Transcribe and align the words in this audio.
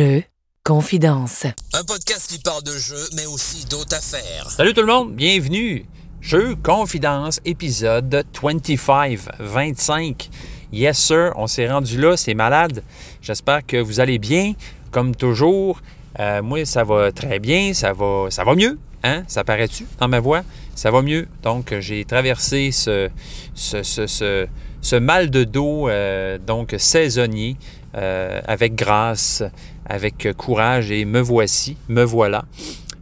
Jeux, 0.00 0.22
confidence. 0.64 1.44
Un 1.74 1.84
podcast 1.84 2.30
qui 2.30 2.38
parle 2.38 2.62
de 2.62 2.72
jeux, 2.72 3.06
mais 3.16 3.26
aussi 3.26 3.66
d'autres 3.66 3.94
affaires. 3.94 4.48
Salut 4.48 4.72
tout 4.72 4.80
le 4.80 4.86
monde, 4.86 5.14
bienvenue. 5.14 5.84
Jeux 6.22 6.54
Confidence, 6.56 7.38
épisode 7.44 8.24
25, 8.40 9.18
25. 9.38 10.30
Yes 10.72 10.96
sir, 10.96 11.34
on 11.36 11.46
s'est 11.46 11.70
rendu 11.70 12.00
là, 12.00 12.16
c'est 12.16 12.32
malade. 12.32 12.82
J'espère 13.20 13.66
que 13.66 13.76
vous 13.76 14.00
allez 14.00 14.18
bien, 14.18 14.54
comme 14.90 15.14
toujours. 15.14 15.82
Euh, 16.18 16.40
moi, 16.40 16.64
ça 16.64 16.82
va 16.82 17.12
très 17.12 17.38
bien, 17.38 17.74
ça 17.74 17.92
va, 17.92 18.28
ça 18.30 18.42
va 18.42 18.54
mieux. 18.54 18.78
Hein? 19.04 19.24
Ça 19.28 19.44
paraît-tu 19.44 19.86
dans 19.98 20.08
ma 20.08 20.20
voix? 20.20 20.44
Ça 20.74 20.90
va 20.90 21.02
mieux. 21.02 21.28
Donc, 21.42 21.74
j'ai 21.78 22.06
traversé 22.06 22.70
ce, 22.72 23.10
ce, 23.54 23.82
ce, 23.82 24.46
ce, 24.80 24.96
mal 24.96 25.28
de 25.28 25.44
dos 25.44 25.90
euh, 25.90 26.38
donc 26.38 26.74
saisonnier 26.78 27.58
euh, 27.96 28.40
avec 28.46 28.76
grâce, 28.76 29.42
avec 29.90 30.28
courage 30.36 30.90
et 30.90 31.04
me 31.04 31.20
voici, 31.20 31.76
me 31.88 32.04
voilà. 32.04 32.44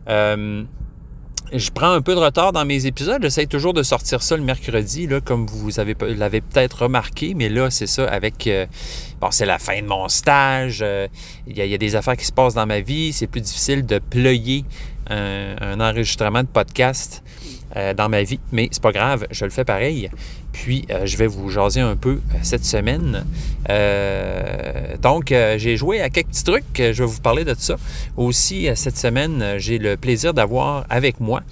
Euh, 0.09 0.65
je 1.53 1.71
prends 1.71 1.93
un 1.93 2.03
peu 2.03 2.15
de 2.15 2.21
retard 2.21 2.53
dans 2.53 2.65
mes 2.65 2.87
épisodes. 2.87 3.23
J'essaie 3.23 3.47
toujours 3.47 3.75
de 3.75 3.83
sortir 3.83 4.23
ça 4.23 4.37
le 4.37 4.43
mercredi, 4.43 5.07
là, 5.07 5.21
comme 5.21 5.47
vous 5.47 5.81
avez, 5.81 5.95
l'avez 6.01 6.41
peut-être 6.41 6.83
remarqué. 6.83 7.35
Mais 7.35 7.49
là, 7.49 7.71
c'est 7.71 7.87
ça 7.87 8.07
avec... 8.07 8.47
Euh, 8.47 8.67
bon, 9.21 9.31
c'est 9.31 9.47
la 9.47 9.59
fin 9.59 9.81
de 9.81 9.87
mon 9.87 10.09
stage. 10.09 10.85
Il 11.47 11.57
y, 11.57 11.75
a 11.75 11.79
des 11.79 11.97
affaires 11.97 12.17
qui 12.17 12.27
se 12.27 12.33
passent 12.33 12.55
dans 12.55 12.67
ma 12.67 12.81
vie. 12.81 13.13
C'est 13.13 13.27
plus 13.27 13.41
difficile 13.41 13.87
de 13.87 13.99
ployer 13.99 14.65
un, 15.11 15.81
enregistrement 15.81 16.43
de 16.43 16.49
podcast 16.49 17.23
dans 17.75 18.09
ma 18.09 18.23
vie. 18.23 18.41
Mais 18.53 18.69
c'est 18.71 18.83
pas 18.83 18.93
grave, 18.93 19.27
je 19.31 19.45
le 19.45 19.51
fais 19.51 19.65
pareil. 19.65 20.11
Puis, 20.53 20.87
euh, 20.91 21.07
je 21.07 21.17
vais 21.17 21.29
vous 21.29 21.51
jaser 21.51 21.81
un 21.81 21.95
peu 21.95 22.21
euh, 22.35 22.39
cette 22.43 22.65
semaine. 22.65 23.25
Euh, 23.71 24.97
donc, 25.01 25.29
j'ai 25.29 25.77
joué 25.77 26.01
à 26.01 26.11
quelques 26.11 26.29
petits 26.29 26.45
trucs. 26.45 26.65
Je 26.77 27.03
vais 27.03 27.07
vous 27.07 27.21
parler 27.21 27.45
de 27.45 27.55
ça. 27.57 27.77
Aussi, 28.17 28.69
cette 28.75 28.97
semaine, 28.97 29.55
j'ai 29.59 29.79
le 29.79 29.97
plaisir 29.97 30.35
d'avoir 30.35 30.85
avec 30.91 31.21
moi, 31.21 31.43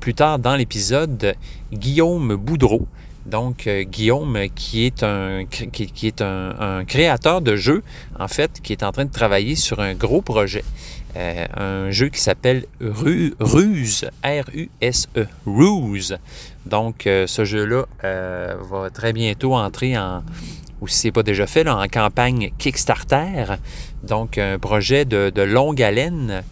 plus 0.00 0.14
tard 0.14 0.38
dans 0.38 0.56
l'épisode, 0.56 1.34
Guillaume 1.72 2.36
Boudreau. 2.36 2.86
Donc, 3.26 3.68
Guillaume, 3.68 4.36
qui 4.54 4.86
est, 4.86 5.02
un, 5.04 5.44
qui, 5.44 6.06
est 6.06 6.20
un, 6.20 6.84
créateur 6.84 7.40
de 7.40 7.54
jeux, 7.54 7.82
en 8.18 8.28
fait, 8.28 8.60
qui 8.62 8.72
est 8.72 8.82
en 8.82 8.90
train 8.90 9.04
de 9.04 9.12
travailler 9.12 9.54
sur 9.54 9.80
un 9.80 9.94
gros 9.94 10.22
projet. 10.22 10.64
Un 11.14 11.90
jeu 11.90 12.08
qui 12.08 12.20
s'appelle 12.20 12.64
Ruse, 12.80 14.10
R-U-S-E, 14.24 15.26
Ruse. 15.46 16.18
Donc, 16.66 17.06
euh, 17.06 17.26
ce 17.26 17.44
jeu-là 17.44 17.84
euh, 18.04 18.54
va 18.70 18.90
très 18.90 19.12
bientôt 19.12 19.54
entrer 19.54 19.98
en, 19.98 20.22
ou 20.80 20.88
si 20.88 20.98
ce 20.98 21.06
n'est 21.08 21.12
pas 21.12 21.22
déjà 21.22 21.46
fait, 21.46 21.68
en 21.68 21.86
campagne 21.88 22.50
Kickstarter. 22.58 23.56
Donc, 24.02 24.38
un 24.38 24.58
projet 24.58 25.04
de, 25.04 25.42
longue 25.42 25.82
haleine. 25.82 26.42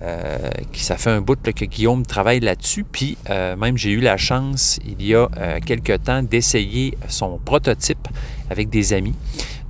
Euh, 0.00 0.50
qui 0.70 0.84
ça 0.84 0.96
fait 0.96 1.10
un 1.10 1.20
bout 1.20 1.42
que 1.42 1.64
Guillaume 1.64 2.06
travaille 2.06 2.38
là-dessus. 2.38 2.84
Puis 2.84 3.18
même 3.28 3.76
j'ai 3.76 3.90
eu 3.90 3.98
la 3.98 4.16
chance 4.16 4.78
il 4.86 5.04
y 5.04 5.12
a 5.12 5.28
quelque 5.66 5.96
temps 5.96 6.22
d'essayer 6.22 6.96
son 7.08 7.40
prototype 7.44 8.06
avec 8.48 8.70
des 8.70 8.92
amis. 8.92 9.16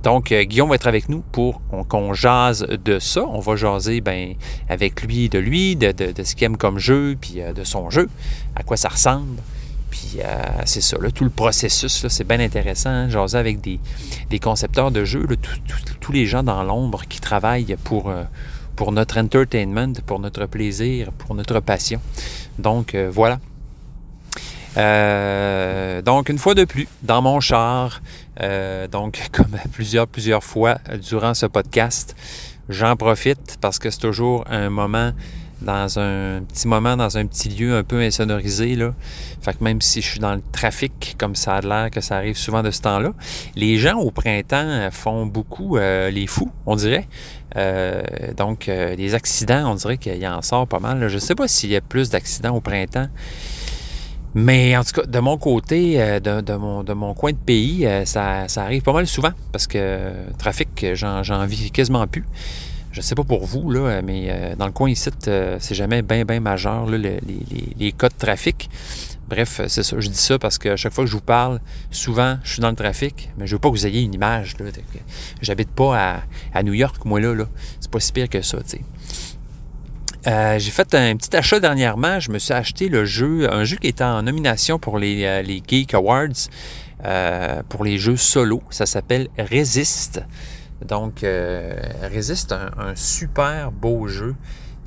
Donc 0.03 0.33
Guillaume 0.33 0.69
va 0.69 0.75
être 0.75 0.87
avec 0.87 1.09
nous 1.09 1.23
pour 1.31 1.61
qu'on 1.87 2.13
jase 2.13 2.65
de 2.65 2.99
ça. 2.99 3.25
On 3.27 3.39
va 3.39 3.55
jaser 3.55 4.01
ben, 4.01 4.35
avec 4.69 5.01
lui 5.01 5.29
de 5.29 5.39
lui, 5.39 5.75
de, 5.75 5.93
ce 6.23 6.35
qu'il 6.35 6.45
aime 6.45 6.57
comme 6.57 6.79
jeu, 6.79 7.17
puis 7.19 7.39
de 7.55 7.63
son 7.63 7.89
jeu, 7.89 8.09
à 8.55 8.63
quoi 8.63 8.77
ça 8.77 8.89
ressemble. 8.89 9.41
Puis 9.89 10.19
euh, 10.23 10.43
c'est 10.65 10.81
ça, 10.81 10.97
tout 11.13 11.23
le 11.23 11.29
processus, 11.29 12.07
c'est 12.07 12.27
bien 12.27 12.39
intéressant. 12.39 12.89
Hein, 12.89 13.09
jaser 13.09 13.37
avec 13.37 13.59
des, 13.61 13.79
concepteurs 14.39 14.91
de 14.91 15.03
jeux, 15.05 15.27
tous 15.99 16.11
les 16.11 16.25
gens 16.25 16.43
dans 16.43 16.63
l'ombre 16.63 17.03
qui 17.07 17.19
travaillent 17.19 17.75
pour, 17.83 18.09
euh, 18.09 18.23
pour 18.75 18.91
notre 18.91 19.19
entertainment, 19.19 19.93
pour 20.05 20.19
notre 20.19 20.45
plaisir, 20.45 21.11
pour 21.11 21.35
notre 21.35 21.59
passion. 21.59 21.99
Donc 22.59 22.95
euh, 22.95 23.09
voilà. 23.11 23.39
donc 26.03 26.29
une 26.29 26.37
fois 26.37 26.53
de 26.53 26.65
plus, 26.65 26.87
dans 27.01 27.21
mon 27.21 27.39
char, 27.39 28.01
donc 28.91 29.27
comme 29.31 29.57
plusieurs, 29.71 30.07
plusieurs 30.07 30.43
fois 30.43 30.79
durant 31.01 31.33
ce 31.33 31.45
podcast, 31.45 32.15
j'en 32.69 32.95
profite 32.95 33.57
parce 33.61 33.79
que 33.79 33.89
c'est 33.89 33.99
toujours 33.99 34.45
un 34.49 34.69
moment 34.69 35.11
dans 35.61 35.99
un 35.99 36.41
petit 36.43 36.67
moment, 36.67 36.95
dans 36.95 37.17
un 37.17 37.25
petit 37.25 37.49
lieu 37.49 37.75
un 37.75 37.83
peu 37.83 37.99
insonorisé. 37.99 38.75
Là. 38.75 38.93
Fait 39.41 39.57
que 39.57 39.63
même 39.63 39.81
si 39.81 40.01
je 40.01 40.07
suis 40.07 40.19
dans 40.19 40.33
le 40.33 40.41
trafic, 40.51 41.15
comme 41.17 41.35
ça 41.35 41.55
a 41.55 41.61
l'air 41.61 41.89
que 41.91 42.01
ça 42.01 42.15
arrive 42.15 42.37
souvent 42.37 42.63
de 42.63 42.71
ce 42.71 42.81
temps-là, 42.81 43.13
les 43.55 43.77
gens 43.77 43.97
au 43.97 44.11
printemps 44.11 44.89
font 44.91 45.25
beaucoup 45.25 45.77
euh, 45.77 46.09
les 46.11 46.27
fous, 46.27 46.51
on 46.65 46.75
dirait. 46.75 47.07
Euh, 47.55 48.01
donc, 48.37 48.69
euh, 48.69 48.95
les 48.95 49.15
accidents, 49.15 49.71
on 49.71 49.75
dirait 49.75 49.97
qu'il 49.97 50.17
y 50.17 50.27
en 50.27 50.41
sort 50.41 50.67
pas 50.67 50.79
mal. 50.79 51.07
Je 51.07 51.15
ne 51.15 51.19
sais 51.19 51.35
pas 51.35 51.47
s'il 51.47 51.71
y 51.71 51.75
a 51.75 51.81
plus 51.81 52.09
d'accidents 52.09 52.55
au 52.55 52.61
printemps. 52.61 53.07
Mais 54.35 54.77
en 54.77 54.83
tout 54.83 55.01
cas, 55.01 55.07
de 55.07 55.19
mon 55.19 55.37
côté, 55.37 55.97
de, 56.19 56.55
mon, 56.55 56.83
de 56.83 56.93
mon, 56.93 57.13
coin 57.13 57.31
de 57.31 57.37
pays, 57.37 57.87
ça, 58.05 58.47
ça, 58.47 58.63
arrive 58.63 58.83
pas 58.83 58.93
mal 58.93 59.07
souvent 59.07 59.31
parce 59.51 59.65
que 59.65 60.11
trafic, 60.37 60.85
j'en 60.93 61.45
vis 61.45 61.71
quasiment 61.71 62.05
plus. 62.05 62.25
Je 62.91 63.01
sais 63.01 63.13
pas 63.13 63.23
pour 63.23 63.45
vous, 63.45 63.69
là, 63.69 64.01
mais 64.01 64.25
euh, 64.29 64.55
dans 64.55 64.65
le 64.65 64.71
coin 64.71 64.89
ici, 64.89 65.09
euh, 65.27 65.57
c'est 65.59 65.75
jamais 65.75 66.01
bien, 66.01 66.25
bien 66.25 66.39
majeur, 66.39 66.87
les, 66.87 67.91
cas 67.91 68.09
de 68.09 68.15
trafic. 68.15 68.69
Bref, 69.27 69.61
c'est 69.67 69.83
ça. 69.83 69.99
Je 69.99 70.07
dis 70.07 70.17
ça 70.17 70.39
parce 70.39 70.57
qu'à 70.57 70.75
chaque 70.75 70.91
fois 70.91 71.03
que 71.03 71.09
je 71.09 71.15
vous 71.15 71.21
parle, 71.21 71.59
souvent, 71.91 72.39
je 72.43 72.53
suis 72.53 72.61
dans 72.61 72.71
le 72.71 72.75
trafic, 72.75 73.29
mais 73.37 73.45
je 73.45 73.55
veux 73.55 73.59
pas 73.59 73.69
que 73.69 73.75
vous 73.75 73.85
ayez 73.85 74.01
une 74.01 74.15
image. 74.15 74.55
J'habite 75.41 75.69
pas 75.69 76.23
à, 76.53 76.63
New 76.63 76.73
York, 76.73 77.05
moi, 77.05 77.19
là. 77.19 77.35
là. 77.35 77.45
C'est 77.79 77.91
pas 77.91 77.99
si 77.99 78.11
pire 78.11 78.27
que 78.27 78.41
ça, 78.41 78.57
tu 78.63 78.69
sais. 78.69 78.81
Euh, 80.27 80.59
j'ai 80.59 80.71
fait 80.71 80.93
un 80.95 81.15
petit 81.15 81.35
achat 81.35 81.59
dernièrement. 81.59 82.19
Je 82.19 82.31
me 82.31 82.39
suis 82.39 82.53
acheté 82.53 82.89
le 82.89 83.05
jeu, 83.05 83.51
un 83.51 83.63
jeu 83.63 83.77
qui 83.77 83.87
était 83.87 84.03
en 84.03 84.21
nomination 84.23 84.79
pour 84.79 84.97
les, 84.97 85.43
les 85.43 85.63
Geek 85.65 85.93
Awards 85.93 86.49
pour 87.69 87.83
les 87.85 87.97
jeux 87.97 88.17
solo. 88.17 88.61
Ça 88.69 88.85
s'appelle 88.85 89.29
Resist. 89.37 90.21
Donc, 90.85 91.23
euh, 91.23 91.75
Résiste, 92.03 92.51
un, 92.53 92.71
un, 92.77 92.95
super 92.95 93.71
beau 93.71 94.07
jeu, 94.07 94.35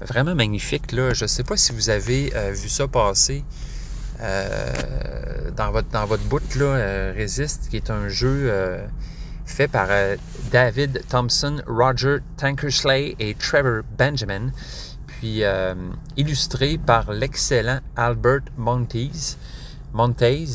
vraiment 0.00 0.34
magnifique. 0.34 0.92
Là. 0.92 1.12
Je 1.12 1.24
ne 1.24 1.28
sais 1.28 1.44
pas 1.44 1.56
si 1.56 1.72
vous 1.72 1.90
avez 1.90 2.32
euh, 2.34 2.52
vu 2.52 2.68
ça 2.68 2.88
passer 2.88 3.44
euh, 4.20 5.50
dans, 5.56 5.70
votre, 5.70 5.88
dans 5.88 6.06
votre 6.06 6.24
bout, 6.24 6.54
là, 6.56 7.12
Résiste, 7.12 7.68
qui 7.68 7.76
est 7.76 7.90
un 7.90 8.08
jeu 8.08 8.50
fait 9.44 9.68
par 9.68 9.88
David 10.50 11.02
Thompson, 11.08 11.60
Roger 11.66 12.18
Tankersley 12.38 13.16
et 13.18 13.34
Trevor 13.34 13.82
Benjamin, 13.98 14.50
puis 15.22 15.42
illustré 16.16 16.78
par 16.78 17.12
l'excellent 17.12 17.78
Albert 17.94 18.42
Montez. 18.56 19.10
Montez 19.92 20.46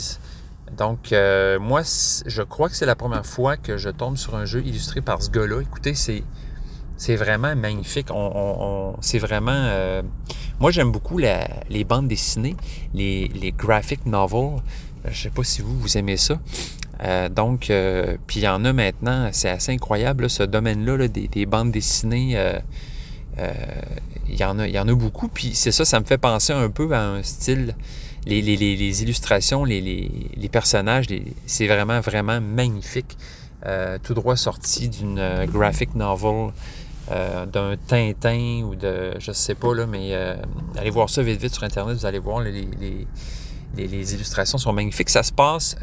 donc, 0.76 1.12
euh, 1.12 1.60
moi, 1.60 1.82
je 2.26 2.42
crois 2.42 2.70
que 2.70 2.76
c'est 2.76 2.86
la 2.86 2.96
première 2.96 3.26
fois 3.26 3.58
que 3.58 3.78
je 3.78 3.90
tombe 3.90 4.18
sur 4.18 4.36
un 4.36 4.46
jeu 4.46 4.62
illustré 4.66 5.02
par 5.02 5.22
ce 5.22 5.30
gars-là. 5.30 5.62
Écoutez, 5.62 5.94
c'est, 5.96 7.16
vraiment 7.16 7.56
magnifique. 7.56 8.08
C'est 9.02 9.20
vraiment... 9.20 9.52
Euh, 9.54 10.02
moi, 10.60 10.72
j'aime 10.72 10.92
beaucoup 10.92 11.18
les 11.18 11.84
bandes 11.84 12.08
dessinées, 12.08 12.58
les, 12.94 13.28
les 13.30 13.52
graphic 13.52 14.06
novels. 14.06 14.62
Je 15.10 15.24
sais 15.24 15.30
pas 15.30 15.44
si 15.44 15.62
vous, 15.62 15.80
vous 15.80 15.98
aimez 15.98 16.18
ça. 16.18 16.38
Euh, 17.04 17.30
donc, 17.30 17.72
puis 18.28 18.40
il 18.40 18.44
y 18.44 18.48
en 18.48 18.66
a 18.66 18.74
maintenant, 18.74 19.30
c'est 19.32 19.50
assez 19.50 19.72
incroyable, 19.72 20.30
ce 20.30 20.44
domaine-là, 20.44 21.08
des, 21.08 21.46
bandes 21.46 21.72
dessinées. 21.72 22.38
Il, 24.30 24.40
y 24.40 24.44
en 24.44 24.60
a, 24.60 24.68
il 24.68 24.74
y 24.74 24.80
en 24.80 24.88
a 24.88 24.94
beaucoup. 24.94 25.28
Puis 25.28 25.52
c'est 25.54 25.72
ça, 25.72 25.86
ça 25.86 26.00
me 26.00 26.06
fait 26.06 26.18
penser 26.18 26.54
un 26.54 26.70
peu 26.70 26.92
à 26.94 27.04
un 27.04 27.24
style 27.24 27.76
les, 28.28 29.04
illustrations, 29.04 29.64
les, 29.64 30.50
personnages, 30.51 31.07
c'est 31.46 31.68
vraiment, 31.68 32.00
vraiment 32.00 32.42
magnifique. 32.42 33.18
Euh, 33.66 33.98
tout 34.01 34.13
droit 34.13 34.36
sorti 34.36 34.88
d'une 34.88 35.18
euh, 35.18 35.46
graphic 35.48 35.96
novel, 35.96 36.51
euh, 37.12 37.46
d'un 37.48 37.75
Tintin 37.75 38.62
ou 38.63 38.75
de, 38.75 39.16
je 39.19 39.31
sais 39.31 39.56
pas, 39.56 39.74
là, 39.74 39.88
mais 39.88 40.13
allez 40.78 40.90
voir 40.90 41.10
ça 41.10 41.24
vite, 41.24 41.42
vite 41.42 41.54
sur 41.54 41.63
Internet, 41.63 41.98
vous 41.98 42.06
allez 42.06 42.19
voir, 42.19 42.42
les, 42.42 42.68
les 43.75 44.13
illustrations 44.13 44.57
sont 44.57 44.74
magnifiques. 44.74 45.10
Ça 45.10 45.24
se 45.24 45.31
passe 45.31 45.75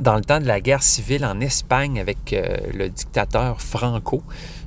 dans 0.00 0.16
le 0.16 0.22
temps 0.22 0.40
de 0.40 0.46
la 0.46 0.60
guerre 0.60 0.82
civile 0.82 1.24
en 1.24 1.40
Espagne 1.40 2.00
avec 2.00 2.34
le 2.74 2.88
dictateur 2.88 3.60
Franco. 3.60 4.22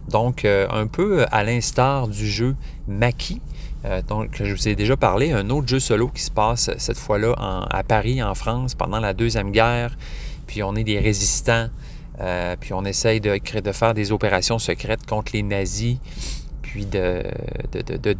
Donc, 0.10 0.46
un 0.46 0.88
peu 0.88 1.26
à 1.32 1.44
l'instar 1.44 2.08
du 2.08 2.28
jeu 2.28 2.56
Maki, 2.88 3.42
euh, 3.86 4.02
donc, 4.02 4.42
je 4.44 4.54
vous 4.54 4.68
ai 4.68 4.76
déjà 4.76 4.98
parlé, 4.98 5.32
un 5.32 5.50
autre 5.50 5.68
jeu 5.68 5.80
solo 5.80 6.10
qui 6.10 6.22
se 6.22 6.32
passe 6.32 6.70
cette 6.78 6.98
fois-là 6.98 7.34
à 7.70 7.84
Paris, 7.84 8.22
en 8.22 8.36
France, 8.36 8.76
pendant 8.76 9.00
la 9.00 9.14
Deuxième 9.14 9.52
Guerre. 9.52 9.98
Puis 10.48 10.64
on 10.64 10.76
est 10.76 10.84
des 10.84 11.00
résistants, 11.00 11.68
euh, 12.20 12.56
puis 12.60 12.74
on 12.74 12.84
essaye 12.84 13.22
de, 13.22 13.40
de, 13.62 13.72
faire 13.72 13.94
des 13.94 14.12
opérations 14.12 14.60
secrètes 14.60 15.06
contre 15.06 15.32
les 15.34 15.44
nazis, 15.44 15.98
puis 16.62 16.86
de, 16.86 17.24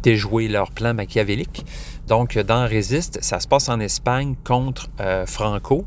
déjouer 0.02 0.48
leur 0.48 0.70
plan 0.70 0.94
machiavélique. 0.94 1.64
Donc, 2.06 2.38
dans 2.38 2.66
Résiste, 2.66 3.18
ça 3.22 3.38
se 3.38 3.46
passe 3.46 3.68
en 3.68 3.80
Espagne 3.80 4.34
contre 4.44 4.88
euh, 5.00 5.26
Franco. 5.26 5.84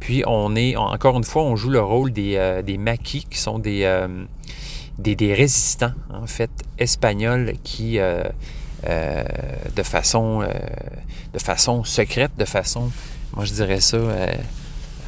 Puis 0.00 0.24
on 0.26 0.56
est, 0.56 0.76
encore 0.76 1.16
une 1.16 1.24
fois, 1.24 1.44
on 1.44 1.54
joue 1.54 1.70
le 1.70 1.80
rôle 1.80 2.12
des, 2.12 2.60
des 2.66 2.76
maquis, 2.76 3.24
qui 3.30 3.38
sont 3.38 3.60
des 3.60 3.86
des, 5.02 5.34
résistants, 5.34 5.92
en 6.12 6.26
fait, 6.26 6.50
espagnols 6.78 7.54
qui, 7.62 7.98
de, 7.98 9.82
façon, 9.82 10.40
de 11.32 11.38
façon 11.38 11.84
secrète, 11.84 12.32
de 12.38 12.44
façon, 12.44 12.90
moi 13.34 13.44
je 13.44 13.52
dirais 13.52 13.80
ça, 13.80 13.98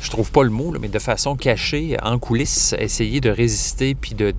je 0.01 0.11
trouve 0.11 0.31
pas 0.31 0.43
le 0.43 0.51
mot, 0.51 0.75
mais 0.81 0.89
de 0.89 0.99
façon 0.99 1.37
cachée, 1.37 1.97
en 2.03 2.19
coulisses, 2.19 2.75
essayer 2.79 3.21
de 3.21 3.31
résister 3.31 3.95
puis 3.95 4.15
de, 4.15 4.35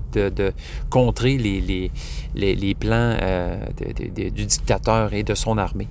contrer 0.90 1.38
les, 1.38 1.90
les, 2.34 2.74
plans 2.74 3.16
du 4.14 4.44
dictateur 4.46 5.12
et 5.12 5.22
de 5.22 5.34
son 5.34 5.58
armée. 5.58 5.88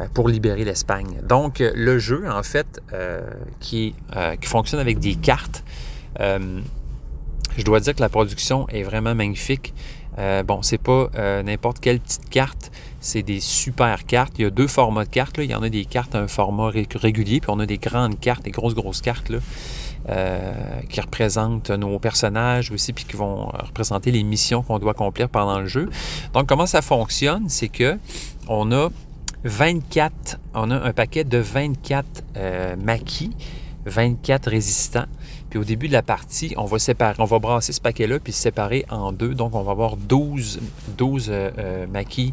Euh, 0.00 0.06
pour 0.14 0.28
libérer 0.28 0.64
l'Espagne. 0.64 1.20
Donc, 1.28 1.60
euh, 1.60 1.72
le 1.74 1.98
jeu, 1.98 2.24
en 2.30 2.42
fait, 2.42 2.80
euh, 2.92 3.28
qui, 3.58 3.94
qui, 4.40 4.46
fonctionne 4.46 4.80
avec 4.80 4.98
des 4.98 5.14
cartes, 5.14 5.64
je 7.56 7.64
dois 7.64 7.80
dire 7.80 7.94
que 7.94 8.00
la 8.00 8.08
production 8.08 8.68
est 8.68 8.82
vraiment 8.82 9.14
magnifique. 9.14 9.74
bon, 10.46 10.62
c'est 10.62 10.78
pas 10.78 11.10
n'importe 11.42 11.80
quelle 11.80 12.00
petite 12.00 12.28
carte, 12.28 12.70
c'est 13.00 13.22
des 13.22 13.40
super 13.40 14.04
cartes. 14.06 14.34
Il 14.38 14.42
y 14.42 14.44
a 14.44 14.50
deux 14.50 14.66
formats 14.66 15.04
de 15.04 15.10
cartes. 15.10 15.38
Il 15.38 15.50
y 15.50 15.54
en 15.54 15.62
a 15.62 15.68
des 15.68 15.84
cartes 15.84 16.14
à 16.14 16.18
un 16.18 16.28
format 16.28 16.70
régulier, 16.94 17.40
puis 17.40 17.50
on 17.50 17.60
a 17.60 17.66
des 17.66 17.78
grandes 17.78 18.20
cartes, 18.20 18.44
des 18.44 18.50
grosses, 18.50 18.74
grosses 18.74 19.00
cartes 19.00 19.30
là, 19.30 19.38
qui 20.88 21.00
représentent 21.00 21.70
nos 21.70 21.98
personnages 21.98 22.70
aussi, 22.70 22.92
puis 22.92 23.04
qui 23.04 23.16
vont 23.16 23.46
représenter 23.46 24.10
les 24.10 24.22
missions 24.22 24.62
qu'on 24.62 24.78
doit 24.78 24.92
accomplir 24.92 25.28
pendant 25.28 25.60
le 25.60 25.66
jeu. 25.66 25.88
Donc, 26.34 26.46
comment 26.46 26.66
ça 26.66 26.82
fonctionne? 26.82 27.48
C'est 27.48 27.68
que 27.68 27.98
on 28.48 28.72
a 28.72 28.90
24, 29.44 30.38
on 30.54 30.70
a 30.70 30.76
un 30.76 30.92
paquet 30.92 31.24
de 31.24 31.38
24 31.38 32.06
euh, 32.36 32.76
maquis, 32.76 33.30
24 33.86 34.50
résistants. 34.50 35.06
Puis 35.50 35.58
au 35.58 35.64
début 35.64 35.88
de 35.88 35.92
la 35.92 36.02
partie, 36.02 36.54
on 36.56 36.64
va 36.64 36.78
séparer, 36.78 37.16
on 37.18 37.24
va 37.24 37.38
brasser 37.38 37.72
ce 37.72 37.80
paquet-là 37.80 38.18
puis 38.20 38.32
se 38.32 38.40
séparer 38.40 38.86
en 38.88 39.12
deux. 39.12 39.34
Donc 39.34 39.54
on 39.54 39.62
va 39.62 39.72
avoir 39.72 39.96
12, 39.96 40.60
12 40.96 41.28
euh, 41.28 41.50
euh, 41.58 41.86
maquis 41.86 42.32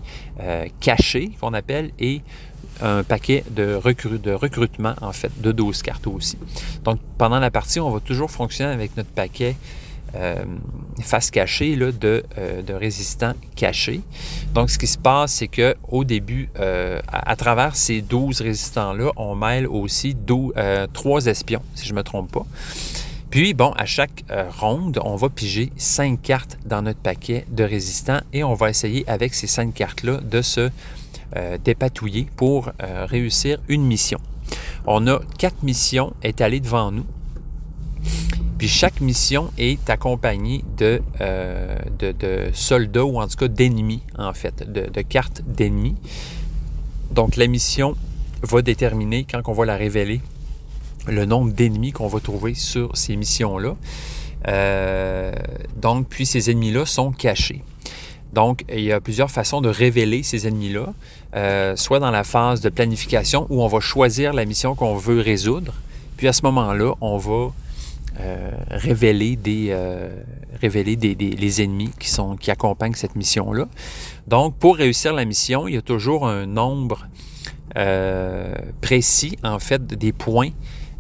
cachés 0.79 1.31
qu'on 1.41 1.53
appelle 1.53 1.91
et 1.99 2.21
un 2.81 3.03
paquet 3.03 3.43
de, 3.49 3.73
recrutement 3.73 4.93
en 5.01 5.11
fait 5.11 5.31
de 5.41 5.51
12 5.51 5.81
cartes 5.81 6.07
aussi. 6.07 6.37
Donc 6.83 6.99
pendant 7.17 7.39
la 7.39 7.49
partie, 7.49 7.79
on 7.79 7.89
va 7.89 7.99
toujours 7.99 8.29
fonctionner 8.29 8.71
avec 8.71 8.95
notre 8.95 9.09
paquet 9.09 9.55
euh, 10.15 10.45
face 11.01 11.29
cachée 11.29 11.75
là, 11.75 11.91
de, 11.91 12.23
euh, 12.37 12.61
résistants 12.69 13.33
cachés. 13.55 14.01
Donc, 14.53 14.69
ce 14.69 14.79
qui 14.79 14.87
se 14.87 14.97
passe, 14.97 15.33
c'est 15.33 15.47
qu'au 15.47 16.03
début, 16.03 16.49
euh, 16.59 16.99
à, 17.07 17.35
travers 17.35 17.75
ces 17.75 18.01
12 18.01 18.41
résistants-là, 18.41 19.11
on 19.17 19.35
mêle 19.35 19.67
aussi 19.67 20.15
12, 20.15 20.53
3 20.93 21.25
espions, 21.27 21.61
si 21.75 21.85
je 21.85 21.93
ne 21.93 21.97
me 21.97 22.03
trompe 22.03 22.31
pas. 22.31 22.45
Puis, 23.29 23.53
bon, 23.53 23.71
à 23.71 23.85
chaque 23.85 24.23
ronde, 24.59 24.99
on 25.03 25.15
va 25.15 25.29
piger 25.29 25.71
5 25.75 26.21
cartes 26.21 26.57
dans 26.65 26.81
notre 26.81 26.99
paquet 26.99 27.45
de 27.49 27.63
résistants 27.63 28.21
et 28.33 28.43
on 28.43 28.53
va 28.53 28.69
essayer 28.69 29.07
avec 29.07 29.33
ces 29.33 29.47
5 29.47 29.73
cartes-là 29.73 30.19
de 30.21 30.41
se 30.41 30.69
dépatouiller 31.63 32.27
pour 32.37 32.71
réussir 32.79 33.59
une 33.67 33.83
mission. 33.83 34.17
On 34.85 35.07
a 35.07 35.19
4 35.37 35.63
missions 35.63 36.13
étalées 36.23 36.61
devant 36.61 36.91
nous. 36.91 37.05
Puis 38.57 38.67
chaque 38.67 39.01
mission 39.01 39.51
est 39.57 39.87
accompagnée 39.89 40.63
de, 40.77 41.01
euh, 41.21 41.77
de, 41.99 42.49
soldats 42.53 43.05
ou 43.05 43.21
en 43.21 43.27
tout 43.27 43.37
cas 43.37 43.47
d'ennemis, 43.47 44.01
en 44.17 44.33
fait, 44.33 44.71
de, 44.71 45.01
cartes 45.01 45.43
d'ennemis. 45.45 45.95
Donc 47.11 47.35
la 47.35 47.47
mission 47.47 47.95
va 48.41 48.61
déterminer, 48.61 49.25
quand 49.29 49.41
on 49.45 49.53
va 49.53 49.65
la 49.65 49.75
révéler, 49.75 50.21
le 51.07 51.25
nombre 51.25 51.51
d'ennemis 51.51 51.91
qu'on 51.91 52.07
va 52.07 52.19
trouver 52.19 52.53
sur 52.53 52.95
ces 52.95 53.15
missions-là. 53.15 53.75
Euh, 54.47 55.31
donc, 55.75 56.07
puis 56.07 56.25
ces 56.25 56.49
ennemis-là 56.51 56.85
sont 56.85 57.11
cachés. 57.11 57.63
Donc, 58.33 58.65
il 58.71 58.81
y 58.81 58.91
a 58.91 58.99
plusieurs 58.99 59.31
façons 59.31 59.61
de 59.61 59.69
révéler 59.69 60.21
ces 60.21 60.47
ennemis-là, 60.47 60.93
euh, 61.35 61.75
soit 61.75 61.99
dans 61.99 62.11
la 62.11 62.23
phase 62.23 62.61
de 62.61 62.69
planification 62.69 63.47
où 63.49 63.63
on 63.63 63.67
va 63.67 63.79
choisir 63.79 64.33
la 64.33 64.45
mission 64.45 64.75
qu'on 64.75 64.95
veut 64.95 65.21
résoudre, 65.21 65.73
puis 66.17 66.27
à 66.27 66.33
ce 66.33 66.43
moment-là, 66.43 66.93
on 66.99 67.17
va 67.17 67.51
euh, 68.19 68.51
révéler, 68.69 69.37
les 70.61 71.61
ennemis 71.61 71.91
qui, 71.99 72.11
qui 72.39 72.51
accompagnent 72.51 72.95
cette 72.95 73.15
mission-là. 73.15 73.67
Donc, 74.27 74.55
pour 74.55 74.75
réussir 74.75 75.13
la 75.13 75.25
mission, 75.25 75.67
il 75.67 75.75
y 75.75 75.77
a 75.77 75.81
toujours 75.81 76.27
un 76.27 76.45
nombre 76.45 77.07
précis, 78.81 79.37
en 79.43 79.59
fait, 79.59 79.85
des 79.85 80.11
points 80.11 80.49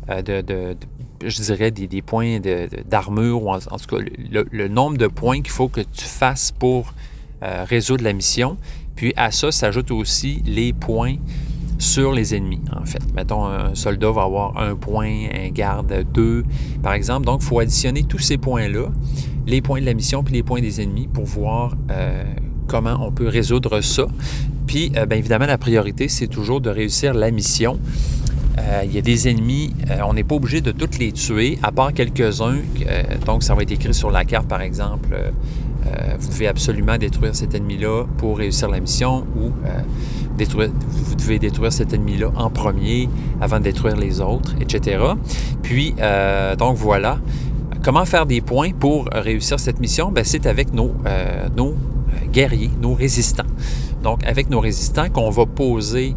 de, 0.07 0.75
je 1.23 1.41
dirais, 1.41 1.71
des, 1.71 2.01
points 2.01 2.39
d'armure, 2.85 3.43
ou 3.43 3.51
en, 3.51 3.59
tout 3.59 3.95
cas, 3.95 4.03
le, 4.51 4.67
nombre 4.67 4.97
de 4.97 5.07
points 5.07 5.41
qu'il 5.41 5.51
faut 5.51 5.67
que 5.67 5.81
tu 5.81 6.05
fasses 6.05 6.51
pour 6.51 6.93
résoudre 7.41 8.03
la 8.03 8.13
mission. 8.13 8.57
Puis 8.95 9.13
à 9.15 9.31
ça 9.31 9.51
s'ajoutent 9.51 9.91
aussi 9.91 10.41
les 10.45 10.73
points 10.73 11.17
sur 11.79 12.11
les 12.11 12.35
ennemis, 12.35 12.61
en 12.75 12.85
fait. 12.85 13.01
Mettons, 13.13 13.45
un 13.45 13.75
soldat 13.75 14.11
va 14.11 14.23
avoir 14.23 14.57
un 14.57 14.75
point, 14.75 15.27
un 15.33 15.49
garde 15.49 16.05
deux, 16.13 16.43
par 16.81 16.93
exemple. 16.93 17.25
Donc, 17.25 17.41
il 17.43 17.45
faut 17.45 17.59
additionner 17.59 18.03
tous 18.03 18.19
ces 18.19 18.37
points-là, 18.37 18.87
les 19.45 19.61
points 19.61 19.79
de 19.79 19.85
la 19.85 19.93
mission 19.93 20.23
puis 20.23 20.33
les 20.33 20.43
points 20.43 20.61
des 20.61 20.81
ennemis 20.81 21.07
pour 21.07 21.25
voir 21.25 21.75
euh, 21.91 22.23
comment 22.67 22.97
on 23.01 23.11
peut 23.11 23.27
résoudre 23.27 23.81
ça. 23.81 24.07
Puis, 24.65 24.91
euh, 24.97 25.05
bien 25.05 25.19
évidemment, 25.19 25.45
la 25.45 25.57
priorité, 25.57 26.07
c'est 26.07 26.27
toujours 26.27 26.61
de 26.61 26.69
réussir 26.69 27.13
la 27.13 27.31
mission. 27.31 27.79
Euh, 28.59 28.81
il 28.85 28.93
y 28.93 28.97
a 28.97 29.01
des 29.01 29.27
ennemis, 29.27 29.73
on 30.03 30.13
n'est 30.13 30.23
pas 30.23 30.35
obligé 30.35 30.61
de 30.61 30.71
toutes 30.71 30.97
les 30.97 31.11
tuer, 31.11 31.59
à 31.63 31.71
part 31.71 31.93
quelques-uns. 31.93 32.57
donc, 33.25 33.43
ça 33.43 33.53
va 33.53 33.61
être 33.61 33.71
écrit 33.71 33.93
sur 33.93 34.11
la 34.11 34.25
carte, 34.25 34.47
par 34.47 34.61
exemple. 34.61 35.15
vous 36.19 36.27
devez 36.29 36.47
absolument 36.47 36.97
détruire 36.97 37.35
cet 37.35 37.53
ennemi-là 37.53 38.05
pour 38.17 38.37
réussir 38.37 38.67
la 38.69 38.79
mission 38.79 39.25
ou 39.35 39.51
vous 40.39 41.15
devez 41.15 41.39
détruire 41.39 41.73
cet 41.73 41.93
ennemi-là 41.93 42.31
en 42.35 42.49
premier 42.49 43.09
avant 43.41 43.57
de 43.57 43.63
détruire 43.63 43.95
les 43.95 44.21
autres, 44.21 44.55
etc. 44.59 44.99
Puis, 45.63 45.95
euh, 45.99 46.55
donc 46.55 46.77
voilà. 46.77 47.19
Comment 47.83 48.05
faire 48.05 48.25
des 48.25 48.41
points 48.41 48.71
pour 48.71 49.07
réussir 49.11 49.59
cette 49.59 49.79
mission? 49.79 50.11
Ben, 50.11 50.23
c'est 50.23 50.45
avec 50.45 50.73
nos, 50.73 50.93
euh, 51.05 51.47
nos 51.55 51.69
euh, 51.69 52.25
guerriers, 52.31 52.71
nos 52.81 52.93
résistants. 52.93 53.43
Donc, 54.03 54.25
avec 54.25 54.49
nos 54.49 54.59
résistants 54.59 55.09
qu'on 55.09 55.29
va 55.29 55.45
poser... 55.45 56.15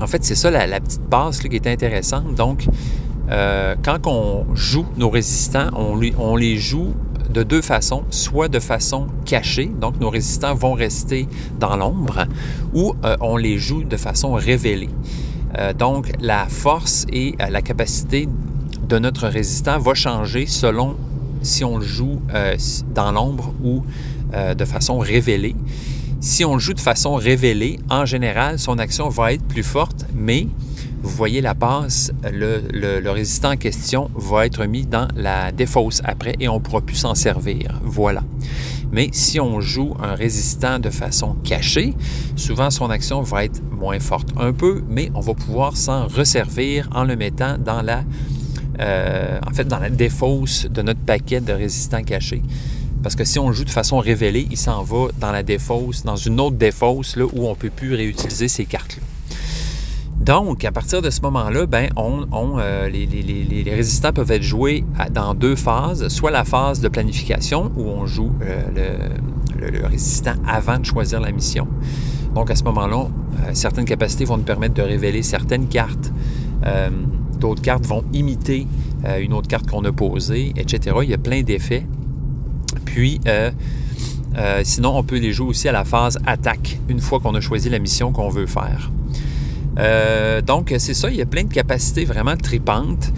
en 0.00 0.06
fait, 0.06 0.24
c'est 0.24 0.34
ça 0.34 0.50
la, 0.50 0.80
petite 0.80 1.08
base 1.08 1.38
qui 1.38 1.54
est 1.54 1.66
intéressante. 1.66 2.34
Donc, 2.34 2.66
quand 3.28 4.06
on 4.06 4.54
joue 4.54 4.86
nos 4.96 5.10
résistants, 5.10 5.70
on, 5.74 6.36
les 6.36 6.56
joue 6.58 6.94
de 7.36 7.42
deux 7.42 7.60
façons, 7.60 8.04
soit 8.10 8.48
de 8.48 8.58
façon 8.58 9.08
cachée, 9.26 9.66
donc 9.66 10.00
nos 10.00 10.10
résistants 10.10 10.54
vont 10.54 10.72
rester 10.72 11.28
dans 11.58 11.76
l'ombre, 11.76 12.24
ou 12.72 12.94
euh, 13.04 13.16
on 13.20 13.36
les 13.36 13.58
joue 13.58 13.84
de 13.84 13.96
façon 13.96 14.32
révélée. 14.32 14.88
Euh, 15.58 15.72
donc 15.72 16.12
la 16.20 16.46
force 16.46 17.04
et 17.12 17.34
euh, 17.40 17.50
la 17.50 17.62
capacité 17.62 18.26
de 18.88 18.98
notre 18.98 19.28
résistant 19.28 19.78
va 19.78 19.94
changer 19.94 20.46
selon 20.46 20.96
si 21.42 21.62
on 21.62 21.76
le 21.78 21.84
joue 21.84 22.20
dans 22.94 23.12
l'ombre 23.12 23.52
ou 23.62 23.84
de 24.32 24.64
façon 24.64 24.98
révélée. 24.98 25.54
Si 26.26 26.44
on 26.44 26.58
joue 26.58 26.74
de 26.74 26.80
façon 26.80 27.14
révélée, 27.14 27.78
en 27.88 28.04
général, 28.04 28.58
son 28.58 28.80
action 28.80 29.08
va 29.08 29.32
être 29.32 29.44
plus 29.44 29.62
forte, 29.62 30.06
mais 30.12 30.48
vous 31.00 31.08
voyez 31.08 31.40
la 31.40 31.54
passe, 31.54 32.10
le, 32.24 33.08
résistant 33.08 33.52
en 33.52 33.56
question 33.56 34.10
va 34.16 34.44
être 34.44 34.64
mis 34.64 34.84
dans 34.84 35.06
la 35.14 35.52
défausse 35.52 36.02
après 36.04 36.34
et 36.40 36.48
on 36.48 36.54
ne 36.54 36.58
pourra 36.58 36.80
plus 36.80 36.96
s'en 36.96 37.14
servir. 37.14 37.80
Voilà. 37.84 38.24
Mais 38.90 39.08
si 39.12 39.38
on 39.38 39.60
joue 39.60 39.94
un 40.02 40.16
résistant 40.16 40.80
de 40.80 40.90
façon 40.90 41.36
cachée, 41.44 41.94
souvent 42.34 42.72
son 42.72 42.90
action 42.90 43.22
va 43.22 43.44
être 43.44 43.62
moins 43.70 44.00
forte 44.00 44.30
un 44.36 44.52
peu, 44.52 44.82
mais 44.88 45.12
on 45.14 45.20
va 45.20 45.32
pouvoir 45.32 45.76
s'en 45.76 46.08
resservir 46.08 46.88
en 46.92 47.04
le 47.04 47.14
mettant 47.14 47.56
dans 47.56 47.82
la, 47.82 48.02
euh, 48.80 49.38
en 49.48 49.54
fait, 49.54 49.68
dans 49.68 49.78
la 49.78 49.90
défausse 49.90 50.66
de 50.68 50.82
notre 50.82 51.00
paquet 51.00 51.40
de 51.40 51.52
résistants 51.52 52.02
cachés. 52.02 52.42
Parce 53.06 53.14
que 53.14 53.24
si 53.24 53.38
on 53.38 53.52
joue 53.52 53.64
de 53.64 53.70
façon 53.70 54.00
révélée, 54.00 54.48
il 54.50 54.56
s'en 54.56 54.82
va 54.82 55.10
dans 55.20 55.30
la 55.30 55.44
défausse, 55.44 56.02
dans 56.02 56.16
une 56.16 56.40
autre 56.40 56.56
défausse 56.56 57.14
là, 57.14 57.24
où 57.24 57.46
on 57.46 57.50
ne 57.50 57.54
peut 57.54 57.70
plus 57.70 57.94
réutiliser 57.94 58.48
ces 58.48 58.64
cartes-là. 58.64 59.04
Donc, 60.18 60.64
à 60.64 60.72
partir 60.72 61.02
de 61.02 61.10
ce 61.10 61.20
moment-là, 61.20 61.66
ben, 61.66 61.88
on, 61.94 62.26
euh, 62.58 62.88
les, 62.88 63.64
résistants 63.72 64.12
peuvent 64.12 64.32
être 64.32 64.42
joués 64.42 64.84
dans 65.12 65.34
deux 65.34 65.54
phases. 65.54 66.08
Soit 66.08 66.32
la 66.32 66.42
phase 66.42 66.80
de 66.80 66.88
planification, 66.88 67.70
où 67.76 67.82
on 67.82 68.06
joue 68.06 68.32
euh, 68.42 68.98
le, 69.56 69.86
résistant 69.86 70.34
avant 70.44 70.80
de 70.80 70.84
choisir 70.84 71.20
la 71.20 71.30
mission. 71.30 71.68
Donc, 72.34 72.50
à 72.50 72.56
ce 72.56 72.64
moment-là, 72.64 73.06
euh, 73.06 73.50
certaines 73.52 73.84
capacités 73.84 74.24
vont 74.24 74.36
nous 74.36 74.42
permettre 74.42 74.74
de 74.74 74.82
révéler 74.82 75.22
certaines 75.22 75.68
cartes. 75.68 76.10
D'autres 77.38 77.62
cartes 77.62 77.86
vont 77.86 78.02
imiter 78.12 78.66
une 79.20 79.32
autre 79.32 79.46
carte 79.46 79.70
qu'on 79.70 79.84
a 79.84 79.92
posée, 79.92 80.52
etc. 80.56 80.96
Il 81.04 81.10
y 81.10 81.14
a 81.14 81.18
plein 81.18 81.42
d'effets. 81.42 81.86
Puis, 82.96 83.20
sinon, 84.62 84.96
on 84.96 85.02
peut 85.02 85.18
les 85.18 85.34
jouer 85.34 85.48
aussi 85.48 85.68
à 85.68 85.72
la 85.72 85.84
phase 85.84 86.18
attaque, 86.24 86.78
une 86.88 87.00
fois 87.00 87.20
qu'on 87.20 87.34
a 87.34 87.42
choisi 87.42 87.68
la 87.68 87.78
mission 87.78 88.10
qu'on 88.10 88.30
veut 88.30 88.46
faire. 88.46 88.90
Euh, 89.78 90.40
donc, 90.40 90.74
c'est 90.78 90.94
ça, 90.94 91.10
il 91.10 91.16
y 91.16 91.20
a 91.20 91.26
plein 91.26 91.44
de 91.44 91.52
capacités 91.52 92.06
vraiment 92.06 92.38
tripantes. 92.38 93.12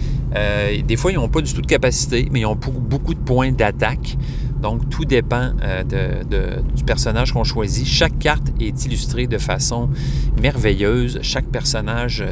des 0.85 0.95
fois, 0.97 1.13
ils 1.13 1.15
n'ont 1.15 1.29
pas 1.29 1.39
du 1.39 1.53
tout 1.53 1.61
de 1.61 1.67
capacité, 1.67 2.27
mais 2.29 2.41
ils 2.41 2.45
ont 2.45 2.57
beaucoup 2.57 3.13
de 3.13 3.19
points 3.19 3.53
d'attaque. 3.53 4.17
Donc, 4.61 4.89
tout 4.89 5.05
dépend 5.05 5.53
du 6.75 6.83
personnage 6.83 7.31
qu'on 7.31 7.45
choisit. 7.45 7.87
Chaque 7.87 8.19
carte 8.19 8.51
est 8.59 8.85
illustrée 8.85 9.27
de 9.27 9.37
façon 9.37 9.89
merveilleuse. 10.41 11.19
Chaque 11.21 11.45
personnage 11.45 12.25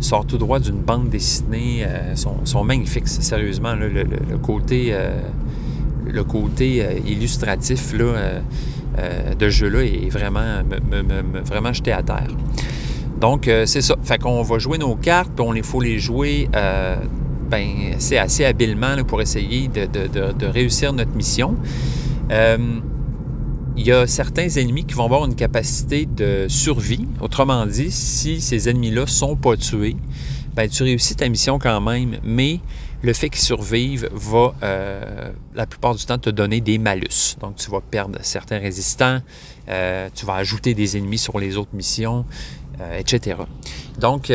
sort 0.00 0.26
tout 0.26 0.38
droit 0.38 0.58
d'une 0.58 0.80
bande 0.80 1.08
dessinée. 1.08 1.86
Sont, 2.16 2.44
sont, 2.44 2.64
magnifiques, 2.64 3.06
sérieusement. 3.06 3.76
le, 3.76 4.38
côté, 4.38 4.92
le 6.12 6.24
côté 6.24 6.86
illustratif 7.06 7.92
là, 7.92 8.40
euh, 8.98 9.34
de 9.34 9.48
jeu-là 9.48 9.84
est 9.84 10.08
vraiment, 10.08 11.72
jeté 11.72 11.92
à 11.92 12.02
terre. 12.02 12.26
Donc, 13.20 13.46
euh, 13.46 13.64
c'est 13.64 13.82
ça. 13.82 13.94
Fait 14.02 14.18
qu'on 14.18 14.42
va 14.42 14.58
jouer 14.58 14.78
nos 14.78 14.96
cartes, 14.96 15.30
puis 15.34 15.44
on 15.46 15.54
il 15.54 15.62
faut 15.62 15.80
les 15.80 16.00
jouer 16.00 16.48
euh, 16.56 16.96
ben, 17.48 17.94
c'est 17.98 18.18
assez 18.18 18.44
habilement 18.44 18.96
pour 19.06 19.22
essayer 19.22 19.68
de, 19.68 20.46
réussir 20.46 20.92
notre 20.92 21.14
mission. 21.14 21.54
il 22.30 23.86
y 23.86 23.92
a 23.92 24.06
certains 24.06 24.48
ennemis 24.48 24.84
qui 24.84 24.94
vont 24.94 25.04
avoir 25.04 25.24
une 25.24 25.36
capacité 25.36 26.06
de 26.06 26.46
survie. 26.48 27.06
Autrement 27.20 27.66
dit, 27.66 27.90
si 27.90 28.40
ces 28.40 28.68
ennemis-là 28.68 29.02
ne 29.02 29.06
sont 29.06 29.36
pas 29.36 29.56
tués, 29.56 29.96
ben, 30.54 30.68
tu 30.68 30.82
réussis 30.82 31.14
ta 31.14 31.28
mission 31.28 31.58
quand 31.58 31.80
même, 31.80 32.16
mais 32.24 32.58
le 33.02 33.12
fait 33.12 33.30
qu'ils 33.30 33.42
survivent 33.42 34.08
va 34.12 34.54
euh, 34.62 35.30
la 35.54 35.66
plupart 35.66 35.94
du 35.94 36.04
temps 36.04 36.18
te 36.18 36.30
donner 36.30 36.60
des 36.60 36.78
malus. 36.78 37.36
Donc 37.40 37.56
tu 37.56 37.70
vas 37.70 37.80
perdre 37.80 38.18
certains 38.22 38.58
résistants, 38.58 39.20
euh, 39.68 40.08
tu 40.14 40.26
vas 40.26 40.34
ajouter 40.34 40.74
des 40.74 40.96
ennemis 40.96 41.18
sur 41.18 41.38
les 41.38 41.56
autres 41.56 41.74
missions, 41.74 42.24
euh, 42.80 42.98
etc. 42.98 43.38
Donc 43.98 44.32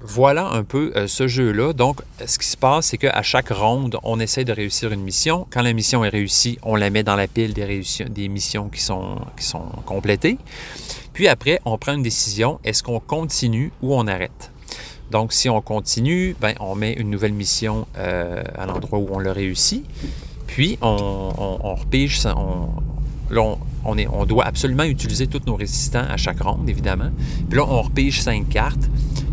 voilà 0.00 0.48
un 0.48 0.62
peu 0.64 0.92
ce 1.06 1.28
jeu-là. 1.28 1.72
Donc 1.72 2.00
ce 2.24 2.38
qui 2.38 2.46
se 2.46 2.56
passe, 2.56 2.86
c'est 2.86 2.98
qu'à 2.98 3.22
chaque 3.22 3.50
ronde, 3.50 3.98
on 4.02 4.20
essaie 4.20 4.44
de 4.44 4.52
réussir 4.52 4.92
une 4.92 5.02
mission. 5.02 5.46
Quand 5.50 5.62
la 5.62 5.72
mission 5.72 6.04
est 6.04 6.08
réussie, 6.08 6.58
on 6.62 6.76
la 6.76 6.88
met 6.90 7.02
dans 7.02 7.16
la 7.16 7.26
pile 7.26 7.52
des, 7.52 8.28
missions 8.28 8.68
qui 8.68 8.80
sont, 8.80 9.18
qui 9.36 9.44
sont 9.44 9.66
complétées. 9.84 10.38
Puis 11.12 11.28
après, 11.28 11.60
on 11.64 11.76
prend 11.78 11.94
une 11.94 12.02
décision, 12.02 12.58
est-ce 12.64 12.82
qu'on 12.82 13.00
continue 13.00 13.72
ou 13.82 13.94
on 13.94 14.06
arrête? 14.06 14.50
Donc, 15.10 15.32
si 15.32 15.48
on 15.48 15.60
continue, 15.60 16.36
ben, 16.40 16.54
on 16.60 16.74
met 16.74 16.92
une 16.92 17.10
nouvelle 17.10 17.32
mission 17.32 17.86
euh, 17.96 18.42
à 18.56 18.66
l'endroit 18.66 18.98
où 18.98 19.08
on 19.12 19.18
l'a 19.18 19.32
réussi. 19.32 19.84
Puis, 20.46 20.78
on, 20.80 21.74
repige, 21.74 22.22
là, 22.24 22.34
on, 23.84 24.24
doit 24.24 24.44
absolument 24.44 24.84
utiliser 24.84 25.26
tous 25.26 25.42
nos 25.46 25.56
résistants 25.56 26.04
à 26.08 26.16
chaque 26.16 26.40
ronde, 26.40 26.68
évidemment. 26.68 27.10
Puis 27.48 27.58
là, 27.58 27.66
on 27.68 27.82
repige 27.82 28.22
cinq 28.22 28.48
cartes, 28.48 28.88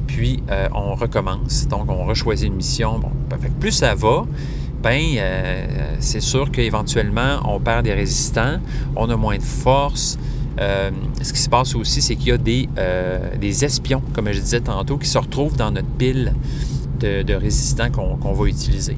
puis 0.08 0.44
euh, 0.50 0.68
on 0.74 0.96
recommence. 0.96 1.68
Donc, 1.68 1.90
on 1.90 2.06
rechoisit 2.06 2.48
une 2.48 2.56
mission. 2.56 3.00
Bon, 3.00 3.12
plus 3.60 3.72
ça 3.72 3.96
va, 3.96 4.26
ben, 4.84 5.02
euh, 5.18 5.96
c'est 6.00 6.20
sûr 6.20 6.52
qu'éventuellement, 6.52 7.40
on 7.46 7.60
perd 7.60 7.86
des 7.86 7.94
résistants, 7.94 8.60
on 8.96 9.10
a 9.10 9.16
moins 9.16 9.38
de 9.38 9.44
force, 9.44 10.20
euh, 10.60 10.92
ce 11.22 11.34
qui 11.34 11.40
se 11.40 11.50
passe 11.50 11.76
aussi, 11.76 12.02
c'est 12.02 12.16
qu'il 12.16 12.30
y 12.30 12.32
a 12.32 12.38
des, 12.38 12.70
euh, 12.78 13.36
des, 13.40 13.66
espions, 13.66 14.02
comme 14.14 14.32
je 14.32 14.40
disais 14.40 14.62
tantôt, 14.62 14.98
qui 14.98 15.08
se 15.08 15.18
retrouvent 15.18 15.58
dans 15.58 15.72
notre 15.72 15.88
pile 15.88 16.34
de, 17.00 17.34
résistants 17.34 17.90
qu'on 17.92 18.32
va 18.32 18.46
utiliser. 18.46 18.96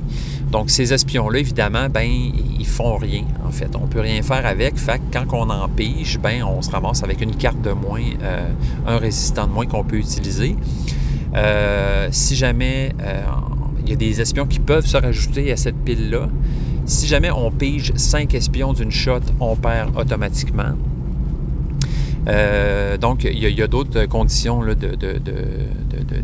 Donc, 0.51 0.69
ces 0.69 0.93
espions-là, 0.93 1.39
évidemment, 1.39 1.89
ben, 1.89 2.07
ils 2.07 2.65
font 2.67 2.97
rien, 2.97 3.23
en 3.43 3.49
fait. 3.49 3.75
On 3.75 3.87
peut 3.87 3.99
rien 3.99 4.21
faire 4.21 4.45
avec. 4.45 4.77
Fait 4.77 4.99
que 4.99 5.17
quand 5.17 5.25
on 5.33 5.49
en 5.49 5.67
pige, 5.67 6.19
ben, 6.19 6.43
on 6.43 6.61
se 6.61 6.69
ramasse 6.69 7.01
avec 7.03 7.21
une 7.21 7.35
carte 7.35 7.59
de 7.63 7.71
moins, 7.71 8.03
euh, 8.21 8.47
un 8.85 8.97
résistant 8.97 9.47
de 9.47 9.53
moins 9.53 9.65
qu'on 9.65 9.83
peut 9.83 9.97
utiliser. 9.97 10.55
si 12.11 12.35
jamais 12.35 12.93
il 13.83 13.89
y 13.89 13.93
a 13.93 13.95
des 13.95 14.21
espions 14.21 14.45
qui 14.45 14.59
peuvent 14.59 14.85
se 14.85 14.97
rajouter 14.97 15.51
à 15.51 15.57
cette 15.57 15.77
pile-là, 15.83 16.29
si 16.85 17.07
jamais 17.07 17.31
on 17.31 17.49
pige 17.49 17.91
5 17.95 18.33
espions 18.35 18.73
d'une 18.73 18.91
shot, 18.91 19.21
on 19.39 19.55
perd 19.55 19.97
automatiquement. 19.97 20.75
Euh, 22.27 22.97
donc, 22.97 23.23
il 23.23 23.37
y 23.37 23.61
a, 23.61 23.67
d'autres 23.67 24.05
conditions 24.05 24.63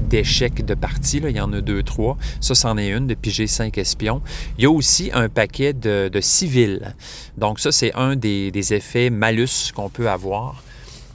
d'échec 0.09 0.55
de, 0.55 0.61
de, 0.63 0.73
partie. 0.73 1.21
Il 1.23 1.35
y 1.35 1.41
en 1.41 1.53
a 1.53 1.61
deux, 1.61 1.83
trois. 1.83 2.17
Ça, 2.39 2.55
c'en 2.55 2.77
est 2.77 2.89
une, 2.89 3.07
de 3.07 3.13
piger 3.13 3.47
cinq 3.47 3.77
espions. 3.77 4.21
Il 4.57 4.63
y 4.63 4.67
a 4.67 4.71
aussi 4.71 5.11
un 5.13 5.29
paquet 5.29 5.73
de, 5.73 6.09
civils. 6.21 6.95
Donc, 7.37 7.59
ça, 7.59 7.71
c'est 7.71 7.93
un 7.95 8.15
des, 8.15 8.51
effets 8.73 9.09
malus 9.09 9.71
qu'on 9.75 9.89
peut 9.89 10.09
avoir 10.09 10.63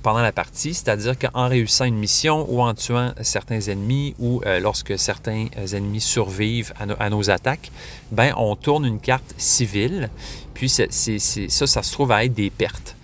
pendant 0.03 0.21
la 0.21 0.33
partie, 0.33 0.75
c'est-à-dire 0.75 1.19
qu'en 1.19 1.49
réussissant 1.49 1.85
une 1.85 1.97
mission 1.97 2.47
ou 2.49 2.61
en 2.61 2.75
tuant 2.75 3.13
certains 3.23 3.61
ennemis 3.61 4.15
ou 4.21 4.41
euh, 4.47 4.61
lorsque 4.61 4.97
certains 4.99 5.47
ennemis 5.73 6.01
survivent 6.01 6.73
à, 6.79 7.11
nos 7.11 7.29
attaques, 7.31 7.73
ben 8.13 8.33
on 8.37 8.55
tourne 8.55 8.85
une 8.85 9.01
carte 9.01 9.35
civile. 9.37 10.11
Puis 10.55 10.69
ça, 10.69 10.85
ça 10.91 11.83
se 11.83 11.93
trouve 11.93 12.13
à 12.13 12.25
être 12.25 12.35
des 12.35 12.51
pertes 12.51 12.96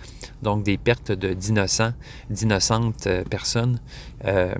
donc 0.43 0.63
des 0.63 0.77
pertes 0.77 1.11
d'innocents, 1.11 1.93
d'innocentes 2.29 3.07
euh, 3.07 3.23
personnes 3.23 3.79
euh, 4.25 4.53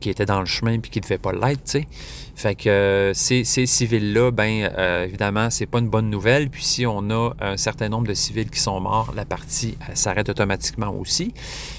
qui 0.00 0.10
étaient 0.10 0.26
dans 0.26 0.40
le 0.40 0.46
chemin 0.46 0.80
puis 0.80 0.90
qui 0.90 0.98
ne 0.98 1.04
devaient 1.04 1.18
pas 1.18 1.32
l'être, 1.32 1.64
tu 1.64 1.70
sais. 1.70 1.86
Fait 2.34 2.54
que 2.54 2.68
euh, 2.68 3.14
ces, 3.14 3.44
civils-là, 3.44 4.30
ben 4.30 4.70
évidemment, 5.04 5.48
c'est 5.48 5.66
pas 5.66 5.78
une 5.78 5.88
bonne 5.88 6.10
nouvelle. 6.10 6.50
Puis 6.50 6.64
si 6.64 6.84
on 6.86 7.08
a 7.10 7.32
un 7.40 7.56
certain 7.56 7.88
nombre 7.88 8.08
de 8.08 8.14
civils 8.14 8.50
qui 8.50 8.60
sont 8.60 8.78
morts, 8.80 9.12
la 9.14 9.24
partie 9.24 9.78
s'arrête 9.94 10.28
automatiquement 10.28 10.90
aussi. 10.90 11.32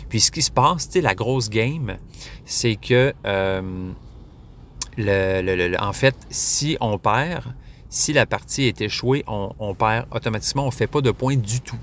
Puis 0.10 0.22
ce 0.22 0.32
qui 0.32 0.42
se 0.42 0.50
passe, 0.50 0.90
tu 0.90 1.02
la 1.02 1.14
grosse 1.14 1.50
game, 1.50 1.98
c'est 2.46 2.76
que 2.76 3.14
en 5.80 5.94
fait, 5.94 6.16
si 6.32 6.76
on 6.82 6.98
perd, 6.98 7.54
si 7.90 8.14
la 8.14 8.26
partie 8.26 8.64
est 8.64 8.82
échouée, 8.82 9.24
on, 9.28 9.54
on 9.60 9.76
perd 9.76 10.08
automatiquement, 10.12 10.64
on 10.64 10.68
ne 10.68 10.72
fait 10.72 10.88
pas 10.88 11.02
de 11.02 11.12
points 11.12 11.38
du 11.38 11.62
tout. 11.62 11.78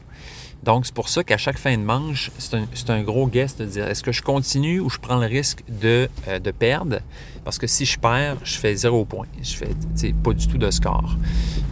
Donc, 0.65 0.87
c'est 0.87 0.95
pour 0.95 1.11
ça 1.11 1.23
qu'à 1.23 1.37
chaque 1.37 1.59
fin 1.59 1.77
de 1.77 1.83
manche, 1.83 2.31
c'est 2.39 2.91
un, 2.91 3.03
gros 3.03 3.27
guest 3.27 3.61
de 3.61 3.67
dire 3.67 3.87
est-ce 3.87 4.03
que 4.03 4.13
je 4.13 4.23
continue 4.23 4.81
ou 4.81 4.89
je 4.89 4.99
prends 4.99 5.17
le 5.17 5.27
risque 5.27 5.63
de, 5.69 6.09
euh, 6.27 6.39
de 6.39 6.51
perdre? 6.53 7.01
Parce 7.45 7.59
que 7.59 7.67
si 7.67 7.85
je 7.85 7.99
perds, 7.99 8.39
je 8.45 8.57
fais 8.57 8.75
zéro 8.75 9.05
point. 9.05 9.27
Je 9.43 9.55
fais 9.57 10.13
pas 10.13 10.33
du 10.33 10.49
tout 10.49 10.57
de 10.57 10.71
score. 10.71 11.19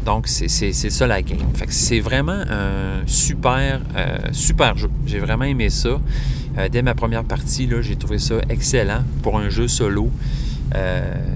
Donc, 0.05 0.29
c'est 0.29 0.49
ça 0.49 1.07
la 1.07 1.23
game. 1.23 1.39
C'est 1.69 2.01
vraiment 2.01 2.43
un 2.51 3.07
super, 3.07 3.81
euh, 3.97 4.19
super 4.33 4.77
jeu. 4.77 4.91
J'ai 5.07 5.21
vraiment 5.21 5.45
aimé 5.45 5.71
ça. 5.71 5.99
Euh, 6.59 6.69
dès 6.69 6.83
ma 6.83 6.95
première 6.95 7.25
partie, 7.25 7.71
j'ai 7.81 7.97
trouvé 7.97 8.19
ça 8.19 8.35
excellent 8.51 9.05
pour 9.23 9.39
un 9.39 9.49
jeu 9.49 9.69
solo. 9.69 10.11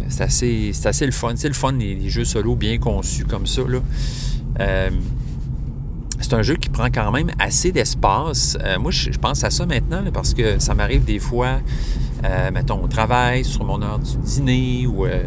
c'est 0.08 0.22
assez, 0.22 0.72
assez, 0.84 1.06
le 1.06 1.12
fun. 1.12 1.32
C'est 1.36 1.48
le 1.48 1.54
fun, 1.54 1.72
les, 1.72 2.10
jeux 2.10 2.26
solo 2.26 2.54
bien 2.54 2.76
conçus 2.76 3.24
comme 3.24 3.46
ça. 3.46 3.62
Là 3.66 3.80
c'est 6.20 6.34
un 6.34 6.42
jeu 6.42 6.56
qui 6.56 6.68
prend 6.68 6.86
quand 6.86 7.10
même 7.12 7.30
assez 7.38 7.72
d'espace. 7.72 8.56
Euh, 8.62 8.78
moi, 8.78 8.90
je, 8.90 9.10
pense 9.10 9.44
à 9.44 9.50
ça 9.50 9.66
maintenant 9.66 10.02
parce 10.12 10.34
que 10.34 10.58
ça 10.58 10.74
m'arrive 10.74 11.04
des 11.04 11.18
fois, 11.18 11.60
euh, 12.24 12.50
mettons, 12.52 12.82
au 12.82 12.88
travail, 12.88 13.44
sur 13.44 13.64
mon 13.64 13.82
heure 13.82 13.98
du 13.98 14.16
dîner 14.16 14.86
ou, 14.86 15.06
euh, 15.06 15.22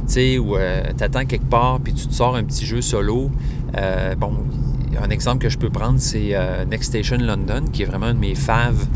tu 0.00 0.04
sais, 0.06 0.38
ou 0.38 0.56
tu 0.96 1.04
attends 1.04 1.24
quelque 1.24 1.48
part 1.48 1.80
puis 1.80 1.92
tu 1.92 2.06
te 2.06 2.14
sors 2.14 2.36
un 2.36 2.44
petit 2.44 2.66
jeu 2.66 2.80
solo. 2.80 3.30
bon, 4.18 4.32
un 5.00 5.10
exemple 5.10 5.42
que 5.42 5.48
je 5.48 5.58
peux 5.58 5.70
prendre, 5.70 5.98
c'est 5.98 6.34
Next 6.70 6.90
Station 6.90 7.18
London, 7.18 7.64
qui 7.72 7.82
est 7.82 7.86
vraiment 7.86 8.06
un 8.06 8.14
de 8.14 8.18
mes 8.18 8.34
faves 8.34 8.86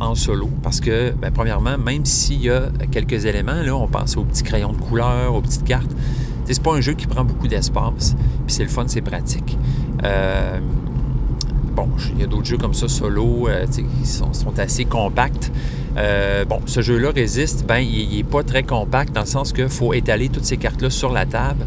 en 0.00 0.14
solo 0.14 0.48
parce 0.62 0.80
que, 0.80 1.12
ben, 1.12 1.30
premièrement, 1.30 1.78
même 1.78 2.04
s'il 2.04 2.42
y 2.42 2.50
a 2.50 2.68
quelques 2.90 3.26
éléments, 3.26 3.62
là, 3.62 3.76
on 3.76 3.86
pense 3.86 4.16
aux 4.16 4.24
petits 4.24 4.42
crayons 4.42 4.72
de 4.72 4.78
couleur, 4.78 5.34
aux 5.34 5.40
petites 5.40 5.64
cartes. 5.64 5.90
C'est 6.54 6.62
pas 6.62 6.74
un 6.74 6.80
jeu 6.80 6.94
qui 6.94 7.06
prend 7.06 7.24
beaucoup 7.24 7.46
d'espace, 7.46 8.16
puis 8.46 8.54
c'est 8.54 8.62
le 8.62 8.70
fun, 8.70 8.84
c'est 8.86 9.02
pratique. 9.02 9.58
Euh, 10.04 10.58
bon, 11.74 11.88
il 12.14 12.20
y 12.20 12.24
a 12.24 12.26
d'autres 12.26 12.46
jeux 12.46 12.58
comme 12.58 12.74
ça 12.74 12.88
solo 12.88 13.48
euh, 13.48 13.66
qui 13.66 14.06
sont, 14.06 14.30
assez 14.58 14.84
compacts. 14.84 15.50
Euh, 15.96 16.44
bon, 16.44 16.60
ce 16.66 16.80
jeu-là 16.80 17.10
résiste, 17.10 17.64
ben, 17.66 17.78
il 17.78 18.16
n'est 18.16 18.22
pas 18.22 18.42
très 18.42 18.62
compact 18.62 19.14
dans 19.14 19.22
le 19.22 19.26
sens 19.26 19.52
qu'il 19.52 19.68
faut 19.68 19.92
étaler 19.94 20.28
toutes 20.28 20.44
ces 20.44 20.56
cartes-là 20.56 20.90
sur 20.90 21.12
la 21.12 21.26
table. 21.26 21.66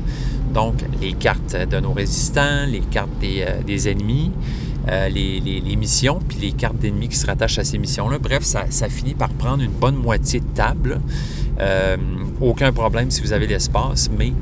Donc, 0.54 0.76
les 1.02 1.14
cartes 1.14 1.56
de 1.56 1.80
nos 1.80 1.94
résistants, 1.94 2.66
les 2.68 2.82
cartes 2.82 3.10
des, 3.20 3.90
ennemis, 3.90 4.32
les, 4.88 5.76
missions, 5.78 6.20
puis 6.28 6.38
les 6.42 6.52
cartes 6.52 6.78
d'ennemis 6.78 7.08
qui 7.08 7.16
se 7.16 7.26
rattachent 7.26 7.60
à 7.60 7.64
ces 7.64 7.78
missions-là. 7.78 8.18
Bref, 8.20 8.44
ça, 8.44 8.66
ça, 8.70 8.90
finit 8.90 9.14
par 9.14 9.30
prendre 9.30 9.64
une 9.64 9.72
bonne 9.72 9.96
moitié 9.96 10.42
de 10.42 10.46
table. 10.54 11.00
aucun 12.42 12.74
problème 12.74 13.12
si 13.12 13.22
vous 13.22 13.32
avez 13.32 13.48
l'espace, 13.48 14.10
mais 14.18 14.34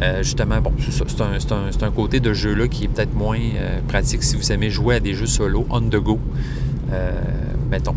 euh, 0.00 0.22
justement, 0.22 0.60
bon, 0.60 0.72
c'est 0.78 1.82
un, 1.82 1.90
côté 1.90 2.20
de 2.20 2.32
jeu-là 2.32 2.66
qui 2.68 2.84
est 2.84 2.88
peut-être 2.88 3.14
moins 3.14 3.38
euh, 3.38 3.80
pratique 3.88 4.22
si 4.22 4.36
vous 4.36 4.52
aimez 4.52 4.70
jouer 4.70 4.96
à 4.96 5.00
des 5.00 5.14
jeux 5.14 5.26
solo 5.26 5.66
on 5.68 5.82
the 5.82 5.96
go, 5.96 6.18
euh, 6.92 7.12
mettons. 7.70 7.94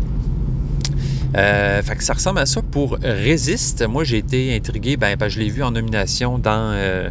fait 1.32 1.96
que 1.96 2.04
ça 2.04 2.12
ressemble 2.12 2.40
à 2.40 2.46
ça 2.46 2.60
pour 2.62 2.98
Resist. 3.02 3.86
Moi, 3.86 4.04
j'ai 4.04 4.18
été 4.18 4.54
intrigué, 4.54 4.96
ben, 4.96 5.16
je 5.28 5.38
l'ai 5.38 5.48
vu 5.48 5.62
en 5.62 5.70
nomination 5.70 6.38
dans, 6.38 7.10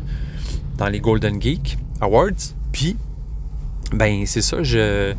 dans 0.77 0.87
les 0.87 0.99
Golden 0.99 1.41
Geek 1.41 1.77
Awards. 2.01 2.53
Puis, 2.71 2.95
ben, 3.91 4.23
c'est 4.25 4.41
ça, 4.41 4.61
je 4.61 5.13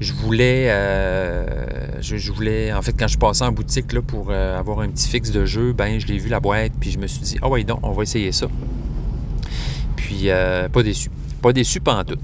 je 0.00 0.12
voulais, 0.12 0.68
je, 2.00 2.32
voulais, 2.32 2.72
en 2.72 2.82
fait, 2.82 2.92
quand 2.92 3.08
je 3.08 3.18
passais 3.18 3.44
en 3.44 3.52
boutique 3.52 3.92
là, 3.92 4.02
pour 4.02 4.30
avoir 4.30 4.80
un 4.80 4.88
petit 4.88 5.08
fixe 5.08 5.30
de 5.30 5.44
jeu, 5.44 5.72
ben, 5.72 5.98
je 5.98 6.06
l'ai 6.06 6.18
vu 6.18 6.28
la 6.28 6.40
boîte, 6.40 6.72
puis 6.78 6.90
je 6.90 6.98
me 6.98 7.06
suis 7.06 7.20
dit, 7.20 7.38
ah 7.42 7.48
ouais, 7.48 7.64
donc, 7.64 7.80
on 7.82 7.92
va 7.92 8.02
essayer 8.02 8.32
ça. 8.32 8.46
Puis, 9.96 10.28
pas 10.72 10.82
déçu. 10.82 11.10
Pas 11.42 11.52
déçu 11.52 11.80
tout. 11.80 12.18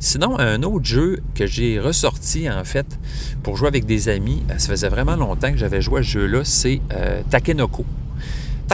Sinon, 0.00 0.38
un 0.38 0.62
autre 0.62 0.84
jeu 0.84 1.20
que 1.34 1.46
j'ai 1.46 1.78
ressorti, 1.78 2.50
en 2.50 2.64
fait, 2.64 2.98
pour 3.42 3.56
jouer 3.56 3.68
avec 3.68 3.86
des 3.86 4.08
amis, 4.08 4.42
ça 4.58 4.68
faisait 4.68 4.88
vraiment 4.88 5.16
longtemps 5.16 5.50
que 5.50 5.58
j'avais 5.58 5.80
joué 5.80 6.00
à 6.00 6.02
ce 6.02 6.08
jeu-là, 6.08 6.40
c'est 6.44 6.80
Takenoko. 7.30 7.84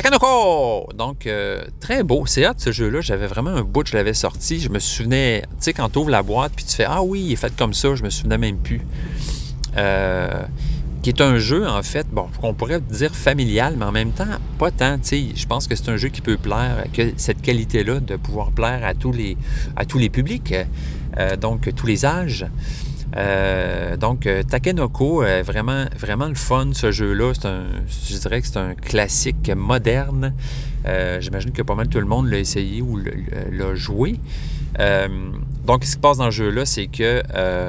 Takanoko! 0.02 0.88
Donc, 0.94 1.26
euh, 1.26 1.62
très 1.78 2.02
beau. 2.02 2.24
C'est 2.24 2.46
hâte 2.46 2.58
ce 2.58 2.72
jeu-là. 2.72 3.02
J'avais 3.02 3.26
vraiment 3.26 3.50
un 3.50 3.60
bout, 3.60 3.86
je 3.86 3.94
l'avais 3.94 4.14
sorti. 4.14 4.58
Je 4.58 4.70
me 4.70 4.78
souvenais, 4.78 5.42
tu 5.42 5.56
sais, 5.58 5.72
quand 5.74 5.90
tu 5.90 5.98
ouvres 5.98 6.08
la 6.08 6.22
boîte, 6.22 6.52
puis 6.56 6.64
tu 6.64 6.74
fais 6.74 6.86
Ah 6.88 7.02
oui, 7.02 7.22
il 7.26 7.32
est 7.32 7.36
fait 7.36 7.54
comme 7.54 7.74
ça, 7.74 7.94
je 7.94 8.02
me 8.02 8.08
souvenais 8.08 8.38
même 8.38 8.56
plus. 8.56 8.80
Euh, 9.76 10.42
qui 11.02 11.10
est 11.10 11.20
un 11.20 11.36
jeu, 11.36 11.68
en 11.68 11.82
fait, 11.82 12.06
bon, 12.10 12.28
qu'on 12.40 12.54
pourrait 12.54 12.80
dire 12.80 13.14
familial, 13.14 13.74
mais 13.76 13.84
en 13.84 13.92
même 13.92 14.12
temps, 14.12 14.24
pas 14.58 14.70
tant. 14.70 14.96
Tu 14.96 15.04
sais, 15.04 15.24
je 15.34 15.46
pense 15.46 15.68
que 15.68 15.76
c'est 15.76 15.90
un 15.90 15.98
jeu 15.98 16.08
qui 16.08 16.22
peut 16.22 16.38
plaire, 16.38 16.84
que 16.94 17.12
cette 17.18 17.42
qualité-là 17.42 18.00
de 18.00 18.16
pouvoir 18.16 18.52
plaire 18.52 18.80
à 18.86 18.94
tous 18.94 19.12
les, 19.12 19.36
à 19.76 19.84
tous 19.84 19.98
les 19.98 20.08
publics, 20.08 20.54
euh, 21.18 21.36
donc 21.36 21.74
tous 21.74 21.86
les 21.86 22.06
âges. 22.06 22.46
Euh, 23.16 23.96
donc, 23.96 24.26
euh, 24.26 24.42
Takenoko, 24.42 25.22
euh, 25.22 25.42
vraiment, 25.44 25.86
vraiment 25.98 26.28
le 26.28 26.34
fun, 26.34 26.70
ce 26.72 26.92
jeu-là. 26.92 27.32
je 27.34 28.16
dirais 28.16 28.40
que 28.40 28.46
c'est 28.46 28.58
un 28.58 28.74
classique 28.74 29.50
moderne. 29.54 30.34
J'imagine 31.20 31.52
que 31.52 31.62
pas 31.62 31.74
mal 31.74 31.88
tout 31.88 32.00
le 32.00 32.06
monde 32.06 32.28
l'a 32.28 32.38
essayé 32.38 32.82
ou 32.82 32.96
l'a 32.96 33.74
joué. 33.74 34.16
donc, 34.78 35.84
ce 35.84 35.86
qui 35.86 35.92
se 35.92 35.98
passe 35.98 36.18
dans 36.18 36.26
le 36.26 36.30
jeu-là, 36.30 36.64
c'est 36.64 36.86
que 36.86 37.22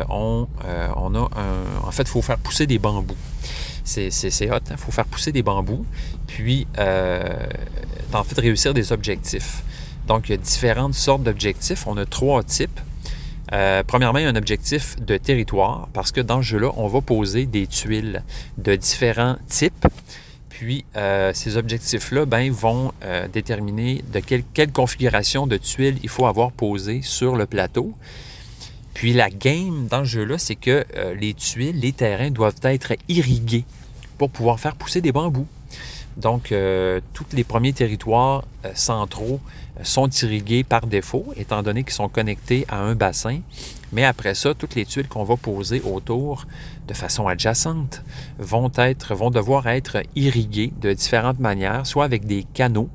on, 0.09 0.47
on, 0.95 1.15
a 1.15 1.19
un. 1.19 1.87
En 1.87 1.91
fait, 1.91 2.03
il 2.03 2.09
faut 2.09 2.21
faire 2.21 2.37
pousser 2.37 2.67
des 2.67 2.79
bambous. 2.79 3.17
C'est 3.83 4.09
hot, 4.09 4.11
il 4.41 4.51
hein. 4.51 4.77
faut 4.77 4.91
faire 4.91 5.05
pousser 5.05 5.31
des 5.31 5.43
bambous, 5.43 5.85
puis 6.27 6.67
en 6.77 8.23
fait 8.23 8.39
réussir 8.39 8.73
des 8.73 8.91
objectifs. 8.91 9.63
Donc, 10.07 10.29
il 10.29 10.31
y 10.31 10.35
a 10.35 10.37
différentes 10.37 10.93
sortes 10.93 11.23
d'objectifs. 11.23 11.85
On 11.87 11.97
a 11.97 12.05
trois 12.05 12.43
types. 12.43 12.79
Euh, 13.53 13.83
premièrement, 13.85 14.19
un 14.19 14.35
objectif 14.35 14.95
de 15.01 15.17
territoire 15.17 15.89
parce 15.93 16.11
que 16.11 16.21
dans 16.21 16.41
ce 16.41 16.47
jeu-là, 16.47 16.71
on 16.77 16.87
va 16.87 17.01
poser 17.01 17.45
des 17.45 17.67
tuiles 17.67 18.23
de 18.57 18.75
différents 18.75 19.35
types. 19.47 19.87
Puis 20.49 20.85
euh, 20.95 21.31
ces 21.33 21.57
objectifs-là 21.57 22.25
ben, 22.25 22.51
vont 22.51 22.93
euh, 23.03 23.27
déterminer 23.27 24.03
de 24.13 24.19
quelle, 24.19 24.71
configuration 24.71 25.47
de 25.47 25.57
tuiles 25.57 25.97
il 26.03 26.09
faut 26.09 26.27
avoir 26.27 26.51
posé 26.51 27.01
sur 27.01 27.35
le 27.35 27.45
plateau. 27.45 27.93
Puis 28.93 29.13
la 29.13 29.29
game 29.29 29.87
dans 29.87 30.05
ce 30.05 30.09
jeu-là, 30.09 30.37
c'est 30.37 30.55
que 30.55 30.85
les 31.17 31.33
tuiles, 31.33 31.79
les 31.79 31.93
terrains 31.93 32.29
doivent 32.29 32.59
être 32.63 32.93
irrigués 33.07 33.63
pour 34.17 34.29
pouvoir 34.29 34.59
faire 34.59 34.75
pousser 34.75 35.01
des 35.01 35.13
bambous. 35.13 35.47
Donc, 36.17 36.53
tous 37.13 37.25
les 37.31 37.45
premiers 37.45 37.71
territoires 37.71 38.43
centraux 38.75 39.39
sont 39.83 40.09
irrigués 40.09 40.63
par 40.63 40.87
défaut, 40.87 41.33
étant 41.35 41.63
donné 41.63 41.83
qu'ils 41.83 41.93
sont 41.93 42.09
connectés 42.09 42.65
à 42.69 42.79
un 42.79 42.95
bassin. 42.95 43.39
Mais 43.91 44.05
après 44.05 44.35
ça, 44.35 44.53
toutes 44.53 44.75
les 44.75 44.85
tuiles 44.85 45.07
qu'on 45.07 45.23
va 45.23 45.35
poser 45.35 45.81
autour 45.81 46.45
de 46.87 46.93
façon 46.93 47.27
adjacente 47.27 48.03
vont, 48.39 48.71
être, 48.77 49.15
vont 49.15 49.31
devoir 49.31 49.67
être 49.67 50.03
irriguées 50.15 50.71
de 50.81 50.93
différentes 50.93 51.39
manières, 51.39 51.85
soit 51.85 52.05
avec 52.05 52.25
des 52.25 52.43
canaux, 52.43 52.89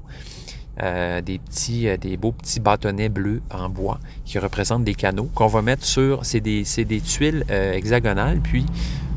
euh, 0.83 1.21
euh, 1.23 1.97
des 1.97 2.17
beaux 2.19 2.33
petits 2.33 2.61
bâtonnets 2.61 3.09
bleus 3.09 3.41
en 3.51 3.71
bois 3.71 3.99
qui 4.27 4.39
représentent 4.39 4.85
des 4.85 4.95
canaux 4.95 5.31
qu'on 5.35 5.47
va 5.47 5.63
mettre 5.63 5.85
sur. 5.85 6.25
C'est 6.25 6.41
des, 6.41 6.65
tuiles 7.05 7.45
euh, 7.51 7.73
hexagonales, 7.73 8.41
puis 8.41 8.67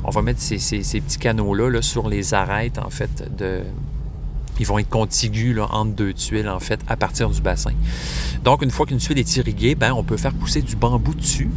on 0.04 0.10
va 0.10 0.22
mettre 0.22 0.40
ces, 0.40 0.60
ces, 0.60 1.02
petits 1.02 1.18
canaux-là 1.18 1.70
là, 1.70 1.82
sur 1.82 2.08
les 2.08 2.34
arêtes, 2.34 2.78
en 2.78 2.90
fait, 2.90 3.36
de, 3.36 3.62
ils 4.60 4.66
vont 4.66 4.80
être 4.80 4.90
contigus 4.90 5.58
entre 5.60 5.92
deux 5.92 6.14
tuiles, 6.14 6.50
en 6.50 6.60
fait, 6.60 6.80
à 6.88 6.96
partir 6.96 7.30
du 7.30 7.42
bassin. 7.42 7.72
Donc, 8.44 8.62
une 8.62 8.72
fois 8.72 8.86
qu'une 8.86 8.98
tuile 8.98 9.20
est 9.20 9.36
irriguée, 9.38 9.76
ben, 9.76 9.94
on 9.94 10.04
peut 10.04 10.18
faire 10.18 10.34
pousser 10.34 10.62
du 10.62 10.76
bambou 10.76 11.14
dessus. 11.14 11.50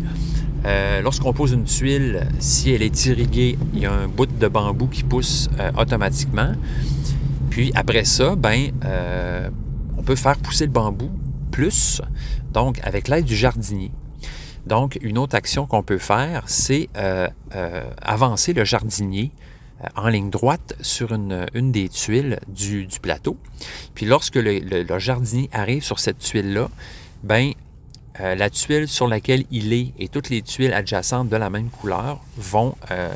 Euh, 0.64 1.00
lorsqu'on 1.03 1.33
pose 1.33 1.53
une 1.53 1.64
tuile, 1.64 2.29
si 2.38 2.70
elle 2.70 2.83
est 2.83 3.07
irriguée, 3.07 3.59
il 3.74 3.81
y 3.81 3.87
a 3.87 3.92
un 3.92 4.07
bout 4.07 4.27
de 4.27 4.48
bambou 4.48 4.87
qui 4.87 5.03
pousse 5.03 5.50
euh, 5.59 5.72
automatiquement. 5.77 6.53
Puis 7.50 7.72
après 7.74 8.05
ça, 8.05 8.37
ben, 8.37 8.70
euh, 8.85 9.50
on 9.98 10.03
peut 10.03 10.14
faire 10.14 10.37
pousser 10.37 10.66
le 10.66 10.72
bambou 10.72 11.11
plus, 11.50 12.00
donc 12.53 12.81
avec 12.85 13.09
l'aide 13.09 13.24
du 13.24 13.35
jardinier. 13.37 13.90
Donc, 14.66 14.98
une 15.03 15.18
autre 15.18 15.35
action 15.35 15.66
qu'on 15.66 15.83
peut 15.83 15.98
faire, 15.98 16.44
c'est 16.46 16.88
avancer 18.00 18.53
le 18.53 18.64
jardinier 18.64 19.33
en 19.97 20.09
ligne 20.09 20.31
droite 20.31 20.75
sur 20.81 21.12
une, 21.12 21.47
des 21.73 21.88
tuiles 21.88 22.38
du, 22.49 22.87
plateau. 23.01 23.37
Puis 23.95 24.07
lorsque 24.07 24.37
le, 24.37 24.99
jardinier 24.99 25.49
arrive 25.53 25.83
sur 25.83 25.99
cette 25.99 26.18
tuile-là, 26.18 26.68
ben 27.23 27.53
euh, 28.21 28.35
la 28.35 28.51
tuile 28.51 28.88
sur 28.88 29.09
laquelle 29.09 29.45
il 29.51 29.73
est 29.73 29.92
et 29.99 30.09
toutes 30.09 30.29
les 30.29 30.42
tuiles 30.42 30.75
adjacentes 30.75 31.29
de 31.29 31.37
la 31.37 31.49
même 31.51 31.71
couleur 31.71 32.21
vont 32.37 32.77
euh, 32.90 33.11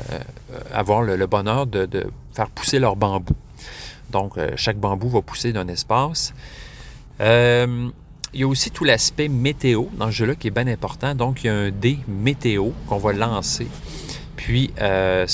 avoir 0.73 1.03
le, 1.03 1.27
bonheur 1.27 1.67
de, 1.67 1.87
faire 2.33 2.49
pousser 2.49 2.79
leur 2.79 2.95
bambou. 2.95 3.33
Donc, 4.09 4.37
chaque 4.55 4.77
bambou 4.77 5.09
va 5.09 5.21
pousser 5.21 5.51
d'un 5.51 5.67
espace. 5.67 6.33
il 7.19 7.91
y 8.33 8.43
a 8.43 8.47
aussi 8.47 8.71
tout 8.71 8.85
l'aspect 8.85 9.27
météo 9.27 9.85
dans 9.97 10.07
ce 10.07 10.11
jeu-là 10.11 10.35
qui 10.35 10.47
est 10.47 10.51
bien 10.51 10.67
important. 10.67 11.13
Donc, 11.13 11.43
il 11.43 11.47
y 11.47 11.49
a 11.49 11.55
un 11.55 11.71
dé 11.71 11.99
météo 12.07 12.71
qu'on 12.87 12.97
va 12.97 13.13
lancer 13.13 13.67
puis, 14.47 14.71
euh, 14.79 15.25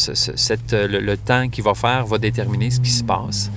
le, 0.71 1.15
temps 1.17 1.47
qu'il 1.47 1.63
va 1.63 1.75
faire 1.75 2.07
va 2.07 2.17
déterminer 2.17 2.71
ce 2.71 2.79
qui 2.79 2.89
se 2.89 3.03
passe. 3.03 3.51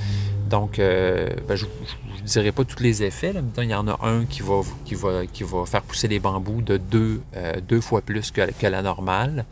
Donc, 0.51 0.79
euh, 0.79 1.31
ben, 1.49 1.57
je 1.57 1.65
ne 1.65 2.27
dirai 2.27 2.53
pas 2.53 2.63
tous 2.65 2.83
les 2.83 3.03
effets. 3.03 3.33
Là. 3.33 3.41
il 3.63 3.71
y 3.71 3.75
en 3.75 3.89
a 3.89 3.99
un 4.07 4.27
qui 4.27 4.43
va, 4.43 4.61
qui 4.85 4.95
va, 4.95 5.25
qui 5.25 5.45
va 5.45 5.65
faire 5.65 5.81
pousser 5.81 6.09
les 6.09 6.19
bambous 6.19 6.61
de 6.61 6.77
deux, 6.77 7.23
euh, 7.37 7.55
deux 7.67 7.81
fois 7.81 8.03
plus 8.03 8.31
que, 8.33 8.53
que 8.53 8.67
la 8.67 8.83
normale. 8.83 9.47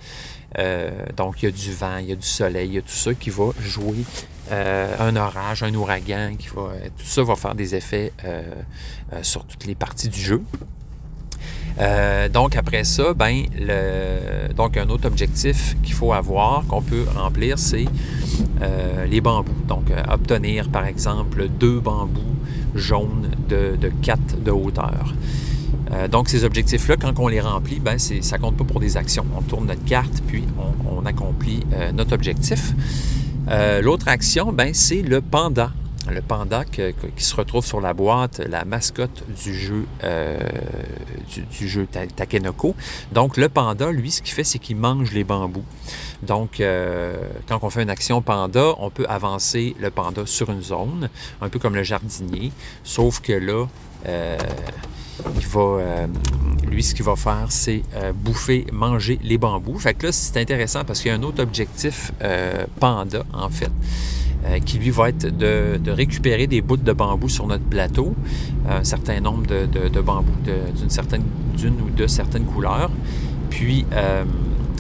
donc, 1.17 1.43
il 1.43 1.47
y 1.47 1.49
a 1.49 1.53
du 1.53 1.73
vent, 1.73 1.97
il 1.97 2.09
y 2.11 2.13
a 2.13 2.17
du 2.17 2.27
soleil, 2.27 2.69
il 2.69 2.75
y 2.75 2.79
a 2.79 2.83
tout 2.83 2.89
ça 2.91 3.15
qui 3.15 3.31
va 3.31 3.53
jouer 3.59 4.05
un 4.51 5.17
orage, 5.17 5.63
un 5.63 5.73
ouragan, 5.73 6.37
qui 6.39 6.49
va, 6.49 6.69
tout 6.99 7.07
ça 7.07 7.23
va 7.23 7.35
faire 7.35 7.55
des 7.55 7.75
effets 7.75 8.13
sur 9.23 9.47
toutes 9.47 9.65
les 9.65 9.75
parties 9.75 10.11
du 10.11 10.21
jeu. 10.21 10.43
Euh, 11.81 12.29
donc 12.29 12.57
après 12.57 12.85
ça, 12.85 13.15
ben, 13.15 13.45
donc 14.57 14.77
un 14.77 14.89
autre 14.89 15.07
objectif 15.07 15.77
qu'il 15.83 15.95
faut 15.95 16.13
avoir, 16.13 16.65
qu'on 16.67 16.83
peut 16.83 17.05
remplir, 17.17 17.59
c'est 17.59 17.87
euh, 18.63 19.07
les 19.07 19.21
bambous. 19.21 19.53
Donc 19.67 19.91
euh, 19.91 20.01
obtenir 20.11 20.69
par 20.69 20.87
exemple 20.87 21.49
deux 21.49 21.81
bambous 21.81 22.21
jaunes 22.75 23.31
de, 23.49 23.77
de 23.77 23.91
4 24.03 24.43
de 24.43 24.51
hauteur. 24.51 25.15
donc 26.11 26.29
ces 26.29 26.45
objectifs-là, 26.45 26.97
quand 26.97 27.19
on 27.19 27.29
les 27.29 27.41
remplit, 27.41 27.79
ben, 27.79 27.99
ça 27.99 28.39
compte 28.39 28.57
pas 28.57 28.65
pour 28.65 28.81
des 28.81 28.97
actions. 28.97 29.25
On 29.37 29.43
tourne 29.43 29.67
notre 29.67 29.85
carte, 29.85 30.23
puis 30.27 30.45
on, 30.89 31.05
accomplit 31.07 31.61
notre 31.93 32.15
objectif. 32.15 32.73
L'autre 33.83 34.09
action, 34.09 34.53
ben, 34.53 34.73
c'est 34.73 35.03
le 35.03 35.21
panda 35.21 35.71
le 36.11 36.21
panda 36.21 36.65
qui 36.65 37.25
se 37.25 37.35
retrouve 37.35 37.65
sur 37.65 37.81
la 37.81 37.95
boîte, 37.95 38.39
la 38.39 38.65
mascotte 38.65 39.25
du 39.43 39.55
jeu, 39.55 39.87
euh, 40.03 40.39
du, 41.59 41.69
jeu 41.69 41.87
Takenoko. 41.87 42.75
Donc, 43.13 43.37
le 43.37 43.49
panda, 43.49 43.91
lui, 43.91 44.11
ce 44.11 44.23
qu'il 44.23 44.33
fait, 44.33 44.45
c'est 44.45 44.59
qu'il 44.59 44.77
mange 44.77 45.13
les 45.13 45.25
bambous. 45.25 45.65
Donc, 46.23 46.61
euh, 46.61 47.17
quand 47.49 47.59
on 47.63 47.71
fait 47.71 47.83
une 47.83 47.91
action 47.91 48.23
panda, 48.23 48.75
on 48.79 48.91
peut 48.91 49.07
avancer 49.09 49.75
le 49.81 49.91
panda 49.91 50.27
sur 50.27 50.51
une 50.51 50.63
zone, 50.63 51.09
un 51.41 51.49
peu 51.49 51.59
comme 51.59 51.75
le 51.75 51.83
jardinier, 51.83 52.53
sauf 52.83 53.21
que 53.21 53.33
là, 53.33 53.67
euh, 54.07 54.37
va, 55.51 56.07
lui, 56.69 56.83
ce 56.83 56.95
qu'il 56.95 57.05
va 57.05 57.17
faire, 57.17 57.47
c'est 57.49 57.83
bouffer, 58.15 58.67
manger 58.73 59.19
les 59.23 59.39
bambous. 59.39 59.79
Fait 59.79 59.95
que 59.95 60.07
là, 60.07 60.13
c'est 60.13 60.39
intéressant 60.39 60.85
parce 60.85 61.01
qu'il 61.01 61.11
y 61.11 61.15
a 61.15 61.17
un 61.17 61.23
autre 61.23 61.43
objectif 61.43 62.13
panda, 62.79 63.25
en 63.33 63.49
fait. 63.49 63.71
Euh, 64.47 64.59
qui 64.59 64.79
lui 64.79 64.91
va 64.91 65.09
être 65.09 65.35
de, 65.35 65.91
récupérer 65.91 66.47
des 66.47 66.61
bouts 66.61 66.77
de 66.77 66.93
bambou 66.93 67.31
sur 67.31 67.47
notre 67.47 67.65
plateau, 67.65 68.15
un 68.69 68.85
certain 68.85 69.19
nombre 69.21 69.47
de, 69.47 70.01
bambous 70.01 70.33
d'une 71.57 71.81
ou 71.81 71.89
de 71.89 72.07
certaines 72.07 72.45
couleurs. 72.45 72.91
Puis, 73.49 73.87
euh, 73.95 74.23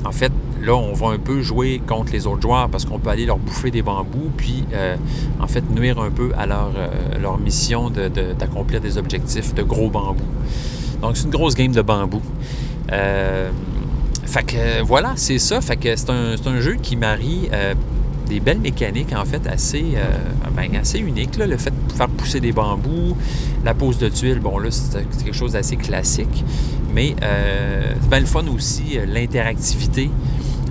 en 0.05 0.12
fait, 0.12 0.33
là, 0.61 0.74
on 0.74 0.92
va 0.92 1.09
un 1.09 1.18
peu 1.18 1.40
jouer 1.40 1.81
contre 1.87 2.12
les 2.12 2.27
autres 2.27 2.42
joueurs 2.42 2.68
parce 2.68 2.85
qu'on 2.85 2.98
peut 2.98 3.09
aller 3.09 3.24
leur 3.24 3.38
bouffer 3.38 3.70
des 3.70 3.81
bambous, 3.81 4.31
puis 4.37 4.64
euh, 4.74 4.96
en 5.40 5.46
fait 5.46 5.64
nuire 5.70 5.98
un 5.98 6.11
peu 6.11 6.33
à 6.37 6.44
leur, 6.46 7.38
mission 7.38 7.90
d'accomplir 8.38 8.83
des 8.83 8.98
objectifs 8.98 9.55
de 9.55 9.62
gros 9.62 9.88
bambous. 9.88 10.22
Donc, 11.00 11.16
c'est 11.16 11.24
une 11.24 11.31
grosse 11.31 11.55
game 11.55 11.72
de 11.72 11.81
bambou. 11.81 12.20
fait 12.90 14.42
que 14.42 14.83
voilà, 14.83 15.14
c'est 15.16 15.38
ça. 15.38 15.62
Fait 15.62 15.77
que 15.77 15.96
c'est 15.96 16.11
un, 16.11 16.61
jeu 16.61 16.74
qui 16.74 16.96
marie 16.96 17.48
des 18.28 18.40
belles 18.40 18.60
mécaniques, 18.60 19.12
en 19.14 19.24
fait, 19.24 19.46
assez, 19.46 19.94
euh, 19.96 20.02
ben, 20.54 20.70
uniques. 20.94 21.37
Le 21.37 21.56
fait 21.56 21.72
de 21.88 21.92
faire 21.92 22.08
pousser 22.08 22.40
des 22.40 22.52
bambous, 22.52 23.16
la 23.64 23.74
pose 23.74 23.98
de 23.98 24.08
tuiles, 24.08 24.40
bon, 24.40 24.58
là, 24.58 24.70
c'est 24.70 25.06
quelque 25.24 25.37
chose 25.37 25.52
d'assez 25.52 25.76
classique. 25.76 26.44
Mais 26.92 27.14
euh, 27.22 27.92
c'est 28.00 28.08
bien 28.08 28.20
le 28.20 28.26
fun 28.26 28.46
aussi, 28.54 28.96
euh, 28.98 29.06
l'interactivité 29.06 30.10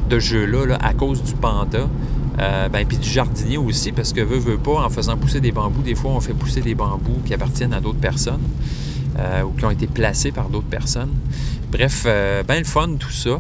de 0.09 0.19
jeu-là 0.19 0.65
là, 0.65 0.77
à 0.81 0.93
cause 0.93 1.23
du 1.23 1.33
panda. 1.33 1.87
Ben, 2.35 2.85
puis 2.87 2.97
du 2.97 3.07
jardinier 3.07 3.57
aussi, 3.57 3.91
parce 3.91 4.11
que 4.11 4.19
veut, 4.19 4.39
veut 4.39 4.57
pas, 4.57 4.83
en 4.83 4.89
faisant 4.89 5.15
pousser 5.15 5.39
des 5.39 5.51
bambous, 5.51 5.83
des 5.83 5.93
fois 5.93 6.11
on 6.11 6.19
fait 6.19 6.33
pousser 6.33 6.61
des 6.61 6.73
bambous 6.73 7.21
qui 7.25 7.33
appartiennent 7.33 7.73
à 7.73 7.79
d'autres 7.79 7.99
personnes 7.99 8.41
ou 9.45 9.51
qui 9.57 9.63
ont 9.63 9.69
été 9.69 9.85
placés 9.85 10.31
par 10.31 10.49
d'autres 10.49 10.67
personnes. 10.67 11.11
Bref, 11.71 12.05
ben 12.05 12.57
le 12.57 12.63
fun, 12.63 12.95
tout 12.99 13.11
ça. 13.11 13.39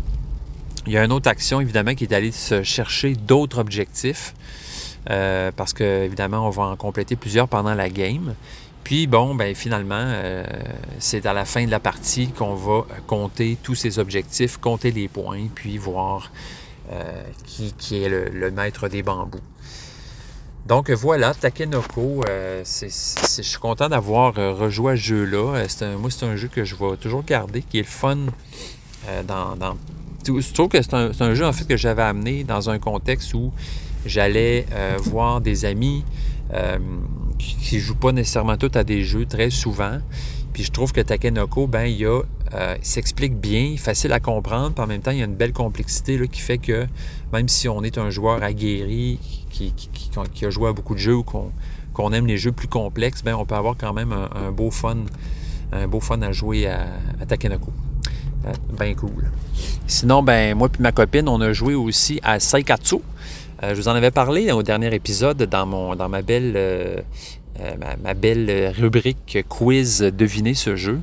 Il 0.85 0.93
y 0.93 0.97
a 0.97 1.03
une 1.03 1.11
autre 1.11 1.29
action, 1.29 1.61
évidemment, 1.61 1.95
qui 1.95 2.03
est 2.03 2.07
d'aller 2.07 2.31
se 2.31 2.63
chercher 2.63 3.13
d'autres 3.13 3.59
objectifs. 3.59 4.33
parce 5.05 5.73
que, 5.73 6.03
évidemment, 6.03 6.47
on 6.47 6.49
va 6.49 6.63
en 6.63 6.75
compléter 6.75 7.15
plusieurs 7.15 7.47
pendant 7.47 7.73
la 7.73 7.89
game. 7.89 8.35
Puis, 8.83 9.07
bon, 9.07 9.33
ben 9.33 9.55
finalement, 9.55 10.13
c'est 10.99 11.25
à 11.25 11.31
la 11.31 11.45
fin 11.45 11.65
de 11.65 11.71
la 11.71 11.79
partie 11.79 12.27
qu'on 12.29 12.55
va 12.55 12.85
compter 13.07 13.57
tous 13.63 13.75
ces 13.75 13.97
objectifs, 13.97 14.57
compter 14.57 14.91
les 14.91 15.07
points, 15.07 15.47
puis 15.55 15.77
voir 15.77 16.31
euh, 16.91 17.23
qui, 17.77 18.03
est 18.03 18.09
le, 18.09 18.51
maître 18.51 18.89
des 18.89 19.03
bambous. 19.03 19.39
Donc 20.65 20.91
voilà, 20.91 21.33
Takenoko, 21.33 22.23
euh, 22.27 22.63
je 22.65 22.87
suis 22.89 23.57
content 23.57 23.87
d'avoir 23.87 24.37
euh, 24.37 24.51
rejoué 24.51 24.93
à 24.93 24.95
ce 24.97 25.01
jeu-là. 25.01 25.65
moi, 25.97 26.11
c'est 26.11 26.25
un 26.25 26.35
jeu 26.35 26.49
que 26.49 26.65
je 26.65 26.75
vais 26.75 26.97
toujours 26.97 27.23
garder, 27.23 27.61
qui 27.61 27.79
est 27.79 27.83
le 27.83 27.87
fun 27.87 28.17
dans, 29.25 29.77
Je 30.25 30.53
trouve 30.53 30.69
que 30.69 30.81
c'est 30.81 30.93
un, 30.93 31.33
jeu 31.33 31.45
en 31.45 31.53
fait 31.53 31.65
que 31.65 31.77
j'avais 31.77 32.03
amené 32.03 32.43
dans 32.43 32.69
un 32.69 32.79
contexte 32.79 33.33
où 33.33 33.51
j'allais 34.05 34.65
voir 35.03 35.41
des 35.41 35.65
amis 35.65 36.03
qui 37.37 37.75
ne 37.75 37.81
jouent 37.81 37.95
pas 37.95 38.11
nécessairement 38.11 38.57
tous 38.57 38.77
à 38.77 38.83
des 38.83 39.03
jeux 39.03 39.25
très 39.25 39.49
souvent. 39.49 39.99
Puis 40.53 40.63
je 40.63 40.71
trouve 40.71 40.93
que 40.93 41.01
Takenoko, 41.01 41.65
ben, 41.65 41.85
il, 41.85 42.05
euh, 42.05 42.21
s'explique 42.83 43.35
bien, 43.35 43.75
facile 43.77 44.13
à 44.13 44.19
comprendre, 44.19 44.73
puis 44.73 44.83
en 44.83 44.87
même 44.87 45.01
temps, 45.01 45.11
il 45.11 45.17
y 45.17 45.21
a 45.23 45.25
une 45.25 45.35
belle 45.35 45.51
complexité 45.51 46.17
là, 46.17 46.27
qui 46.27 46.41
fait 46.41 46.59
que 46.59 46.85
même 47.33 47.49
si 47.49 47.67
on 47.67 47.81
est 47.81 47.97
un 47.97 48.11
joueur 48.11 48.43
aguerri, 48.43 49.19
qui, 49.49 49.73
qui, 49.73 50.45
a 50.45 50.49
joué 50.51 50.69
à 50.69 50.73
beaucoup 50.73 50.93
de 50.93 50.99
jeux 50.99 51.15
ou 51.15 51.23
qu'on, 51.23 52.13
aime 52.13 52.27
les 52.27 52.37
jeux 52.37 52.51
plus 52.51 52.67
complexes, 52.67 53.23
ben, 53.23 53.35
on 53.35 53.45
peut 53.45 53.55
avoir 53.55 53.75
quand 53.75 53.93
même 53.93 54.13
un, 54.13 54.51
beau 54.51 54.69
fun, 54.69 54.97
un 55.71 55.87
beau 55.87 55.99
fun 55.99 56.21
à 56.21 56.31
jouer 56.31 56.67
à, 56.67 56.85
Takenoko. 57.27 57.71
Euh, 58.45 58.51
ben 58.77 58.95
cool. 58.95 59.31
Sinon, 59.87 60.23
ben 60.23 60.55
moi 60.57 60.69
puis 60.69 60.81
ma 60.81 60.91
copine, 60.91 61.27
on 61.29 61.39
a 61.41 61.53
joué 61.53 61.75
aussi 61.75 62.19
à 62.23 62.39
Saikatsu. 62.39 62.97
Euh, 63.61 63.69
je 63.69 63.81
vous 63.81 63.87
en 63.87 63.93
avais 63.93 64.11
parlé 64.11 64.51
au 64.51 64.63
dernier 64.63 64.93
épisode 64.93 65.41
dans, 65.43 65.65
mon, 65.65 65.95
dans 65.95 66.09
ma 66.09 66.21
belle 66.21 66.53
euh, 66.55 67.01
ma, 68.01 68.13
belle 68.13 68.73
rubrique 68.77 69.45
quiz 69.47 70.01
deviner 70.01 70.53
ce 70.53 70.75
jeu. 70.75 70.99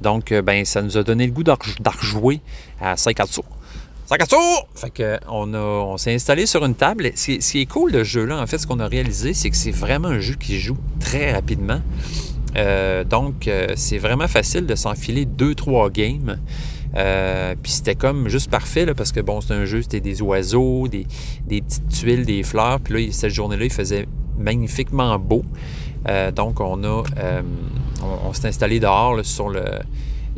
Donc, 0.00 0.32
ben, 0.32 0.64
ça 0.64 0.80
nous 0.80 0.96
a 0.96 1.02
donné 1.02 1.26
le 1.26 1.32
goût 1.32 1.42
d'en 1.42 1.56
rejouer 1.86 2.40
à 2.80 2.96
Saikatsu. 2.96 3.42
Saikatsu! 4.06 4.36
Fait 4.74 4.90
que 4.90 5.18
on, 5.28 5.96
s'est 5.98 6.14
installé 6.14 6.46
sur 6.46 6.64
une 6.64 6.74
table. 6.74 7.12
Ce, 7.14 7.38
qui 7.38 7.60
est 7.60 7.66
cool 7.66 7.92
ce 7.92 8.04
jeu-là, 8.04 8.40
en 8.40 8.46
fait, 8.46 8.56
ce 8.56 8.66
qu'on 8.66 8.80
a 8.80 8.88
réalisé, 8.88 9.34
c'est 9.34 9.50
que 9.50 9.56
c'est 9.56 9.70
vraiment 9.70 10.08
un 10.08 10.20
jeu 10.20 10.36
qui 10.36 10.58
joue 10.58 10.78
très 11.00 11.32
rapidement. 11.32 11.80
Donc, 13.10 13.48
c'est 13.76 13.98
vraiment 13.98 14.26
facile 14.26 14.64
de 14.64 14.74
s'enfiler 14.74 15.26
deux, 15.26 15.54
trois 15.54 15.90
games. 16.94 17.56
puis 17.62 17.72
c'était 17.72 17.94
comme 17.94 18.28
juste 18.28 18.50
parfait 18.50 18.86
parce 18.94 19.12
que 19.12 19.20
bon, 19.20 19.40
c'est 19.40 19.54
un 19.54 19.64
jeu, 19.64 19.82
c'était 19.82 20.00
des 20.00 20.22
oiseaux, 20.22 20.88
des, 20.88 21.06
petites 21.48 21.88
tuiles, 21.88 22.24
des 22.24 22.42
fleurs. 22.42 22.80
Puis 22.80 23.06
là, 23.06 23.12
cette 23.12 23.32
journée-là, 23.32 23.64
il 23.64 23.72
faisait 23.72 24.06
magnifiquement 24.38 25.18
beau. 25.18 25.44
Euh, 26.08 26.30
donc, 26.30 26.60
on 26.60 26.82
a, 26.84 27.02
euh, 27.18 27.42
on, 28.24 28.32
s'est 28.32 28.48
installé 28.48 28.80
dehors 28.80 29.24
sur 29.24 29.50
le, 29.50 29.64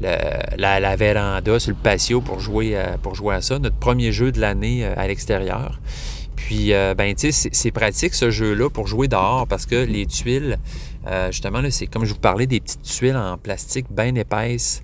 la, 0.00 0.96
véranda, 0.96 1.58
sur 1.58 1.70
le 1.70 1.76
patio 1.76 2.20
pour 2.20 2.40
jouer, 2.40 2.76
à, 2.76 2.98
pour 2.98 3.14
jouer 3.14 3.36
à 3.36 3.42
ça. 3.42 3.58
Notre 3.58 3.76
premier 3.76 4.12
jeu 4.12 4.32
de 4.32 4.40
l'année 4.40 4.84
euh, 4.84 4.94
à 4.96 5.06
l'extérieur. 5.06 5.80
Puis, 6.34 6.72
ben, 6.98 7.14
tu 7.14 7.30
sais, 7.30 7.50
c'est 7.52 7.70
pratique 7.70 8.14
ce 8.14 8.30
jeu-là 8.30 8.68
pour 8.68 8.88
jouer 8.88 9.06
dehors 9.06 9.46
parce 9.46 9.64
que 9.64 9.76
les 9.76 10.06
tuiles, 10.06 10.58
justement, 11.30 11.60
c'est 11.70 11.86
comme 11.86 12.04
je 12.04 12.14
vous 12.14 12.18
parlais, 12.18 12.48
des 12.48 12.58
petites 12.58 12.82
tuiles 12.82 13.16
en 13.16 13.38
plastique 13.38 13.86
bien 13.92 14.12
épaisses. 14.16 14.82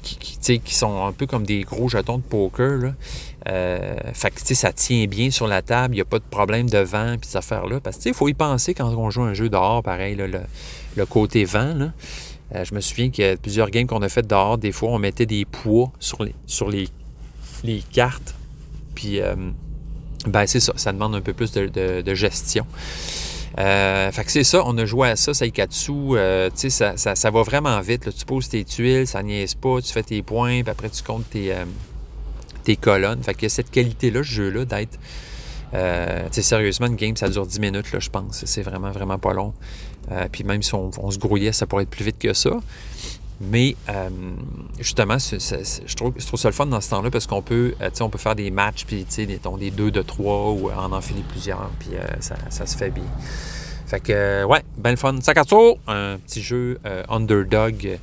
Qui, 0.00 0.60
qui, 0.60 0.74
sont 0.74 1.06
un 1.06 1.12
peu 1.12 1.26
comme 1.26 1.44
des 1.44 1.62
gros 1.62 1.88
jetons 1.88 2.18
de 2.18 2.22
poker. 2.22 2.78
Là. 2.78 2.94
Euh, 3.48 3.96
fait 4.12 4.30
que, 4.30 4.54
ça 4.54 4.72
tient 4.72 5.06
bien 5.06 5.30
sur 5.30 5.46
la 5.46 5.62
table, 5.62 5.94
il 5.94 5.98
n'y 5.98 6.02
a 6.02 6.04
pas 6.04 6.18
de 6.18 6.24
problème 6.24 6.68
de 6.68 6.78
vent, 6.78 7.16
puis 7.20 7.30
ces 7.30 7.38
affaires-là. 7.38 7.80
Parce 7.80 7.96
que, 7.98 8.08
il 8.08 8.14
faut 8.14 8.28
y 8.28 8.34
penser 8.34 8.74
quand 8.74 8.88
on 8.88 9.10
joue 9.10 9.22
un 9.22 9.34
jeu 9.34 9.48
dehors, 9.48 9.82
pareil, 9.82 10.16
le, 10.16 11.06
côté 11.06 11.44
vent. 11.44 11.90
Euh, 12.54 12.64
je 12.64 12.74
me 12.74 12.80
souviens 12.80 13.10
qu'il 13.10 13.24
y 13.24 13.28
a 13.28 13.36
plusieurs 13.36 13.70
games 13.70 13.86
qu'on 13.86 14.02
a 14.02 14.08
fait 14.08 14.26
dehors, 14.26 14.58
des 14.58 14.72
fois, 14.72 14.90
on 14.90 14.98
mettait 14.98 15.26
des 15.26 15.44
poids 15.44 15.92
sur 16.00 16.22
les, 16.22 16.34
sur 16.46 16.68
les, 16.68 16.88
les 17.64 17.82
cartes. 17.92 18.34
Puis, 18.94 19.20
euh, 19.20 19.34
ben, 20.26 20.46
c'est 20.46 20.60
ça, 20.60 20.72
ça 20.76 20.92
demande 20.92 21.14
un 21.14 21.20
peu 21.20 21.32
plus 21.32 21.52
de, 21.52 22.14
gestion. 22.14 22.66
Fait 23.56 24.24
que 24.24 24.30
c'est 24.30 24.44
ça, 24.44 24.62
on 24.64 24.76
a 24.78 24.84
joué 24.84 25.10
à 25.10 25.16
ça, 25.16 25.34
Saikatsu, 25.34 25.92
euh, 25.92 26.50
tu 26.50 26.70
sais, 26.70 26.94
ça, 26.96 27.14
ça, 27.14 27.30
va 27.30 27.42
vraiment 27.42 27.80
vite. 27.80 28.14
Tu 28.16 28.24
poses 28.24 28.48
tes 28.48 28.64
tuiles, 28.64 29.06
ça 29.06 29.22
niaise 29.22 29.54
pas, 29.54 29.80
tu 29.80 29.92
fais 29.92 30.02
tes 30.02 30.22
points, 30.22 30.62
puis 30.62 30.70
après 30.70 30.90
tu 30.90 31.02
comptes 31.02 31.28
tes, 31.30 31.54
tes 32.64 32.76
colonnes. 32.76 33.22
Fait 33.22 33.34
qu'il 33.34 33.44
y 33.44 33.46
a 33.46 33.50
cette 33.50 33.70
qualité-là, 33.70 34.22
ce 34.22 34.28
jeu-là, 34.28 34.64
d'être. 34.64 34.98
Euh, 35.72 36.28
sérieusement, 36.30 36.86
une 36.86 36.96
game, 36.96 37.16
ça 37.16 37.28
dure 37.28 37.46
10 37.46 37.60
minutes, 37.60 37.92
là, 37.92 38.00
je 38.00 38.10
pense. 38.10 38.44
C'est 38.44 38.62
vraiment, 38.62 38.90
vraiment 38.90 39.18
pas 39.18 39.32
long. 39.32 39.54
Euh, 40.10 40.26
puis 40.30 40.44
même 40.44 40.62
si 40.62 40.74
on, 40.74 41.10
se 41.10 41.18
grouillait, 41.18 41.52
ça 41.52 41.66
pourrait 41.66 41.84
être 41.84 41.90
plus 41.90 42.04
vite 42.04 42.18
que 42.18 42.32
ça. 42.32 42.50
Mais 43.40 43.74
euh, 43.88 44.10
justement, 44.78 45.18
je, 45.18 45.94
trouve, 45.96 46.14
ça 46.18 46.48
le 46.48 46.54
fun 46.54 46.66
dans 46.66 46.80
ce 46.80 46.90
temps-là 46.90 47.10
parce 47.10 47.26
qu'on 47.26 47.40
peut, 47.40 47.74
euh, 47.80 47.90
on 48.00 48.10
peut 48.10 48.18
faire 48.18 48.34
des 48.34 48.50
matchs, 48.50 48.84
puis 48.84 49.06
des, 49.16 49.26
des 49.58 49.70
deux 49.70 49.90
de 49.90 50.02
trois 50.02 50.50
ou 50.50 50.70
en 50.70 50.92
enfiler 50.92 51.24
plusieurs, 51.28 51.70
puis 51.78 51.90
ça, 52.20 52.36
ça, 52.50 52.66
se 52.66 52.76
fait 52.76 52.90
bien. 52.90 53.04
Fait 53.86 54.00
que, 54.00 54.44
ouais, 54.44 54.62
ben 54.76 54.90
le 54.90 54.96
fun. 54.96 55.18
Sakatsu, 55.20 55.76
un 55.86 56.18
petit 56.18 56.42
jeu 56.42 56.78
underdog 57.08 57.98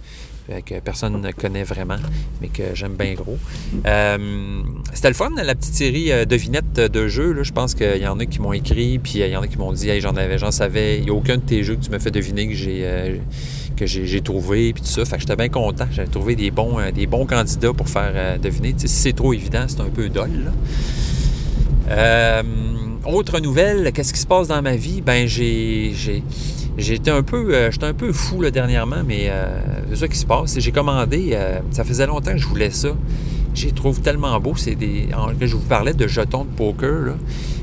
que 0.65 0.79
personne 0.79 1.21
ne 1.21 1.31
connaît 1.31 1.63
vraiment, 1.63 1.97
mais 2.41 2.47
que 2.47 2.73
j'aime 2.73 2.95
bien 2.95 3.13
gros. 3.13 3.37
Euh, 3.85 4.61
c'était 4.93 5.09
le 5.09 5.13
fun, 5.13 5.29
la 5.35 5.55
petite 5.55 5.73
série 5.73 6.11
euh, 6.11 6.25
devinette 6.25 6.73
de 6.73 7.07
jeux. 7.07 7.43
Je 7.43 7.51
pense 7.51 7.75
qu'il 7.75 7.97
y 7.97 8.07
en 8.07 8.19
a 8.19 8.25
qui 8.25 8.39
m'ont 8.39 8.53
écrit, 8.53 8.99
puis 8.99 9.19
il 9.19 9.27
y 9.27 9.35
en 9.35 9.41
a 9.41 9.47
qui 9.47 9.57
m'ont 9.57 9.73
dit 9.73 9.99
j'en 9.99 10.15
avais, 10.15 10.37
j'en 10.37 10.51
savais. 10.51 10.99
Il 10.99 11.05
n'y 11.05 11.09
a 11.09 11.13
aucun 11.13 11.37
de 11.37 11.41
tes 11.41 11.63
jeux 11.63 11.75
que 11.75 11.83
tu 11.83 11.91
me 11.91 11.99
fais 11.99 12.11
deviner 12.11 12.47
que 12.47 12.53
j'ai 12.53 12.81
euh, 12.85 13.17
que 13.77 13.85
j'ai 13.85 14.21
trouvé, 14.21 14.73
puis 14.73 14.81
tout 14.81 14.89
ça. 14.89 15.05
Fait 15.05 15.15
que 15.15 15.21
j'étais 15.21 15.35
bien 15.35 15.49
content. 15.49 15.87
J'avais 15.91 16.09
trouvé 16.09 16.35
des 16.35 16.51
bons, 16.51 16.77
des 16.93 17.07
bons 17.07 17.25
candidats 17.25 17.73
pour 17.73 17.87
faire 17.87 18.39
deviner. 18.39 18.73
si 18.77 18.87
c'est 18.87 19.13
trop 19.13 19.33
évident, 19.33 19.65
c'est 19.67 19.81
un 19.81 19.89
peu 19.89 20.09
dol. 20.09 20.51
autre 23.05 23.39
nouvelle, 23.39 23.91
qu'est-ce 23.93 24.13
qui 24.13 24.19
se 24.19 24.27
passe 24.27 24.47
dans 24.49 24.61
ma 24.61 24.75
vie? 24.75 25.01
Ben, 25.01 25.27
j'ai 25.27 25.93
J'étais 26.77 27.09
un 27.09 27.23
peu, 27.23 27.55
euh, 27.55 27.71
j'étais 27.71 27.87
un 27.87 27.93
peu 27.95 28.13
fou 28.13 28.47
dernièrement, 28.51 29.03
mais 29.05 29.29
euh, 29.29 29.59
c'est 29.89 29.95
ça 29.95 30.07
qui 30.07 30.17
se 30.17 30.27
passe. 30.27 30.59
J'ai 30.59 30.71
commandé, 30.71 31.31
euh, 31.31 31.59
ça 31.71 31.83
faisait 31.83 32.05
longtemps 32.05 32.33
que 32.33 32.37
je 32.37 32.47
voulais 32.47 32.69
ça. 32.69 32.89
J'y 33.55 33.73
trouve 33.73 34.01
tellement 34.01 34.39
beau. 34.39 34.53
C'est 34.55 34.75
des, 34.75 35.07
je 35.41 35.55
vous 35.55 35.65
parlais 35.65 35.93
de 35.93 36.07
jetons 36.07 36.43
de 36.43 36.49
poker. 36.49 37.15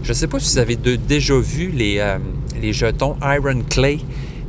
Je 0.02 0.08
ne 0.08 0.14
sais 0.14 0.26
pas 0.26 0.40
si 0.40 0.54
vous 0.54 0.58
avez 0.58 0.74
déjà 0.74 1.38
vu 1.38 1.70
les 1.70 2.72
jetons 2.72 3.14
Iron 3.22 3.62
Clay 3.70 4.00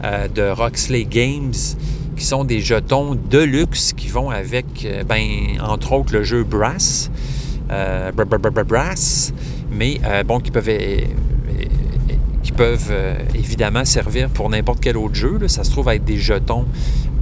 de 0.03 0.49
Roxley 0.49 1.05
Games, 1.05 1.53
qui 2.15 2.23
sont 2.23 2.43
des 2.43 2.62
jetons 2.62 3.15
de 3.15 3.39
luxe 3.39 3.93
qui 3.93 4.08
vont 4.08 4.29
avec, 4.29 4.88
ben, 5.08 5.60
entre 5.62 5.93
autres, 5.93 6.13
le 6.13 6.23
jeu 6.23 6.43
Brass. 6.43 7.10
Brass, 7.67 9.34
mais 9.71 9.99
bon, 10.25 10.39
qui 10.39 10.51
peuvent 10.51 10.69
qui 12.45 12.51
peuvent 12.51 12.89
euh, 12.91 13.15
évidemment 13.34 13.86
servir 13.86 14.29
pour 14.29 14.51
n'importe 14.51 14.79
quel 14.79 14.97
autre 14.97 15.15
jeu. 15.15 15.39
Ça 15.47 15.63
se 15.63 15.71
trouve 15.71 15.89
être 15.89 16.05
des 16.05 16.19
jetons 16.19 16.65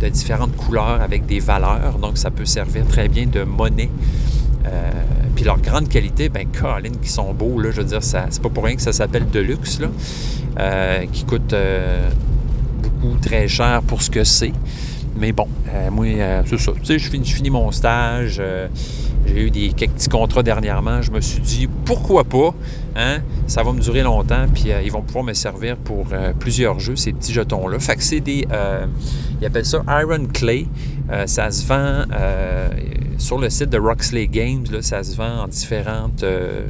de 0.01 0.09
différentes 0.09 0.55
couleurs 0.57 1.01
avec 1.01 1.25
des 1.25 1.39
valeurs, 1.39 1.97
donc 1.97 2.17
ça 2.17 2.29
peut 2.29 2.45
servir 2.45 2.85
très 2.87 3.07
bien 3.07 3.25
de 3.25 3.43
monnaie. 3.43 3.89
Euh, 4.65 4.91
puis 5.33 5.45
leur 5.45 5.61
grande 5.61 5.87
qualité, 5.87 6.27
ben 6.27 6.45
Colin, 6.47 6.91
qui 7.01 7.09
sont 7.09 7.33
beaux, 7.33 7.59
là, 7.61 7.71
je 7.71 7.77
veux 7.77 7.87
dire, 7.87 8.03
c'est 8.03 8.41
pas 8.41 8.49
pour 8.49 8.65
rien 8.65 8.75
que 8.75 8.81
ça 8.81 8.91
s'appelle 8.91 9.29
Deluxe, 9.29 9.79
là, 9.79 9.87
euh, 10.59 11.05
qui 11.11 11.23
coûte 11.23 11.55
beaucoup 12.83 13.17
très 13.17 13.47
cher 13.47 13.81
pour 13.87 14.01
ce 14.01 14.09
que 14.09 14.23
c'est. 14.23 14.53
Mais 15.15 15.31
bon, 15.31 15.47
moi, 15.91 16.07
c'est 16.45 16.59
ça. 16.59 16.71
Tu 16.81 16.85
sais, 16.85 16.99
je 16.99 17.09
finis, 17.09 17.49
mon 17.49 17.71
stage. 17.71 18.41
J'ai 19.25 19.45
eu 19.45 19.51
des 19.51 19.69
quelques 19.69 19.93
petits 19.93 20.09
contrats 20.09 20.43
dernièrement. 20.43 21.01
Je 21.01 21.11
me 21.11 21.21
suis 21.21 21.39
dit, 21.39 21.69
pourquoi 21.85 22.23
pas? 22.23 22.53
Hein? 22.95 23.19
Ça 23.47 23.63
va 23.63 23.71
me 23.71 23.79
durer 23.79 24.03
longtemps, 24.03 24.45
puis 24.53 24.71
euh, 24.71 24.81
ils 24.81 24.91
vont 24.91 25.01
pouvoir 25.01 25.23
me 25.23 25.33
servir 25.33 25.77
pour 25.77 26.07
euh, 26.11 26.33
plusieurs 26.37 26.79
jeux, 26.79 26.95
ces 26.95 27.13
petits 27.13 27.33
jetons-là. 27.33 27.79
Fait 27.79 27.95
que 27.95 28.03
c'est 28.03 28.19
des... 28.19 28.45
Euh, 28.51 28.85
ils 29.41 29.45
appellent 29.45 29.65
ça 29.65 29.83
Iron 29.87 30.25
Clay. 30.33 30.67
ça 31.25 31.51
se 31.51 31.65
vend 31.65 32.05
sur 33.17 33.37
le 33.37 33.49
site 33.49 33.69
de 33.69 33.77
Roxley 33.77 34.27
Games. 34.27 34.65
Là, 34.71 34.81
ça 34.81 35.03
se 35.03 35.15
vend 35.15 35.43
en 35.43 35.47
différentes 35.47 36.23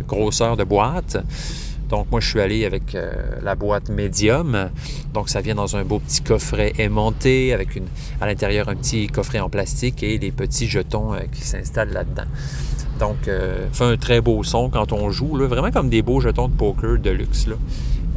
grosseurs 0.07 0.57
de 0.57 0.63
boîtes. 0.63 1.17
Donc, 1.89 2.07
moi, 2.11 2.19
je 2.19 2.29
suis 2.29 2.41
allé 2.41 2.65
avec 2.65 2.97
la 3.41 3.55
boîte 3.55 3.89
médium. 3.89 4.69
Donc, 5.13 5.29
ça 5.29 5.41
vient 5.41 5.55
dans 5.55 5.75
un 5.75 5.83
beau 5.83 5.99
petit 5.99 6.21
coffret 6.21 6.73
aimanté 6.79 7.53
avec 7.53 7.79
à 8.19 8.25
l'intérieur 8.25 8.69
un 8.69 8.75
petit 8.75 9.07
coffret 9.07 9.39
en 9.39 9.49
plastique 9.49 10.03
et 10.03 10.17
les 10.17 10.31
petits 10.31 10.67
jetons 10.67 11.11
qui 11.31 11.41
s'installent 11.41 11.93
là-dedans. 11.93 12.23
donc, 12.99 13.27
euh, 13.27 13.67
fait 13.71 13.83
un 13.85 13.97
très 13.97 14.21
beau 14.21 14.43
son 14.43 14.69
quand 14.69 14.93
on 14.93 15.11
joue, 15.11 15.35
là, 15.37 15.47
vraiment 15.47 15.71
comme 15.71 15.89
des 15.89 16.01
beaux 16.01 16.19
jetons 16.19 16.47
de 16.47 16.53
poker 16.53 16.99
de 16.99 17.09
luxe. 17.09 17.47
Là. 17.47 17.55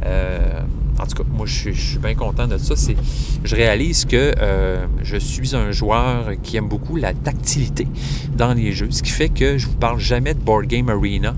Euh, 0.05 0.61
en 0.99 1.05
tout 1.05 1.23
cas, 1.23 1.29
moi, 1.29 1.45
je 1.45 1.71
suis, 1.71 1.99
bien 1.99 2.15
content 2.15 2.47
de 2.47 2.57
ça. 2.57 2.75
C'est, 2.75 2.95
je 3.43 3.55
réalise 3.55 4.05
que 4.05 4.33
euh, 4.39 4.85
je 5.03 5.17
suis 5.17 5.55
un 5.55 5.71
joueur 5.71 6.31
qui 6.41 6.57
aime 6.57 6.67
beaucoup 6.67 6.95
la 6.95 7.13
tactilité 7.13 7.87
dans 8.35 8.53
les 8.53 8.71
jeux, 8.71 8.89
ce 8.89 9.03
qui 9.03 9.11
fait 9.11 9.29
que 9.29 9.57
je 9.57 9.67
vous 9.67 9.75
parle 9.75 9.99
jamais 9.99 10.33
de 10.33 10.39
Board 10.39 10.65
Game 10.65 10.89
Arena. 10.89 11.35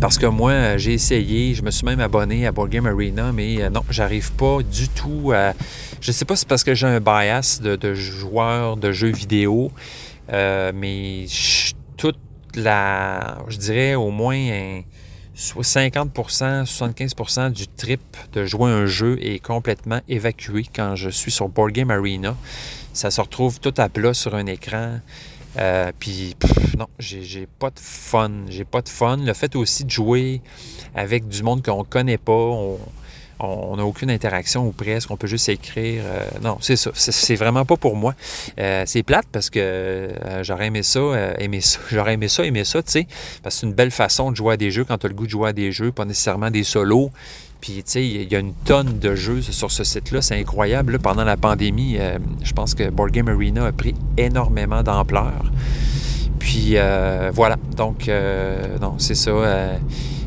Parce 0.00 0.16
que 0.16 0.24
moi, 0.24 0.78
j'ai 0.78 0.94
essayé, 0.94 1.52
je 1.54 1.62
me 1.62 1.70
suis 1.70 1.84
même 1.84 2.00
abonné 2.00 2.46
à 2.46 2.52
Board 2.52 2.70
Game 2.70 2.86
Arena, 2.86 3.32
mais 3.32 3.68
non, 3.68 3.82
j'arrive 3.90 4.32
pas 4.32 4.62
du 4.62 4.88
tout 4.88 5.32
à. 5.34 5.52
Je 6.00 6.10
sais 6.10 6.24
pas 6.24 6.36
si 6.36 6.40
c'est 6.40 6.48
parce 6.48 6.64
que 6.64 6.74
j'ai 6.74 6.86
un 6.86 7.00
bias 7.00 7.60
de, 7.62 7.94
joueur 7.94 8.78
de 8.78 8.92
jeux 8.92 9.12
vidéo, 9.12 9.70
mais 10.30 11.26
toute 11.98 12.18
la. 12.54 13.38
Je 13.48 13.58
dirais 13.58 13.94
au 13.94 14.10
moins 14.10 14.80
soit 15.34 15.62
50%, 15.62 16.64
75% 16.64 17.52
du 17.52 17.66
trip 17.68 18.00
de 18.32 18.44
jouer 18.44 18.70
un 18.70 18.86
jeu 18.86 19.18
est 19.20 19.38
complètement 19.38 20.00
évacué 20.08 20.64
quand 20.74 20.96
je 20.96 21.10
suis 21.10 21.30
sur 21.30 21.48
Board 21.48 21.72
Game 21.72 21.90
Arena. 21.90 22.36
Ça 22.92 23.10
se 23.10 23.20
retrouve 23.20 23.60
tout 23.60 23.74
à 23.76 23.88
plat 23.88 24.14
sur 24.14 24.34
un 24.34 24.46
écran. 24.46 25.00
Euh, 25.58 25.92
puis 25.98 26.36
non, 26.78 26.86
j'ai 26.98 27.46
pas 27.58 27.70
de 27.70 27.80
fun. 27.80 28.30
J'ai 28.48 28.64
pas 28.64 28.82
de 28.82 28.88
fun. 28.88 29.18
Le 29.18 29.32
fait 29.32 29.56
aussi 29.56 29.84
de 29.84 29.90
jouer 29.90 30.40
avec 30.94 31.28
du 31.28 31.42
monde 31.42 31.64
qu'on 31.64 31.84
connaît 31.84 32.18
pas, 32.18 32.32
on 33.42 33.76
n'a 33.76 33.84
aucune 33.84 34.10
interaction 34.10 34.66
ou 34.66 34.72
presque, 34.72 35.10
on 35.10 35.16
peut 35.16 35.26
juste 35.26 35.48
écrire. 35.48 36.02
Euh, 36.04 36.24
non, 36.42 36.58
c'est 36.60 36.76
ça. 36.76 36.90
C'est 36.94 37.36
vraiment 37.36 37.64
pas 37.64 37.76
pour 37.76 37.96
moi. 37.96 38.14
Euh, 38.58 38.84
c'est 38.86 39.02
plate 39.02 39.26
parce 39.32 39.50
que 39.50 40.10
j'aurais 40.42 40.66
aimé 40.66 40.82
ça, 40.82 41.00
aimé 41.38 41.60
ça. 41.60 41.78
J'aurais 41.90 42.14
aimé 42.14 42.28
ça, 42.28 42.44
aimé 42.44 42.64
ça, 42.64 42.82
tu 42.82 42.92
sais. 42.92 43.06
Parce 43.42 43.56
que 43.56 43.60
c'est 43.60 43.66
une 43.66 43.74
belle 43.74 43.90
façon 43.90 44.30
de 44.30 44.36
jouer 44.36 44.54
à 44.54 44.56
des 44.56 44.70
jeux 44.70 44.84
quand 44.84 44.98
tu 44.98 45.06
as 45.06 45.08
le 45.08 45.14
goût 45.14 45.26
de 45.26 45.30
jouer 45.30 45.48
à 45.48 45.52
des 45.52 45.72
jeux, 45.72 45.90
pas 45.90 46.04
nécessairement 46.04 46.50
des 46.50 46.64
solos. 46.64 47.10
Puis, 47.60 47.74
tu 47.76 47.82
sais, 47.86 48.06
il 48.06 48.32
y 48.32 48.36
a 48.36 48.38
une 48.38 48.54
tonne 48.64 48.98
de 48.98 49.14
jeux 49.14 49.42
sur 49.42 49.70
ce 49.70 49.84
site-là. 49.84 50.22
C'est 50.22 50.38
incroyable. 50.38 50.98
pendant 50.98 51.24
la 51.24 51.36
pandémie, 51.36 51.98
je 52.42 52.52
pense 52.52 52.74
que 52.74 52.88
Board 52.88 53.10
Game 53.10 53.28
Arena 53.28 53.66
a 53.66 53.72
pris 53.72 53.94
énormément 54.16 54.82
d'ampleur. 54.82 55.44
Puis, 56.38 56.76
voilà. 57.34 57.56
Donc, 57.76 58.10
non, 58.80 58.94
c'est 58.98 59.14
ça 59.14 59.78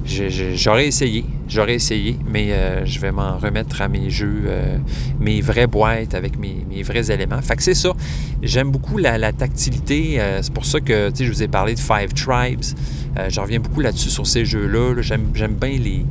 J'aurais 0.06 0.88
essayé, 0.88 1.24
j'aurais 1.48 1.76
essayé, 1.76 2.18
mais 2.28 2.52
euh, 2.52 2.86
je 2.86 3.00
vais 3.00 3.12
m'en 3.12 3.38
remettre 3.38 3.82
à 3.82 3.88
mes 3.88 4.10
jeux, 4.10 4.44
euh, 4.48 4.78
mes 5.20 5.40
vraies 5.40 5.68
boîtes 5.68 6.14
avec 6.14 6.38
mes, 6.38 6.84
vrais 6.84 7.10
éléments. 7.10 7.42
Fait 7.42 7.56
que 7.56 7.64
c'est 7.64 7.74
ça. 7.74 7.94
J'aime 8.42 8.70
beaucoup 8.70 8.98
la, 8.98 9.32
tactilité. 9.32 10.20
Euh, 10.20 10.42
c'est 10.42 10.54
pour 10.54 10.66
ça 10.66 10.82
que 10.82 11.10
je 11.18 11.30
vous 11.32 11.42
ai 11.42 11.48
parlé 11.48 11.76
de 11.76 11.80
Five 11.80 12.14
Tribes. 12.14 12.64
je 13.30 13.40
reviens 13.40 13.60
beaucoup 13.60 13.80
là-dessus 13.80 14.10
sur 14.10 14.28
ces 14.28 14.44
jeux-là. 14.44 15.02
J'aime 15.02 15.54
bien 15.54 15.78
les, 15.80 16.06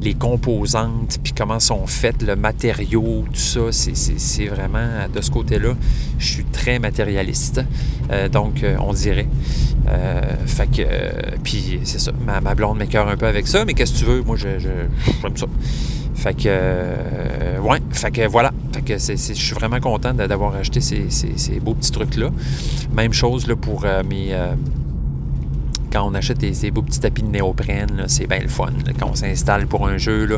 les 0.00 0.14
composantes, 0.14 1.18
puis 1.22 1.32
comment 1.32 1.58
sont 1.60 1.86
faites, 1.86 2.22
le 2.22 2.36
matériau, 2.36 3.24
tout 3.32 3.40
ça, 3.40 3.60
c'est 3.72 4.46
vraiment 4.46 5.08
de 5.12 5.20
ce 5.20 5.30
côté-là, 5.30 5.74
je 6.18 6.26
suis 6.26 6.44
très 6.44 6.78
matérialiste. 6.78 7.60
Euh, 8.10 8.28
donc, 8.28 8.62
euh, 8.62 8.76
on 8.80 8.92
dirait. 8.92 9.28
Euh, 9.88 10.22
fait 10.46 10.66
que, 10.70 11.36
puis 11.42 11.80
c'est 11.84 11.98
ça, 11.98 12.12
ma, 12.24 12.40
ma 12.40 12.54
blonde 12.54 12.78
m'écœure 12.78 13.08
un 13.08 13.16
peu 13.16 13.26
avec 13.26 13.46
ça, 13.46 13.64
mais 13.64 13.74
qu'est-ce 13.74 13.94
que 13.94 13.98
tu 13.98 14.04
veux? 14.04 14.22
Moi, 14.22 14.36
j'aime 14.36 14.58
je, 14.58 15.38
ça. 15.38 15.46
Fait 16.14 16.34
que, 16.34 17.60
ouais, 17.60 17.78
fait 17.92 18.10
que 18.10 18.26
voilà. 18.26 18.52
Fait 18.72 18.82
que 18.82 18.98
je 18.98 19.14
suis 19.16 19.54
vraiment 19.54 19.78
content 19.78 20.12
d'avoir 20.14 20.54
acheté 20.54 20.80
ces, 20.80 21.06
ces, 21.10 21.60
beaux 21.60 21.74
petits 21.74 21.92
trucs-là. 21.92 22.30
Même 22.92 23.12
chose 23.12 23.46
pour 23.60 23.86
mes 24.08 24.34
quand 25.92 26.06
on 26.06 26.14
achète 26.14 26.54
ces 26.54 26.70
beaux 26.70 26.82
petits 26.82 27.00
tapis 27.00 27.22
de 27.22 27.28
néoprène, 27.28 28.04
c'est 28.08 28.26
bien 28.26 28.40
le 28.40 28.48
fun. 28.48 28.72
quand 28.98 29.10
on 29.10 29.14
s'installe 29.14 29.66
pour 29.66 29.86
un 29.86 29.98
jeu, 29.98 30.26
là, 30.26 30.36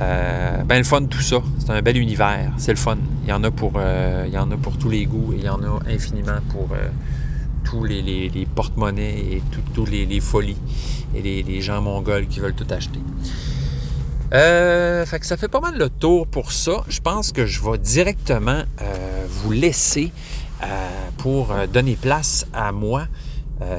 euh, 0.00 0.62
bien 0.64 0.78
le 0.78 0.84
fun 0.84 1.04
tout 1.04 1.20
ça. 1.20 1.42
C'est 1.58 1.70
un 1.70 1.82
bel 1.82 1.96
univers. 1.96 2.52
C'est 2.56 2.72
le 2.72 2.78
fun. 2.78 2.98
Il 3.24 3.30
y 3.30 3.32
en 3.32 3.44
a 3.44 3.50
pour, 3.50 3.72
euh, 3.76 4.24
il 4.26 4.32
y 4.32 4.38
en 4.38 4.50
a 4.50 4.56
pour 4.56 4.76
tous 4.78 4.88
les 4.88 5.06
goûts 5.06 5.32
et 5.32 5.36
il 5.36 5.44
y 5.44 5.48
en 5.48 5.62
a 5.62 5.80
infiniment 5.88 6.40
pour 6.50 6.68
euh, 6.72 6.88
tous 7.64 7.84
les, 7.84 8.46
porte-monnaies 8.54 9.18
et 9.18 9.42
toutes 9.74 9.90
les, 9.90 10.20
folies 10.20 10.58
et 11.14 11.42
les, 11.42 11.60
gens 11.60 11.80
mongols 11.80 12.26
qui 12.26 12.40
veulent 12.40 12.54
tout 12.54 12.66
acheter. 12.70 13.00
fait 14.30 15.18
que 15.20 15.26
ça 15.26 15.36
fait 15.36 15.48
pas 15.48 15.60
mal 15.60 15.76
le 15.78 15.88
tour 15.88 16.26
pour 16.26 16.52
ça. 16.52 16.84
Je 16.88 17.00
pense 17.00 17.32
que 17.32 17.46
je 17.46 17.62
vais 17.62 17.78
directement 17.78 18.62
vous 19.28 19.52
laisser 19.52 20.12
pour 21.18 21.54
donner 21.72 21.96
place 21.96 22.46
à 22.52 22.72
moi 22.72 23.02
euh, 23.02 23.31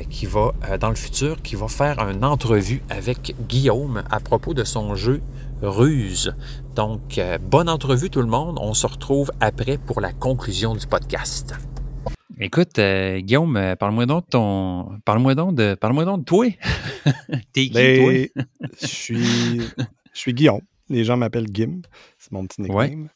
qui 0.10 0.26
va, 0.26 0.54
euh, 0.70 0.78
dans 0.78 0.90
le 0.90 0.96
futur, 0.96 1.42
qui 1.42 1.56
va 1.56 1.68
faire 1.68 2.00
une 2.10 2.24
entrevue 2.24 2.82
avec 2.90 3.36
Guillaume 3.48 4.04
à 4.10 4.20
propos 4.20 4.54
de 4.54 4.64
son 4.64 4.96
jeu 4.96 5.22
Ruse. 5.62 6.36
Donc, 6.76 7.18
euh, 7.18 7.38
bonne 7.38 7.70
entrevue 7.70 8.10
tout 8.10 8.22
le 8.22 8.28
monde. 8.28 8.58
On 8.62 8.74
se 8.74 8.86
retrouve 8.88 9.32
après 9.40 9.78
pour 9.78 10.02
la 10.02 10.12
conclusion 10.12 10.76
du 10.76 10.86
podcast. 10.88 11.54
Écoute, 12.40 12.80
Guillaume, 12.80 13.76
parle-moi 13.80 14.06
donc 14.06 14.26
de 14.26 14.30
ton. 14.32 15.00
Parle-moi 15.06 15.36
donc 15.36 15.56
de. 15.56 15.76
Parle-moi 15.76 16.04
donc 16.06 16.20
de 16.20 16.26
toi. 16.26 16.48
T'es 17.54 17.68
qui, 17.68 17.70
ben, 17.70 18.02
toi? 18.02 18.44
je 18.82 18.88
suis. 18.88 19.60
Je 19.60 20.20
suis 20.20 20.34
Guillaume. 20.34 20.62
Les 20.90 21.04
gens 21.04 21.16
m'appellent 21.16 21.52
Gim. 21.52 21.82
C'est 22.18 22.32
mon 22.32 22.46
petit 22.46 22.62
nickname. 22.62 23.10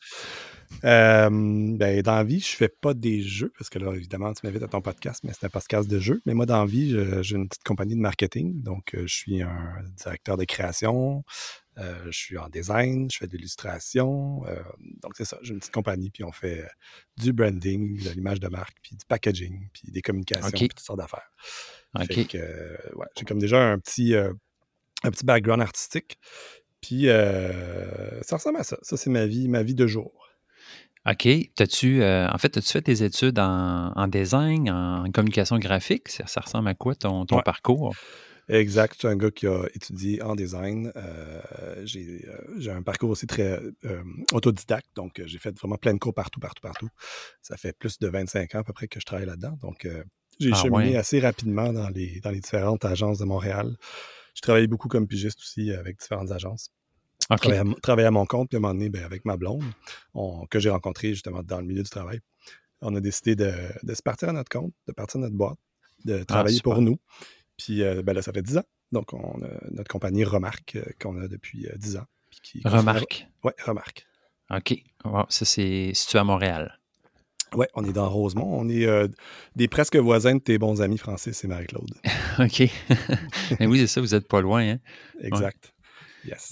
Euh, 0.83 1.29
ben, 1.29 2.01
dans 2.01 2.15
la 2.15 2.23
vie, 2.23 2.39
je 2.39 2.55
fais 2.55 2.69
pas 2.69 2.93
des 2.93 3.21
jeux, 3.21 3.51
parce 3.57 3.69
que 3.69 3.79
là, 3.79 3.93
évidemment, 3.93 4.33
tu 4.33 4.45
m'invites 4.45 4.63
à 4.63 4.67
ton 4.67 4.81
podcast, 4.81 5.23
mais 5.23 5.31
c'est 5.33 5.45
un 5.45 5.49
podcast 5.49 5.89
de 5.89 5.99
jeux. 5.99 6.21
Mais 6.25 6.33
moi, 6.33 6.45
dans 6.45 6.59
la 6.59 6.65
vie, 6.65 6.95
j'ai 7.21 7.35
une 7.35 7.47
petite 7.47 7.63
compagnie 7.63 7.95
de 7.95 7.99
marketing. 7.99 8.61
Donc, 8.61 8.93
euh, 8.93 9.03
je 9.07 9.13
suis 9.13 9.41
un 9.41 9.83
directeur 9.95 10.37
de 10.37 10.45
création, 10.45 11.23
euh, 11.77 12.05
je 12.05 12.17
suis 12.17 12.37
en 12.37 12.49
design, 12.49 13.09
je 13.11 13.17
fais 13.17 13.27
de 13.27 13.37
l'illustration. 13.37 14.41
donc, 15.01 15.13
c'est 15.15 15.25
ça, 15.25 15.37
j'ai 15.41 15.53
une 15.53 15.59
petite 15.59 15.73
compagnie, 15.73 16.09
puis 16.09 16.23
on 16.23 16.31
fait 16.31 16.65
du 17.17 17.33
branding, 17.33 18.03
de 18.03 18.09
l'image 18.11 18.39
de 18.39 18.47
marque, 18.47 18.77
puis 18.81 18.95
du 18.95 19.05
packaging, 19.05 19.69
puis 19.73 19.91
des 19.91 20.01
communications, 20.01 20.49
puis 20.51 20.67
toutes 20.69 20.79
sortes 20.79 20.99
d'affaires. 20.99 21.31
OK. 21.95 22.15
ouais, 22.15 23.07
j'ai 23.17 23.25
comme 23.25 23.39
déjà 23.39 23.71
un 23.71 23.79
petit, 23.79 24.15
un 24.15 25.11
petit 25.11 25.25
background 25.25 25.61
artistique. 25.61 26.17
Puis, 26.81 27.05
ça 27.05 28.35
ressemble 28.35 28.57
à 28.57 28.63
ça. 28.63 28.77
Ça, 28.81 28.97
c'est 28.97 29.09
ma 29.09 29.25
vie, 29.25 29.47
ma 29.47 29.63
vie 29.63 29.75
de 29.75 29.87
jour. 29.87 30.26
OK. 31.09 31.27
T'as-tu, 31.55 32.01
euh, 32.01 32.27
en 32.29 32.37
fait, 32.37 32.57
as-tu 32.57 32.71
fait 32.71 32.81
tes 32.81 33.03
études 33.03 33.39
en, 33.39 34.07
design, 34.07 34.69
en, 34.69 35.09
communication 35.11 35.57
graphique? 35.57 36.09
Ça, 36.09 36.41
ressemble 36.41 36.67
à 36.67 36.73
quoi 36.73 36.95
ton, 36.95 37.25
ton 37.25 37.39
parcours? 37.41 37.95
Exact. 38.49 38.93
Je 38.95 38.99
suis 38.99 39.07
un 39.07 39.15
gars 39.15 39.31
qui 39.31 39.47
a 39.47 39.67
étudié 39.73 40.21
en 40.21 40.35
design. 40.35 40.91
Euh, 40.95 41.41
euh, 41.59 41.85
j'ai, 41.85 42.71
un 42.71 42.81
parcours 42.81 43.09
aussi 43.09 43.25
très 43.25 43.59
autodidacte. 44.33 44.87
Donc, 44.95 45.21
j'ai 45.25 45.39
fait 45.39 45.57
vraiment 45.57 45.77
plein 45.77 45.93
de 45.93 45.99
cours 45.99 46.13
partout, 46.13 46.41
partout, 46.41 46.61
partout. 46.61 46.89
Ça 47.41 47.55
fait 47.55 47.73
plus 47.73 47.99
de 47.99 48.07
25 48.07 48.55
ans 48.55 48.59
à 48.59 48.63
peu 48.63 48.73
près 48.73 48.87
que 48.87 48.99
je 48.99 49.05
travaille 49.05 49.25
là-dedans. 49.25 49.57
Donc, 49.61 49.87
j'ai 50.39 50.51
ah 50.53 50.61
cheminé 50.61 50.97
assez 50.97 51.19
rapidement 51.19 51.71
dans 51.71 51.89
les, 51.89 52.19
dans 52.19 52.31
les 52.31 52.41
différentes 52.41 52.83
agences 52.83 53.17
de 53.17 53.25
Montréal. 53.25 53.75
J'ai 54.33 54.41
travaillé 54.41 54.67
beaucoup 54.67 54.87
comme 54.87 55.07
pigiste 55.07 55.39
aussi 55.39 55.71
avec 55.71 55.99
différentes 55.99 56.31
agences. 56.31 56.69
Okay. 57.29 57.61
Travailler, 57.81 58.07
à, 58.07 58.11
mon 58.11 58.25
compte, 58.25 58.49
puis 58.49 58.55
à 58.55 58.59
un 58.59 58.61
moment 58.61 58.73
donné, 58.73 58.89
ben, 58.89 59.03
avec 59.03 59.25
ma 59.25 59.35
blonde, 59.35 59.63
que 60.49 60.59
j'ai 60.59 60.69
rencontrée 60.69 61.09
justement 61.09 61.43
dans 61.43 61.59
le 61.59 61.65
milieu 61.65 61.83
du 61.83 61.89
travail, 61.89 62.21
on 62.81 62.95
a 62.95 62.99
décidé 62.99 63.35
de, 63.35 63.53
se 63.93 64.01
partir 64.01 64.29
à 64.29 64.33
notre 64.33 64.49
compte, 64.49 64.73
de 64.87 64.93
partir 64.93 65.19
à 65.19 65.23
notre 65.23 65.35
boîte, 65.35 65.57
de 66.05 66.19
ah, 66.21 66.25
travailler 66.25 66.61
pour 66.61 66.81
nous. 66.81 66.97
Puis 67.57 67.83
euh, 67.83 68.03
ben 68.03 68.13
là, 68.13 68.21
ça 68.21 68.31
fait 68.31 68.41
10 68.41 68.57
ans. 68.57 68.65
Donc, 68.91 69.13
on 69.13 69.41
a 69.43 69.49
notre 69.71 69.89
compagnie 69.89 70.23
Remarque 70.23 70.75
euh, 70.75 70.85
qu'on 71.01 71.19
a 71.19 71.27
depuis 71.27 71.67
10 71.75 71.95
euh, 71.95 71.99
ans. 71.99 72.05
Remarque? 72.65 73.27
Oui, 73.43 73.51
Remarque. 73.65 74.05
OK. 74.51 74.75
ça, 75.29 75.45
c'est 75.45 75.91
situé 75.93 76.19
à 76.19 76.23
Montréal. 76.23 76.79
Oui, 77.55 77.65
on 77.73 77.83
est 77.83 77.93
dans 77.93 78.09
Rosemont. 78.09 78.59
On 78.59 78.69
est 78.69 78.87
des 79.55 79.67
presque 79.67 79.95
voisins 79.95 80.35
de 80.35 80.39
tes 80.39 80.57
bons 80.57 80.81
amis 80.81 80.97
Francis 80.97 81.43
et 81.43 81.47
Marie-Claude. 81.47 81.89
OK. 82.39 82.63
Mais 83.59 83.67
oui, 83.67 83.79
c'est 83.79 83.87
ça, 83.87 84.01
vous 84.01 84.07
n'êtes 84.07 84.27
pas 84.27 84.41
loin. 84.41 84.61
Hein? 84.61 84.79
Exact. 85.21 85.73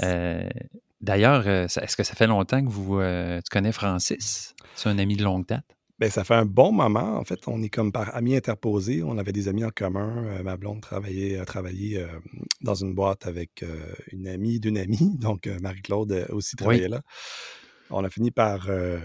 Euh, 0.04 0.50
d'ailleurs, 1.02 1.44
euh, 1.48 1.66
est-ce 1.66 1.96
que 1.96 2.04
ça 2.04 2.16
fait 2.16 2.28
longtemps 2.28 2.64
que 2.64 2.70
vous, 2.70 3.00
euh, 3.00 3.40
tu 3.42 3.50
connais 3.50 3.72
Francis? 3.72 4.56
C'est 4.76 4.90
un 4.90 4.98
ami 4.98 5.16
de 5.16 5.24
longue 5.24 5.46
date? 5.46 5.66
Bien, 5.98 6.10
ça 6.10 6.26
fait 6.26 6.36
un 6.36 6.46
bon 6.46 6.74
moment. 6.74 7.18
En 7.18 7.24
fait, 7.24 7.40
on 7.48 7.62
est 7.64 7.70
comme 7.70 7.94
par 7.94 8.14
amis 8.16 8.36
interposés. 8.36 9.02
On 9.02 9.18
avait 9.18 9.32
des 9.32 9.48
amis 9.48 9.64
en 9.64 9.70
commun. 9.70 10.44
ma 10.44 10.58
blonde 10.58 10.82
travaillait, 10.82 11.38
a 11.40 11.46
travaillé 11.46 12.06
dans 12.60 12.76
une 12.76 12.94
boîte 12.94 13.28
avec 13.28 13.64
une 14.12 14.28
amie 14.28 14.60
d'une 14.60 14.78
amie. 14.78 15.16
Donc, 15.20 15.48
Marie-Claude 15.62 16.28
aussi 16.32 16.58
travaillait 16.58 16.90
là 16.90 17.02
on 17.90 18.04
a 18.04 18.10
fini 18.10 18.32
par 18.32 18.70
euh, 18.70 19.00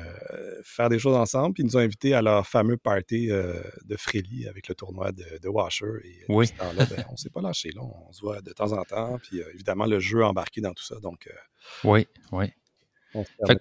faire 0.63 0.89
des 0.89 0.99
choses 0.99 1.17
ensemble. 1.17 1.55
Puis 1.55 1.63
ils 1.63 1.67
nous 1.67 1.77
ont 1.77 1.81
invités 1.81 2.15
à 2.15 2.23
leur 2.23 2.47
fameux 2.47 2.77
party 2.77 3.31
euh, 3.31 3.61
de 3.85 3.97
Frély 3.97 4.49
avec 4.49 4.69
le 4.69 4.75
tournoi 4.75 5.13
de, 5.13 5.49
Washer. 5.49 5.87
Et 6.05 6.25
oui. 6.29 6.47
ce 6.47 6.53
temps-là, 6.55 6.87
ben, 6.87 7.05
on 7.09 7.13
ne 7.13 7.17
s'est 7.17 7.31
pas 7.31 7.41
lâché. 7.41 7.71
On 7.79 8.13
se 8.13 8.21
voit 8.21 8.41
de 8.41 8.53
temps 8.53 8.73
en 8.73 8.83
temps. 8.85 9.19
Puis 9.23 9.41
euh, 9.41 9.45
évidemment, 9.55 9.87
le 9.87 10.01
jeu 10.01 10.25
embarqué 10.25 10.61
dans 10.61 10.73
tout 10.73 10.85
ça. 10.85 10.97
Donc, 11.01 11.29
oui, 11.85 12.07
oui. 12.33 12.47
fait, 13.13 13.59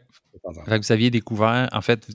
que 0.66 0.78
vous 0.78 0.92
aviez 0.92 1.10
découvert, 1.10 1.68
en 1.72 1.82
fait, 1.82 2.08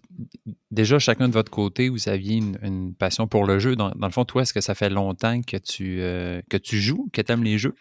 déjà 0.71 0.99
chacun 0.99 1.29
de 1.29 1.33
votre 1.33 1.51
côté, 1.51 1.88
vous 1.88 2.09
aviez 2.09 2.37
une, 2.37 2.95
passion 2.95 3.27
pour 3.27 3.45
le 3.45 3.59
jeu. 3.59 3.77
Dans, 3.77 3.93
le 3.95 4.11
fond, 4.11 4.25
toi, 4.25 4.43
est-ce 4.43 4.55
que 4.55 4.61
ça 4.61 4.75
fait 4.75 4.90
longtemps 4.90 5.43
que 5.43 5.57
tu, 5.57 6.01
euh, 6.01 6.40
que 6.49 6.57
tu 6.57 6.81
joues, 6.81 7.09
que 7.12 7.21
tu 7.21 7.33
aimes 7.33 7.45
les 7.45 7.59
jeux? 7.59 7.75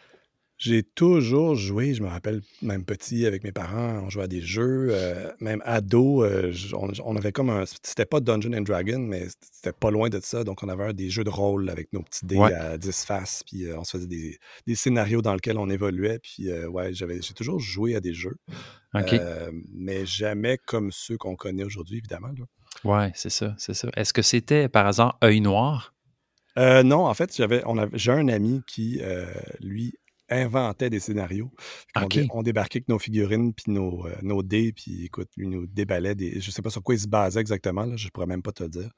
J'ai 0.58 0.84
toujours 0.84 1.56
joué, 1.56 1.94
je 1.94 2.04
me 2.04 2.08
rappelle 2.08 2.42
même 2.62 2.86
petit 2.86 3.26
avec 3.26 3.44
mes 3.44 3.52
parents, 3.52 4.04
on 4.06 4.10
jouait 4.10 4.24
à 4.24 4.28
des 4.28 4.42
jeux, 4.42 4.90
euh, 4.92 5.30
même 5.40 5.62
ado, 5.66 6.24
euh, 6.24 6.54
on, 6.74 7.16
avait 7.18 7.32
comme 7.32 7.50
un, 7.50 7.66
c'était 7.66 8.06
pas 8.06 8.20
Dungeon 8.20 8.54
and 8.54 8.62
Dragon, 8.62 9.00
mais 9.00 9.28
c'était 9.52 9.74
pas 9.74 9.90
loin 9.90 10.10
de 10.10 10.20
ça, 10.22 10.44
donc 10.44 10.64
on 10.64 10.70
avait 10.70 10.94
des 10.94 11.10
jeux 11.10 11.24
de 11.24 11.30
rôle 11.30 11.70
avec 11.70 11.92
nos 11.92 12.02
petits 12.04 12.26
dés 12.26 12.38
à 12.40 12.78
10 12.78 13.04
faces, 13.04 13.44
puis 13.46 13.66
euh, 13.66 13.80
on 13.80 13.84
se 13.84 13.98
faisait 13.98 14.08
des, 14.08 14.76
scénarios 14.76 15.22
dans 15.22 15.34
lesquels 15.34 15.58
on 15.58 15.70
évoluait, 15.70 16.20
puis 16.20 16.50
ouais, 16.68 16.94
j'avais, 16.94 17.22
j'ai 17.22 17.34
toujours 17.34 17.60
joué 17.60 17.96
à 17.96 18.00
des 18.00 18.14
jeux, 18.14 18.38
mais 19.74 20.06
jamais 20.06 20.58
comme 20.66 20.92
ceux 20.92 21.18
qu'on 21.18 21.36
connaît 21.36 21.64
aujourd'hui, 21.64 21.98
évidemment. 21.98 22.30
Là. 22.38 22.46
Ouais, 22.84 23.12
c'est 23.16 23.30
ça, 23.30 23.56
c'est 23.58 23.74
ça. 23.74 23.90
Est-ce 23.96 24.14
que 24.14 24.22
c'était 24.22 24.70
par 24.70 24.86
hasard 24.86 25.18
œil 25.24 25.42
noir? 25.42 25.94
non, 26.56 27.08
en 27.08 27.14
fait, 27.16 27.36
j'avais, 27.36 27.64
on 27.66 27.76
j'ai 27.94 28.12
un 28.12 28.28
ami 28.28 28.62
qui, 28.68 29.02
lui, 29.60 29.94
inventait 30.30 30.90
des 30.90 31.00
scénarios. 31.00 31.52
On, 32.32 32.44
débarquait 32.44 32.78
avec 32.78 32.90
nos 32.90 33.00
figurines, 33.00 33.54
puis 33.54 33.72
nos, 33.72 34.06
euh, 34.08 34.16
nos 34.22 34.44
dés, 34.44 34.74
puis 34.74 35.06
écoute, 35.06 35.30
lui 35.38 35.48
nous 35.48 35.68
déballait 35.68 36.16
des. 36.16 36.40
Je 36.40 36.52
sais 36.52 36.62
pas 36.62 36.70
sur 36.70 36.82
quoi 36.82 36.96
il 36.96 37.00
se 37.00 37.08
basait 37.08 37.40
exactement, 37.40 37.86
là, 37.86 37.96
je 37.96 38.10
pourrais 38.10 38.26
même 38.26 38.42
pas 38.42 38.52
te 38.52 38.64
le 38.64 38.70
dire. 38.70 38.90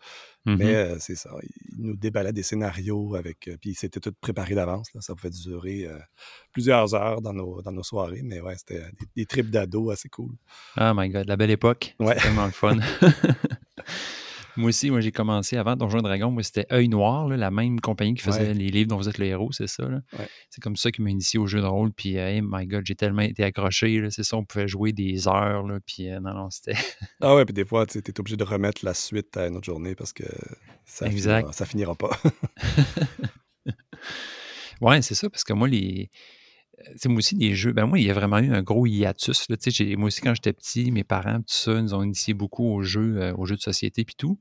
Mais 0.46 0.56
mmh 0.56 0.62
euh, 0.62 0.96
c'est 1.00 1.16
ça. 1.16 1.32
Il 1.78 1.86
nous 1.86 1.96
déballait 1.96 2.34
des 2.34 2.44
scénarios 2.44 3.16
avec. 3.16 3.48
Euh, 3.48 3.58
puis 3.60 3.74
c'était 3.74 4.00
tout 4.00 4.14
préparé 4.22 4.56
d'avance. 4.56 4.90
Ça 5.00 5.16
pouvait 5.16 5.32
durer 5.32 5.88
plusieurs 6.52 6.94
heures 6.94 7.22
dans 7.22 7.34
nos, 7.34 7.62
dans 7.62 7.72
nos 7.72 7.84
soirées. 7.84 8.22
Mais 8.24 8.40
ouais, 8.42 8.56
c'était 8.58 8.82
des, 9.00 9.08
des 9.16 9.26
trips 9.26 9.50
d'ado 9.50 9.90
assez 9.90 10.10
cool. 10.10 10.34
Oh 10.80 10.92
my 10.96 11.10
god, 11.10 11.28
la 11.28 11.38
belle 11.38 11.52
époque. 11.52 11.96
Ouais. 12.00 12.16
tellement 12.16 12.46
le 12.46 12.52
fun. 12.52 12.78
Moi 14.58 14.70
aussi, 14.70 14.90
moi 14.90 15.02
j'ai 15.02 15.12
commencé 15.12 15.58
avant 15.58 15.76
Donjon 15.76 16.02
Dragon, 16.02 16.32
moi 16.32 16.44
c'était 16.44 16.66
Œil 16.72 16.88
Noir, 16.88 17.28
la 17.28 17.52
même 17.52 17.80
compagnie 17.80 18.14
qui 18.14 18.24
faisait 18.24 18.54
les 18.54 18.70
livres 18.70 18.90
dont 18.90 18.98
vous 18.98 19.10
êtes 19.10 19.18
le 19.18 19.26
héros, 19.26 19.52
c'est 19.52 19.68
ça. 19.68 19.84
C'est 20.50 20.62
comme 20.62 20.76
ça 20.76 20.92
qui 20.92 21.02
m'a 21.02 21.10
initié 21.10 21.40
au 21.40 21.48
jeu 21.48 21.62
de 21.62 21.66
rôle. 21.66 21.92
Puis, 21.92 22.16
hey, 22.16 22.42
my 22.42 22.66
God, 22.66 22.84
j'ai 22.86 22.96
tellement 22.96 23.22
été 23.22 23.44
accroché. 23.44 24.02
C'est 24.10 24.24
ça, 24.24 24.38
on 24.38 24.46
pouvait 24.46 24.68
jouer 24.68 24.92
des 24.94 25.28
heures. 25.28 25.64
Là, 25.68 25.80
puis, 25.86 26.10
euh, 26.10 26.20
non, 26.20 26.34
non, 26.34 26.50
c'était. 26.50 26.76
ah 27.22 27.36
ouais, 27.36 27.46
puis 27.46 27.54
des 27.54 27.66
fois, 27.66 27.86
tu 27.86 28.00
es 28.00 28.20
obligé 28.20 28.38
de 28.38 28.44
remettre 28.44 28.86
la 28.86 28.94
suite 28.94 29.36
à 29.38 29.48
une 29.48 29.58
autre 29.58 29.66
journée 29.66 29.96
parce 29.96 30.14
que 30.14 30.24
ça, 30.86 31.10
Finira, 31.10 31.52
ça 31.52 31.66
finira 31.66 31.96
pas. 31.96 32.18
ouais, 34.82 35.02
c'est 35.02 35.16
ça, 35.16 35.30
parce 35.30 35.44
que 35.44 35.54
moi, 35.54 35.68
les 35.68 36.10
moi 37.06 37.18
aussi, 37.18 37.36
des 37.36 37.56
jeux, 37.56 37.74
ben 37.74 37.86
moi, 37.86 38.00
il 38.00 38.06
y 38.06 38.10
a 38.10 38.14
vraiment 38.14 38.40
eu 38.40 38.54
un 38.54 38.62
gros 38.62 38.86
hiatus. 38.86 39.48
Là, 39.50 39.58
moi 39.98 40.08
aussi, 40.08 40.22
quand 40.22 40.34
j'étais 40.34 40.54
petit, 40.54 40.92
mes 40.92 41.04
parents, 41.04 41.38
tout 41.38 41.44
ça, 41.48 41.82
nous 41.82 41.94
ont 41.94 42.04
initié 42.04 42.34
beaucoup 42.34 42.66
aux 42.66 42.82
jeux, 42.82 43.18
euh, 43.18 43.34
aux 43.36 43.46
jeux 43.46 43.56
de 43.56 43.62
société 43.62 44.04
puis 44.04 44.16
tout. 44.16 44.40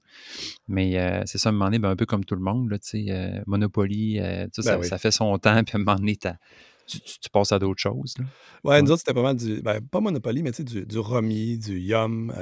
Mais 0.68 0.98
euh, 0.98 1.22
c'est 1.26 1.38
ça, 1.38 1.48
à 1.48 1.50
un 1.50 1.52
moment 1.52 1.66
donné, 1.66 1.78
ben, 1.78 1.90
un 1.90 1.96
peu 1.96 2.06
comme 2.06 2.24
tout 2.24 2.34
le 2.34 2.42
monde, 2.42 2.70
là, 2.70 2.78
euh, 2.94 3.42
Monopoly, 3.46 4.18
ben 4.18 4.48
ça, 4.52 4.98
fait 4.98 5.10
son 5.10 5.36
temps, 5.38 5.62
puis 5.64 5.76
à 5.76 5.76
un 5.76 5.84
moment 5.84 5.96
donné, 5.96 6.16
tu, 6.16 7.00
tu, 7.00 7.30
passes 7.32 7.52
à 7.52 7.58
d'autres 7.58 7.80
choses. 7.80 8.14
Là. 8.18 8.24
Ouais, 8.62 8.82
nous 8.82 8.90
autres, 8.90 9.00
c'était 9.00 9.14
pas 9.14 9.22
mal 9.22 9.36
du. 9.36 9.60
Ben, 9.62 9.80
pas 9.80 10.00
Monopoly, 10.00 10.42
mais 10.42 10.52
du, 10.52 10.86
du 10.86 10.98
Romy, 10.98 11.58
du 11.58 11.78
Yum. 11.78 12.32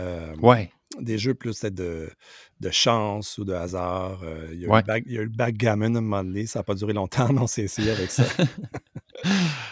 ouais. 0.43 0.71
Des 1.01 1.17
jeux 1.17 1.33
plus 1.33 1.63
de, 1.63 2.11
de 2.61 2.71
chance 2.71 3.39
ou 3.39 3.45
de 3.45 3.55
hasard. 3.55 4.23
il, 4.53 4.61
y 4.61 4.67
a 4.67 5.23
eu 5.23 5.25
le 5.25 5.31
backgammon 5.31 5.95
à 5.95 5.99
un 5.99 6.03
moment 6.03 6.23
donné. 6.23 6.45
Ça 6.45 6.59
n'a 6.59 6.65
pas 6.65 6.75
duré 6.75 6.93
longtemps, 6.93 7.29
mais 7.33 7.41
on 7.41 7.47
s'est 7.47 7.63
essayé 7.63 7.93
avec 7.93 8.11
ça. 8.11 8.25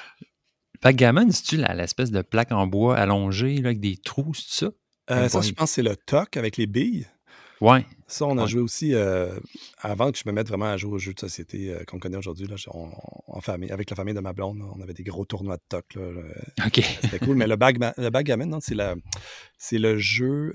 Backgammon, 0.82 1.30
c'est-tu 1.30 1.56
l'espèce 1.58 2.10
de 2.10 2.22
plaque 2.22 2.52
en 2.52 2.66
bois 2.66 2.96
allongée 2.96 3.58
avec 3.58 3.80
des 3.80 3.96
trous, 3.98 4.32
c'est 4.34 4.64
ça? 4.64 4.70
Euh, 5.10 5.28
ça, 5.28 5.40
je 5.40 5.52
pense 5.52 5.70
que 5.70 5.74
c'est 5.74 5.82
le 5.82 5.96
toc 5.96 6.36
avec 6.36 6.56
les 6.56 6.66
billes. 6.66 7.06
Ouais. 7.60 7.84
Ça, 8.06 8.24
on 8.24 8.38
a 8.38 8.46
joué 8.46 8.62
aussi 8.62 8.94
euh, 8.94 9.38
avant 9.78 10.10
que 10.10 10.16
je 10.16 10.22
me 10.24 10.32
mette 10.32 10.48
vraiment 10.48 10.70
à 10.70 10.78
jouer 10.78 10.92
aux 10.92 10.98
jeux 10.98 11.12
de 11.12 11.20
société 11.20 11.70
euh, 11.70 11.84
qu'on 11.84 11.98
connaît 11.98 12.16
aujourd'hui. 12.16 12.46
En 12.72 13.40
famille, 13.42 13.70
avec 13.70 13.90
la 13.90 13.96
famille 13.96 14.14
de 14.14 14.20
ma 14.20 14.32
blonde, 14.32 14.62
on 14.74 14.80
avait 14.80 14.94
des 14.94 15.02
gros 15.02 15.26
tournois 15.26 15.58
de 15.58 15.62
toc. 15.68 15.98
OK. 16.64 16.82
C'était 17.02 17.18
cool. 17.18 17.36
Mais 17.36 17.46
le, 17.46 17.56
bag, 17.56 17.78
le 17.98 18.08
backgammon, 18.08 18.58
c'est 18.60 19.78
le 19.78 19.98
jeu 19.98 20.54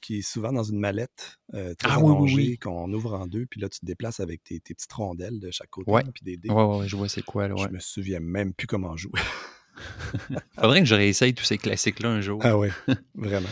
qui 0.00 0.18
est 0.18 0.22
souvent 0.22 0.52
dans 0.52 0.62
une 0.62 0.78
mallette 0.78 1.40
très 1.52 1.90
ah, 1.90 1.96
allongée 1.96 2.56
qu'on 2.58 2.92
ouvre 2.92 3.14
en 3.14 3.26
deux. 3.26 3.46
Puis 3.46 3.60
là, 3.60 3.68
tu 3.68 3.80
te 3.80 3.86
déplaces 3.86 4.20
avec 4.20 4.44
tes, 4.44 4.60
petites 4.60 4.92
rondelles 4.92 5.40
de 5.40 5.50
chaque 5.50 5.70
côté. 5.70 5.90
Ouais. 5.90 6.04
Puis 6.04 6.22
des 6.22 6.36
dés. 6.36 6.50
Ouais, 6.50 6.62
ouais, 6.62 6.86
je 6.86 6.94
vois 6.94 7.08
c'est 7.08 7.24
quoi. 7.24 7.48
Là, 7.48 7.56
Je 7.58 7.66
me 7.66 7.80
souviens 7.80 8.20
même 8.20 8.54
plus 8.54 8.68
comment 8.68 8.96
jouer. 8.96 9.20
Faudrait 10.60 10.80
que 10.80 10.86
je 10.86 10.94
réessaye 10.94 11.34
tous 11.34 11.44
ces 11.44 11.58
classiques-là 11.58 12.10
un 12.10 12.20
jour. 12.20 12.40
Ah 12.42 12.56
oui, 12.56 12.68
vraiment. 13.14 13.48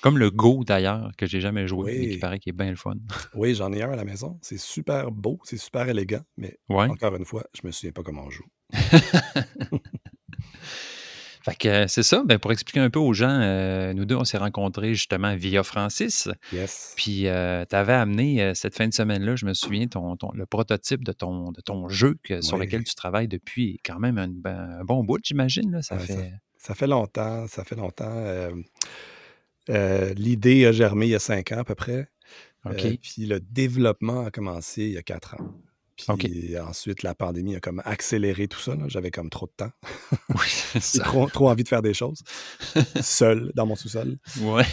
Comme 0.00 0.18
le 0.18 0.30
Go 0.30 0.62
d'ailleurs, 0.64 1.10
que 1.16 1.26
j'ai 1.26 1.40
jamais 1.40 1.66
joué, 1.66 1.98
mais 1.98 2.08
qui 2.08 2.18
paraît 2.18 2.38
qu'il 2.38 2.50
est 2.50 2.56
bien 2.56 2.70
le 2.70 2.76
fun. 2.76 2.94
Oui, 3.34 3.54
j'en 3.54 3.72
ai 3.72 3.82
un 3.82 3.90
à 3.90 3.96
la 3.96 4.04
maison. 4.04 4.38
C'est 4.42 4.58
super 4.58 5.10
beau, 5.10 5.40
c'est 5.42 5.56
super 5.56 5.88
élégant, 5.88 6.22
mais 6.36 6.58
encore 6.68 7.16
une 7.16 7.24
fois, 7.24 7.44
je 7.54 7.66
me 7.66 7.72
souviens 7.72 7.92
pas 7.92 8.02
comment 8.02 8.24
on 8.24 8.30
joue. 8.30 8.46
Fait 11.48 11.56
que 11.56 11.86
c'est 11.86 12.02
ça. 12.02 12.22
Ben, 12.24 12.38
pour 12.38 12.52
expliquer 12.52 12.80
un 12.80 12.90
peu 12.90 12.98
aux 12.98 13.12
gens, 13.12 13.40
euh, 13.40 13.92
nous 13.92 14.04
deux, 14.04 14.16
on 14.16 14.24
s'est 14.24 14.38
rencontrés 14.38 14.94
justement 14.94 15.34
via 15.36 15.62
Francis. 15.62 16.28
Yes. 16.52 16.94
Puis 16.96 17.26
euh, 17.26 17.64
tu 17.68 17.76
avais 17.76 17.92
amené 17.92 18.42
euh, 18.42 18.54
cette 18.54 18.76
fin 18.76 18.88
de 18.88 18.94
semaine-là, 18.94 19.36
je 19.36 19.46
me 19.46 19.54
souviens, 19.54 19.86
ton, 19.86 20.16
le 20.34 20.46
prototype 20.46 21.04
de 21.04 21.12
ton, 21.12 21.52
de 21.52 21.60
ton 21.60 21.88
jeu 21.88 22.18
sur 22.40 22.58
lequel 22.58 22.84
tu 22.84 22.94
travailles 22.94 23.28
depuis 23.28 23.80
quand 23.84 23.98
même 23.98 24.18
un, 24.18 24.28
ben, 24.28 24.82
bon 24.84 25.04
bout, 25.04 25.20
j'imagine. 25.22 25.80
Ça, 25.82 25.98
fait... 25.98 26.32
Ça, 26.56 26.74
fait 26.74 26.86
longtemps. 26.86 27.46
Ça 27.46 27.64
fait 27.64 27.76
longtemps. 27.76 28.24
L'idée 29.68 30.66
a 30.66 30.72
germé 30.72 31.06
il 31.06 31.10
y 31.10 31.14
a 31.14 31.20
cinq 31.20 31.52
ans 31.52 31.58
à 31.58 31.64
peu 31.64 31.74
près. 31.74 32.08
Puis 33.00 33.26
le 33.26 33.40
développement 33.40 34.26
a 34.26 34.30
commencé 34.30 34.82
il 34.82 34.92
y 34.92 34.98
a 34.98 35.02
quatre 35.02 35.34
ans. 35.34 35.54
Puis 36.18 36.58
ensuite, 36.58 37.02
la 37.02 37.14
pandémie 37.14 37.56
a 37.56 37.60
comme 37.60 37.82
accéléré 37.84 38.48
tout 38.48 38.60
ça. 38.60 38.76
J'avais 38.86 39.10
comme 39.10 39.30
trop 39.30 39.46
de 39.46 39.52
temps. 39.52 39.72
Oui, 40.30 40.46
c'est 40.80 41.02
trop, 41.02 41.28
trop, 41.28 41.48
envie 41.48 41.64
de 41.64 41.68
faire 41.68 41.82
des 41.82 41.94
choses. 41.94 42.22
Seul, 43.02 43.50
dans 43.54 43.66
mon 43.66 43.76
sous-sol. 43.76 44.18
Ouais. 44.40 44.64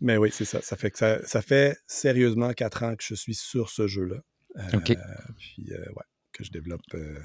Mais 0.00 0.16
oui, 0.16 0.30
c'est 0.30 0.44
ça. 0.44 0.60
Ça 0.60 0.76
fait 0.76 0.90
que 0.90 0.98
ça, 0.98 1.42
fait 1.42 1.78
sérieusement 1.86 2.52
quatre 2.52 2.82
ans 2.82 2.94
que 2.94 3.02
je 3.02 3.14
suis 3.14 3.34
sur 3.34 3.70
ce 3.70 3.86
jeu-là. 3.86 4.16
Euh, 4.56 4.78
OK. 4.78 4.96
Puis, 5.38 5.72
euh, 5.72 5.78
ouais, 5.78 6.04
que 6.32 6.44
je 6.44 6.50
développe 6.50 6.82
euh, 6.94 7.18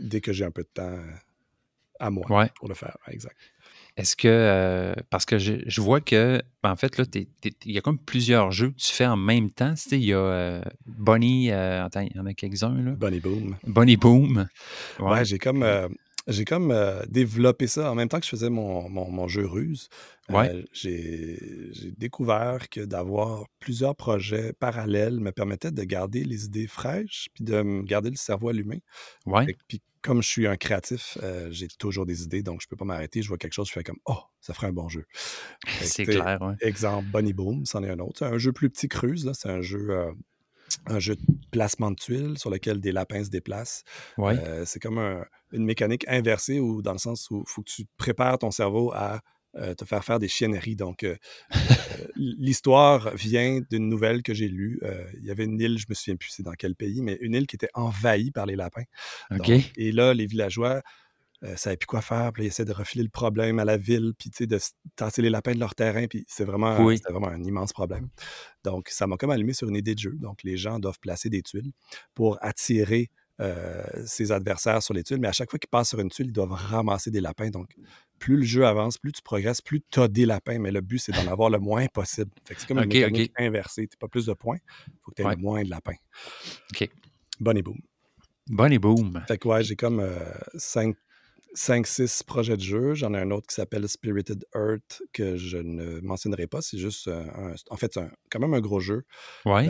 dès 0.00 0.20
que 0.20 0.32
j'ai 0.32 0.44
un 0.44 0.50
peu 0.50 0.62
de 0.62 0.70
temps 0.72 0.98
à 2.00 2.10
moi 2.10 2.26
pour 2.56 2.68
le 2.68 2.74
faire. 2.74 2.96
exact. 3.08 3.36
Est-ce 3.96 4.16
que, 4.16 4.28
euh, 4.28 4.94
parce 5.10 5.26
que 5.26 5.38
je, 5.38 5.80
vois 5.80 6.00
que, 6.00 6.40
en 6.62 6.76
fait, 6.76 6.96
là, 6.96 7.04
il 7.14 7.26
y 7.72 7.76
a 7.76 7.82
comme 7.82 7.98
plusieurs 7.98 8.50
jeux 8.50 8.70
que 8.70 8.76
tu 8.76 8.92
fais 8.92 9.06
en 9.06 9.18
même 9.18 9.50
temps. 9.50 9.74
Tu 9.74 9.82
sais, 9.82 9.98
il 9.98 10.06
y 10.06 10.14
a 10.14 10.18
euh, 10.18 10.62
Bonnie, 10.86 11.50
euh, 11.50 11.84
attends, 11.84 12.00
il 12.00 12.16
y 12.16 12.18
en 12.18 12.24
a 12.24 12.32
quelques-uns, 12.32 12.82
là. 12.82 12.92
Bonnie 12.92 13.20
Boom. 13.20 13.56
Bonnie 13.66 13.98
Boom. 13.98 14.48
Ouais, 14.98 15.24
j'ai 15.26 15.38
comme, 15.38 15.66
j'ai 16.26 16.46
comme 16.46 16.74
développé 17.08 17.66
ça 17.66 17.90
en 17.90 17.94
même 17.94 18.08
temps 18.08 18.18
que 18.18 18.24
je 18.24 18.30
faisais 18.30 18.48
mon, 18.50 18.88
mon, 18.88 19.28
jeu 19.28 19.46
ruse. 19.46 19.88
Ouais. 20.30 20.64
j'ai 20.72 21.38
découvert 21.98 22.70
que 22.70 22.80
d'avoir 22.80 23.44
plusieurs 23.58 23.94
projets 23.94 24.54
parallèles 24.54 25.20
me 25.20 25.32
permettait 25.32 25.72
de 25.72 25.82
garder 25.82 26.24
les 26.24 26.46
idées 26.46 26.68
fraîches 26.68 27.28
puis 27.34 27.44
de 27.44 27.60
me 27.60 27.82
garder 27.82 28.08
le 28.08 28.16
cerveau 28.16 28.48
allumé. 28.48 28.82
Ouais. 29.26 29.54
Puis 29.68 29.82
comme 30.02 30.22
je 30.22 30.28
suis 30.28 30.46
un 30.46 30.56
créatif, 30.56 31.16
euh, 31.22 31.48
j'ai 31.50 31.68
toujours 31.68 32.06
des 32.06 32.24
idées, 32.24 32.42
donc 32.42 32.60
je 32.60 32.66
ne 32.66 32.70
peux 32.70 32.76
pas 32.76 32.84
m'arrêter. 32.84 33.22
Je 33.22 33.28
vois 33.28 33.38
quelque 33.38 33.52
chose, 33.52 33.68
je 33.68 33.72
fais 33.72 33.84
comme 33.84 33.98
Oh, 34.06 34.18
ça 34.40 34.52
ferait 34.52 34.66
un 34.66 34.72
bon 34.72 34.88
jeu. 34.88 35.04
C'est 35.80 36.04
clair, 36.04 36.38
oui. 36.40 36.54
Exemple, 36.60 37.08
Bunny 37.08 37.32
Boom, 37.32 37.64
c'en 37.64 37.82
est 37.82 37.90
un 37.90 37.98
autre. 38.00 38.18
C'est 38.18 38.24
un 38.26 38.38
jeu 38.38 38.52
plus 38.52 38.68
petit 38.68 38.88
cruise, 38.88 39.30
c'est 39.34 39.48
un 39.48 39.62
jeu. 39.62 39.90
Euh, 39.90 40.12
un 40.86 40.98
jeu 40.98 41.16
de 41.16 41.22
placement 41.50 41.90
de 41.90 41.96
tuiles 41.96 42.38
sur 42.38 42.48
lequel 42.48 42.80
des 42.80 42.92
lapins 42.92 43.22
se 43.22 43.28
déplacent. 43.28 43.84
Ouais. 44.16 44.38
Euh, 44.38 44.64
c'est 44.64 44.80
comme 44.80 44.98
une 45.52 45.66
mécanique 45.66 46.06
inversée 46.08 46.60
ou 46.60 46.80
dans 46.80 46.92
le 46.92 46.98
sens 46.98 47.30
où 47.30 47.44
il 47.46 47.50
faut 47.50 47.62
que 47.62 47.70
tu 47.70 47.84
prépares 47.98 48.38
ton 48.38 48.50
cerveau 48.50 48.90
à 48.94 49.20
euh, 49.54 49.74
te 49.74 49.84
faire 49.84 50.02
faire 50.02 50.18
des 50.18 50.28
chienneries. 50.28 50.76
Donc, 50.76 51.02
euh, 51.02 51.14
euh, 51.54 51.58
l'histoire 52.16 53.14
vient 53.14 53.60
d'une 53.70 53.86
nouvelle 53.86 54.22
que 54.22 54.32
j'ai 54.32 54.48
lue. 54.48 54.80
il 55.18 55.24
y 55.24 55.30
avait 55.30 55.44
une 55.44 55.60
île, 55.60 55.78
je 55.78 55.84
me 55.90 55.94
souviens 55.94 56.16
plus 56.16 56.30
c'est 56.30 56.42
dans 56.42 56.54
quel 56.54 56.74
pays, 56.74 57.02
mais 57.02 57.18
une 57.20 57.34
île 57.34 57.46
qui 57.46 57.56
était 57.56 57.68
envahie 57.74 58.30
par 58.30 58.46
les 58.46 58.56
lapins. 58.56 58.84
et 59.76 59.92
là, 59.92 60.14
les 60.14 60.24
villageois 60.24 60.80
ne 61.42 61.54
savaient 61.56 61.76
plus 61.76 61.86
quoi 61.86 62.00
faire. 62.00 62.32
Puis 62.32 62.44
ils 62.44 62.46
essaient 62.46 62.64
de 62.64 62.72
refiler 62.72 63.04
le 63.04 63.10
problème 63.10 63.58
à 63.58 63.66
la 63.66 63.76
ville, 63.76 64.14
puis 64.18 64.30
de 64.46 64.58
tasser 64.96 65.20
les 65.20 65.28
lapins 65.28 65.52
de 65.52 65.60
leur 65.60 65.74
terrain. 65.74 66.06
Puis 66.06 66.24
c'est 66.28 66.44
vraiment, 66.44 66.74
vraiment 67.10 67.28
un 67.28 67.42
immense 67.44 67.74
problème. 67.74 68.08
Donc, 68.64 68.88
ça 68.88 69.06
m'a 69.06 69.18
comme 69.18 69.30
allumé 69.30 69.52
sur 69.52 69.68
une 69.68 69.76
idée 69.76 69.94
de 69.94 70.00
jeu. 70.00 70.14
Donc, 70.18 70.44
les 70.44 70.56
gens 70.56 70.78
doivent 70.78 71.00
placer 71.00 71.28
des 71.28 71.42
tuiles 71.42 71.72
pour 72.14 72.38
attirer 72.40 73.10
ses 74.06 74.30
adversaires 74.30 74.82
sur 74.82 74.94
les 74.94 75.02
tuiles, 75.02 75.18
mais 75.18 75.26
à 75.26 75.32
chaque 75.32 75.50
fois 75.50 75.58
qu'ils 75.58 75.68
passent 75.68 75.88
sur 75.88 75.98
une 75.98 76.10
tuile, 76.10 76.28
ils 76.28 76.32
doivent 76.32 76.52
ramasser 76.52 77.10
des 77.10 77.20
lapins. 77.20 77.50
Donc, 77.50 77.74
plus 78.22 78.36
le 78.36 78.44
jeu 78.44 78.64
avance, 78.64 78.98
plus 78.98 79.10
tu 79.10 79.20
progresses, 79.20 79.60
plus 79.60 79.82
tu 79.90 79.98
as 79.98 80.06
des 80.06 80.26
lapins, 80.26 80.60
mais 80.60 80.70
le 80.70 80.80
but, 80.80 80.98
c'est 80.98 81.10
d'en 81.10 81.26
avoir 81.26 81.50
le 81.50 81.58
moins 81.58 81.86
possible. 81.86 82.30
c'est 82.46 82.68
comme 82.68 82.78
une 82.78 82.86
mécanique 82.86 83.32
inversée. 83.36 83.88
Tu 83.88 83.96
pas 83.96 84.06
plus 84.06 84.26
de 84.26 84.32
points, 84.32 84.58
il 84.86 84.92
faut 85.02 85.10
que 85.10 85.16
tu 85.16 85.22
aies 85.22 85.30
le 85.34 85.36
moins 85.36 85.64
de 85.64 85.70
lapins. 85.70 85.96
OK. 86.72 86.88
Bonne 87.40 87.58
et 87.58 87.62
boom. 87.62 87.80
Bonne 88.46 88.72
et 88.72 88.78
boom. 88.78 89.20
Fait 89.26 89.38
que 89.38 89.48
ouais, 89.48 89.64
j'ai 89.64 89.74
comme 89.74 89.98
euh, 89.98 90.20
cinq, 90.54 90.94
5-6 91.56 92.22
projets 92.24 92.56
de 92.56 92.62
jeu. 92.62 92.94
J'en 92.94 93.12
ai 93.12 93.18
un 93.18 93.32
autre 93.32 93.48
qui 93.48 93.56
s'appelle 93.56 93.88
Spirited 93.88 94.44
Earth 94.54 95.02
que 95.12 95.36
je 95.36 95.58
ne 95.58 96.00
mentionnerai 96.00 96.46
pas. 96.46 96.62
C'est 96.62 96.78
juste, 96.78 97.10
en 97.70 97.76
fait, 97.76 97.94
c'est 97.94 98.08
quand 98.30 98.38
même 98.38 98.54
un 98.54 98.60
gros 98.60 98.78
jeu. 98.78 99.04
Ouais. 99.44 99.68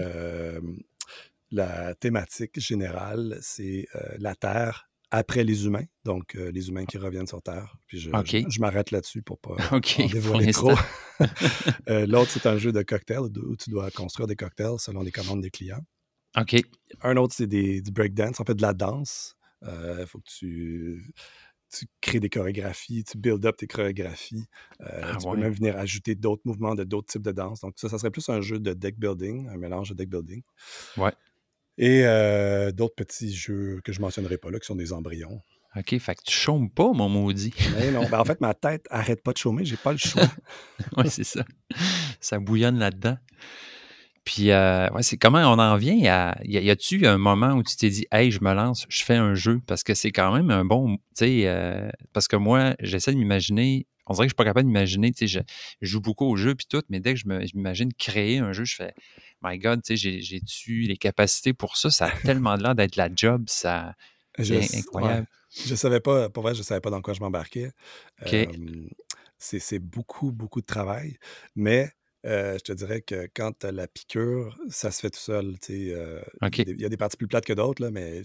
la 1.51 1.95
thématique 1.95 2.61
générale, 2.61 3.39
c'est 3.41 3.87
la 4.19 4.35
Terre 4.35 4.92
après 5.13 5.45
les 5.45 5.67
humains, 5.67 5.85
donc 6.05 6.35
les 6.35 6.69
humains 6.69 6.87
qui 6.87 6.99
reviennent 6.99 7.27
sur 7.27 7.43
Terre. 7.43 7.77
Puis 7.87 8.01
je, 8.01 8.11
je, 8.11 8.61
m'arrête 8.61 8.91
là-dessus 8.91 9.23
pour 9.23 9.39
pas 9.39 9.57
en 9.71 9.79
dévoiler 9.79 10.53
trop. 10.53 10.73
L'autre, 11.87 12.31
c'est 12.31 12.47
un 12.47 12.57
jeu 12.57 12.73
de 12.73 12.83
cocktail 12.83 13.21
où 13.21 13.57
tu 13.57 13.71
dois 13.71 13.91
construire 13.91 14.27
des 14.27 14.37
cocktails 14.37 14.79
selon 14.79 15.03
les 15.03 15.13
commandes 15.13 15.43
des 15.43 15.51
clients. 15.51 15.85
OK. 16.37 16.57
Un 17.03 17.17
autre, 17.19 17.35
c'est 17.37 17.47
du 17.47 17.93
breakdance, 17.93 18.41
en 18.41 18.45
fait 18.45 18.55
de 18.55 18.63
la 18.63 18.73
danse. 18.73 19.37
Il 19.63 20.07
faut 20.07 20.19
que 20.19 20.31
tu, 20.31 21.13
tu 21.73 21.87
crées 22.01 22.21
des 22.21 22.29
chorégraphies, 22.29 23.05
tu 23.05 23.19
build 23.19 23.45
up 23.47 23.57
tes 23.57 23.67
chorégraphies. 23.67 24.47
Ah 24.81 25.17
tu 25.21 25.29
peux 25.29 25.37
même 25.37 25.53
venir 25.53 25.77
ajouter 25.79 26.15
d'autres 26.15 26.43
mouvements 26.45 26.75
de 26.75 26.85
d'autres 26.85 27.09
types 27.09 27.23
de 27.23 27.33
danse. 27.33 27.61
Donc 27.61 27.75
ça, 27.77 27.89
ça 27.89 27.99
serait 27.99 28.11
plus 28.11 28.29
un 28.29 28.41
jeu 28.41 28.59
de 28.59 28.73
deck 28.73 28.99
building, 28.99 29.49
un 29.49 29.57
mélange 29.57 29.91
de 29.91 29.95
deck 29.95 30.09
building. 30.09 30.43
Ouais. 30.97 31.13
Et 31.79 32.03
d'autres 32.75 32.95
petits 32.95 33.35
jeux 33.35 33.81
que 33.85 33.93
je 33.93 33.99
ne 33.99 34.03
mentionnerai 34.03 34.39
pas 34.39 34.51
là, 34.51 34.59
qui 34.59 34.67
sont 34.67 34.77
des 34.77 34.93
embryons. 34.93 35.41
OK, 35.75 35.99
fait 35.99 36.15
que 36.15 36.23
tu 36.27 36.35
chômes 36.35 36.71
pas, 36.71 36.93
mon 36.93 37.09
maudit. 37.09 37.55
non, 37.93 38.07
ben, 38.11 38.21
en 38.21 38.25
fait, 38.25 38.41
ma 38.43 38.53
tête 38.53 38.87
arrête 38.91 39.23
pas 39.23 39.33
de 39.33 39.39
chômer, 39.39 39.65
j'ai 39.65 39.79
pas 39.79 39.93
le 39.93 39.99
choix. 39.99 40.29
oui, 40.99 41.09
c'est 41.09 41.25
ça. 41.25 41.45
Ça 42.21 42.39
bouillonne 42.39 42.79
là-dedans. 42.79 43.17
Puis, 44.25 44.53
ouais, 44.53 45.03
c'est 45.03 45.17
comment 45.17 45.39
on 45.39 45.59
en 45.59 45.77
vient 45.77 45.99
à. 46.13 46.37
Y, 46.45 46.71
a-tu 46.71 47.07
un 47.07 47.19
moment 47.19 47.55
où 47.55 47.63
tu 47.63 47.75
t'es 47.77 47.89
dit, 47.89 48.07
hey, 48.13 48.31
je 48.31 48.41
me 48.43 48.53
lance, 48.53 48.87
je 48.89 49.03
fais 49.03 49.17
un 49.17 49.35
jeu? 49.35 49.61
Parce 49.67 49.83
que 49.83 49.95
c'est 49.95 50.13
quand 50.13 50.33
même 50.33 50.51
un 50.51 50.65
bon. 50.65 50.99
Tu 51.17 51.25
sais, 51.25 51.91
parce 52.13 52.29
que 52.29 52.37
moi, 52.37 52.75
j'essaie 52.81 53.13
de 53.13 53.19
m'imaginer. 53.19 53.87
On 54.07 54.15
dirait 54.15 54.27
que 54.27 54.29
je 54.29 54.33
suis 54.33 54.37
pas 54.37 54.45
capable 54.45 54.67
d'imaginer. 54.67 55.11
Tu 55.13 55.27
sais, 55.27 55.45
je, 55.81 55.87
joue 55.87 56.01
beaucoup 56.01 56.27
aux 56.27 56.37
jeux, 56.37 56.55
puis 56.55 56.67
tout, 56.69 56.83
mais 56.91 57.01
dès 57.01 57.15
que 57.15 57.21
je 57.21 57.27
m'imagine 57.27 57.93
créer 57.95 58.39
un 58.39 58.53
jeu, 58.53 58.65
je 58.65 58.77
fais, 58.77 58.93
my 59.43 59.59
God, 59.59 59.83
tu 59.83 59.97
sais, 59.97 60.21
j'ai-tu 60.21 60.83
les 60.83 60.97
capacités 60.97 61.53
pour 61.53 61.77
ça? 61.77 61.91
Ça 61.91 62.07
a 62.07 62.11
tellement 62.25 62.57
l'air 62.57 62.75
d'être 62.75 62.97
la 62.97 63.09
job, 63.15 63.45
ça. 63.47 63.95
C'est 64.39 64.79
incroyable. 64.79 65.27
Je 65.65 65.75
savais 65.75 66.01
pas, 66.01 66.31
pour 66.31 66.43
vrai, 66.43 66.55
je 66.55 66.63
savais 66.63 66.81
pas 66.81 66.91
dans 66.91 67.03
quoi 67.03 67.15
je 67.15 67.21
m'embarquais. 67.21 67.73
c'est 69.39 69.79
beaucoup, 69.79 70.33
beaucoup 70.33 70.61
de 70.61 70.67
travail. 70.67 71.19
Mais 71.57 71.91
je 72.25 72.59
te 72.59 72.73
dirais 72.73 73.03
que 73.03 73.29
quand 73.35 73.53
tu 73.59 73.67
as 73.67 73.73
la 73.73 73.87
piqûre, 73.87 74.59
ça 74.69 74.91
se 74.91 75.01
fait 75.01 75.11
tout 75.11 75.21
seul. 75.21 75.57
Il 75.69 76.81
y 76.81 76.85
a 76.85 76.89
des 76.89 76.97
parties 76.97 77.17
plus 77.17 77.29
plates 77.29 77.45
que 77.45 77.53
d'autres, 77.53 77.89
mais 77.89 78.23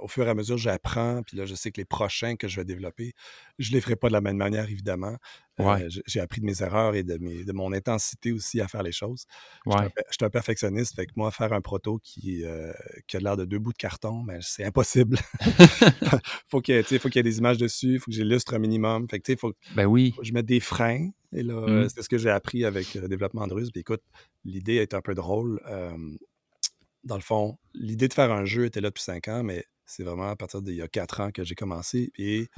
au 0.00 0.08
fur 0.08 0.26
et 0.26 0.30
à 0.30 0.34
mesure, 0.34 0.56
j'apprends, 0.56 1.22
puis 1.22 1.36
là, 1.36 1.46
je 1.46 1.54
sais 1.54 1.70
que 1.70 1.80
les 1.80 1.84
prochains 1.84 2.36
que 2.36 2.48
je 2.48 2.56
vais 2.56 2.64
développer, 2.64 3.14
je 3.58 3.70
ne 3.70 3.74
les 3.74 3.80
ferai 3.80 3.96
pas 3.96 4.08
de 4.08 4.12
la 4.12 4.20
même 4.20 4.36
manière, 4.36 4.68
évidemment. 4.68 5.16
Euh, 5.60 5.88
j'ai 6.06 6.20
appris 6.20 6.40
de 6.40 6.46
mes 6.46 6.62
erreurs 6.62 6.94
et 6.94 7.02
de, 7.02 7.18
mes, 7.18 7.44
de 7.44 7.52
mon 7.52 7.72
intensité 7.72 8.30
aussi 8.30 8.60
à 8.60 8.68
faire 8.68 8.84
les 8.84 8.92
choses. 8.92 9.26
Je 9.66 9.72
suis 10.10 10.24
un, 10.24 10.30
perfectionniste, 10.30 10.94
fait 10.94 11.06
que 11.06 11.12
moi, 11.16 11.32
faire 11.32 11.52
un 11.52 11.60
proto 11.60 11.98
qui, 12.02 12.44
euh, 12.44 12.72
qui 13.08 13.16
a 13.16 13.20
l'air 13.20 13.36
de 13.36 13.44
deux 13.44 13.58
bouts 13.58 13.72
de 13.72 13.78
carton, 13.78 14.22
ben, 14.22 14.38
c'est 14.40 14.64
impossible. 14.64 15.18
faut 16.48 16.60
qu'il 16.60 16.84
faut 16.84 17.08
qu'il 17.08 17.16
y 17.16 17.18
ait 17.18 17.22
des 17.22 17.38
images 17.38 17.58
dessus, 17.58 17.94
il 17.94 17.98
faut 17.98 18.10
que 18.10 18.16
j'illustre 18.16 18.54
un 18.54 18.58
minimum. 18.58 19.08
Fait 19.08 19.18
que, 19.18 19.36
faut, 19.36 19.52
ben 19.74 19.86
oui. 19.86 20.12
faut 20.14 20.22
que 20.22 20.28
je 20.28 20.32
mette 20.32 20.46
des 20.46 20.60
freins. 20.60 21.10
Et 21.32 21.42
là, 21.42 21.60
mmh. 21.60 21.88
c'est 21.90 22.02
ce 22.02 22.08
que 22.08 22.18
j'ai 22.18 22.30
appris 22.30 22.64
avec 22.64 22.94
le 22.94 23.08
développement 23.08 23.46
de 23.46 23.52
Ruse. 23.52 23.70
Puis 23.70 23.80
écoute, 23.80 24.02
l'idée 24.44 24.76
est 24.76 24.94
un 24.94 25.02
peu 25.02 25.14
drôle. 25.14 25.60
Dans 27.04 27.16
le 27.16 27.22
fond, 27.22 27.58
l'idée 27.74 28.08
de 28.08 28.14
faire 28.14 28.32
un 28.32 28.44
jeu 28.44 28.66
était 28.66 28.80
là 28.80 28.88
depuis 28.88 29.02
cinq 29.02 29.28
ans, 29.28 29.42
mais 29.42 29.64
c'est 29.86 30.02
vraiment 30.02 30.28
à 30.28 30.36
partir 30.36 30.62
d'il 30.62 30.74
y 30.74 30.82
a 30.82 30.88
quatre 30.88 31.20
ans 31.20 31.30
que 31.30 31.44
j'ai 31.44 31.54
commencé. 31.54 32.12
Et 32.18 32.48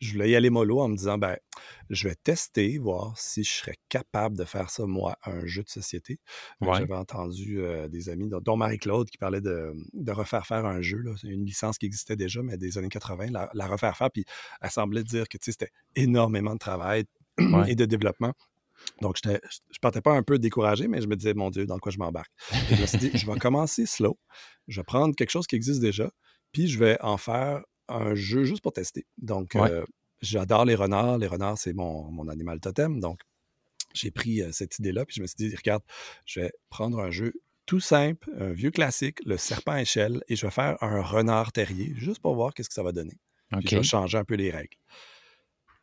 je 0.00 0.12
voulais 0.12 0.30
y 0.30 0.36
aller 0.36 0.50
mollo 0.50 0.80
en 0.80 0.88
me 0.88 0.96
disant, 0.96 1.16
ben, 1.16 1.36
je 1.88 2.08
vais 2.08 2.16
tester, 2.16 2.76
voir 2.78 3.16
si 3.16 3.44
je 3.44 3.52
serais 3.52 3.76
capable 3.88 4.36
de 4.36 4.44
faire 4.44 4.68
ça, 4.68 4.84
moi, 4.84 5.16
un 5.24 5.46
jeu 5.46 5.62
de 5.62 5.68
société. 5.68 6.18
J'avais 6.60 6.94
entendu 6.94 7.62
des 7.88 8.08
amis, 8.08 8.28
dont 8.28 8.56
Marie-Claude, 8.56 9.08
qui 9.08 9.18
parlait 9.18 9.40
de, 9.40 9.72
refaire 10.08 10.44
faire 10.44 10.66
un 10.66 10.82
jeu. 10.82 11.04
C'est 11.20 11.28
une 11.28 11.46
licence 11.46 11.78
qui 11.78 11.86
existait 11.86 12.16
déjà, 12.16 12.42
mais 12.42 12.58
des 12.58 12.78
années 12.78 12.88
80, 12.88 13.26
la, 13.30 13.66
refaire 13.66 13.96
faire. 13.96 14.10
Puis 14.10 14.24
elle 14.60 14.70
semblait 14.70 15.04
dire 15.04 15.28
que 15.28 15.38
c'était 15.40 15.70
énormément 15.94 16.54
de 16.54 16.58
travail 16.58 17.04
et 17.68 17.76
de 17.76 17.84
développement. 17.84 18.32
Donc, 19.00 19.16
je 19.22 19.30
ne 19.30 19.38
partais 19.80 20.00
pas 20.00 20.12
un 20.12 20.22
peu 20.22 20.38
découragé, 20.38 20.88
mais 20.88 21.00
je 21.00 21.06
me 21.06 21.16
disais, 21.16 21.34
mon 21.34 21.50
Dieu, 21.50 21.66
dans 21.66 21.78
quoi 21.78 21.90
je 21.92 21.98
m'embarque? 21.98 22.32
je 22.70 22.80
me 22.80 22.86
suis 22.86 22.98
dit, 22.98 23.10
je 23.14 23.26
vais 23.26 23.38
commencer 23.38 23.86
slow. 23.86 24.18
Je 24.68 24.80
vais 24.80 24.84
prendre 24.84 25.14
quelque 25.14 25.30
chose 25.30 25.46
qui 25.46 25.56
existe 25.56 25.80
déjà. 25.80 26.10
Puis 26.52 26.68
je 26.68 26.78
vais 26.78 26.98
en 27.00 27.16
faire 27.16 27.62
un 27.88 28.14
jeu 28.14 28.44
juste 28.44 28.62
pour 28.62 28.72
tester. 28.72 29.06
Donc, 29.18 29.56
euh, 29.56 29.84
j'adore 30.20 30.64
les 30.64 30.74
renards. 30.74 31.18
Les 31.18 31.26
renards, 31.26 31.58
c'est 31.58 31.72
mon, 31.72 32.28
animal 32.28 32.60
totem. 32.60 33.00
Donc, 33.00 33.20
j'ai 33.94 34.10
pris 34.10 34.42
euh, 34.42 34.50
cette 34.52 34.78
idée-là, 34.78 35.04
puis 35.04 35.16
je 35.16 35.22
me 35.22 35.26
suis 35.26 35.36
dit, 35.36 35.54
regarde, 35.54 35.82
je 36.24 36.40
vais 36.40 36.52
prendre 36.70 36.98
un 37.00 37.10
jeu 37.10 37.34
tout 37.66 37.80
simple, 37.80 38.30
un 38.38 38.52
vieux 38.52 38.70
classique, 38.70 39.18
le 39.24 39.36
serpent 39.36 39.72
à 39.72 39.82
échelle, 39.82 40.22
et 40.28 40.36
je 40.36 40.46
vais 40.46 40.50
faire 40.50 40.76
un 40.82 41.02
renard 41.02 41.52
terrier, 41.52 41.92
juste 41.96 42.20
pour 42.20 42.34
voir 42.34 42.54
qu'est-ce 42.54 42.68
que 42.68 42.74
ça 42.74 42.82
va 42.82 42.92
donner. 42.92 43.18
Puis 43.50 43.68
je 43.68 43.76
vais 43.76 43.82
changer 43.82 44.18
un 44.18 44.24
peu 44.24 44.34
les 44.34 44.50
règles. 44.50 44.76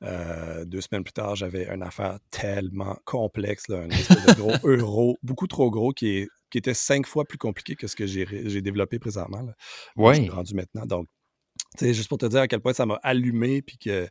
Euh, 0.01 0.63
deux 0.65 0.81
semaines 0.81 1.03
plus 1.03 1.13
tard, 1.13 1.35
j'avais 1.35 1.67
une 1.67 1.83
affaire 1.83 2.19
tellement 2.31 2.97
complexe, 3.05 3.69
un 3.69 3.89
espèce 3.89 4.25
de 4.25 4.33
gros 4.33 4.53
euro, 4.63 5.17
beaucoup 5.23 5.47
trop 5.47 5.69
gros, 5.69 5.91
qui, 5.91 6.27
qui 6.49 6.57
était 6.57 6.73
cinq 6.73 7.05
fois 7.05 7.25
plus 7.25 7.37
compliqué 7.37 7.75
que 7.75 7.87
ce 7.87 7.95
que 7.95 8.05
j'ai 8.07 8.61
développé 8.61 8.97
présentement. 8.99 9.45
Oui. 9.97 10.15
Je 10.15 10.21
suis 10.21 10.29
rendu 10.29 10.53
maintenant. 10.53 10.85
Donc, 10.85 11.07
juste 11.81 12.07
pour 12.07 12.17
te 12.17 12.25
dire 12.27 12.41
à 12.41 12.47
quel 12.47 12.61
point 12.61 12.73
ça 12.73 12.85
m'a 12.85 12.99
allumé, 13.03 13.61
puis 13.61 13.77
que 13.77 14.07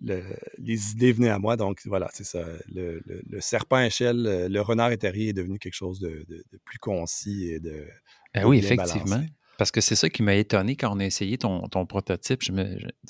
les 0.00 0.90
idées 0.92 1.12
venaient 1.12 1.30
à 1.30 1.38
moi. 1.38 1.56
Donc, 1.56 1.80
voilà, 1.86 2.10
c'est 2.12 2.24
ça. 2.24 2.44
Le, 2.68 3.00
serpent 3.40 3.76
à 3.76 3.86
échelle, 3.86 4.48
le 4.50 4.60
renard 4.60 4.90
éthéré 4.90 5.28
est 5.28 5.32
devenu 5.32 5.58
quelque 5.58 5.74
chose 5.74 5.98
de, 5.98 6.26
plus 6.64 6.78
concis 6.78 7.48
et 7.48 7.60
de. 7.60 7.86
Ben 8.34 8.44
oui, 8.44 8.58
effectivement. 8.58 9.22
Parce 9.58 9.70
que 9.70 9.80
c'est 9.80 9.94
ça 9.94 10.10
qui 10.10 10.22
m'a 10.22 10.34
étonné 10.34 10.76
quand 10.76 10.94
on 10.94 10.98
a 10.98 11.04
essayé 11.04 11.38
ton, 11.38 11.68
ton 11.68 11.86
prototype. 11.86 12.42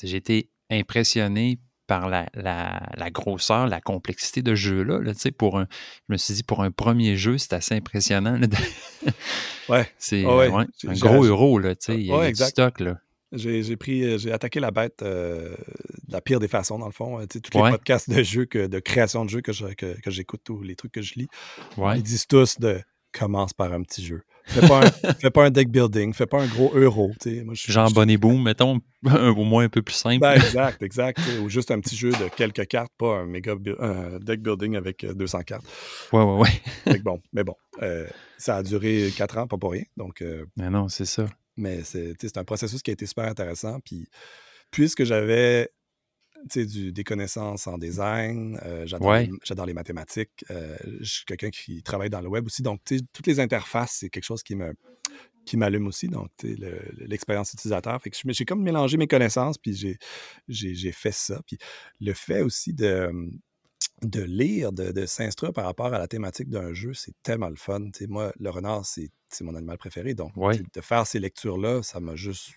J'ai 0.03 0.17
été 0.17 0.51
impressionné 0.71 1.59
par 1.87 2.09
la, 2.09 2.27
la, 2.35 3.11
grosseur, 3.11 3.67
la 3.67 3.81
complexité 3.81 4.43
de 4.43 4.55
jeu-là. 4.55 5.01
pour 5.37 5.59
un, 5.59 5.67
je 6.09 6.13
me 6.13 6.17
suis 6.17 6.35
dit, 6.35 6.43
pour 6.43 6.63
un 6.63 6.71
premier 6.71 7.17
jeu, 7.17 7.39
c'est 7.39 7.53
assez 7.53 7.75
impressionnant. 7.75 8.41
ouais. 9.69 9.87
C'est 9.99 10.25
un 10.25 10.67
gros 10.95 11.25
euro, 11.25 11.59
là, 11.59 11.75
il 11.89 12.03
y 12.03 12.13
a, 12.13 12.31
du 12.31 12.35
stock. 12.35 12.81
Là. 12.81 12.99
J'ai 13.33 13.77
pris, 13.77 14.05
euh, 14.05 14.19
j'ai 14.19 14.33
attaqué 14.33 14.61
la 14.61 14.71
bête 14.71 15.03
euh, 15.03 15.55
de 16.07 16.13
la 16.13 16.21
pire 16.21 16.39
des 16.39 16.49
façons, 16.49 16.79
dans 16.79 16.87
le 16.87 16.93
fond. 16.93 17.19
Tu 17.21 17.27
sais, 17.35 17.41
tous 17.41 17.63
les 17.63 17.71
podcasts 17.71 18.11
de 18.11 18.23
jeux, 18.23 18.45
que, 18.45 18.67
de 18.67 18.79
création 18.79 19.25
de 19.25 19.31
jeux 19.31 19.41
que 19.41 19.53
j'écoute, 19.53 20.41
que, 20.41 20.45
tous 20.45 20.63
les 20.63 20.77
trucs 20.77 20.93
que 20.93 21.03
je 21.03 21.15
lis, 21.15 21.29
ils 21.79 22.03
disent 22.03 22.27
tous 22.27 22.59
de 22.59 22.81
commence 23.13 23.53
par 23.53 23.73
un 23.73 23.83
petit 23.83 24.05
jeu. 24.05 24.23
Fais 24.47 24.67
pas, 24.67 24.87
un, 24.87 24.91
fais 24.91 25.31
pas 25.31 25.45
un 25.45 25.51
deck 25.51 25.69
building, 25.71 26.13
fais 26.13 26.27
pas 26.27 26.43
un 26.43 26.47
gros 26.47 26.73
euro. 26.75 27.13
Moi, 27.25 27.55
je, 27.55 27.73
Genre 27.73 27.91
Bonnie 27.93 28.17
Boom, 28.17 28.43
mettons, 28.43 28.81
au 29.05 29.45
moins 29.45 29.65
un 29.65 29.69
peu 29.69 29.83
plus 29.83 29.95
simple. 29.95 30.21
Ben, 30.21 30.35
exact, 30.35 30.83
exact. 30.83 31.21
ou 31.43 31.49
juste 31.49 31.71
un 31.71 31.81
petit 31.81 31.97
jeu 31.97 32.11
de 32.11 32.29
quelques 32.37 32.67
cartes, 32.67 32.93
pas 32.99 33.19
un 33.19 33.27
méga 33.27 33.55
deck 34.21 34.43
building 34.43 34.77
avec 34.77 35.07
200 35.07 35.39
euh, 35.39 35.43
cartes. 35.43 35.67
Ouais, 36.13 36.23
ouais, 36.23 36.51
ouais. 36.87 36.99
bon, 37.05 37.21
mais 37.33 37.45
bon, 37.45 37.55
euh, 37.83 38.07
ça 38.37 38.57
a 38.57 38.63
duré 38.63 39.11
4 39.17 39.39
ans, 39.39 39.47
pas 39.47 39.59
pour 39.59 39.73
rien. 39.73 39.85
Donc, 39.97 40.23
euh, 40.23 40.45
mais 40.57 40.71
non, 40.71 40.89
c'est 40.89 41.07
ça. 41.07 41.27
Mais 41.57 41.83
c'est 41.85 42.37
un 42.37 42.45
processus 42.45 42.83
qui 42.83 42.91
a 42.91 42.95
été 42.95 43.07
super 43.07 43.25
intéressant. 43.25 43.79
Puis, 43.81 44.07
puisque 44.71 45.05
j'avais 45.05 45.71
du, 46.45 46.93
des 46.93 47.05
connaissances 47.05 47.67
en 47.67 47.79
design. 47.79 48.59
Euh, 48.65 48.87
j'adore, 48.87 49.67
les, 49.67 49.75
mathématiques. 49.75 50.45
Euh, 50.51 50.77
je 51.01 51.13
suis 51.13 51.25
quelqu'un 51.25 51.51
qui 51.51 51.83
travaille 51.83 52.11
dans 52.11 52.21
le 52.21 52.29
web 52.29 52.47
aussi. 52.47 52.63
Donc, 52.63 52.81
toutes 53.13 53.27
les 53.27 53.41
interfaces, 53.41 53.97
c'est 54.01 54.11
quelque 54.11 54.25
chose 54.25 54.43
qui 54.43 54.55
me 54.55 54.75
qui 55.45 55.57
m'allume 55.57 55.89
aussi, 55.89 56.07
donc 56.07 56.31
l'expérience 56.43 57.53
utilisateur. 57.53 58.01
Fait 58.01 58.11
que 58.11 58.17
j'ai 58.27 58.45
comme 58.45 58.63
mélangé 58.63 58.97
mes 58.97 59.09
connaissances, 59.09 59.59
puis 59.59 59.99
j'ai 60.49 60.93
fait 60.93 61.13
ça. 61.13 61.41
Puis 61.47 61.59
le 62.01 62.13
fait 62.13 62.43
aussi 62.43 62.73
de, 62.73 63.11
de 64.03 64.23
lire, 64.23 64.73
de, 64.73 65.07
s'instruire 65.07 65.53
par 65.53 65.65
rapport 65.65 65.87
à 65.87 65.99
la 65.99 66.09
thématique 66.09 66.49
d'un 66.49 66.75
jeu, 66.75 66.95
c'est 66.95 67.15
tellement 67.23 67.49
le 67.49 67.57
fun. 67.57 67.81
moi, 68.09 68.33
le 68.39 68.51
renard, 68.51 68.85
c'est 68.85 69.11
mon 69.41 69.55
animal 69.55 69.79
préféré. 69.79 70.15
Donc, 70.15 70.33
de 70.37 70.81
faire 70.81 71.07
ces 71.07 71.19
lectures-là, 71.19 71.83
ça 71.83 72.01
m'a 72.01 72.15
juste 72.15 72.53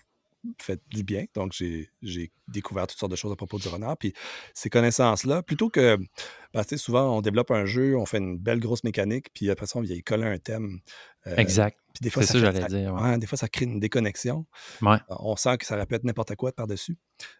fait 0.60 0.80
du 0.88 1.04
bien. 1.04 1.24
Donc, 1.34 1.52
j'ai 1.52 2.32
découvert 2.48 2.86
toutes 2.86 2.98
sortes 2.98 3.12
de 3.12 3.16
choses 3.16 3.32
à 3.32 3.36
propos 3.36 3.58
du 3.58 3.68
renard. 3.68 3.96
Puis, 3.96 4.12
ces 4.54 4.70
connaissances-là, 4.70 5.42
plutôt 5.42 5.68
que. 5.68 5.98
Parce 6.52 6.68
que 6.68 6.76
souvent, 6.76 7.16
on 7.16 7.20
développe 7.20 7.50
un 7.50 7.66
jeu, 7.66 7.96
on 7.96 8.06
fait 8.06 8.18
une 8.18 8.38
belle 8.38 8.60
grosse 8.60 8.84
mécanique, 8.84 9.26
puis 9.34 9.50
après 9.50 9.66
ça, 9.66 9.78
on 9.78 9.82
vient 9.82 9.96
y 9.96 10.02
coller 10.02 10.26
un 10.26 10.38
thème. 10.38 10.80
Euh, 11.26 11.36
exact. 11.36 11.78
Puis 11.92 12.02
des 12.02 12.10
fois, 12.10 12.22
ça, 12.22 12.38
j'allais 12.38 12.64
dire. 12.66 13.18
des 13.18 13.26
fois, 13.26 13.38
ça 13.38 13.48
crée 13.48 13.64
une 13.64 13.80
déconnexion. 13.80 14.46
Ouais. 14.82 14.98
On 15.08 15.36
sent 15.36 15.58
que 15.58 15.66
ça 15.66 15.76
répète 15.76 16.04
n'importe 16.04 16.34
quoi 16.36 16.52
par-dessus. 16.52 16.98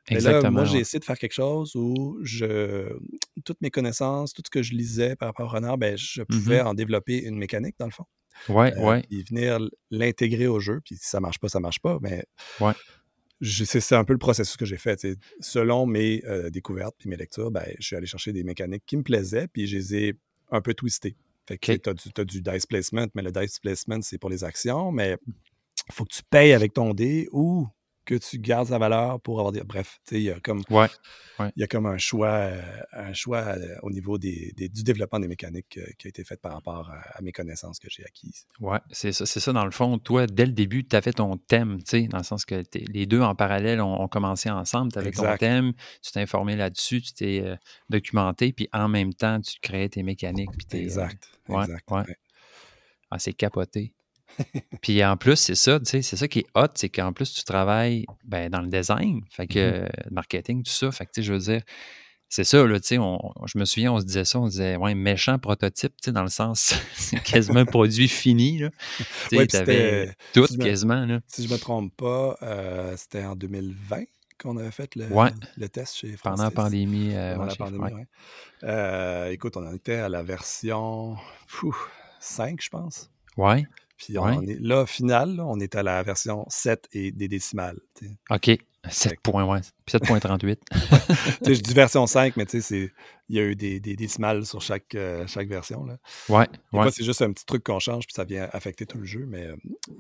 Exactement. 0.09 0.51
moi, 0.51 0.65
j'ai 0.65 0.79
essayé 0.79 0.99
de 0.99 1.05
faire 1.05 1.19
quelque 1.19 1.35
chose 1.35 1.75
où 1.77 2.19
je, 2.23 2.99
toutes 3.45 3.61
mes 3.61 3.71
connaissances, 3.71 4.33
tout 4.33 4.43
ce 4.45 4.51
que 4.51 4.63
je 4.63 4.73
lisais 4.73 5.15
par 5.17 5.29
rapport 5.29 5.47
au 5.47 5.51
renard, 5.51 5.79
ben, 5.79 5.97
je 5.97 6.23
mmh 6.23 6.25
pouvais 6.27 6.61
en 6.61 6.75
développer 6.75 7.23
une 7.23 7.37
mécanique, 7.37 7.77
dans 7.79 7.87
le 7.87 7.93
fond. 7.93 8.07
Ouais, 8.49 8.77
euh, 8.77 8.83
ouais. 8.83 9.03
Et 9.11 9.23
venir 9.23 9.59
l'intégrer 9.91 10.47
au 10.47 10.61
jeu. 10.61 10.81
Puis 10.85 10.97
si 10.97 11.07
ça 11.07 11.21
marche 11.21 11.39
pas, 11.39 11.49
ça 11.49 11.61
marche 11.61 11.81
pas. 11.81 11.99
Mais 12.01 12.25
ouais. 12.61 12.73
c'est 13.43 13.95
un 13.95 14.05
peu 14.05 14.13
le 14.13 14.19
processus 14.19 14.57
que 14.57 14.65
j'ai 14.65 14.77
fait. 14.77 15.07
Selon 15.41 15.87
mes 15.87 16.23
euh, 16.27 16.51
découvertes 16.51 16.95
puis 16.99 17.09
mes 17.09 17.17
lectures, 17.17 17.51
ben, 17.51 17.65
je 17.79 17.87
suis 17.87 17.97
allé 17.97 18.07
chercher 18.07 18.33
des 18.33 18.45
mécaniques 18.45 18.85
qui 18.87 18.97
me 18.97 19.03
plaisaient, 19.03 19.49
puis 19.49 19.67
je 19.67 19.77
les 19.77 19.95
ai 19.95 20.15
un 20.51 20.61
peu 20.61 20.75
twistées. 20.75 21.17
Fait 21.47 21.59
que 21.59 21.73
tu 21.73 21.91
as, 21.91 22.25
du 22.25 22.43
dice 22.43 22.67
placement, 22.67 23.07
mais 23.15 23.23
le 23.23 23.31
dice 23.31 23.61
placement, 23.61 24.01
c'est 24.03 24.19
pour 24.19 24.31
les 24.31 24.43
actions, 24.43 24.91
mais 24.91 25.17
il 25.89 25.95
faut 25.95 26.05
que 26.05 26.13
tu 26.13 26.23
payes 26.29 26.53
avec 26.53 26.73
ton 26.73 26.93
dé 26.93 27.29
ou 27.31 27.69
que 28.07 28.15
tu 28.15 28.39
gardes 28.39 28.69
sa 28.69 28.79
valeur 28.79 29.21
pour 29.21 29.39
avoir 29.39 29.53
des. 29.53 29.63
Bref, 29.63 30.01
il 30.11 30.23
y 30.23 30.31
a 30.31 30.41
comme. 30.41 30.63
Ouais. 30.71 30.87
Il 31.55 31.61
y 31.61 31.65
a 31.65 31.67
comme 31.67 31.85
un 31.85 31.99
choix, 31.99 32.29
euh, 32.29 32.63
un 32.93 33.13
choix 33.13 33.41
euh, 33.41 33.77
au 33.83 33.91
niveau 33.91 34.17
des, 34.17 34.55
du 34.57 34.83
développement 34.83 35.21
des 35.21 35.29
mécaniques 35.29 35.77
euh, 35.77 35.85
qui 35.99 36.07
a 36.07 36.09
été 36.09 36.25
fait 36.25 36.41
par 36.41 36.55
rapport 36.55 36.91
à, 36.91 37.21
mes 37.21 37.33
connaissances 37.33 37.79
que 37.79 37.89
j'ai 37.91 38.05
acquises. 38.05 38.47
Ouais, 38.59 38.79
c'est 38.91 39.13
ça, 39.13 39.27
c'est 39.27 39.41
ça. 39.41 39.53
Dans 39.53 39.67
le 39.67 39.71
fond, 39.71 39.99
toi, 39.99 40.27
dès 40.27 40.47
le 40.47 40.53
début, 40.53 40.87
tu 40.87 40.97
as 40.97 41.03
fait 41.03 41.13
ton 41.13 41.37
thème, 41.37 41.79
dans 42.09 42.19
le 42.19 42.25
sens 42.25 42.47
que 42.47 42.63
les 42.73 43.05
deux 43.05 43.21
en 43.21 43.35
parallèle 43.35 43.83
ont, 43.83 44.09
commencé 44.09 44.49
ensemble. 44.49 44.93
Tu 44.93 44.99
avais 44.99 45.11
ton 45.11 45.37
thème, 45.37 45.75
tu 46.01 46.13
t'es 46.13 46.21
informé 46.21 46.57
là-dessus, 46.57 47.03
tu 47.03 47.13
t'es 47.13 47.45
documenté, 47.91 48.53
puis 48.53 48.69
en 48.73 48.89
même 48.89 49.13
temps, 49.13 49.41
tu 49.41 49.59
créais 49.61 49.89
tes 49.89 50.03
mécaniques. 50.03 50.51
Puis 50.57 50.79
exact. 50.79 51.29
Ouais, 51.49 51.65
exact. 51.65 51.87
Ah, 53.11 53.19
c'est 53.19 53.35
capoté. 53.35 53.93
Puis 54.83 55.05
en 55.05 55.17
plus, 55.17 55.37
c'est 55.37 55.55
ça, 55.55 55.79
tu 55.79 55.87
sais, 55.87 56.03
c'est 56.03 56.17
ça 56.17 56.29
qui 56.29 56.41
est 56.41 56.47
hot, 56.55 56.69
c'est 56.75 56.89
qu'en 56.89 57.13
plus, 57.13 57.33
tu 57.33 57.45
travailles 57.45 58.05
ben, 58.25 58.51
dans 58.51 58.61
le 58.61 58.69
design, 58.69 59.23
fait 59.31 59.47
que 59.47 59.59
le 59.59 59.85
mm-hmm. 59.85 60.11
marketing, 60.13 60.63
tout 60.63 60.73
ça. 60.73 60.91
Fait 60.91 61.07
que, 61.07 61.13
tu 61.13 61.21
sais, 61.21 61.27
je 61.27 61.33
veux 61.33 61.39
dire, 61.39 61.63
c'est 62.29 62.45
ça, 62.45 62.65
là, 62.67 62.81
tu 62.81 62.89
sais, 62.89 62.97
je 62.97 63.59
me 63.59 63.65
souviens, 63.65 63.93
on 63.93 64.01
se 64.01 64.05
disait 64.05 64.25
ça, 64.25 64.41
on 64.41 64.49
disait, 64.49 64.77
ouais, 64.77 64.95
méchant 64.95 65.39
prototype, 65.39 65.93
tu 65.97 66.07
sais, 66.07 66.13
dans 66.13 66.23
le 66.23 66.29
sens, 66.29 66.75
c'est 66.95 67.23
quasiment 67.23 67.61
un 67.61 67.65
produit 67.65 68.09
fini, 68.09 68.59
là. 68.59 68.71
Tu 69.31 69.37
sais, 69.37 69.57
avais 69.57 70.15
tout 70.33 70.47
quasiment, 70.59 71.07
là. 71.07 71.21
Si 71.29 71.47
je 71.47 71.53
me 71.53 71.59
trompe 71.59 71.97
pas, 71.97 72.37
euh, 72.43 72.97
c'était 72.97 73.25
en 73.25 73.37
2020 73.37 74.05
qu'on 74.39 74.57
avait 74.59 74.71
fait 74.71 74.95
le, 74.97 75.09
le 75.57 75.69
test 75.69 75.97
chez 75.97 76.15
Francis. 76.17 76.23
Pendant 76.23 76.43
la 76.45 76.51
pandémie. 76.51 77.15
Euh, 77.15 77.37
Pendant 77.37 77.47
la 77.47 77.57
pandémie, 77.57 77.95
oui. 77.95 78.03
Euh, 78.65 79.31
écoute, 79.31 79.57
on 79.57 79.67
en 79.67 79.73
était 79.73 79.95
à 79.95 80.09
la 80.09 80.23
version 80.23 81.17
5, 82.21 82.61
je 82.61 82.69
pense. 82.69 83.11
Ouais. 83.37 83.67
Puis 83.97 84.19
on 84.19 84.43
est, 84.43 84.59
là, 84.61 84.87
final, 84.87 85.41
on 85.41 85.59
est 85.59 85.75
à 85.75 85.83
la 85.83 86.03
version 86.03 86.45
7 86.49 86.89
et 86.93 87.13
des 87.13 87.29
décimales. 87.29 87.81
OK. 88.31 88.59
7.38. 88.89 90.59
je 91.45 91.61
dis 91.61 91.75
version 91.75 92.07
5, 92.07 92.37
mais 92.37 92.47
tu 92.47 92.63
sais, 92.63 92.93
il 93.29 93.37
y 93.37 93.41
a 93.41 93.43
eu 93.43 93.57
des, 93.57 93.81
décimales 93.81 94.47
sur 94.47 94.63
chaque, 94.63 94.95
euh, 94.95 95.27
chaque 95.27 95.49
version. 95.49 95.85
Là. 95.85 95.99
Ouais. 96.29 96.47
ouais. 96.73 96.91
c'est 96.91 97.05
juste 97.05 97.23
un 97.23 97.33
petit 97.33 97.45
truc 97.45 97.65
qu'on 97.65 97.79
change, 97.79 98.07
puis 98.07 98.15
ça 98.15 98.25
vient 98.25 98.49
affecter 98.53 98.87
tout 98.87 98.99
le 98.99 99.05
jeu. 99.05 99.27
Mais 99.27 99.47
euh, 99.47 99.57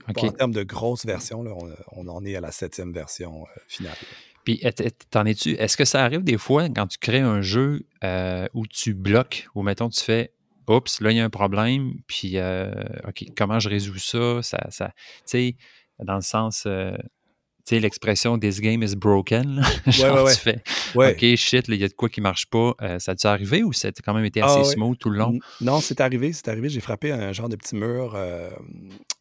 en 0.06 0.30
termes 0.30 0.52
de 0.52 0.62
grosses 0.62 1.04
versions, 1.04 1.42
là, 1.42 1.52
on, 1.92 2.08
en 2.08 2.24
est 2.24 2.36
à 2.36 2.40
la 2.40 2.52
septième 2.52 2.92
version 2.92 3.42
euh, 3.42 3.60
finale. 3.66 3.96
Puis, 4.44 4.62
t'en 5.10 5.24
es-tu? 5.24 5.54
Est-ce 5.54 5.76
que 5.76 5.84
ça 5.84 6.04
arrive 6.04 6.22
des 6.22 6.38
fois 6.38 6.68
quand 6.68 6.86
tu 6.86 6.98
crées 6.98 7.18
un 7.20 7.40
jeu 7.40 7.84
où 8.54 8.66
tu 8.68 8.94
bloques, 8.94 9.48
ou 9.56 9.62
mettons, 9.62 9.88
tu 9.88 10.02
fais 10.02 10.32
oups, 10.68 11.00
là, 11.00 11.10
il 11.10 11.16
y 11.16 11.20
a 11.20 11.24
un 11.24 11.30
problème, 11.30 11.94
puis, 12.06 12.38
euh, 12.38 12.72
OK, 13.06 13.24
comment 13.36 13.58
je 13.58 13.68
résous 13.68 13.98
ça? 13.98 14.42
ça, 14.42 14.66
ça 14.70 14.88
tu 14.88 14.94
sais, 15.26 15.56
dans 16.02 16.16
le 16.16 16.22
sens, 16.22 16.64
euh, 16.66 16.96
tu 17.66 17.74
sais, 17.74 17.80
l'expression 17.80 18.38
this 18.38 18.60
game 18.60 18.82
is 18.82 18.94
broken. 18.94 19.62
Genre, 19.86 20.24
ouais, 20.24 20.34
tu 20.34 20.40
fais 20.40 20.62
OK, 20.94 21.36
shit, 21.36 21.66
il 21.68 21.74
y 21.76 21.84
a 21.84 21.88
de 21.88 21.94
quoi 21.94 22.08
qui 22.08 22.20
marche 22.20 22.46
pas. 22.46 22.74
Euh, 22.80 22.98
ça 22.98 23.12
a-tu 23.12 23.26
arrivé 23.26 23.64
ou 23.64 23.72
ça 23.72 23.88
a 23.88 23.90
quand 24.04 24.14
même 24.14 24.24
été 24.24 24.40
assez 24.40 24.60
ah 24.60 24.64
smooth 24.64 24.98
tout 24.98 25.10
le 25.10 25.18
long? 25.18 25.38
Non, 25.60 25.80
c'est 25.80 26.00
arrivé, 26.00 26.32
c'est 26.32 26.48
arrivé. 26.48 26.68
J'ai 26.68 26.80
frappé 26.80 27.10
un 27.10 27.32
genre 27.32 27.48
de 27.48 27.56
petit 27.56 27.74
mur 27.74 28.16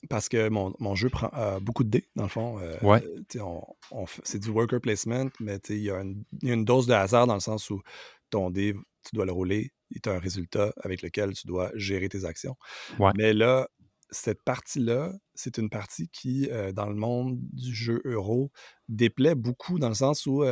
parce 0.09 0.29
que 0.29 0.49
mon, 0.49 0.73
mon 0.79 0.93
jeu 0.93 1.09
prend 1.09 1.31
beaucoup 1.59 1.83
de 1.83 1.89
dés, 1.89 2.05
dans 2.15 2.23
le 2.23 2.29
fond. 2.29 2.59
ouais. 2.83 3.03
c'est 4.23 4.39
du 4.39 4.49
worker 4.49 4.79
placement, 4.79 5.29
mais 5.39 5.57
il 5.69 5.77
y, 5.77 5.85
y 5.85 5.91
a 5.91 6.03
une 6.53 6.65
dose 6.65 6.85
de 6.85 6.93
hasard 6.93 7.25
dans 7.25 7.33
le 7.33 7.39
sens 7.39 7.69
où 7.71 7.81
ton 8.29 8.51
dé, 8.51 8.75
tu 9.05 9.15
dois 9.15 9.25
le 9.25 9.31
rouler, 9.31 9.71
tu 10.03 10.09
as 10.09 10.13
un 10.13 10.19
résultat 10.19 10.73
avec 10.81 11.01
lequel 11.01 11.33
tu 11.33 11.47
dois 11.47 11.71
gérer 11.75 12.09
tes 12.09 12.25
actions. 12.25 12.55
Mais 13.17 13.33
là, 13.33 13.67
cette 14.11 14.43
partie-là, 14.43 15.13
c'est 15.33 15.57
une 15.57 15.69
partie 15.69 16.09
qui, 16.09 16.49
euh, 16.51 16.71
dans 16.71 16.87
le 16.87 16.95
monde 16.95 17.37
du 17.53 17.73
jeu 17.73 18.01
euro, 18.05 18.51
déplaît 18.87 19.35
beaucoup 19.35 19.79
dans 19.79 19.89
le 19.89 19.95
sens 19.95 20.25
où 20.25 20.43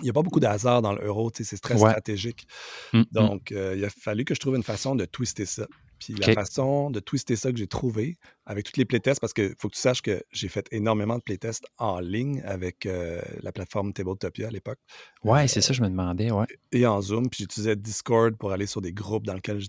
il 0.00 0.04
n'y 0.04 0.10
a 0.10 0.12
pas 0.12 0.22
beaucoup 0.22 0.40
de 0.40 0.46
hasard 0.46 0.82
dans 0.82 0.92
l'euro, 0.92 1.30
c'est 1.34 1.60
très 1.60 1.76
stratégique. 1.76 2.46
Mmh, 2.92 2.98
mmh. 2.98 3.04
Donc, 3.12 3.52
euh, 3.52 3.74
il 3.76 3.84
a 3.84 3.90
fallu 3.90 4.24
que 4.24 4.34
je 4.34 4.40
trouve 4.40 4.56
une 4.56 4.62
façon 4.62 4.94
de 4.94 5.04
twister 5.04 5.46
ça. 5.46 5.66
Puis 6.00 6.14
la 6.14 6.32
façon 6.32 6.90
de 6.90 6.98
twister 6.98 7.36
ça 7.36 7.52
que 7.52 7.58
j'ai 7.58 7.66
trouvé 7.66 8.16
avec 8.46 8.64
toutes 8.64 8.78
les 8.78 8.86
playtests, 8.86 9.20
parce 9.20 9.34
qu'il 9.34 9.54
faut 9.58 9.68
que 9.68 9.74
tu 9.74 9.80
saches 9.80 10.00
que 10.00 10.22
j'ai 10.32 10.48
fait 10.48 10.66
énormément 10.72 11.18
de 11.18 11.22
playtests 11.22 11.66
en 11.76 12.00
ligne 12.00 12.40
avec 12.46 12.86
euh, 12.86 13.20
la 13.42 13.52
plateforme 13.52 13.92
Tabletopia 13.92 14.48
à 14.48 14.50
l'époque. 14.50 14.78
Ouais, 15.24 15.46
c'est 15.46 15.60
ça, 15.60 15.74
je 15.74 15.82
me 15.82 15.88
demandais, 15.88 16.30
ouais. 16.30 16.46
Et 16.72 16.86
en 16.86 17.02
Zoom, 17.02 17.28
puis 17.28 17.40
j'utilisais 17.40 17.76
Discord 17.76 18.34
pour 18.38 18.50
aller 18.52 18.66
sur 18.66 18.80
des 18.80 18.94
groupes 18.94 19.26
dans 19.26 19.34
lesquels 19.34 19.60
je, 19.60 19.68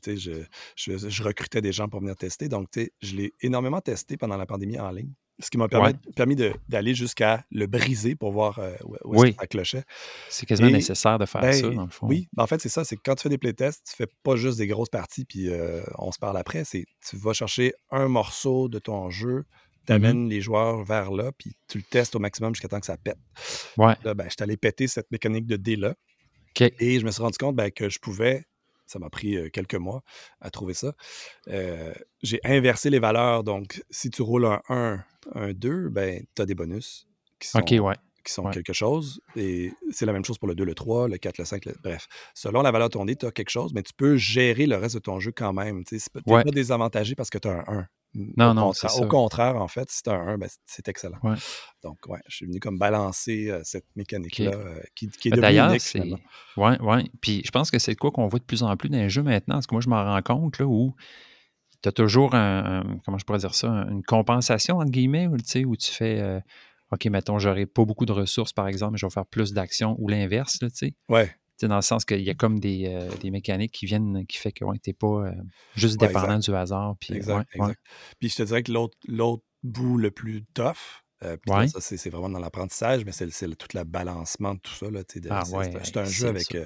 je, 0.78 1.10
je 1.10 1.24
recrutais 1.24 1.62
des 1.62 1.74
gens 1.74 1.90
pour 1.90 2.00
venir 2.00 2.16
tester. 2.16 2.48
Donc, 2.48 2.70
je 3.02 3.16
l'ai 3.16 3.34
énormément 3.42 3.82
testé 3.82 4.16
pendant 4.16 4.38
la 4.38 4.46
pandémie 4.46 4.80
en 4.80 4.92
ligne 4.92 5.12
ce 5.44 5.50
qui 5.50 5.58
m'a 5.58 5.68
permis, 5.68 6.36
d'aller 6.70 6.94
jusqu'à 6.94 7.46
le 7.52 7.68
briser 7.68 8.16
pour 8.16 8.32
voir 8.32 8.60
euh, 8.60 8.76
où, 9.04 9.24
est-ce 9.24 9.36
ça 9.36 9.48
clochait. 9.48 9.84
C'est 10.30 10.46
quasiment 10.46 10.70
nécessaire 10.70 11.18
de 11.20 11.26
faire 11.26 11.42
ça, 11.54 11.68
ben, 11.70 11.76
dans 11.76 11.86
le 11.86 11.90
fond. 11.90 12.08
Oui, 12.08 12.28
ben, 12.34 12.44
en 12.44 12.48
fait, 12.48 12.60
c'est 12.62 12.70
ça. 12.70 12.84
C'est 12.84 12.96
que 12.96 13.02
quand 13.04 13.16
tu 13.16 13.24
fais 13.24 13.30
des 13.30 13.38
playtests, 13.38 13.86
tu 13.90 13.96
fais 13.96 14.08
pas 14.24 14.36
juste 14.36 14.58
des 14.58 14.68
grosses 14.68 14.90
parties, 14.90 15.26
puis 15.26 15.50
euh, 15.50 15.82
on 15.98 16.12
se 16.12 16.20
parle 16.20 16.38
après. 16.38 16.64
C'est 16.64 16.86
tu 17.08 17.18
vas 17.18 17.34
chercher 17.34 17.74
un 17.90 18.08
morceau 18.08 18.70
de 18.70 18.80
ton 18.80 19.10
jeu, 19.10 19.46
tu 19.86 19.94
amènes 19.94 20.28
mm-hmm. 20.28 20.30
les 20.30 20.42
joueurs 20.42 20.84
vers 20.84 21.12
là, 21.12 21.32
puis 21.38 21.56
tu 21.68 21.78
le 21.78 21.84
testes 21.84 22.16
au 22.16 22.20
maximum 22.20 22.54
jusqu'à 22.54 22.68
temps 22.68 22.80
que 22.80 22.86
ça 22.86 22.98
pète. 22.98 23.18
Ouais. 23.78 23.96
Là, 24.04 24.14
ben, 24.14 24.26
je 24.26 24.32
suis 24.32 24.44
allé 24.44 24.58
péter 24.58 24.88
cette 24.88 25.12
mécanique 25.12 25.48
de 25.48 25.56
dé-là. 25.56 25.96
Et 26.80 27.00
je 27.00 27.06
me 27.06 27.12
suis 27.12 27.22
rendu 27.22 27.38
compte 27.38 27.56
ben, 27.56 27.72
que 27.72 27.90
je 27.90 28.00
pouvais 28.00 28.46
ça 28.92 29.00
m'a 29.00 29.10
pris 29.10 29.50
quelques 29.52 29.76
mois 29.76 30.04
à 30.42 30.50
trouver 30.50 30.74
ça. 30.74 30.94
j'ai 31.48 32.40
inversé 32.44 32.90
les 32.90 33.00
valeurs. 33.00 33.44
Donc, 33.44 33.84
si 33.90 34.10
tu 34.10 34.22
roules 34.22 34.46
un 34.46 34.62
1, 34.70 35.04
un 35.36 35.54
2, 35.54 35.90
ben, 35.90 36.24
tu 36.36 36.42
as 36.42 36.46
des 36.46 36.56
bonus 36.56 37.08
qui 37.40 37.48
sont, 37.48 37.60
qui 38.24 38.34
sont 38.34 38.44
quelque 38.50 38.74
chose. 38.74 39.22
Et 39.36 39.72
c'est 39.92 40.06
la 40.06 40.14
même 40.14 40.26
chose 40.26 40.38
pour 40.38 40.48
le 40.48 40.56
2, 40.56 40.64
le 40.64 40.76
3, 40.76 41.08
le 41.08 41.18
4, 41.18 41.38
le 41.38 41.46
5. 41.46 41.68
Bref, 41.84 42.08
selon 42.34 42.62
la 42.62 42.72
valeur 42.72 42.90
de 42.90 42.94
ton 42.94 43.06
dé, 43.06 43.16
tu 43.16 43.26
as 43.26 43.32
quelque 43.32 43.50
chose, 43.50 43.74
mais 43.74 43.84
tu 43.84 43.94
peux 43.94 44.18
gérer 44.18 44.66
le 44.66 44.76
reste 44.76 44.96
de 44.96 45.00
ton 45.00 45.20
jeu 45.20 45.32
quand 45.32 45.54
même. 45.54 45.84
Tu 45.86 45.96
n'es 45.96 46.02
pas 46.24 46.44
désavantagé 46.44 47.16
parce 47.16 47.30
que 47.30 47.38
tu 47.38 47.48
as 47.48 47.52
un 47.52 47.64
1. 47.68 47.88
Non, 48.14 48.54
non, 48.54 48.74
c'est 48.74 48.92
Au 49.00 49.08
contraire, 49.08 49.56
en 49.56 49.68
fait, 49.68 49.90
si 49.90 50.04
tu 50.04 50.10
as 50.10 50.14
un 50.14 50.28
1, 50.28 50.38
ben, 50.38 50.50
c'est 50.66 50.88
excellent. 50.90 51.20
Donc, 51.84 51.98
ouais, 52.08 52.20
je 52.28 52.36
suis 52.36 52.46
venu 52.46 52.60
comme 52.60 52.78
balancer 52.78 53.50
euh, 53.50 53.62
cette 53.64 53.86
mécanique-là 53.96 54.52
euh, 54.52 54.82
qui, 54.96 55.10
qui, 55.10 55.30
est 55.30 55.32
ben, 55.32 55.38
devenue 55.38 55.42
D'ailleurs, 55.42 55.76
c'est... 55.80 56.02
Ouais, 56.58 56.80
ouais. 56.82 57.06
Puis 57.22 57.42
je 57.46 57.52
pense 57.52 57.72
que 57.72 57.80
c'est 57.80 57.96
quoi 57.96 58.12
qu'on 58.12 58.28
voit 58.28 58.40
de 58.40 58.44
plus 58.44 58.64
en 58.64 58.76
plus 58.76 58.90
dans 58.90 58.98
les 58.98 59.10
jeux 59.10 59.24
maintenant. 59.24 59.56
Parce 59.56 59.68
que 59.68 59.74
moi, 59.74 59.82
je 59.82 59.90
m'en 59.90 60.04
rends 60.04 60.22
compte 60.22 60.60
là, 60.60 60.66
où 60.66 60.94
tu 61.82 61.88
as 61.88 61.92
toujours 61.94 62.36
un, 62.36 62.84
comment 63.06 63.18
je 63.18 63.26
pourrais 63.26 63.40
dire 63.40 63.56
ça, 63.56 63.68
une 63.68 64.04
compensation, 64.04 64.78
entre 64.80 64.92
guillemets, 64.92 65.28
où, 65.28 65.36
où 65.36 65.78
tu 65.78 65.92
fais 65.92 66.20
euh, 66.20 66.40
OK, 66.92 67.06
mettons, 67.06 67.40
j'aurai 67.40 67.66
pas 67.66 67.86
beaucoup 67.86 68.06
de 68.06 68.12
ressources, 68.12 68.52
par 68.52 68.68
exemple, 68.68 68.94
mais 68.94 68.98
je 68.98 69.06
vais 69.06 69.12
faire 69.12 69.26
plus 69.26 69.54
d'actions 69.54 69.96
ou 70.00 70.10
l'inverse, 70.10 70.60
tu 70.60 70.70
sais. 70.74 70.94
Ouais 71.08 71.34
dans 71.68 71.76
le 71.76 71.82
sens 71.82 72.06
qu'il 72.06 72.22
y 72.22 72.30
a 72.30 72.34
comme 72.34 72.60
des, 72.60 72.86
euh, 72.88 73.10
des, 73.22 73.32
mécaniques 73.32 73.72
qui 73.72 73.86
viennent, 73.86 74.26
qui 74.28 74.38
fait 74.38 74.52
que 74.52 74.66
ouais, 74.66 74.78
tu 74.80 74.90
n'es 74.90 74.94
pas 74.94 75.28
euh, 75.28 75.32
juste 75.76 76.00
dépendant 76.00 76.40
du 76.40 76.54
hasard. 76.54 76.96
Puis, 77.00 77.14
exact, 77.16 77.50
exact. 77.54 77.80
Puis 78.20 78.30
je 78.30 78.36
te 78.36 78.44
dirais 78.44 78.64
que 78.64 78.72
l'autre 78.72 79.44
bout 79.64 79.98
le 79.98 80.12
plus 80.12 80.44
tough, 80.54 81.04
euh, 81.24 81.38
ça, 81.68 81.80
c'est 81.82 82.10
vraiment 82.10 82.30
dans 82.30 82.40
l'apprentissage, 82.40 83.06
mais 83.06 83.12
c'est 83.12 83.56
tout 83.56 83.68
le 83.78 83.84
balancement 83.84 84.56
de 84.56 84.60
tout 84.60 84.74
ça. 84.74 84.88
Ah, 85.30 85.44
c'est 85.84 85.98
un 85.98 86.04
jeu 86.04 86.28
avec 86.28 86.58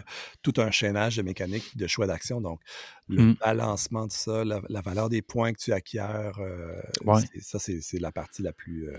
tout 0.42 0.54
un 0.58 0.72
chaînage 0.72 1.18
de 1.18 1.24
mécaniques, 1.24 1.76
de 1.76 1.88
choix 1.88 2.08
d'action. 2.08 2.40
Donc, 2.40 2.62
le 3.10 3.22
mmh. 3.22 3.36
balancement 3.42 4.08
de 4.08 4.14
ça, 4.14 4.46
la, 4.46 4.82
valeur 4.82 5.10
des 5.10 5.22
points 5.22 5.52
que 5.52 5.60
tu 5.60 5.74
acquiers, 5.74 6.32
ça, 7.42 7.60
c'est 7.60 8.00
la 8.00 8.14
partie 8.14 8.44
la 8.44 8.54
plus, 8.54 8.90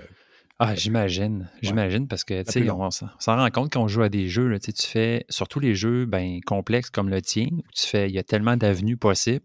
ah, 0.58 0.74
j'imagine. 0.74 1.50
J'imagine 1.60 2.08
parce 2.08 2.24
que, 2.24 2.42
tu 2.42 2.52
sais, 2.52 2.70
on, 2.70 2.90
s'en 2.90 3.08
rend 3.26 3.50
compte 3.50 3.72
quand 3.72 3.82
on 3.82 3.88
joue 3.88 4.02
à 4.02 4.08
des 4.08 4.28
jeux, 4.28 4.48
là, 4.48 4.58
tu 4.58 4.72
fais, 4.78 5.26
surtout 5.28 5.60
les 5.60 5.74
jeux 5.74 6.06
ben, 6.06 6.40
complexes 6.46 6.90
comme 6.90 7.10
le 7.10 7.20
tien, 7.20 7.48
où 7.52 7.62
tu 7.74 7.86
fais, 7.86 8.08
il 8.08 8.14
y 8.14 8.18
a 8.18 8.22
tellement 8.22 8.56
d'avenues 8.56 8.96
possibles. 8.96 9.44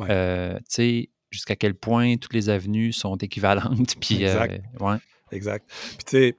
Euh, 0.00 0.56
tu 0.58 0.64
sais, 0.68 1.10
jusqu'à 1.30 1.56
quel 1.56 1.74
point 1.74 2.16
toutes 2.16 2.34
les 2.34 2.50
avenues 2.50 2.92
sont 2.92 3.16
équivalentes. 3.16 3.96
Puis, 4.00 4.22
exact. 4.22 4.62
Euh, 4.80 4.84
ouais. 4.84 4.98
Exact. 5.32 5.70
Puis, 5.96 6.04
tu 6.04 6.10
sais, 6.10 6.36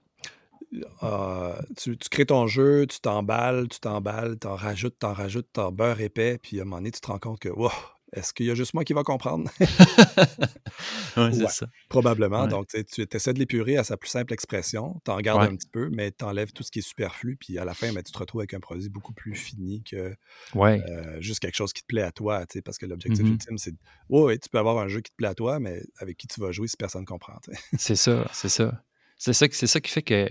euh, 1.04 1.54
tu, 1.78 1.98
crées 2.10 2.26
ton 2.26 2.48
jeu, 2.48 2.86
tu 2.88 3.00
t'emballes, 3.00 3.68
tu 3.70 3.80
t'emballes, 3.80 4.38
t'en 4.38 4.56
rajoutes, 4.56 4.98
t'en 5.00 5.14
rajoutes, 5.14 5.48
t'en 5.52 5.72
beurre 5.72 6.00
épais, 6.00 6.38
puis 6.38 6.60
à 6.60 6.62
un 6.62 6.66
moment 6.66 6.78
donné, 6.78 6.92
tu 6.92 7.02
te 7.02 7.08
rends 7.08 7.20
compte 7.20 7.40
que, 7.40 7.50
wow, 7.50 7.70
est-ce 8.14 8.34
qu'il 8.34 8.46
y 8.46 8.52
a 8.52 8.56
juste 8.56 8.74
moi 8.74 8.84
qui 8.84 8.94
va 8.94 9.04
comprendre? 9.04 9.50
oui, 11.18 11.34
c'est 11.34 11.50
ça. 11.50 11.68
Probablement. 11.90 12.48
Donc, 12.48 12.68
tu 12.68 13.08
essaies 13.14 13.34
de 13.34 13.40
l'épurer 13.40 13.78
à 13.78 13.84
sa 13.84 13.98
plus 13.98 14.10
simple 14.10 14.34
expression. 14.34 15.00
Tu 15.06 15.12
en 15.12 15.20
gardes 15.20 15.44
un 15.44 15.56
petit 15.56 15.70
peu, 15.70 15.90
mais 15.92 16.12
tu 16.12 16.26
enlèves 16.26 16.52
tout 16.52 16.64
ce 16.64 16.72
qui 16.72 16.80
est 16.80 16.88
superflu. 16.88 17.38
Puis 17.38 17.58
à 17.58 17.66
la 17.66 17.74
fin, 17.74 17.92
ben, 17.94 18.04
tu 18.04 18.12
te 18.12 18.18
retrouves 18.18 18.42
avec 18.42 18.54
un 18.54 18.60
produit 18.60 18.90
beaucoup 18.90 19.14
plus 19.14 19.36
fini 19.36 19.84
que 19.84 20.16
euh, 20.56 21.22
juste 21.22 21.40
quelque 21.40 21.56
chose 21.56 21.74
qui 21.74 21.82
te 21.82 21.88
plaît 21.88 22.02
à 22.02 22.12
toi. 22.12 22.46
Parce 22.66 22.78
que 22.78 22.86
l'objectif 22.86 23.24
mmh 23.24 23.32
ultime, 23.32 23.58
c'est. 23.58 23.74
Oui, 24.10 24.38
tu 24.40 24.50
peux 24.50 24.60
avoir 24.60 24.78
un 24.80 24.88
jeu 24.88 25.02
qui 25.02 25.12
te 25.12 25.16
plaît 25.16 25.30
à 25.30 25.36
toi, 25.36 25.60
mais 25.60 25.82
avec 25.98 26.18
qui 26.18 26.28
tu 26.28 26.42
vas 26.42 26.52
jouer 26.52 26.68
si 26.68 26.78
personne 26.78 27.02
ne 27.02 27.06
comprend. 27.06 27.40
c'est 27.78 27.96
ça, 27.96 28.30
c'est 28.34 28.50
ça. 28.50 28.84
C'est 29.22 29.34
ça, 29.34 29.46
ça 29.52 29.80
qui 29.80 29.92
fait 29.92 30.02
que, 30.02 30.28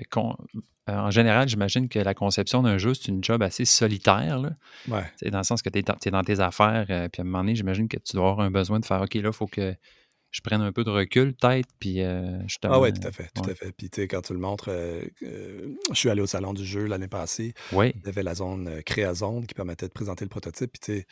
en 0.89 1.11
général, 1.11 1.49
j'imagine 1.49 1.89
que 1.89 2.01
la 2.01 2.13
conception 2.13 2.63
d'un 2.63 2.77
jeu, 2.77 2.93
c'est 2.95 3.09
une 3.09 3.23
job 3.23 3.41
assez 3.41 3.65
solitaire. 3.65 4.41
Là. 4.41 4.51
Ouais. 4.89 5.31
Dans 5.31 5.39
le 5.39 5.45
sens 5.45 5.63
que 5.63 5.69
tu 5.69 5.79
es, 5.79 6.11
dans 6.11 6.25
tes 6.25 6.41
affaires, 6.41 6.87
puis 6.87 6.95
à 6.95 7.23
un 7.23 7.25
moment 7.25 7.39
donné, 7.39 7.55
j'imagine 7.55 7.87
que 7.87 7.99
tu 7.99 8.17
dois 8.17 8.31
avoir 8.31 8.47
un 8.47 8.51
besoin 8.51 8.81
de 8.81 8.85
faire 8.85 9.01
OK, 9.01 9.15
là, 9.15 9.29
il 9.29 9.33
faut 9.33 9.47
que 9.47 9.77
je 10.33 10.41
prenne 10.41 10.61
un 10.61 10.73
peu 10.73 10.83
de 10.83 10.91
recul, 10.91 11.35
peut-être, 11.35 11.69
puis 11.79 12.03
euh, 12.03 12.39
Ah 12.65 12.81
oui, 12.81 12.93
tout 12.93 13.07
à 13.07 13.13
fait, 13.13 13.31
tout 13.35 13.49
à 13.49 13.55
fait. 13.55 13.73
Puis, 13.73 13.91
tu 13.91 14.03
sais, 14.03 14.09
quand 14.09 14.23
tu 14.23 14.33
le 14.33 14.39
montres, 14.39 14.69
euh, 14.69 15.03
je 15.21 15.95
suis 15.95 16.09
allé 16.09 16.23
au 16.23 16.27
salon 16.27 16.53
du 16.53 16.65
jeu 16.65 16.87
l'année 16.87 17.09
passée. 17.09 17.55
Oui. 17.73 17.93
Il 17.97 18.07
y 18.07 18.09
avait 18.09 18.23
la 18.23 18.35
zone 18.35 18.69
euh, 18.69 18.83
Créazone 18.83 19.47
qui 19.47 19.55
permettait 19.55 19.89
de 19.89 19.93
présenter 19.93 20.25
le 20.25 20.29
prototype. 20.29 20.73
Puis, 20.73 20.81
tu 20.81 21.01
sais, 21.01 21.07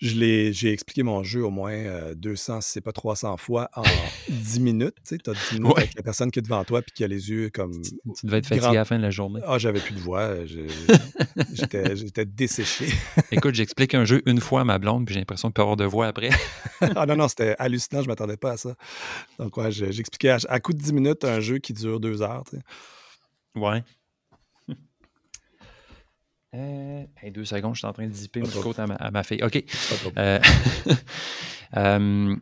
j'ai 0.00 0.72
expliqué 0.72 1.02
mon 1.02 1.22
jeu 1.22 1.44
au 1.44 1.50
moins 1.50 2.14
200, 2.14 2.56
euh, 2.56 2.60
si 2.60 2.70
c'est 2.70 2.80
pas 2.80 2.92
300 2.92 3.36
fois 3.36 3.68
en 3.76 3.82
10 4.28 4.60
minutes. 4.60 4.94
Tu 5.06 5.16
sais, 5.16 5.30
as 5.30 5.34
10 5.52 5.60
minutes 5.60 5.76
avec 5.76 5.94
la 5.94 6.02
personne 6.02 6.30
qui 6.30 6.38
est 6.38 6.42
devant 6.42 6.64
toi 6.64 6.80
puis 6.82 6.92
qui 6.92 7.04
a 7.04 7.08
les 7.08 7.30
yeux 7.30 7.50
comme. 7.50 7.82
Tu, 7.82 8.26
devais 8.26 8.38
être 8.38 8.46
fatigué 8.46 8.68
à 8.68 8.72
la 8.72 8.84
fin 8.84 8.96
de 8.96 9.02
la 9.02 9.10
journée. 9.10 9.40
Ah, 9.46 9.58
j'avais 9.58 9.80
plus 9.80 9.94
de 9.94 10.00
voix. 10.00 10.20
Euh, 10.20 10.46
j'étais 11.52 12.24
desséché. 12.24 12.86
Écoute, 13.30 13.54
j'explique 13.54 13.94
un 13.94 14.04
jeu 14.04 14.22
une 14.26 14.40
fois 14.40 14.62
à 14.62 14.64
ma 14.64 14.78
blonde 14.78 15.04
puis 15.04 15.14
j'ai 15.14 15.20
l'impression 15.20 15.48
de 15.48 15.52
pas 15.52 15.62
avoir 15.62 15.76
de 15.76 15.84
voix 15.84 16.06
après. 16.06 16.30
ah 16.80 17.04
non, 17.06 17.16
non, 17.16 17.28
c'était 17.28 17.54
hallucinant. 17.58 18.02
Je 18.02 18.08
m'attendais 18.08 18.36
pas 18.36 18.52
à 18.52 18.56
ça. 18.56 18.74
Donc, 19.38 19.56
ouais, 19.56 19.70
j'expliquais 19.70 20.36
à, 20.48 20.60
coup 20.60 20.72
de 20.72 20.78
10 20.78 20.92
minutes 20.92 21.24
un 21.24 21.40
jeu 21.40 21.58
qui 21.58 21.72
dure 21.72 22.00
deux 22.00 22.22
heures. 22.22 22.44
Tu 22.48 22.56
sais. 22.56 22.62
Ouais. 23.54 23.82
Euh, 26.56 27.04
deux 27.30 27.44
secondes, 27.44 27.74
je 27.74 27.80
suis 27.80 27.86
en 27.86 27.92
train 27.92 28.06
de 28.08 28.12
zipper 28.12 28.40
une 28.40 28.50
côte 28.50 28.78
à 28.80 28.86
ma, 28.86 28.94
à 28.96 29.10
ma 29.10 29.22
fille. 29.22 29.42
OK. 29.42 29.62
Euh, 30.18 30.38
euh, 31.76 32.34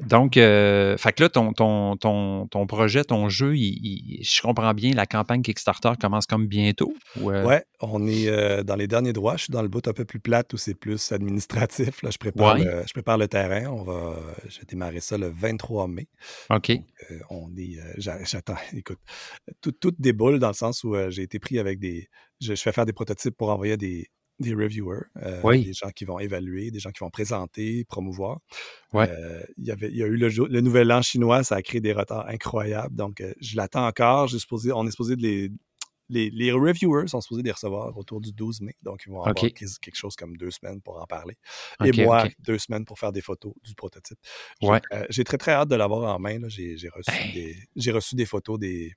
donc, 0.00 0.36
euh, 0.36 0.96
fait 0.96 1.12
que 1.12 1.22
là, 1.24 1.28
ton, 1.28 1.52
ton, 1.52 1.96
ton, 1.96 2.46
ton, 2.46 2.66
projet, 2.66 3.02
ton 3.02 3.28
jeu, 3.28 3.54
je 3.54 4.42
comprends 4.42 4.74
bien, 4.74 4.92
la 4.92 5.06
campagne 5.06 5.42
Kickstarter 5.42 5.92
commence 6.00 6.26
comme 6.26 6.46
bientôt? 6.46 6.92
Ou 7.20 7.30
Ouais, 7.30 7.64
on 7.80 8.06
est 8.06 8.64
dans 8.64 8.76
les 8.76 8.86
derniers 8.86 9.12
droits. 9.12 9.36
Je 9.36 9.44
suis 9.44 9.52
dans 9.52 9.62
le 9.62 9.68
bout 9.68 9.86
un 9.88 9.92
peu 9.92 10.04
plus 10.04 10.20
plate 10.20 10.52
où 10.52 10.56
c'est 10.56 10.74
plus 10.74 11.12
administratif. 11.12 12.02
Là, 12.02 12.10
je, 12.10 12.18
prépare 12.18 12.58
le, 12.58 12.82
je 12.86 12.92
prépare 12.92 13.18
le 13.18 13.28
terrain. 13.28 13.66
On 13.70 13.82
va, 13.82 14.16
je 14.48 14.60
vais 14.60 14.66
démarrer 14.68 15.00
ça 15.00 15.18
le 15.18 15.28
23 15.28 15.88
mai. 15.88 16.08
OK. 16.50 16.72
on 17.30 17.50
est, 17.56 17.78
j'attends, 17.96 18.56
écoute, 18.74 19.00
tout, 19.60 19.72
tout 19.72 19.94
déboule 19.98 20.38
dans 20.38 20.48
le 20.48 20.54
sens 20.54 20.84
où 20.84 20.94
j'ai 21.08 21.22
été 21.22 21.38
pris 21.38 21.58
avec 21.58 21.78
des, 21.78 22.08
je, 22.40 22.54
fais 22.54 22.72
faire 22.72 22.86
des 22.86 22.92
prototypes 22.92 23.36
pour 23.36 23.50
envoyer 23.50 23.76
des, 23.76 24.08
des 24.38 24.54
reviewers, 24.54 25.04
euh, 25.22 25.40
des 25.52 25.72
gens 25.72 25.90
qui 25.90 26.04
vont 26.04 26.18
évaluer, 26.18 26.70
des 26.70 26.78
gens 26.78 26.90
qui 26.90 27.00
vont 27.00 27.10
présenter, 27.10 27.84
promouvoir. 27.84 28.40
Euh, 28.94 29.42
il, 29.56 29.66
y 29.66 29.70
avait, 29.70 29.88
il 29.88 29.96
y 29.96 30.02
a 30.02 30.06
eu 30.06 30.16
le, 30.16 30.28
le, 30.28 30.60
nouvel 30.60 30.92
an 30.92 31.02
chinois, 31.02 31.42
ça 31.44 31.56
a 31.56 31.62
créé 31.62 31.80
des 31.80 31.92
retards 31.92 32.26
incroyables. 32.28 32.94
Donc, 32.94 33.20
euh, 33.20 33.32
je 33.40 33.56
l'attends 33.56 33.86
encore. 33.86 34.28
Supposé, 34.28 34.72
on 34.72 34.86
est 34.86 34.90
supposé 34.90 35.16
de 35.16 35.22
les, 35.22 35.50
les, 36.08 36.30
les, 36.30 36.52
reviewers 36.52 37.08
sont 37.08 37.20
supposés 37.20 37.42
les 37.42 37.50
recevoir 37.50 37.96
autour 37.96 38.20
du 38.20 38.32
12 38.32 38.60
mai. 38.60 38.74
Donc, 38.82 39.02
ils 39.06 39.10
vont 39.10 39.22
avoir 39.22 39.34
quelque 39.34 39.96
chose 39.96 40.16
comme 40.16 40.36
deux 40.36 40.50
semaines 40.50 40.80
pour 40.80 41.00
en 41.00 41.06
parler. 41.06 41.36
Et 41.84 42.04
moi, 42.04 42.28
deux 42.40 42.58
semaines 42.58 42.84
pour 42.84 42.98
faire 42.98 43.12
des 43.12 43.22
photos 43.22 43.54
du 43.64 43.74
prototype. 43.74 44.18
J'ai 45.08 45.24
très, 45.24 45.38
très 45.38 45.52
hâte 45.52 45.68
de 45.68 45.76
l'avoir 45.76 46.14
en 46.14 46.18
main. 46.18 46.38
J'ai 46.48 46.76
reçu, 46.90 47.32
des, 47.32 47.90
reçu 47.90 48.14
des 48.14 48.26
photos 48.26 48.58
des, 48.58 48.92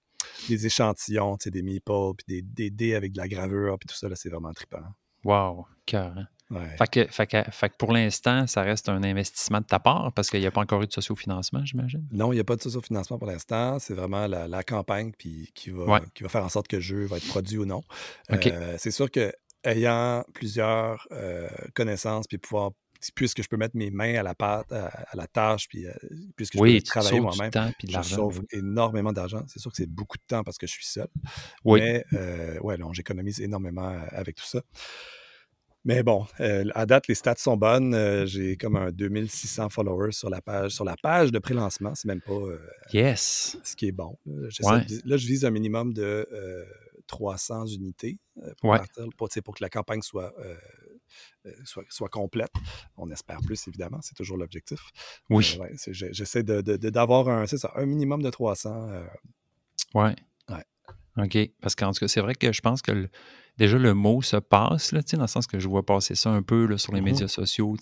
des 0.48 0.66
échantillons, 0.66 1.38
des 1.44 1.62
meeples, 1.64 2.14
puis 2.18 2.26
des, 2.28 2.42
des 2.42 2.70
dés 2.70 2.94
avec 2.94 3.14
de 3.14 3.18
la 3.18 3.28
gravure, 3.28 3.78
puis 3.80 3.88
tout 3.88 3.96
ça, 3.96 4.08
c'est 4.16 4.30
vraiment 4.30 4.52
trippant. 4.54 4.84
Wow, 5.24 5.68
cœur. 5.86 6.14
Fait, 6.78 7.06
que, 7.06 7.12
fait, 7.12 7.28
que, 7.28 7.78
pour 7.78 7.94
l'instant, 7.94 8.48
ça 8.48 8.64
reste 8.64 8.90
un 8.90 9.04
investissement 9.04 9.60
de 9.60 9.66
ta 9.66 9.78
part 9.78 10.12
parce 10.14 10.32
qu'il 10.32 10.40
n'y 10.40 10.48
a 10.48 10.52
pas 10.52 10.62
encore 10.62 10.82
eu 10.82 10.88
de 10.88 10.92
sociofinancement, 10.92 11.64
j'imagine? 11.64 12.08
Non, 12.12 12.32
il 12.32 12.36
n'y 12.36 12.42
a 12.42 12.44
pas 12.44 12.56
de 12.56 12.62
sociofinancement 12.62 13.20
pour 13.20 13.28
l'instant. 13.28 13.78
C'est 13.78 13.94
vraiment 13.94 14.26
la, 14.26 14.64
campagne 14.64 15.12
puis, 15.16 15.52
qui, 15.54 15.70
va, 15.70 16.02
qui 16.16 16.24
va 16.24 16.30
faire 16.30 16.44
en 16.44 16.50
sorte 16.50 16.68
que 16.68 16.78
le 16.78 16.82
jeu 16.82 17.06
va 17.06 17.18
être 17.18 17.28
produit 17.28 17.60
ou 17.60 17.66
non. 17.66 17.84
Euh, 18.32 18.76
c'est 18.80 18.92
sûr 18.92 19.12
que 19.12 19.32
ayant 19.64 20.24
plusieurs 20.34 21.08
euh, 21.12 21.48
connaissances 21.76 22.26
puis 22.28 22.40
pouvoir 22.40 22.72
puisque 23.16 23.41
je 23.41 23.47
peux 23.47 23.58
mettre 23.58 23.78
mes 23.78 23.91
mains 23.91 24.16
à 24.16 24.24
la 24.24 24.36
pâte, 24.36 24.72
à, 24.72 25.16
la 25.16 25.28
tâche, 25.28 25.68
puis 25.70 25.86
euh, 25.86 25.93
puisque 26.36 26.56
je 26.56 26.60
peux 26.60 26.82
travailler 26.82 27.20
moi-même, 27.20 27.52
je 27.88 28.02
sauve 28.02 28.41
énormément 28.52 29.14
d'argent. 29.14 29.43
C'est 29.47 29.60
sûr 29.60 29.72
que 29.72 29.78
c'est 29.78 29.89
beaucoup 29.89 30.18
de 30.18 30.24
temps 30.28 30.43
parce 30.43 30.58
que 30.58 30.68
je 30.68 30.74
suis 30.74 30.86
seul. 30.86 31.08
Oui. 31.64 31.80
Mais 31.82 32.04
euh, 32.14 32.60
ouais, 32.60 32.78
non, 32.78 32.93
j'économise 32.93 33.39
énormément 33.39 33.89
euh, 33.89 34.00
avec 34.12 34.36
tout 34.36 34.45
ça. 34.45 34.62
Mais 35.86 36.04
bon, 36.04 36.28
à 36.39 36.86
date, 36.86 37.08
les 37.08 37.16
stats 37.16 37.36
sont 37.38 37.56
bonnes. 37.56 38.26
j'ai 38.26 38.58
comme 38.58 38.76
un 38.76 38.91
2600 38.91 39.70
followers 39.70 40.12
sur 40.12 40.30
la 40.30 40.41
page, 40.41 40.72
sur 40.72 40.84
la 40.84 40.95
page 41.02 41.32
de 41.32 41.39
pré-lancement. 41.39 41.95
C'est 41.95 42.10
même 42.10 42.20
pas 42.20 42.38
yes. 42.91 43.58
ce 43.64 43.78
qui 43.78 43.88
est 43.88 43.93
bon. 43.93 44.18
là, 44.26 44.84
je 45.18 45.26
vise 45.26 45.45
un 45.45 45.52
minimum 45.52 45.93
de 45.93 46.28
300 47.08 47.68
unités 47.68 48.20
pour, 48.60 48.78
pour, 49.18 49.30
que 49.30 49.64
la 49.64 49.70
campagne 49.70 50.02
soit 50.02 50.34
euh, 51.45 51.51
soit, 51.66 52.10
complète. 52.10 52.51
On 52.97 53.10
espère 53.10 53.39
plus, 53.41 53.68
évidemment, 53.68 53.99
c'est 54.01 54.16
toujours 54.16 54.38
l'objectif. 54.38 54.80
Oui. 55.30 55.57
J'essaie 55.91 56.43
d'avoir 56.43 57.30
un, 57.30 57.45
un 57.76 57.86
minimum 57.86 58.22
de 58.22 58.30
300. 58.30 58.89
Euh, 58.89 59.03
ouais. 59.95 60.16
ouais. 60.49 60.64
OK. 61.18 61.38
Parce 61.62 61.76
qu'en 61.76 61.91
tout 61.91 61.99
cas, 61.99 62.07
c'est 62.07 62.22
vrai 62.22 62.36
que 62.36 62.51
je 62.51 62.62
pense 62.62 62.82
que 62.82 63.10
déjà 63.57 63.78
le 63.78 63.93
mot 63.93 64.22
se 64.22 64.38
passe, 64.38 64.91
là, 64.91 65.01
dans 65.14 65.22
le 65.22 65.28
sens 65.28 65.47
que 65.47 65.60
je 65.60 65.68
vois 65.68 65.86
passer 65.86 66.16
ça 66.16 66.30
un 66.30 66.41
peu 66.41 66.66
là, 66.66 66.78
sur 66.78 66.93
les 66.93 67.01
mm-hmm. 67.01 67.03
médias 67.03 67.28
sociaux. 67.28 67.76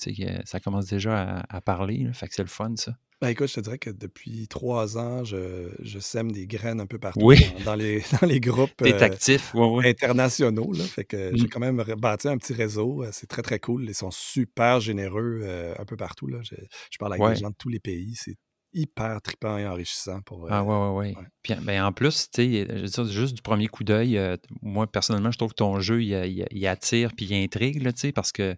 Ça 0.45 0.59
commence 0.59 0.87
déjà 0.87 1.45
à, 1.49 1.61
parler. 1.61 1.99
Là, 1.99 2.13
fait 2.13 2.27
que 2.27 2.35
c'est 2.35 2.43
le 2.43 2.49
fun, 2.49 2.75
ça. 2.75 2.97
Ben 3.19 3.29
écoute, 3.29 3.47
je 3.47 3.55
te 3.55 3.59
dirais 3.61 3.79
que 3.79 3.89
depuis 3.89 4.47
trois 4.47 4.99
ans, 4.99 5.23
je, 5.23 5.71
je 5.79 5.97
sème 5.97 6.31
des 6.31 6.45
graines 6.45 6.79
un 6.79 6.85
peu 6.85 6.99
partout 6.99 7.33
dans, 7.65 7.73
les, 7.73 8.03
dans 8.21 8.27
les 8.27 8.39
groupes 8.39 8.79
euh, 8.83 9.81
internationaux. 9.83 10.71
Là, 10.71 10.83
fait 10.83 11.03
que 11.03 11.31
j'ai 11.33 11.45
mmh. 11.45 11.49
quand 11.49 11.59
même 11.59 11.83
bâti 11.97 12.27
un 12.27 12.37
petit 12.37 12.53
réseau. 12.53 13.03
Euh, 13.03 13.09
c'est 13.11 13.25
très, 13.25 13.41
très 13.41 13.59
cool. 13.59 13.85
Ils 13.85 13.95
sont 13.95 14.11
super 14.11 14.79
généreux 14.81 15.39
euh, 15.41 15.73
un 15.79 15.85
peu 15.85 15.97
partout. 15.97 16.27
Là. 16.27 16.41
Je, 16.43 16.97
parle 16.99 17.13
avec 17.13 17.27
des 17.27 17.41
gens 17.41 17.49
de 17.49 17.55
tous 17.57 17.69
les 17.69 17.79
pays. 17.79 18.13
C'est 18.15 18.35
hyper 18.71 19.19
trippant 19.23 19.57
et 19.57 19.65
enrichissant 19.65 20.21
pour. 20.21 20.45
ah 20.51 20.63
ouais, 20.63 20.75
ouais, 20.75 21.15
ouais. 21.15 21.25
Puis 21.41 21.55
ben, 21.63 21.85
en 21.85 21.91
plus, 21.91 22.29
tu 22.29 22.67
sais, 22.67 23.07
juste 23.09 23.33
du 23.33 23.41
premier 23.41 23.67
coup 23.67 23.83
d'œil, 23.83 24.21
moi 24.61 24.85
personnellement, 24.85 25.31
je 25.31 25.39
trouve 25.39 25.51
que 25.51 25.55
ton 25.55 25.79
jeu, 25.79 26.03
il, 26.03 26.67
attire 26.67 27.13
puis 27.15 27.25
il 27.25 27.43
intrigue, 27.43 27.81
là, 27.81 27.91
parce 28.13 28.31
que, 28.31 28.55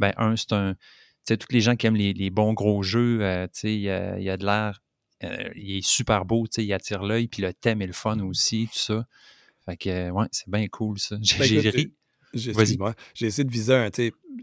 ben, 0.00 0.12
un, 0.18 0.36
c'est 0.36 0.52
un 0.52 0.76
sais, 1.26 1.36
tous 1.36 1.52
les 1.52 1.60
gens 1.60 1.76
qui 1.76 1.86
aiment 1.86 1.96
les, 1.96 2.30
bons 2.30 2.52
gros 2.52 2.82
jeux, 2.82 3.20
euh, 3.22 3.46
tu 3.46 3.60
sais, 3.60 3.74
il 3.74 3.82
y, 3.82 3.90
a 3.90 4.36
de 4.36 4.44
l'air, 4.44 4.82
euh, 5.24 5.48
il 5.54 5.78
est 5.78 5.86
super 5.86 6.24
beau, 6.24 6.46
tu 6.46 6.56
sais, 6.56 6.64
il 6.64 6.72
attire 6.72 7.02
l'œil, 7.02 7.28
puis 7.28 7.42
le 7.42 7.52
thème 7.52 7.82
est 7.82 7.86
le 7.86 7.92
fun 7.92 8.18
aussi, 8.20 8.68
tout 8.72 8.78
ça. 8.78 9.06
Fait 9.66 9.76
que, 9.76 10.10
ouais, 10.10 10.26
c'est 10.32 10.48
bien 10.48 10.66
cool, 10.68 10.98
ça. 10.98 11.16
J'ai 11.22 11.62
ben, 11.62 11.90
ri. 12.34 12.78
J'ai 13.14 13.26
essayé 13.26 13.44
de 13.44 13.50
viser 13.52 13.74
un. 13.74 13.90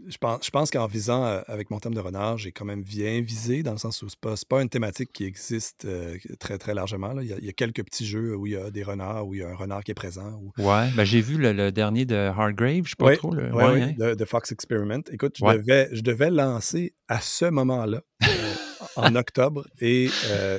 Je 0.08 0.16
pense, 0.18 0.44
je 0.44 0.50
pense 0.50 0.70
qu'en 0.70 0.86
visant 0.86 1.24
euh, 1.24 1.40
avec 1.46 1.70
mon 1.70 1.78
thème 1.78 1.94
de 1.94 2.00
renard, 2.00 2.38
j'ai 2.38 2.52
quand 2.52 2.64
même 2.64 2.82
bien 2.82 3.20
visé, 3.20 3.62
dans 3.62 3.72
le 3.72 3.78
sens 3.78 4.02
où 4.02 4.08
ce 4.08 4.16
n'est 4.24 4.34
pas, 4.48 4.62
une 4.62 4.68
thématique 4.68 5.10
qui 5.12 5.24
existe 5.24 5.84
euh, 5.84 6.16
très, 6.38 6.58
très 6.58 6.74
largement. 6.74 7.12
Là. 7.12 7.22
Il, 7.22 7.44
y 7.44 7.48
a, 7.48 7.52
quelques 7.52 7.84
petits 7.84 8.06
jeux 8.06 8.36
où 8.36 8.46
il 8.46 8.52
y 8.52 8.56
a 8.56 8.70
des 8.70 8.82
renards, 8.82 9.26
où 9.26 9.34
il 9.34 9.40
y 9.40 9.42
a 9.42 9.48
un 9.48 9.54
renard 9.54 9.82
qui 9.82 9.90
est 9.90 9.94
présent. 9.94 10.40
Ouais, 10.58 10.88
ben, 10.94 11.04
j'ai 11.04 11.20
vu 11.20 11.38
le, 11.38 11.70
dernier 11.70 12.04
de 12.04 12.14
Hardgrave, 12.14 12.74
je 12.74 12.78
ne 12.80 12.84
sais 12.84 12.94
pas 12.98 13.16
trop. 13.16 13.34
Le... 13.34 13.52
Ouais, 13.52 13.82
hein. 13.82 14.14
de, 14.14 14.24
Fox 14.24 14.52
Experiment. 14.52 15.02
Écoute, 15.10 15.36
je, 15.38 15.56
devais, 15.56 15.88
je 15.92 16.02
devais 16.02 16.30
lancer 16.30 16.94
à 17.08 17.20
ce 17.20 17.46
moment-là. 17.46 18.02
Euh, 18.22 18.54
en 18.96 19.14
octobre 19.14 19.66
et 19.80 20.08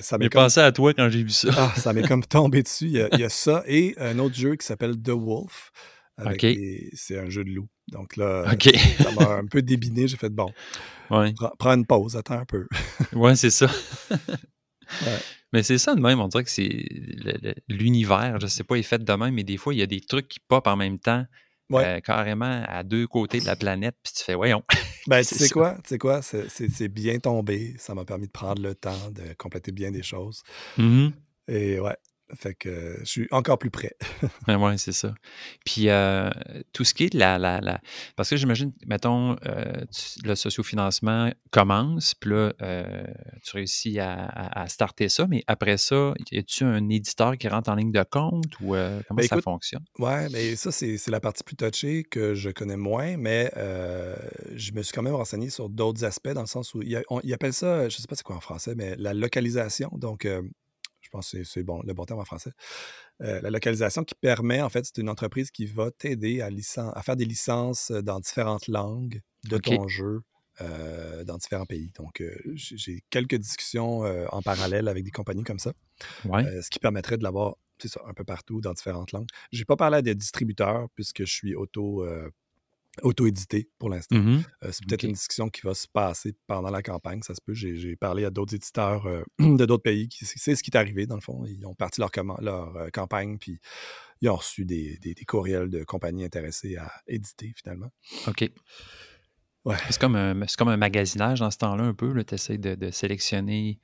ça 0.01 0.17
m'est 0.17 0.29
comme... 0.29 0.43
pensé 0.43 0.61
à 0.61 0.71
toi 0.71 0.93
quand 0.93 1.09
j'ai 1.09 1.23
vu 1.23 1.29
ça. 1.29 1.49
ah, 1.57 1.73
ça 1.75 1.91
m'est 1.93 2.07
comme 2.07 2.23
tombé 2.23 2.63
dessus. 2.63 2.85
Il 2.85 2.91
y, 2.91 3.01
a, 3.01 3.09
il 3.13 3.19
y, 3.19 3.23
a, 3.23 3.29
ça 3.29 3.63
et 3.67 3.93
un 3.97 4.19
autre 4.19 4.35
jeu 4.35 4.55
qui 4.55 4.65
s'appelle 4.65 4.95
The 5.01 5.09
Wolf. 5.09 5.71
C'est 6.93 7.17
un 7.17 7.29
jeu 7.29 7.43
de 7.43 7.49
loup. 7.49 7.67
Donc 7.91 8.17
là, 8.17 8.45
ça 8.99 9.11
m'a 9.11 9.35
un 9.35 9.45
peu 9.45 9.61
débiné. 9.61 10.07
J'ai 10.07 10.17
fait 10.17 10.29
bon, 10.29 10.51
prends, 11.57 11.73
une 11.73 11.85
pause, 11.85 12.15
attends 12.15 12.39
un 12.39 12.45
peu. 12.45 12.67
ouais, 13.13 13.35
c'est 13.35 13.49
ça. 13.49 13.69
Mais 15.53 15.63
c'est 15.63 15.77
ça 15.77 15.95
de 15.95 16.01
même, 16.01 16.19
on 16.19 16.27
dirait 16.27 16.45
que 16.45 16.49
c'est 16.49 16.85
l'univers, 17.67 18.39
je 18.39 18.47
sais 18.47 18.63
pas, 18.63 18.75
est 18.75 18.83
fait 18.83 19.03
de 19.03 19.13
même, 19.13 19.33
mais 19.33 19.43
des 19.43 19.57
fois, 19.57 19.73
il 19.73 19.79
y 19.79 19.83
a 19.83 19.87
des 19.87 19.99
trucs 19.99 20.29
qui 20.29 20.39
pop 20.39 20.65
en 20.67 20.75
même 20.75 20.99
temps. 20.99 21.25
Euh, 21.79 22.01
carrément 22.01 22.65
à 22.67 22.83
deux 22.83 23.07
côtés 23.07 23.39
de 23.39 23.45
la 23.45 23.55
planète, 23.55 23.95
puis 24.03 24.13
tu 24.13 24.23
fais, 24.23 24.35
voyons. 24.35 24.63
Ben, 25.07 25.25
tu 25.25 25.33
sais 25.33 25.49
quoi? 25.49 25.77
Tu 25.83 25.89
sais 25.89 25.97
quoi? 25.97 26.21
C'est 26.21 26.87
bien 26.87 27.17
tombé. 27.17 27.73
Ça 27.79 27.95
m'a 27.95 28.05
permis 28.05 28.27
de 28.27 28.31
prendre 28.31 28.61
le 28.61 28.75
temps 28.75 29.09
de 29.09 29.33
compléter 29.33 29.71
bien 29.71 29.89
des 29.89 30.03
choses. 30.03 30.43
Mm-hmm. 30.77 31.11
Et 31.47 31.79
ouais, 31.79 31.95
fait 32.35 32.53
que 32.53 32.97
je 32.99 33.05
suis 33.05 33.27
encore 33.31 33.57
plus 33.57 33.69
prêt. 33.69 33.95
oui, 34.47 34.77
c'est 34.77 34.91
ça. 34.91 35.13
Puis 35.65 35.89
euh, 35.89 36.29
tout 36.73 36.83
ce 36.83 36.93
qui 36.93 37.05
est 37.05 37.13
la. 37.13 37.37
la, 37.37 37.59
la... 37.59 37.81
Parce 38.15 38.29
que 38.29 38.35
j'imagine, 38.35 38.71
mettons, 38.85 39.35
euh, 39.45 39.83
le 40.23 40.35
sociofinancement 40.35 41.31
commence, 41.51 42.15
puis 42.15 42.31
là, 42.31 42.53
euh, 42.61 43.03
tu 43.43 43.57
réussis 43.57 43.99
à, 43.99 44.65
starter 44.67 45.09
ça, 45.09 45.27
mais 45.27 45.43
après 45.47 45.77
ça, 45.77 46.13
y 46.31 46.37
a-tu 46.37 46.63
un 46.63 46.89
éditeur 46.89 47.37
qui 47.37 47.47
rentre 47.47 47.69
en 47.69 47.75
ligne 47.75 47.91
de 47.91 48.03
compte 48.03 48.59
ou 48.61 48.69
comment 48.69 49.17
ben, 49.17 49.27
ça 49.27 49.41
fonctionne? 49.41 49.83
Oui, 49.99 50.29
mais 50.31 50.55
ça, 50.55 50.71
c'est 50.71 51.07
la 51.07 51.19
partie 51.19 51.43
plus 51.43 51.55
touchée 51.55 52.03
que 52.03 52.35
je 52.35 52.49
connais 52.49 52.77
moins, 52.77 53.17
mais 53.17 53.51
je 54.55 54.71
me 54.73 54.81
suis 54.81 54.93
quand 54.93 55.01
même 55.01 55.15
renseigné 55.15 55.49
sur 55.49 55.69
d'autres 55.69 56.05
aspects, 56.05 56.29
dans 56.29 56.41
le 56.41 56.47
sens 56.47 56.73
où 56.73 56.81
il, 56.81 56.95
appelle 57.33 57.53
ça, 57.53 57.89
je 57.89 57.97
ne 57.97 58.01
sais 58.01 58.07
pas 58.07 58.15
c'est 58.15 58.23
quoi 58.23 58.35
en 58.35 58.41
français, 58.41 58.73
mais 58.75 58.95
la 58.97 59.13
localisation. 59.13 59.89
Donc, 59.93 60.27
pense 61.11 61.31
que 61.31 61.43
c'est 61.43 61.63
bon, 61.63 61.81
le 61.83 61.93
bon 61.93 62.05
terme 62.05 62.19
en 62.19 62.25
français. 62.25 62.51
la 63.19 63.49
localisation 63.49 64.03
qui 64.03 64.15
permet, 64.15 64.61
en 64.61 64.69
fait, 64.69 64.85
c'est 64.85 64.97
une 64.99 65.09
entreprise 65.09 65.51
qui 65.51 65.65
va 65.65 65.91
t'aider 65.91 66.41
à, 66.41 66.49
à, 66.93 67.03
faire 67.03 67.15
des 67.15 67.25
licences 67.25 67.91
dans 67.91 68.19
différentes 68.19 68.67
langues 68.67 69.21
de 69.49 69.57
ton 69.57 69.87
jeu 69.87 70.21
dans 70.59 71.37
différents 71.37 71.65
pays. 71.65 71.91
Donc, 71.97 72.23
j'ai 72.55 73.03
quelques 73.09 73.35
discussions 73.35 74.01
en 74.31 74.41
parallèle 74.41 74.87
avec 74.87 75.03
des 75.03 75.11
compagnies 75.11 75.43
comme 75.43 75.59
ça, 75.59 75.73
ce 76.23 76.69
qui 76.69 76.79
permettrait 76.79 77.17
de 77.17 77.23
l'avoir 77.23 77.55
un 78.05 78.13
peu 78.13 78.23
partout 78.23 78.61
dans 78.61 78.73
différentes 78.73 79.11
langues. 79.11 79.27
Je 79.51 79.59
n'ai 79.59 79.65
pas 79.65 79.75
parlé 79.75 79.97
à 79.97 80.01
des 80.01 80.15
distributeurs 80.15 80.87
puisque 80.95 81.25
je 81.25 81.33
suis 81.33 81.55
auto, 81.55 82.05
auto-édité 83.03 83.69
pour 83.79 83.89
l'instant. 83.89 84.17
Mmh 84.17 84.43
c'est 84.71 84.85
peut-être 84.85 85.03
une 85.03 85.13
discussion 85.13 85.49
qui 85.49 85.61
va 85.61 85.73
se 85.73 85.87
passer 85.87 86.33
pendant 86.47 86.69
la 86.69 86.81
campagne, 86.81 87.21
ça 87.23 87.33
se 87.33 87.41
peut. 87.41 87.53
J'ai 87.53 87.95
parlé 87.95 88.25
à 88.25 88.29
d'autres 88.29 88.55
éditeurs 88.55 89.05
de 89.39 89.65
d'autres 89.65 89.83
pays 89.83 90.07
qui 90.07 90.25
c'est 90.25 90.55
ce 90.55 90.63
qui 90.63 90.71
est 90.71 90.77
arrivé 90.77 91.05
dans 91.05 91.15
le 91.15 91.21
fond. 91.21 91.43
Ils 91.45 91.65
ont 91.65 91.75
parti 91.75 92.01
leur, 92.01 92.11
leur 92.41 92.91
campagne 92.91 93.37
puis 93.37 93.59
ils 94.21 94.29
ont 94.29 94.35
reçu 94.35 94.65
des, 94.65 94.97
des, 94.99 95.15
courriels 95.25 95.69
de 95.69 95.83
compagnies 95.83 96.23
intéressées 96.23 96.75
à 96.75 96.91
éditer 97.07 97.53
finalement. 97.55 97.91
OK. 98.27 98.49
C'est 99.89 99.99
comme, 99.99 100.15
un, 100.15 100.45
comme 100.57 100.69
un 100.69 100.77
magasinage 100.77 101.39
dans 101.39 101.51
ce 101.51 101.57
temps-là, 101.57 101.83
un 101.83 101.93
peu. 101.93 102.11
Tu 102.23 102.35
essaies 102.35 102.57
de, 102.57 102.91
sélectionner 102.91 103.79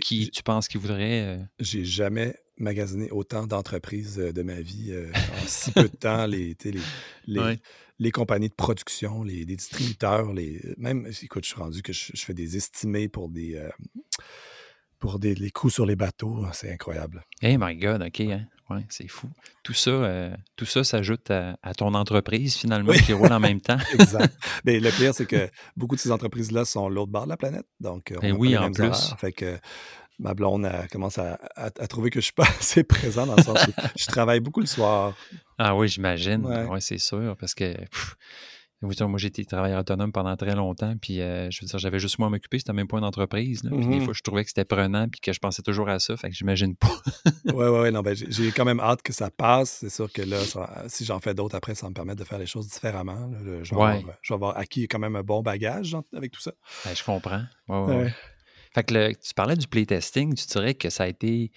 qui 0.00 0.30
tu 0.30 0.42
penses 0.42 0.68
qu'il 0.68 0.80
voudrait. 0.80 1.22
Euh. 1.22 1.38
J'ai 1.58 1.84
jamais 1.84 2.34
magasiné 2.58 3.10
autant 3.10 3.46
d'entreprises 3.46 4.20
euh, 4.20 4.32
de 4.32 4.42
ma 4.42 4.60
vie 4.60 4.92
euh, 4.92 5.10
en 5.14 5.46
si 5.46 5.72
peu 5.72 5.84
de 5.84 5.96
temps. 5.96 6.26
Les, 6.26 6.56
les, 7.26 7.58
les, 7.98 8.10
compagnies 8.10 8.50
de 8.50 8.54
production, 8.54 9.22
les, 9.22 9.46
distributeurs, 9.46 10.32
les, 10.34 10.60
même, 10.76 11.10
écoute, 11.22 11.44
je 11.44 11.50
suis 11.50 11.60
rendu 11.60 11.82
que 11.82 11.92
je, 11.92 12.12
fais 12.14 12.34
des 12.34 12.56
estimés 12.56 13.08
pour 13.08 13.30
des. 13.30 13.58
pour 14.98 15.18
des, 15.18 15.34
les 15.34 15.50
coûts 15.50 15.70
sur 15.70 15.86
les 15.86 15.96
bateaux, 15.96 16.44
c'est 16.52 16.70
incroyable. 16.70 17.24
Hey 17.40 17.56
my 17.58 17.74
God, 17.74 18.02
OK. 18.02 18.20
Hein? 18.20 18.46
C'est 18.88 19.08
fou. 19.08 19.28
Tout 19.62 19.72
ça, 19.72 19.90
euh, 19.90 20.34
tout 20.56 20.64
ça 20.64 20.84
s'ajoute 20.84 21.30
à, 21.30 21.74
ton 21.76 21.94
entreprise, 21.94 22.56
finalement, 22.56 22.92
qui 22.92 23.12
roule 23.12 23.32
en 23.32 23.40
même 23.40 23.60
temps. 23.60 23.78
exact. 23.94 24.34
Mais 24.64 24.80
le 24.80 24.90
pire, 24.90 25.14
c'est 25.14 25.26
que 25.26 25.48
beaucoup 25.76 25.96
de 25.96 26.00
ces 26.00 26.10
entreprises-là 26.10 26.64
sont 26.64 26.88
l'autre 26.88 27.10
bord 27.10 27.24
de 27.24 27.30
la 27.30 27.36
planète. 27.36 27.66
Donc, 27.80 28.12
on 28.16 28.20
ben 28.20 28.32
oui, 28.36 28.56
en 28.56 28.70
plus. 28.70 29.14
Fait 29.18 29.32
que 29.32 29.58
ma 30.18 30.34
blonde 30.34 30.70
commence 30.90 31.18
à, 31.18 31.38
trouver 31.88 32.10
que 32.10 32.20
je 32.20 32.26
suis 32.26 32.34
pas 32.34 32.46
assez 32.60 32.84
présent 32.84 33.26
dans 33.26 33.36
le 33.36 33.42
sens 33.42 33.66
où 33.66 33.72
je 33.96 34.06
travaille 34.06 34.40
beaucoup 34.40 34.60
le 34.60 34.66
soir. 34.66 35.14
Ah 35.58 35.76
oui, 35.76 35.88
j'imagine. 35.88 36.46
Oui, 36.70 36.80
c'est 36.80 36.98
sûr. 36.98 37.36
Parce 37.38 37.54
que 37.54 37.74
moi, 38.82 39.18
j'ai 39.18 39.28
été 39.28 39.44
travailleur 39.44 39.80
autonome 39.80 40.12
pendant 40.12 40.36
très 40.36 40.54
longtemps, 40.56 40.94
puis 41.00 41.20
euh, 41.20 41.50
je 41.50 41.60
veux 41.60 41.66
dire, 41.66 41.78
j'avais 41.78 42.00
juste 42.00 42.18
moi 42.18 42.26
à 42.26 42.30
m'occuper, 42.30 42.58
c'était 42.58 42.72
même 42.72 42.88
pas 42.88 42.98
une 42.98 43.04
entreprise. 43.04 43.62
Des 43.62 43.70
mmh 43.70 44.00
fois, 44.00 44.12
je 44.12 44.22
trouvais 44.22 44.42
que 44.42 44.50
c'était 44.50 44.64
prenant, 44.64 45.08
puis 45.08 45.20
que 45.20 45.32
je 45.32 45.38
pensais 45.38 45.62
toujours 45.62 45.88
à 45.88 46.00
ça, 46.00 46.16
fait 46.16 46.30
que 46.30 46.34
j'imagine 46.34 46.74
pas. 46.74 46.92
oui, 47.46 47.54
oui, 47.54 47.64
ouais, 47.64 47.90
non, 47.92 48.00
ben, 48.00 48.14
j'ai 48.14 48.50
quand 48.50 48.64
même 48.64 48.80
hâte 48.80 49.02
que 49.02 49.12
ça 49.12 49.30
passe. 49.30 49.78
C'est 49.80 49.90
sûr 49.90 50.12
que 50.12 50.22
là, 50.22 50.38
si 50.88 51.04
j'en 51.04 51.20
fais 51.20 51.34
d'autres 51.34 51.54
après, 51.54 51.74
ça 51.74 51.86
va 51.86 51.90
me 51.90 51.94
permettre 51.94 52.18
de 52.18 52.24
faire 52.24 52.38
les 52.38 52.46
choses 52.46 52.68
différemment. 52.68 53.30
je, 53.62 53.74
vais 53.74 54.34
avoir, 54.34 54.58
acquis 54.58 54.88
quand 54.88 54.98
même 54.98 55.16
un 55.16 55.22
bon 55.22 55.42
bagage 55.42 55.96
avec 56.16 56.32
tout 56.32 56.40
ça. 56.40 56.52
Ben, 56.84 56.94
je 56.94 57.04
comprends. 57.04 57.44
Ouais, 57.68 58.12
Fait 58.74 58.82
que 58.82 59.12
tu 59.12 59.34
parlais 59.34 59.56
du 59.56 59.68
playtesting, 59.68 60.34
tu 60.34 60.46
dirais 60.46 60.74
que 60.74 60.90
ça 60.90 61.04
a 61.04 61.06
été 61.06 61.52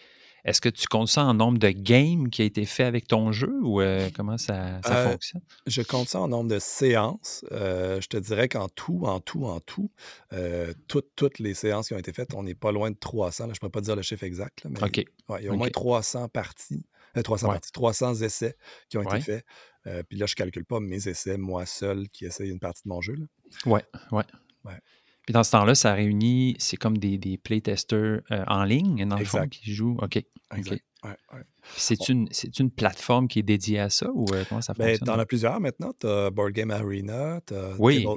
est-ce 0.45 0.61
que 0.61 0.69
tu 0.69 0.87
comptes 0.87 1.07
ça 1.07 1.23
en 1.23 1.33
nombre 1.33 1.57
de 1.57 1.69
games 1.69 2.29
qui 2.29 2.43
a 2.43 2.45
été 2.45 2.65
fait 2.65 2.83
avec 2.83 3.07
ton 3.07 3.31
jeu 3.31 3.51
ou 3.63 3.81
euh, 3.81 4.11
comment 4.15 4.37
ça, 4.37 4.79
euh, 4.85 5.09
fonctionne? 5.11 5.41
Je 5.65 5.81
compte 5.81 6.07
ça 6.07 6.21
en 6.21 6.27
nombre 6.27 6.51
de 6.51 6.59
séances. 6.59 7.43
Euh, 7.51 7.99
je 7.99 8.07
te 8.07 8.17
dirais 8.17 8.47
qu'en 8.47 8.69
tout, 8.69 9.01
en 9.05 9.19
tout, 9.19 9.45
en 9.45 9.59
tout, 9.59 9.89
toutes, 10.87 11.39
les 11.39 11.55
séances 11.55 11.87
qui 11.87 11.95
ont 11.95 11.97
été 11.97 12.13
faites, 12.13 12.35
on 12.35 12.43
n'est 12.43 12.53
pas 12.53 12.71
loin 12.71 12.91
de 12.91 12.95
300. 12.95 13.45
je 13.45 13.49
ne 13.49 13.55
pourrais 13.55 13.71
pas 13.71 13.81
dire 13.81 13.95
le 13.95 14.03
chiffre 14.03 14.23
exact. 14.23 14.65
mais 14.69 14.79
il 15.39 15.45
y 15.45 15.47
a 15.47 15.51
au 15.51 15.57
moins 15.57 15.69
300 15.69 16.29
parties. 16.29 16.85
300 17.23 17.47
parties, 17.47 17.71
300 17.71 18.15
essais 18.21 18.55
qui 18.87 18.99
ont 18.99 19.01
été 19.01 19.21
faits. 19.21 19.45
puis 20.07 20.17
là, 20.19 20.27
je 20.27 20.33
ne 20.33 20.35
calcule 20.35 20.65
pas 20.65 20.79
mes 20.79 21.07
essais, 21.07 21.37
moi 21.37 21.65
seul, 21.65 22.07
qui 22.09 22.25
essaye 22.25 22.51
une 22.51 22.59
partie 22.59 22.83
de 22.83 22.89
mon 22.89 23.01
jeu. 23.01 23.15
Oui, 23.65 23.79
ouais. 24.11 24.23
ouais. 24.63 24.79
Puis 25.25 25.33
dans 25.33 25.43
ce 25.43 25.51
temps-là, 25.51 25.75
ça 25.75 25.93
réunit, 25.93 26.55
c'est 26.59 26.77
comme 26.77 26.97
des, 26.97 27.17
des 27.17 27.37
playtesters 27.37 28.21
euh, 28.31 28.43
en 28.47 28.63
ligne, 28.63 29.07
dans 29.07 29.17
le 29.17 29.25
fond, 29.25 29.47
qui 29.47 29.73
jouent. 29.73 29.97
OK. 30.01 30.23
C'est 31.75 32.09
une, 32.09 32.27
une 32.59 32.71
plateforme 32.71 33.27
qui 33.27 33.39
est 33.39 33.43
dédiée 33.43 33.79
à 33.79 33.89
ça 33.89 34.09
ou 34.13 34.25
euh, 34.33 34.43
comment 34.47 34.61
ça 34.61 34.73
ben, 34.73 34.89
fonctionne? 34.89 35.07
Ben, 35.07 35.15
en 35.15 35.19
as 35.19 35.25
plusieurs 35.25 35.59
maintenant. 35.59 35.93
Tu 35.99 36.07
as 36.07 36.29
Board 36.29 36.51
Game 36.51 36.71
Arena, 36.71 37.41
tu 37.45 37.53
as 37.53 37.75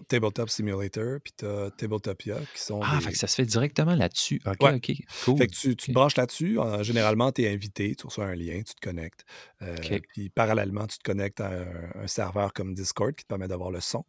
Tabletop 0.09 0.49
Simulator, 0.51 1.19
puis 1.23 1.33
tu 1.37 1.47
as 1.47 1.71
Tabletopia 1.71 2.37
qui 2.55 2.63
sont. 2.63 2.81
Ah, 2.83 3.01
fait 3.01 3.13
que 3.13 3.19
ça 3.19 3.27
se 3.27 3.35
fait 3.35 3.47
directement 3.47 3.95
là-dessus. 3.95 4.41
OK, 4.47 4.63
OK. 4.63 4.93
Cool. 5.25 5.39
Fait 5.39 5.47
que 5.47 5.53
tu, 5.53 5.77
tu 5.77 5.89
te 5.89 5.93
branches 5.93 6.17
là-dessus. 6.17 6.59
généralement, 6.83 7.33
tu 7.33 7.43
es 7.43 7.53
invité, 7.53 7.95
tu 7.95 8.07
reçois 8.07 8.27
un 8.27 8.35
lien, 8.35 8.59
tu 8.59 8.75
te 8.75 8.81
connectes. 8.81 9.25
Euh, 9.63 9.77
puis 10.13 10.31
parallèlement, 10.31 10.87
tu 10.87 10.99
te 10.99 11.03
connectes 11.03 11.41
à 11.41 11.51
un, 11.95 12.07
serveur 12.07 12.53
comme 12.53 12.75
Discord 12.75 13.15
qui 13.15 13.25
te 13.25 13.29
permet 13.29 13.49
d'avoir 13.49 13.71
le 13.71 13.81
son. 13.81 14.05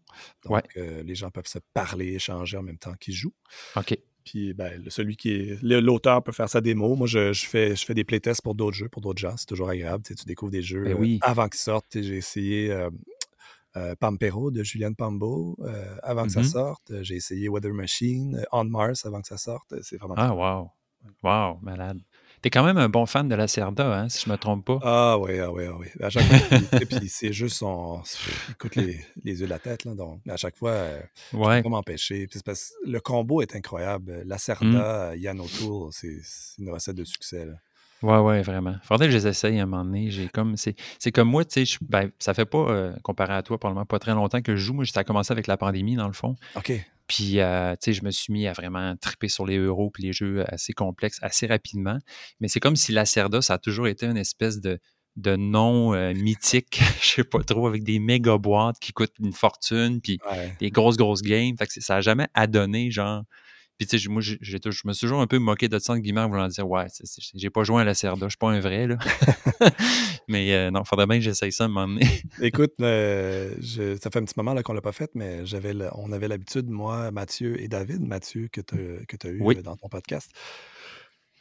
Donc, 0.46 0.64
euh, 0.78 1.04
les 1.04 1.16
gens 1.16 1.32
peuvent 1.32 1.48
se 1.48 1.60
parler, 1.74 2.14
échanger 2.14 2.58
en 2.58 2.64
même 2.64 2.78
temps 2.78 2.94
qu'ils 2.94 3.14
jouent. 3.14 3.36
OK. 3.76 3.98
Puis 4.30 4.54
ben, 4.54 4.84
celui 4.90 5.18
qui 5.18 5.32
est. 5.32 5.64
L'auteur 5.64 6.22
peut 6.24 6.32
faire 6.32 6.50
sa 6.50 6.62
démo. 6.62 6.96
Moi, 6.96 7.08
je, 7.08 7.34
fais, 7.34 7.76
je 7.76 7.84
fais 7.84 7.96
des 7.96 8.04
playtests 8.04 8.44
pour 8.44 8.54
d'autres 8.54 8.78
jeux, 8.78 8.88
pour 8.88 9.02
d'autres 9.02 9.20
gens. 9.20 9.36
C'est 9.38 9.48
toujours 9.48 9.70
agréable. 9.70 10.04
Tu, 10.04 10.14
découvres 10.28 10.52
des 10.52 10.62
jeux 10.62 10.84
ben 10.84 11.04
euh, 11.04 11.18
avant 11.22 11.50
qu'ils 11.50 11.60
sortent. 11.60 12.00
J'ai 12.00 12.18
essayé 12.18 12.72
euh, 12.72 12.92
euh, 13.76 13.96
Pampero 14.00 14.52
de 14.52 14.64
Julian 14.64 14.94
Pambo 14.94 15.58
avant 16.04 16.26
que 16.26 16.32
ça 16.32 16.42
mm-hmm. 16.42 16.52
sorte. 16.52 16.92
J'ai 17.02 17.16
essayé 17.16 17.50
Weather 17.50 17.74
Machine, 17.74 18.46
On 18.52 18.66
Mars 18.66 19.04
avant 19.08 19.20
que 19.20 19.28
ça 19.28 19.38
sorte. 19.38 19.74
C'est 19.82 19.98
vraiment. 19.98 20.14
Ah, 20.16 20.36
wow. 20.36 20.70
Wow, 21.24 21.60
malade. 21.64 22.00
T'es 22.42 22.50
quand 22.50 22.64
même 22.64 22.78
un 22.78 22.88
bon 22.90 23.06
fan 23.06 23.28
de 23.28 23.36
la 23.36 23.48
Cerda, 23.48 24.00
hein, 24.00 24.10
si 24.10 24.26
je 24.26 24.32
me 24.32 24.38
trompe 24.38 24.66
pas. 24.66 24.80
Ah 24.82 25.18
oui, 25.18 25.40
ah 25.40 25.52
oui, 25.52 25.64
ah 25.68 25.76
oui. 25.78 25.88
À 26.02 26.10
chaque 26.10 26.24
fois, 26.24 26.80
puis 26.90 27.10
ces 27.10 27.34
jeux 27.34 27.50
sont. 27.50 28.02
Écoute 28.52 28.76
les, 28.76 29.06
les 29.24 29.40
yeux 29.40 29.46
de 29.46 29.50
la 29.50 29.60
tête, 29.60 29.84
là. 29.86 29.94
Donc, 29.94 30.22
à 30.30 30.38
chaque 30.38 30.56
fois, 30.56 30.72
euh, 30.72 31.02
je 31.32 31.38
ne 31.38 31.44
peux 31.58 31.64
pas 31.64 31.70
m'empêcher. 31.70 32.28
Le 32.86 33.00
combo 33.00 33.42
est 33.42 33.56
incroyable. 33.56 34.24
La 34.26 34.38
Cerda, 34.38 35.12
mmh. 35.12 35.18
Yann 35.18 35.40
O'Toole, 35.40 35.90
c'est 35.92 36.18
une 36.60 36.72
recette 36.72 36.96
de 36.96 37.04
succès. 37.04 37.46
Là. 37.46 37.54
Ouais, 38.02 38.18
ouais, 38.20 38.42
vraiment. 38.42 38.76
Faudrait 38.84 39.08
que 39.08 39.12
je 39.12 39.18
les 39.18 39.28
essaye 39.28 39.60
à 39.60 39.64
un 39.64 39.66
moment 39.66 39.84
donné. 39.84 40.10
J'ai 40.10 40.30
comme, 40.30 40.56
c'est, 40.56 40.76
comme 41.12 41.30
moi, 41.30 41.44
tu 41.44 41.66
sais, 41.66 41.78
ben, 41.82 42.10
ça 42.20 42.34
fait 42.34 42.46
pas, 42.46 42.70
euh, 42.70 42.96
comparé 43.04 43.34
à 43.34 43.44
toi, 43.44 43.58
probablement 43.58 43.86
pas 43.86 44.00
très 44.00 44.14
longtemps 44.14 44.42
que 44.42 44.56
je 44.56 44.62
joue. 44.62 44.74
Moi, 44.74 44.86
ça 44.86 45.02
a 45.02 45.04
commencé 45.04 45.32
avec 45.34 45.48
la 45.48 45.58
pandémie, 45.58 45.96
dans 45.96 46.08
le 46.08 46.14
fond. 46.14 46.36
OK. 46.56 46.72
Puis, 47.10 47.40
euh, 47.40 47.74
tu 47.74 47.86
sais, 47.86 47.94
je 47.94 48.06
me 48.06 48.12
suis 48.12 48.32
mis 48.32 48.48
à 48.48 48.54
vraiment 48.54 48.96
triper 48.96 49.30
sur 49.30 49.46
les 49.46 49.58
euros 49.58 49.90
puis 49.90 50.04
les 50.04 50.14
jeux 50.14 50.46
assez 50.48 50.74
complexes 50.74 51.18
assez 51.24 51.48
rapidement. 51.48 51.98
Mais 52.40 52.48
c'est 52.48 52.60
comme 52.60 52.76
si 52.76 52.92
la 52.92 53.04
Cerda, 53.04 53.42
ça 53.42 53.56
a 53.56 53.58
toujours 53.58 53.88
été 53.88 54.06
une 54.06 54.16
espèce 54.16 54.62
de, 54.62 54.80
de 55.16 55.36
nom 55.36 55.96
euh, 55.96 56.14
mythique, 56.14 56.80
je 57.02 57.08
sais 57.08 57.24
pas 57.24 57.44
trop, 57.44 57.66
avec 57.66 57.84
des 57.84 57.98
méga 57.98 58.38
boîtes 58.38 58.78
qui 58.80 58.94
coûtent 58.94 59.18
une 59.20 59.34
fortune, 59.34 60.02
puis 60.02 60.20
des 60.60 60.70
grosses, 60.70 60.98
grosses 60.98 61.24
games. 61.24 61.56
Fait 61.58 61.66
que 61.66 61.82
ça 61.82 61.96
n'a 61.96 62.02
jamais 62.02 62.28
adonné, 62.36 62.92
genre, 62.92 63.24
puis, 63.80 63.88
tu 63.88 63.98
sais, 63.98 64.10
moi, 64.10 64.22
je 64.22 64.36
me 64.86 64.92
suis 64.92 65.00
toujours 65.00 65.22
un 65.22 65.28
peu 65.28 65.40
moqué 65.40 65.70
de 65.70 65.80
ça, 65.80 65.94
en 65.94 66.00
guillemets, 66.00 66.20
en 66.20 66.28
voulant 66.28 66.50
dire, 66.50 66.70
ouais, 66.70 66.88
j'ai 67.34 67.50
pas 67.50 67.64
joué 67.64 67.82
à 67.82 67.86
la 67.86 67.94
Cerda, 67.94 68.26
je 68.26 68.32
suis 68.32 68.38
pas 68.38 68.50
un 68.50 68.60
vrai, 68.60 68.88
là. 68.88 68.98
mais 70.28 70.54
euh, 70.54 70.70
non, 70.70 70.82
il 70.84 70.86
faudrait 70.86 71.08
bien 71.08 71.16
que 71.16 71.24
j'essaye 71.24 71.54
ça 71.54 71.64
à 71.64 71.68
un 71.68 71.70
moment 71.70 71.88
donné. 71.88 72.06
Écoute, 72.42 72.74
euh, 72.82 73.56
ça 73.62 74.10
fait 74.10 74.20
un 74.20 74.26
petit 74.26 74.34
moment 74.36 74.54
qu'on 74.64 74.74
l'a 74.74 74.82
pas 74.82 74.92
fait, 74.92 75.10
mais 75.16 75.46
j'avais 75.46 75.74
on 75.94 76.12
avait 76.12 76.28
l'habitude, 76.28 76.68
moi, 76.68 77.10
Mathieu 77.12 77.62
et 77.62 77.70
David, 77.70 78.02
Mathieu, 78.02 78.50
que 78.52 78.60
tu 78.60 78.76
as 78.76 79.30
eu 79.30 79.42
euh, 79.42 79.62
dans 79.62 79.78
ton 79.78 79.88
podcast, 79.88 80.30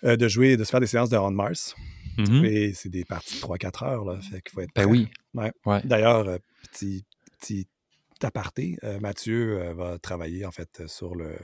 de 0.05 0.29
jouer, 0.29 0.57
de 0.57 0.63
se 0.63 0.71
faire 0.71 0.79
des 0.79 0.87
séances 0.87 1.11
de 1.11 1.17
Round 1.17 1.35
Mars. 1.35 1.75
Mm-hmm. 2.19 2.45
Et 2.45 2.73
c'est 2.73 2.89
des 2.89 3.05
parties 3.05 3.35
de 3.35 3.41
3-4 3.41 3.85
heures, 3.85 4.05
là. 4.05 4.21
Fait 4.21 4.41
qu'il 4.43 4.53
faut 4.53 4.61
être. 4.61 4.71
Ben 4.77 4.87
oui. 4.87 5.09
Ouais. 5.35 5.83
D'ailleurs, 5.83 6.39
petit, 6.71 7.05
petit 7.41 7.67
aparté, 8.25 8.77
euh, 8.85 9.01
Mathieu 9.01 9.61
euh, 9.61 9.75
va 9.75 9.99
travailler 9.99 10.45
en 10.45 10.51
fait 10.51 10.87
sur 10.87 11.15
le, 11.15 11.37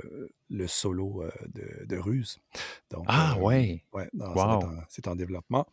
le 0.51 0.67
solo 0.67 1.23
euh, 1.23 1.31
de, 1.49 1.87
de, 1.87 1.97
Ruse. 1.97 2.39
Donc, 2.91 3.05
ah 3.09 3.37
ouais. 3.39 3.85
ouais 3.93 4.09
c'est 4.89 5.09
en, 5.09 5.17
développement. 5.17 5.67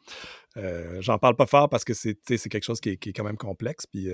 J'en 0.99 1.17
parle 1.17 1.35
pas 1.35 1.47
fort 1.47 1.69
parce 1.69 1.83
que 1.83 1.93
c'est 1.93 2.15
quelque 2.25 2.63
chose 2.63 2.81
qui 2.81 2.89
est, 2.89 2.97
qui 2.97 3.09
est, 3.09 3.13
quand 3.13 3.23
même 3.23 3.37
complexe. 3.37 3.85
Puis 3.85 4.09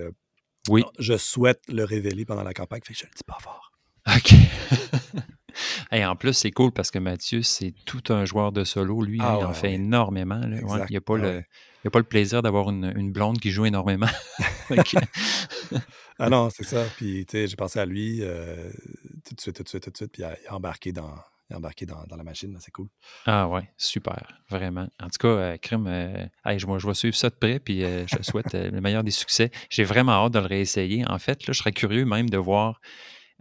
oui. 0.70 0.84
je 1.00 1.18
souhaite 1.18 1.62
le 1.68 1.84
révéler 1.84 2.26
pendant 2.26 2.44
la 2.44 2.54
campagne, 2.54 2.82
fait 2.84 2.94
que 2.94 3.00
je 3.00 3.06
le 3.06 3.12
dis 3.16 3.24
pas 3.24 3.38
fort. 3.40 3.72
OK. 4.16 4.34
Et 5.92 6.06
en 6.06 6.16
plus, 6.16 6.34
c'est 6.34 6.52
cool 6.52 6.72
parce 6.72 6.92
que 6.92 7.00
Mathieu, 7.00 7.42
c'est 7.42 7.74
tout 7.86 8.04
un 8.10 8.26
joueur 8.26 8.52
de 8.52 8.64
solo. 8.64 9.02
Lui, 9.02 9.20
ah 9.22 9.38
il 9.40 9.46
en 9.46 9.54
fait 9.54 9.74
énormément. 9.74 10.42
il 10.44 10.86
n'y 10.90 10.98
a, 10.98 11.02
pas 11.02 11.18
le, 11.18 11.44
a 11.88 11.92
pas 11.92 12.00
le 12.00 12.06
plaisir 12.06 12.42
d'avoir 12.42 12.70
une, 12.70 12.94
une, 12.96 13.12
blonde 13.12 13.40
qui 13.40 13.52
joue 13.52 13.66
énormément. 13.66 14.08
ah 16.20 16.30
non, 16.30 16.50
c'est 16.50 16.64
ça. 16.64 16.84
Puis, 16.98 17.26
tu 17.26 17.38
sais, 17.38 17.48
j'ai 17.48 17.56
pensé 17.56 17.80
à 17.80 17.86
lui 17.86 18.20
euh, 18.22 18.70
tout 19.26 19.36
de 19.36 19.42
suite, 19.42 19.56
tout 19.58 19.64
de 19.64 19.70
suite, 19.70 19.84
tout 19.84 19.92
de 19.92 19.98
suite. 19.98 20.12
Puis, 20.12 20.24
il 20.24 20.26
a, 20.26 20.56
embarqué 20.56 20.92
dans, 20.92 21.14
embarqué 21.54 21.86
dans, 21.86 22.04
dans 22.08 22.16
la 22.16 22.24
machine. 22.24 22.56
C'est 22.60 22.72
cool. 22.72 22.88
Ah 23.26 23.48
ouais, 23.48 23.70
super. 23.78 24.40
Vraiment. 24.50 24.88
En 25.02 25.08
tout 25.08 25.20
cas, 25.20 25.28
euh, 25.28 25.58
Crime, 25.58 25.88
euh, 25.88 26.26
je, 26.46 26.58
je 26.58 26.88
vais 26.88 26.94
suivre 26.94 27.16
ça 27.16 27.30
de 27.30 27.36
près. 27.36 27.60
Puis, 27.60 27.82
je 27.82 28.22
souhaite 28.22 28.54
le 28.54 28.82
meilleur 28.82 29.04
des 29.04 29.12
succès. 29.12 29.52
J'ai 29.70 29.84
vraiment 29.84 30.14
hâte 30.14 30.34
de 30.34 30.40
le 30.40 30.48
réessayer. 30.48 31.06
En 31.08 31.20
fait, 31.20 31.48
là, 31.48 31.54
je 31.54 31.60
serais 31.60 31.74
curieux 31.74 32.06
même 32.06 32.30
de 32.30 32.38
voir. 32.38 32.82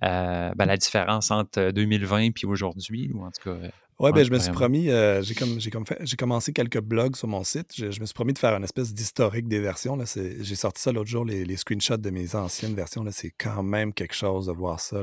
Ben, 0.00 0.54
la 0.56 0.76
différence 0.76 1.30
entre 1.30 1.70
2020 1.70 2.18
et 2.20 2.32
aujourd'hui, 2.46 3.10
ou 3.12 3.24
en 3.24 3.30
tout 3.30 3.50
cas 3.50 3.56
Ouais, 3.98 4.12
ben, 4.12 4.22
je 4.22 4.30
me 4.30 4.38
suis 4.38 4.52
promis, 4.52 4.90
euh, 4.90 5.22
j'ai 5.22 5.34
comme, 5.34 5.58
comme 5.72 5.84
j'ai 6.00 6.16
commencé 6.16 6.52
quelques 6.52 6.80
blogs 6.80 7.16
sur 7.16 7.28
mon 7.28 7.42
site. 7.44 7.72
Je, 7.74 7.86
me 7.86 8.04
suis 8.04 8.14
promis 8.14 8.34
de 8.34 8.38
faire 8.38 8.54
une 8.54 8.64
espèce 8.64 8.92
d'historique 8.92 9.48
des 9.48 9.58
versions. 9.58 9.96
Là. 9.96 10.04
J'ai 10.06 10.54
sorti 10.54 10.82
ça 10.82 10.92
l'autre 10.92 11.08
jour, 11.08 11.24
les, 11.24 11.56
screenshots 11.56 11.96
de 11.96 12.10
mes 12.10 12.34
anciennes 12.34 12.74
versions. 12.74 13.02
Là. 13.02 13.10
C'est 13.10 13.30
quand 13.30 13.62
même 13.62 13.94
quelque 13.94 14.14
chose 14.14 14.46
de 14.46 14.52
voir 14.52 14.80
ça. 14.80 15.02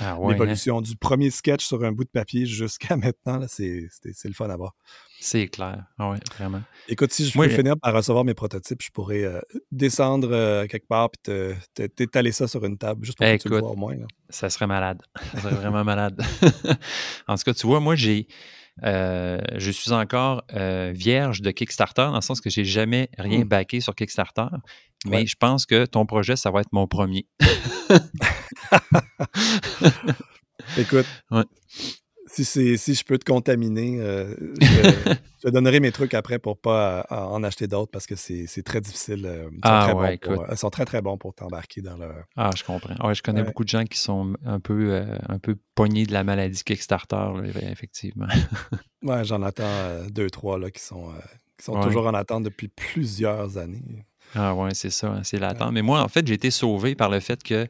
Ah 0.00 0.14
hein? 0.14 0.28
L'évolution 0.28 0.80
du 0.80 0.96
premier 0.96 1.30
sketch 1.30 1.64
sur 1.64 1.84
un 1.84 1.92
bout 1.92 2.02
de 2.02 2.10
papier 2.10 2.46
jusqu'à 2.46 2.96
maintenant, 2.96 3.46
c'est 3.48 3.88
le 4.04 4.32
fun 4.32 4.50
à 4.50 4.56
voir. 4.56 4.74
C'est 5.20 5.48
clair. 5.48 5.84
Ah 5.98 6.10
oui, 6.10 6.18
vraiment. 6.36 6.62
Écoute, 6.88 7.12
si 7.12 7.26
je 7.26 7.36
peux 7.36 7.48
finir 7.48 7.76
par 7.78 7.94
recevoir 7.94 8.24
mes 8.24 8.34
prototypes, 8.34 8.82
je 8.82 8.90
pourrais 8.90 9.24
euh, 9.24 9.40
descendre 9.72 10.28
euh, 10.30 10.66
quelque 10.66 10.86
part 10.86 11.08
et 11.28 11.54
t'étaler 11.88 12.32
ça 12.32 12.46
sur 12.46 12.64
une 12.64 12.76
table 12.78 13.04
juste 13.04 13.18
pour 13.18 13.26
que 13.26 13.36
tu 13.36 13.48
le 13.48 13.58
vois 13.58 13.70
au 13.70 13.76
moins. 13.76 13.94
Ça 14.28 14.50
serait 14.50 14.66
malade. 14.66 15.02
Ça 15.32 15.40
serait 15.40 15.54
vraiment 15.54 15.84
malade. 15.84 16.20
en 17.28 17.36
tout 17.36 17.42
cas, 17.44 17.54
tu 17.54 17.66
vois, 17.66 17.80
moi, 17.80 17.96
j'ai. 17.96 18.28
Euh, 18.84 19.40
je 19.56 19.70
suis 19.70 19.92
encore 19.92 20.44
vierge 20.92 21.40
de 21.40 21.50
Kickstarter, 21.50 22.08
dans 22.08 22.16
le 22.16 22.20
sens 22.20 22.42
que 22.42 22.50
j'ai 22.50 22.64
jamais 22.64 23.08
rien 23.16 23.40
mmh. 23.40 23.48
backé 23.48 23.80
sur 23.80 23.94
Kickstarter. 23.94 24.48
Mais 25.06 25.26
je 25.26 25.36
pense 25.36 25.64
que 25.66 25.86
ton 25.86 26.04
projet, 26.04 26.36
ça 26.36 26.50
va 26.50 26.60
être 26.60 26.72
mon 26.72 26.86
premier. 26.86 27.26
Écoute, 30.76 31.06
ouais 31.30 31.44
si, 32.44 32.78
si 32.78 32.94
je 32.94 33.04
peux 33.04 33.18
te 33.18 33.24
contaminer, 33.24 33.98
euh, 34.00 34.34
je, 34.60 35.46
te 35.46 35.50
donnerai 35.50 35.80
mes 35.80 35.92
trucs 35.92 36.14
après 36.14 36.38
pour 36.38 36.58
pas 36.58 37.06
euh, 37.10 37.14
en 37.14 37.42
acheter 37.42 37.66
d'autres 37.66 37.90
parce 37.90 38.06
que 38.06 38.16
c'est 38.16 38.62
très 38.64 38.80
difficile. 38.80 39.26
Euh, 39.26 39.48
ils, 39.52 39.56
sont 39.56 39.60
ah, 39.62 39.82
très 39.84 39.92
ouais, 39.94 40.18
bons 40.22 40.34
pour, 40.34 40.46
ils 40.50 40.56
sont 40.56 40.70
très 40.70 40.84
très 40.84 41.02
bons 41.02 41.18
pour 41.18 41.34
t'embarquer 41.34 41.82
dans 41.82 41.96
le. 41.96 42.10
Ah, 42.36 42.50
je 42.56 42.64
comprends. 42.64 43.12
je 43.12 43.22
connais 43.22 43.42
beaucoup 43.42 43.64
de 43.64 43.68
gens 43.68 43.84
qui 43.84 43.98
sont 43.98 44.34
un 44.44 44.60
peu, 44.60 45.02
un 45.28 45.38
peu 45.38 45.56
pognés 45.74 46.06
de 46.06 46.12
la 46.12 46.24
maladie 46.24 46.62
Kickstarter, 46.62 47.30
effectivement. 47.70 48.26
ouais, 49.02 49.24
j'en 49.24 49.42
attends 49.42 50.06
deux, 50.10 50.30
trois 50.30 50.58
là, 50.58 50.70
qui 50.70 50.82
sont, 50.82 51.12
qui 51.58 51.64
sont 51.64 51.80
toujours 51.80 52.06
en 52.06 52.14
attente 52.14 52.44
depuis 52.44 52.68
plusieurs 52.68 53.58
années. 53.58 54.04
Ah 54.34 54.54
ouais, 54.54 54.74
c'est 54.74 54.90
ça, 54.90 55.08
hein, 55.08 55.20
c'est 55.22 55.38
l'attente. 55.38 55.72
Mais 55.72 55.82
moi, 55.82 56.02
en 56.02 56.08
fait, 56.08 56.26
j'ai 56.26 56.34
été 56.34 56.50
sauvé 56.50 56.94
par 56.94 57.08
le 57.08 57.20
fait 57.20 57.42
que 57.42 57.68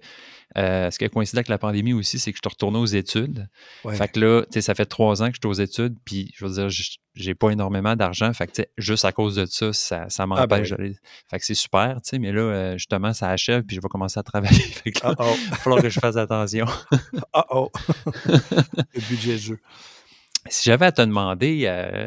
euh, 0.56 0.90
ce 0.90 0.98
qui 0.98 1.04
a 1.04 1.08
coïncidé 1.08 1.38
avec 1.38 1.48
la 1.48 1.58
pandémie 1.58 1.92
aussi, 1.92 2.18
c'est 2.18 2.32
que 2.32 2.38
je 2.38 2.40
suis 2.42 2.50
retourné 2.50 2.78
aux 2.78 2.86
études. 2.86 3.48
Fait 3.90 4.08
que 4.08 4.20
là, 4.20 4.42
ça 4.60 4.74
fait 4.74 4.86
trois 4.86 5.22
ans 5.22 5.28
que 5.28 5.34
je 5.34 5.40
suis 5.42 5.48
aux 5.48 5.64
études, 5.64 5.96
puis 6.04 6.30
je 6.34 6.46
veux 6.46 6.52
dire, 6.52 6.84
j'ai 7.14 7.34
pas 7.34 7.50
énormément 7.50 7.96
d'argent. 7.96 8.32
Fait 8.32 8.46
que 8.46 8.62
juste 8.78 9.04
à 9.04 9.12
cause 9.12 9.36
de 9.36 9.46
ça, 9.46 9.72
ça, 9.72 10.08
ça 10.08 10.22
ah, 10.22 10.26
ben 10.26 10.36
m'empêche 10.36 10.70
d'aller. 10.70 10.96
Fait 11.28 11.38
que 11.38 11.44
c'est 11.44 11.54
super, 11.54 11.96
tu 11.96 12.10
sais, 12.10 12.18
mais 12.18 12.32
là, 12.32 12.40
euh, 12.40 12.72
justement, 12.78 13.12
ça 13.12 13.28
achève, 13.30 13.64
puis 13.64 13.76
je 13.76 13.82
vais 13.82 13.88
commencer 13.88 14.18
à 14.18 14.22
travailler. 14.22 14.54
fait 14.60 14.92
que 14.92 15.04
là, 15.04 15.14
il 15.18 15.50
va 15.50 15.56
falloir 15.56 15.82
que 15.82 15.90
je 15.90 16.00
fasse 16.00 16.16
attention. 16.16 16.66
oh 17.34 17.42
oh! 17.50 17.70
Le 18.26 19.08
budget 19.08 19.38
jeu. 19.38 19.58
Si 20.48 20.70
j'avais 20.70 20.86
à 20.86 20.92
te 20.92 21.02
demander, 21.02 21.64
euh, 21.66 22.06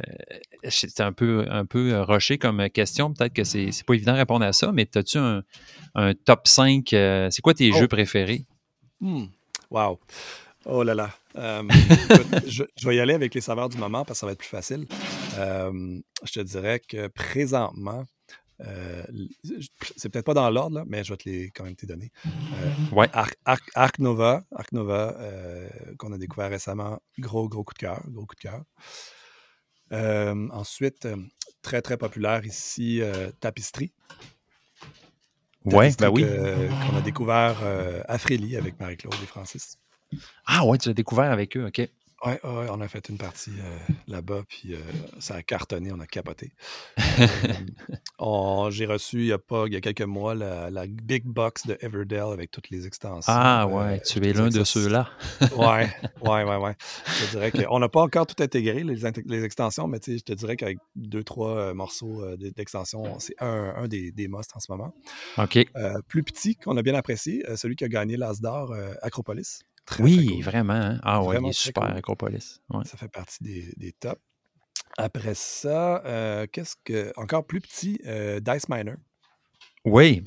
c'est 0.68 1.00
un 1.02 1.14
peu, 1.14 1.46
un 1.50 1.66
peu 1.66 1.94
euh, 1.94 2.04
rushé 2.04 2.38
comme 2.38 2.70
question, 2.70 3.14
peut-être 3.14 3.34
que 3.34 3.44
c'est 3.44 3.72
pas 3.86 3.94
évident 3.94 4.14
de 4.14 4.18
répondre 4.18 4.46
à 4.46 4.54
ça, 4.54 4.72
mais 4.72 4.88
as-tu 4.96 5.18
un, 5.18 5.44
top 6.26 6.48
5? 6.48 6.94
Euh, 6.94 7.30
c'est 7.32 7.42
quoi 7.42 7.54
tes 7.54 7.72
jeux 7.72 7.86
oh. 7.86 7.88
préférés? 7.88 8.46
Hmm. 9.00 9.26
Wow! 9.70 10.00
Oh 10.66 10.84
là 10.84 10.94
là! 10.94 11.10
je, 11.36 12.64
vais 12.84 12.96
y 12.96 13.00
aller 13.00 13.14
avec 13.14 13.34
les 13.34 13.42
saveurs 13.42 13.70
du 13.70 13.78
moment 13.78 14.04
parce 14.04 14.18
que 14.18 14.22
ça 14.22 14.26
va 14.26 14.34
être 14.34 14.40
plus 14.40 14.48
facile. 14.48 14.88
je 15.38 16.32
te 16.34 16.40
dirais 16.42 16.80
que 16.80 17.08
présentement, 17.08 18.04
euh, 18.62 19.04
c'est 19.96 20.10
peut-être 20.10 20.26
pas 20.26 20.34
dans 20.34 20.50
l'ordre, 20.50 20.84
mais 20.88 21.04
je 21.04 21.14
vais 21.14 21.18
te 21.18 21.30
les 21.30 21.52
quand 21.52 21.64
même 21.64 21.76
te 21.76 21.86
donner. 21.86 22.12
Euh, 22.26 22.96
ouais. 22.96 23.10
Arc, 23.14 24.00
Nova, 24.00 24.44
Arc 24.54 24.72
Nova 24.74 25.16
euh, 25.20 25.70
qu'on 25.98 26.12
a 26.12 26.18
découvert 26.18 26.50
récemment, 26.50 27.00
gros, 27.18 27.48
gros 27.48 27.64
coup 27.64 27.74
de 27.74 27.80
cœur, 27.80 28.02
gros 28.08 28.26
coup 28.26 28.36
de 28.36 28.42
cœur. 28.42 28.64
Ensuite, 29.92 31.08
très, 31.62 31.82
très 31.82 31.98
populaire 31.98 32.46
ici, 32.46 33.02
Tapisserie. 33.40 33.92
Ouais, 35.66 35.92
ben 36.00 36.10
oui. 36.10 36.24
qu'on 36.24 36.96
a 36.98 37.02
découvert 37.02 37.58
à 38.08 38.18
Frélie 38.18 38.56
avec 38.58 38.80
Marie-Claude 38.80 39.16
et 39.22 39.28
Francis. 39.28 39.78
Ah 40.46 40.66
ouais, 40.66 40.78
tu 40.78 40.88
l'as 40.90 40.94
découvert 40.94 41.32
avec 41.32 41.56
eux, 41.58 41.68
OK. 41.68 41.82
Oui, 42.26 42.34
ouais, 42.34 42.68
on 42.70 42.82
a 42.82 42.88
fait 42.90 43.08
une 43.08 43.18
partie 43.18 43.52
euh, 43.52 43.94
là-bas, 44.08 44.44
puis 44.48 44.74
euh, 44.74 44.80
ça 45.20 45.36
a 45.36 45.44
cartonné, 45.44 45.92
on 45.94 46.00
a 46.02 46.06
capoté. 46.06 46.52
J'ai 48.72 48.86
reçu 48.86 49.20
il 49.20 49.28
y, 49.28 49.32
a 49.32 49.38
pas, 49.38 49.66
il 49.68 49.74
y 49.74 49.78
a 49.78 49.82
quelques 49.82 50.02
mois 50.02 50.36
la, 50.36 50.86
Big 50.88 51.24
Box 51.26 51.66
de 51.66 51.78
Everdell 51.80 52.34
avec 52.34 52.52
toutes 52.52 52.70
les 52.72 52.86
extensions. 52.86 53.32
Ah 53.34 53.68
ouais, 53.68 53.96
euh, 53.96 54.00
tu 54.06 54.26
es 54.26 54.34
l'un 54.34 54.50
de 54.50 54.64
ceux-là. 54.66 55.10
ouais, 55.56 55.90
ouais, 56.22 56.44
ouais, 56.44 56.56
ouais. 56.58 56.76
Je 57.06 57.30
dirais 57.32 57.52
qu'on 57.52 57.80
n'a 57.80 57.88
pas 57.88 58.02
encore 58.02 58.28
tout 58.28 58.42
intégré, 58.44 58.84
les, 58.84 58.98
les 59.26 59.44
extensions, 59.44 59.88
mais 59.88 60.00
je 60.06 60.18
te 60.18 60.34
dirais 60.34 60.58
qu'avec 60.58 60.78
deux, 60.96 61.24
trois 61.24 61.74
morceaux 61.74 62.22
d'extension, 62.36 63.18
c'est 63.20 63.36
un, 63.40 63.74
un 63.78 63.88
des, 63.88 64.12
des 64.12 64.28
musts 64.28 64.56
en 64.56 64.60
ce 64.60 64.72
moment. 64.72 64.94
OK. 65.38 65.58
plus 66.08 66.24
petit, 66.24 66.56
qu'on 66.56 66.76
a 66.76 66.82
bien 66.82 66.96
apprécié, 66.96 67.44
celui 67.56 67.78
qui 67.78 67.86
a 67.86 67.88
gagné 67.88 68.18
l'As 68.18 68.42
d'or, 68.42 68.76
Acropolis 69.02 69.64
oui, 70.00 70.42
vraiment. 70.42 70.74
Hein. 70.74 71.00
Ah 71.04 71.24
ouais, 71.24 71.38
il 71.42 71.50
est 71.50 71.54
super, 71.54 71.96
Acropolis. 71.96 72.62
Ça 72.86 72.98
fait 72.98 73.08
partie 73.08 73.44
des, 73.44 73.92
tops. 73.94 74.22
Après 74.98 75.36
ça, 75.36 76.04
euh, 76.06 76.48
qu'est-ce 76.52 76.76
que. 76.84 77.14
Encore 77.16 77.46
plus 77.46 77.62
petit, 77.62 78.00
euh, 78.06 78.40
Dice 78.40 78.68
Miner. 78.70 78.96
Oui. 79.86 80.24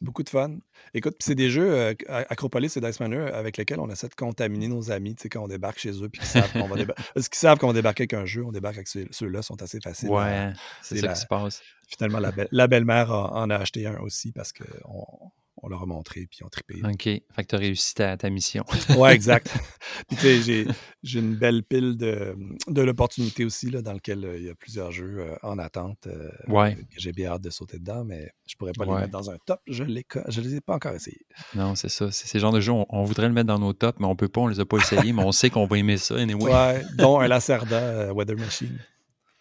Beaucoup 0.00 0.22
de 0.22 0.28
fun. 0.28 0.58
Écoute, 0.94 1.14
c'est 1.20 1.34
des 1.34 1.48
jeux, 1.48 1.72
euh, 1.72 1.94
Acropolis 2.08 2.76
et 2.76 2.80
Dice 2.80 3.00
Miner, 3.00 3.30
avec 3.32 3.56
lesquels 3.56 3.80
on 3.80 3.88
essaie 3.88 4.08
de 4.08 4.14
contaminer 4.14 4.68
nos 4.68 4.90
amis, 4.90 5.14
tu 5.14 5.22
sais, 5.22 5.28
quand 5.28 5.42
on 5.42 5.48
débarque 5.48 5.78
chez 5.78 6.02
eux, 6.02 6.08
puis 6.08 6.20
qu'ils 6.20 6.28
savent 6.28 6.52
qu'on 6.52 6.66
va 6.66 6.76
débarquer. 6.76 7.02
Parce 7.14 7.28
qu'ils 7.28 7.38
savent 7.38 7.58
qu'on 7.58 7.68
va 7.68 7.72
débarquer 7.72 8.02
avec 8.02 8.14
un 8.14 8.24
jeu, 8.24 8.44
on 8.44 8.52
débarque 8.52 8.76
avec 8.76 8.88
ceux-là, 8.88 9.42
sont 9.42 9.62
assez 9.62 9.80
faciles. 9.80 10.10
Ouais, 10.10 10.52
c'est 10.82 10.98
ça 10.98 11.08
qui 11.08 11.20
se 11.20 11.26
passe. 11.26 11.62
Finalement, 11.88 12.20
la, 12.50 12.66
belle-mère 12.66 13.10
en 13.10 13.48
a 13.50 13.56
acheté 13.56 13.86
un 13.86 13.98
aussi 14.00 14.32
parce 14.32 14.52
qu'on 14.52 15.30
on 15.62 15.68
leur 15.68 15.82
a 15.82 15.86
montré, 15.86 16.26
puis 16.28 16.38
ils 16.40 16.44
ont 16.44 16.48
trippé. 16.48 16.80
OK. 16.84 17.04
Fait 17.04 17.22
que 17.36 17.46
tu 17.46 17.54
as 17.54 17.58
réussi 17.58 17.94
ta, 17.94 18.30
mission. 18.30 18.64
ouais, 18.98 19.14
exact. 19.14 19.56
puis 20.08 20.16
tu 20.16 20.42
sais, 20.42 20.66
j'ai 21.02 21.18
une 21.20 21.36
belle 21.36 21.62
pile 21.62 21.96
de, 21.96 22.36
de 22.66 22.82
l'opportunité 22.82 23.44
aussi, 23.44 23.70
là, 23.70 23.80
dans 23.80 23.92
lequel 23.92 24.24
euh, 24.24 24.38
il 24.38 24.44
y 24.44 24.50
a 24.50 24.54
plusieurs 24.56 24.90
jeux 24.90 25.20
euh, 25.20 25.36
en 25.42 25.58
attente. 25.58 26.08
Euh, 26.08 26.30
ouais. 26.48 26.76
J'ai 26.96 27.12
bien 27.12 27.30
hâte 27.30 27.42
de 27.42 27.50
sauter 27.50 27.78
dedans, 27.78 28.04
mais 28.04 28.32
je 28.46 28.56
pourrais 28.56 28.72
pas 28.72 28.84
les 28.84 28.92
mettre 28.92 29.12
dans 29.12 29.30
un 29.30 29.36
top. 29.46 29.60
Je 29.68 29.84
ne 29.84 29.88
les 29.88 30.54
ai 30.56 30.60
pas 30.60 30.74
encore 30.74 30.94
essayés. 30.94 31.24
Non, 31.54 31.76
c'est 31.76 31.88
ça. 31.88 32.10
C'est 32.10 32.26
ces 32.26 32.40
genres 32.40 32.52
de 32.52 32.60
jeux, 32.60 32.72
on, 32.72 33.04
voudrait 33.04 33.28
le 33.28 33.34
mettre 33.34 33.48
dans 33.48 33.60
nos 33.60 33.72
tops, 33.72 34.00
mais 34.00 34.06
on 34.06 34.16
peut 34.16 34.28
pas, 34.28 34.40
on 34.40 34.48
les 34.48 34.58
a 34.58 34.64
pas 34.64 34.78
essayés, 34.78 35.12
mais 35.12 35.22
on 35.22 35.32
sait 35.32 35.48
qu'on 35.48 35.66
va 35.66 35.78
aimer 35.78 35.96
ça 35.96 36.16
anyway. 36.16 36.52
Ouais, 36.52 36.82
dont 36.96 37.20
un 37.20 37.28
Lacerda 37.28 38.12
Weather 38.12 38.36
Machine. 38.36 38.78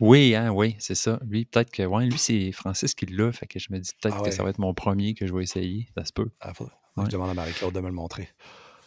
Oui, 0.02 0.34
hein, 0.34 0.50
oui, 0.50 0.76
c'est 0.80 0.96
ça. 0.96 1.20
Lui, 1.28 1.46
peut-être 1.46 1.70
que. 1.70 1.84
Ouais, 1.84 2.06
lui, 2.06 2.18
c'est 2.18 2.52
Francis 2.52 2.96
qui 2.96 3.06
l'a. 3.06 3.32
Fait 3.32 3.46
que 3.46 3.60
je 3.60 3.68
me 3.70 3.78
dis 3.78 3.92
peut-être 4.02 4.18
ah 4.20 4.24
que 4.24 4.32
ça 4.32 4.44
va 4.44 4.50
être 4.50 4.58
mon 4.58 4.74
premier 4.74 5.14
que 5.14 5.28
je 5.28 5.34
vais 5.34 5.44
essayer. 5.44 5.88
Ça 5.96 6.04
se 6.04 6.12
peut. 6.12 6.32
Ah, 6.42 6.54
Je 6.98 7.04
demande 7.04 7.30
à 7.30 7.34
Marie-Claude 7.36 7.74
de 7.74 7.80
me 7.80 7.88
le 7.88 7.94
montrer. 7.94 8.28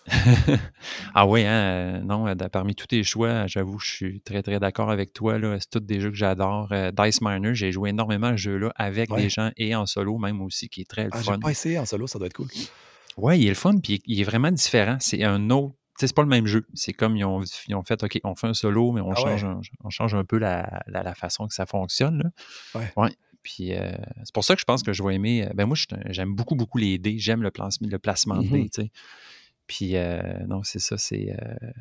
ah 1.15 1.27
oui, 1.27 1.43
hein, 1.45 1.53
euh, 1.53 1.99
non, 2.01 2.27
euh, 2.27 2.35
parmi 2.35 2.75
tous 2.75 2.89
tes 2.89 3.03
choix, 3.05 3.47
j'avoue, 3.47 3.79
je 3.79 3.91
suis 3.91 4.21
très, 4.21 4.43
très 4.43 4.59
d'accord 4.59 4.91
avec 4.91 5.13
toi. 5.13 5.39
C'est 5.61 5.71
tous 5.71 5.81
des 5.81 6.01
jeux 6.01 6.11
que 6.11 6.17
j'adore. 6.17 6.69
Euh, 6.73 6.91
Dice 6.91 7.21
Miner, 7.23 7.55
j'ai 7.55 7.71
joué 7.71 7.91
énormément 7.91 8.27
à 8.27 8.33
ce 8.33 8.43
jeu-là 8.43 8.73
avec 8.75 9.15
des 9.15 9.31
gens 9.31 9.51
et 9.57 9.75
en 9.77 9.87
solo 9.87 10.19
même 10.19 10.43
aussi, 10.43 10.69
qui 10.69 10.81
est 10.81 10.91
très 10.91 11.09
ah, 11.13 11.23
fun. 11.23 11.35
J'ai 11.35 11.41
pas 11.41 11.51
essayé 11.51 11.79
en 11.79 11.87
solo, 11.87 12.09
ça 12.09 12.19
doit 12.19 12.27
être 12.27 12.35
cool. 12.35 12.49
Oui, 13.17 13.39
il 13.39 13.47
est 13.47 13.51
le 13.51 13.55
fun, 13.55 13.79
puis 13.79 14.03
il 14.07 14.21
est 14.21 14.25
vraiment 14.25 14.51
différent. 14.51 14.97
C'est 14.99 15.23
un 15.23 15.49
autre 15.51 15.77
c'est 15.97 16.15
pas 16.15 16.23
le 16.23 16.29
même 16.29 16.47
jeu. 16.47 16.67
C'est 16.75 16.93
comme 16.93 17.17
ils 17.17 17.25
ont, 17.25 17.43
ils 17.69 17.75
ont, 17.75 17.83
fait, 17.83 18.03
OK, 18.03 18.21
on 18.25 18.35
fait 18.35 18.49
un 18.49 18.55
solo, 18.55 18.93
mais 18.93 19.01
on, 19.01 19.13
ah 19.13 19.17
change, 19.17 19.45
un, 19.45 19.61
on 19.83 19.91
change 19.91 20.15
un 20.15 20.25
peu 20.25 20.39
la, 20.39 20.83
la, 20.87 21.15
façon 21.15 21.47
que 21.47 21.55
ça 21.55 21.67
fonctionne. 21.67 22.31
Là. 22.75 22.81
Ouais. 22.97 23.11
Puis 23.43 23.75
euh, 23.75 23.93
c'est 24.25 24.35
pour 24.35 24.43
ça 24.43 24.55
que 24.55 24.61
je 24.61 24.65
pense 24.65 24.83
que 24.83 24.93
je 24.93 25.03
vais 25.03 25.15
aimer. 25.15 25.47
Euh, 25.47 25.51
ben 25.55 25.67
moi, 25.67 25.77
j'aime 26.07 26.35
beaucoup, 26.35 26.57
beaucoup 26.57 26.79
les 26.79 26.99
dés. 26.99 27.19
J'aime 27.19 27.43
le, 27.43 27.51
placement, 27.51 27.89
le 27.89 27.99
placement 27.99 28.37
de 28.39 28.49
dés. 28.49 28.91
Puis, 29.67 29.97
euh, 29.97 30.21
non, 30.47 30.63
c'est 30.63 30.79
ça, 30.79 30.99
c'est, 30.99 31.35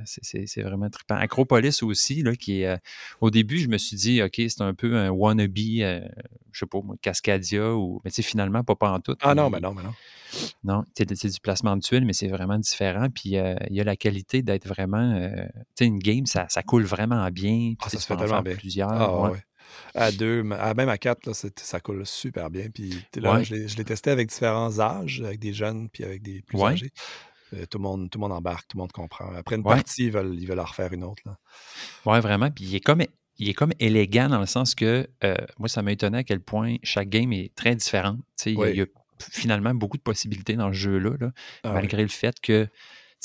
c'est, 0.05 0.61
vraiment 0.61 0.89
trippant. 0.89 1.15
Acropolis 1.15 1.83
aussi, 1.83 2.23
là, 2.23 2.35
qui 2.35 2.61
est. 2.61 2.79
au 3.21 3.29
début, 3.29 3.59
je 3.59 3.67
me 3.67 3.77
suis 3.77 3.97
dit, 3.97 4.21
OK, 4.21 4.35
c'est 4.35 4.61
un 4.61 4.73
peu 4.73 4.95
un 4.95 5.09
wannabe, 5.09 5.57
je 5.57 6.59
sais 6.59 6.65
pas, 6.65 6.79
moi, 6.81 6.95
Cascadia, 7.01 7.73
ou, 7.73 8.01
mais 8.05 8.11
tu 8.11 8.15
sais, 8.15 8.21
finalement, 8.21 8.63
pas, 8.63 8.75
pas 8.75 8.91
en 8.91 8.99
tout. 8.99 9.15
Ah 9.21 9.35
non, 9.35 9.49
mais 9.49 9.59
non, 9.59 9.73
mais 9.73 9.83
non. 9.83 9.93
Non, 10.63 10.83
c'est 10.95 11.05
du 11.05 11.39
placement 11.41 11.75
de 11.75 11.81
tuiles, 11.81 12.05
mais 12.05 12.13
c'est 12.13 12.27
vraiment 12.27 12.57
différent. 12.57 13.07
Puis 13.09 13.37
euh, 13.37 13.55
il 13.69 13.75
y 13.75 13.81
a 13.81 13.83
la 13.83 13.95
qualité 13.95 14.41
d'être 14.41 14.67
vraiment. 14.67 15.13
Euh, 15.15 15.45
tu 15.55 15.63
sais, 15.79 15.85
une 15.85 15.99
game, 15.99 16.25
ça, 16.25 16.45
ça, 16.49 16.63
coule 16.63 16.83
vraiment 16.83 17.29
bien. 17.29 17.73
Ah, 17.79 17.89
ça 17.89 17.99
se 17.99 18.05
fait 18.05 18.15
tellement 18.17 18.41
bien. 18.41 18.55
Plusieurs. 18.55 18.91
Ah, 18.91 19.31
ouais. 19.31 19.43
À 19.95 20.11
deux, 20.11 20.43
même 20.43 20.89
à 20.89 20.97
quatre, 20.97 21.25
là, 21.25 21.33
ça 21.33 21.79
coule 21.79 22.05
super 22.05 22.49
bien. 22.49 22.67
Puis 22.73 22.93
là, 23.15 23.41
je 23.43 23.55
l'ai 23.55 23.85
testé 23.85 24.11
avec 24.11 24.29
différents 24.29 24.79
âges, 24.79 25.21
avec 25.21 25.39
des 25.39 25.53
jeunes 25.53 25.89
puis 25.89 26.03
avec 26.03 26.21
des 26.21 26.41
plus 26.41 26.61
âgés. 26.61 26.91
Euh, 27.53 27.65
tout, 27.65 27.77
le 27.77 27.83
monde, 27.83 28.09
tout 28.09 28.17
le 28.17 28.21
monde 28.23 28.31
embarque, 28.31 28.67
tout 28.67 28.77
le 28.77 28.81
monde 28.81 28.91
comprend. 28.91 29.33
Après 29.35 29.55
une 29.55 29.63
partie, 29.63 30.05
ils 30.05 30.11
veulent, 30.11 30.35
ils 30.39 30.47
veulent 30.47 30.59
en 30.59 30.65
refaire 30.65 30.91
une 30.93 31.03
autre. 31.03 31.21
Oui, 32.05 32.19
vraiment. 32.19 32.49
Puis 32.51 32.65
il 32.65 32.75
est 32.75 32.79
comme 32.79 33.03
il 33.37 33.49
est 33.49 33.53
comme 33.53 33.73
élégant 33.79 34.29
dans 34.29 34.39
le 34.39 34.45
sens 34.45 34.75
que 34.75 35.07
moi, 35.57 35.67
ça 35.67 35.81
m'a 35.81 35.91
étonné 35.91 36.19
à 36.19 36.23
quel 36.23 36.39
point 36.39 36.75
chaque 36.83 37.09
game 37.09 37.33
est 37.33 37.53
très 37.55 37.75
différente. 37.75 38.19
Il 38.45 38.53
y 38.53 38.81
a 38.81 38.85
finalement 39.19 39.73
beaucoup 39.73 39.97
de 39.97 40.03
possibilités 40.03 40.55
dans 40.55 40.69
ce 40.69 40.77
jeu-là, 40.77 41.31
ah 41.63 41.73
malgré 41.73 42.01
le 42.01 42.09
fait 42.09 42.39
que 42.41 42.67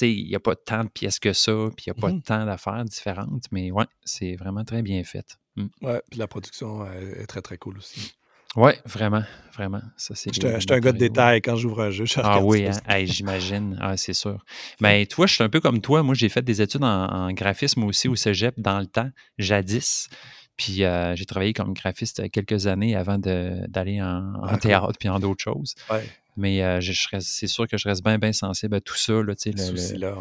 il 0.00 0.28
n'y 0.28 0.34
a 0.36 0.40
pas 0.40 0.54
tant 0.54 0.84
de 0.84 0.88
pièces 0.88 1.18
que 1.18 1.32
ça, 1.32 1.52
puis 1.76 1.86
il 1.86 1.92
n'y 1.92 1.98
a 1.98 2.00
pas 2.00 2.12
Mhm. 2.12 2.22
tant 2.22 2.46
d'affaires 2.46 2.84
différentes, 2.84 3.44
mais 3.50 3.72
ouais, 3.72 3.86
c'est 4.04 4.36
vraiment 4.36 4.64
très 4.64 4.80
bien 4.82 5.02
fait. 5.02 5.36
Mm. 5.56 5.66
Ouais, 5.82 6.00
puis 6.08 6.20
la 6.20 6.28
production 6.28 6.86
est, 6.86 7.22
est 7.22 7.26
très, 7.26 7.42
très 7.42 7.58
cool 7.58 7.78
aussi. 7.78 8.14
Ouais, 8.58 8.76
vraiment, 8.84 9.22
vraiment. 9.54 9.80
Ça, 9.96 10.16
c'est 10.16 10.34
J'étais 10.34 10.48
des- 10.48 10.54
un- 10.74 10.80
gars 10.80 10.92
de 10.92 10.98
détail. 10.98 11.40
Quand 11.40 11.54
j'ouvre 11.54 11.80
un 11.82 11.90
jeu, 11.90 12.06
je 12.06 12.14
Ah 12.20 12.40
oui, 12.40 12.66
hein? 12.66 12.72
Hey, 12.88 13.06
j'imagine. 13.06 13.78
Ah, 13.80 13.96
c'est 13.96 14.12
sûr. 14.14 14.44
Mais 14.80 15.06
toi, 15.06 15.26
je 15.28 15.34
suis 15.34 15.44
un 15.44 15.48
peu 15.48 15.60
comme 15.60 15.80
toi. 15.80 16.02
Moi, 16.02 16.16
j'ai 16.16 16.28
fait 16.28 16.42
des 16.42 16.60
études 16.60 16.82
en, 16.82 17.06
en 17.06 17.32
graphisme 17.32 17.84
aussi 17.84 18.08
au 18.08 18.16
cégep 18.16 18.54
dans 18.58 18.80
le 18.80 18.86
temps, 18.86 19.10
jadis. 19.38 20.08
Puis 20.56 20.82
euh, 20.82 21.14
j'ai 21.14 21.24
travaillé 21.24 21.52
comme 21.52 21.72
graphiste 21.72 22.28
quelques 22.32 22.66
années 22.66 22.96
avant 22.96 23.16
d'aller 23.16 24.02
en, 24.02 24.56
théâtre 24.58 24.92
puis 24.98 25.08
en 25.08 25.20
d'autres 25.20 25.44
choses. 25.44 25.76
Ouais, 25.88 26.02
Mais 26.36 26.64
euh, 26.64 26.80
je, 26.80 26.92
je 26.92 27.06
c'est 27.20 27.46
sûr 27.46 27.68
que 27.68 27.76
je 27.76 27.88
reste 27.88 28.02
bien, 28.02 28.18
bien 28.18 28.32
sensible 28.32 28.74
à 28.74 28.80
tout 28.80 28.96
ça. 28.96 29.12
Là, 29.12 29.20
le, 29.22 29.52
le- 29.52 29.56
souci-là. 29.56 30.16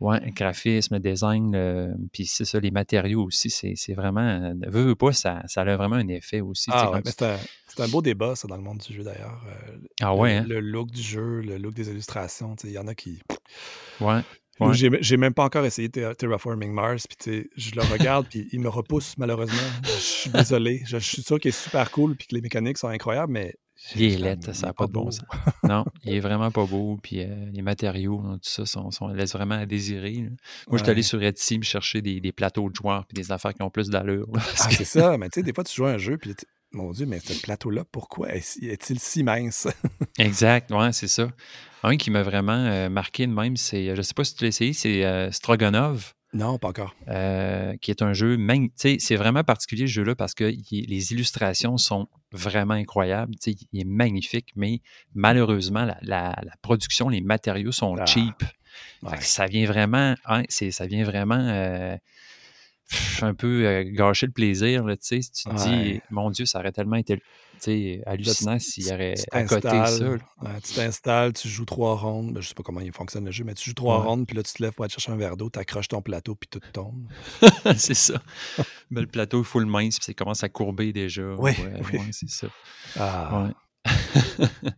Ouais. 0.00 0.20
graphisme, 0.32 0.98
design, 0.98 1.52
le- 1.52 1.94
puis 2.12 2.26
c'est 2.26 2.44
ça, 2.44 2.60
les 2.60 2.70
matériaux 2.70 3.24
aussi. 3.24 3.50
C'est, 3.50 3.94
vraiment. 3.94 4.20
euh, 4.20 4.52
Veux, 4.68 4.84
veux 4.84 4.94
pas, 4.94 5.12
ça, 5.12 5.42
ça 5.46 5.62
a 5.62 5.76
vraiment 5.76 5.96
un 5.96 6.08
effet 6.08 6.40
aussi. 6.40 6.70
Ah 6.72 6.90
ouais, 6.90 7.00
c'est 7.04 7.82
un, 7.82 7.88
beau 7.88 8.02
débat, 8.02 8.36
ça, 8.36 8.46
dans 8.46 8.56
le 8.56 8.62
monde 8.62 8.78
du 8.78 8.92
jeu, 8.94 9.02
d'ailleurs. 9.02 9.42
Euh, 9.48 9.76
ah 10.00 10.12
le, 10.12 10.20
ouais, 10.20 10.32
hein? 10.36 10.44
le 10.48 10.60
look 10.60 10.90
du 10.90 11.02
jeu, 11.02 11.40
le 11.40 11.58
look 11.58 11.74
des 11.74 11.88
illustrations. 11.90 12.54
tu 12.56 12.66
sais, 12.66 12.72
Il 12.72 12.76
y 12.76 12.78
en 12.78 12.86
a 12.86 12.94
qui. 12.94 13.20
Ouais. 14.00 14.20
J'ai 14.72 15.16
même 15.16 15.34
pas 15.34 15.42
encore 15.44 15.64
essayé 15.64 15.88
Terra- 15.88 16.14
Terraforming 16.14 16.70
Mars, 16.72 17.06
puis 17.08 17.16
tu 17.16 17.42
sais, 17.42 17.48
je 17.56 17.74
le 17.74 17.82
regarde, 17.82 18.26
puis 18.28 18.48
il 18.52 18.60
me 18.60 18.68
repousse 18.68 19.18
malheureusement. 19.18 19.56
Je 19.82 19.90
suis 19.90 20.30
désolé. 20.30 20.82
Je, 20.86 20.98
je 20.98 21.04
suis 21.04 21.22
sûr 21.22 21.40
qu'il 21.40 21.48
est 21.48 21.62
super 21.64 21.90
cool, 21.90 22.14
puis 22.14 22.28
que 22.28 22.34
les 22.36 22.40
mécaniques 22.40 22.78
sont 22.78 22.88
incroyables, 22.88 23.32
mais. 23.32 23.54
Il 23.96 24.02
est 24.02 24.16
laid, 24.18 24.38
il 24.46 24.54
ça 24.54 24.68
n'a 24.68 24.72
pas 24.72 24.86
de 24.86 24.92
bon 24.92 25.10
sens. 25.10 25.24
Non, 25.64 25.84
il 26.04 26.14
est 26.14 26.20
vraiment 26.20 26.50
pas 26.50 26.64
beau. 26.66 26.98
Puis 27.02 27.20
euh, 27.22 27.26
les 27.52 27.62
matériaux, 27.62 28.22
tout 28.34 28.38
ça, 28.42 28.66
sont, 28.66 28.90
sont- 28.90 29.08
laissent 29.08 29.32
vraiment 29.32 29.54
à 29.56 29.66
désirer. 29.66 30.12
là. 30.14 30.28
Moi, 30.68 30.78
je 30.78 30.82
suis 30.82 30.90
allé 30.90 31.02
sur 31.02 31.22
Etsy 31.22 31.58
me 31.58 31.62
chercher 31.64 32.02
des, 32.02 32.20
des 32.20 32.32
plateaux 32.32 32.68
de 32.68 32.74
joueurs 32.74 33.06
puis 33.06 33.14
des 33.14 33.32
affaires 33.32 33.54
qui 33.54 33.62
ont 33.62 33.70
plus 33.70 33.88
d'allure. 33.90 34.26
Ah, 34.34 34.68
que- 34.68 34.74
c'est 34.74 34.84
ça. 34.84 35.16
Mais 35.18 35.28
tu 35.30 35.40
sais, 35.40 35.42
des 35.42 35.52
fois, 35.54 35.64
tu 35.64 35.74
joues 35.74 35.86
à 35.86 35.92
un 35.92 35.98
jeu, 35.98 36.18
puis 36.18 36.34
mon 36.72 36.90
Dieu, 36.90 37.06
mais 37.06 37.20
ce 37.20 37.40
plateau-là, 37.40 37.84
pourquoi 37.90 38.34
est- 38.34 38.62
est-il 38.62 38.98
si 38.98 39.22
mince? 39.22 39.68
exact, 40.18 40.70
ouais, 40.72 40.92
c'est 40.92 41.08
ça. 41.08 41.28
Un 41.82 41.96
qui 41.96 42.10
m'a 42.10 42.22
vraiment 42.22 42.52
euh, 42.52 42.88
marqué 42.88 43.26
de 43.26 43.32
même, 43.32 43.56
c'est, 43.56 43.94
je 43.94 44.02
sais 44.02 44.14
pas 44.14 44.24
si 44.24 44.34
tu 44.34 44.44
l'as 44.44 44.48
essayé, 44.48 44.72
c'est 44.72 45.04
euh, 45.04 45.30
Stroganov. 45.30 46.12
Non, 46.34 46.58
pas 46.58 46.68
encore. 46.68 46.94
euh, 47.08 47.76
qui 47.80 47.90
est 47.90 48.02
un 48.02 48.12
jeu 48.12 48.36
C'est 48.98 49.16
vraiment 49.16 49.44
particulier 49.44 49.86
ce 49.86 49.92
jeu-là 49.92 50.14
parce 50.14 50.34
que 50.34 50.50
il- 50.70 50.86
les 50.88 51.12
illustrations 51.12 51.76
sont 51.78 52.08
vraiment 52.32 52.74
incroyables. 52.74 53.34
Il 53.46 53.80
est 53.80 53.84
magnifique, 53.84 54.48
mais 54.56 54.80
malheureusement, 55.14 55.84
la, 55.84 55.96
la- 56.02 56.36
la 56.42 56.52
production, 56.62 57.08
les 57.08 57.20
matériaux 57.20 57.72
sont 57.72 57.94
Ah, 57.98 58.06
cheap. 58.06 58.42
Ouais. 59.02 59.20
ça 59.20 59.46
vient 59.46 59.66
vraiment, 59.66 60.14
hein, 60.26 60.42
ça 60.72 60.86
vient 60.86 61.04
vraiment 61.04 61.38
euh, 61.38 61.96
pff, 62.90 63.22
un 63.22 63.34
peu 63.34 63.66
euh, 63.66 63.84
gâcher 63.84 64.26
le 64.26 64.32
plaisir. 64.32 64.84
Là, 64.84 64.96
tu 64.96 65.06
sais. 65.06 65.22
Si 65.22 65.30
tu 65.32 65.48
te 65.48 65.54
dis, 65.54 66.00
mon 66.10 66.30
Dieu, 66.30 66.44
ça 66.46 66.58
aurait 66.60 66.72
tellement 66.72 66.96
été 66.96 67.20
hallucinant 68.04 68.58
s'il 68.58 68.86
y 68.88 68.92
aurait 68.92 69.14
à 69.32 69.44
côté 69.44 69.68
ça. 69.68 69.98
ouais, 70.10 70.18
tu 70.62 70.74
t'installes, 70.74 71.32
tu 71.32 71.48
joues 71.48 71.64
trois 71.64 71.94
rondes. 71.96 72.34
Ben, 72.34 72.40
je 72.42 72.48
sais 72.48 72.54
pas 72.54 72.62
comment 72.62 72.80
il 72.80 72.92
fonctionne 72.92 73.24
le 73.24 73.30
jeu, 73.30 73.44
mais 73.44 73.54
tu 73.54 73.70
joues 73.70 73.74
trois 73.74 74.00
Ouais. 74.00 74.06
rondes, 74.06 74.26
puis 74.26 74.36
là, 74.36 74.42
tu 74.42 74.52
te 74.52 74.62
lèves 74.62 74.72
pour 74.72 74.84
aller 74.84 74.92
chercher 74.92 75.12
un 75.12 75.16
verre 75.16 75.36
d'eau, 75.36 75.48
tu 75.48 75.58
accroches 75.58 75.88
ton 75.88 76.02
plateau, 76.02 76.34
puis 76.34 76.48
tout 76.50 76.60
tombe. 76.72 77.06
c'est 77.78 77.94
ça. 77.94 78.20
Mais 78.90 79.00
le 79.00 79.06
plateau 79.06 79.40
est 79.40 79.44
full 79.44 79.64
mince, 79.66 79.96
puis 79.98 80.04
ça 80.06 80.12
commence 80.14 80.42
à 80.44 80.48
courber 80.48 80.92
déjà. 80.92 81.22
Ouais, 81.36 81.56
oui. 81.92 81.98
ouais, 81.98 82.04
c'est 82.12 82.28
ça. 82.28 82.48
Ah, 82.96 83.46
Ouais. 83.46 83.52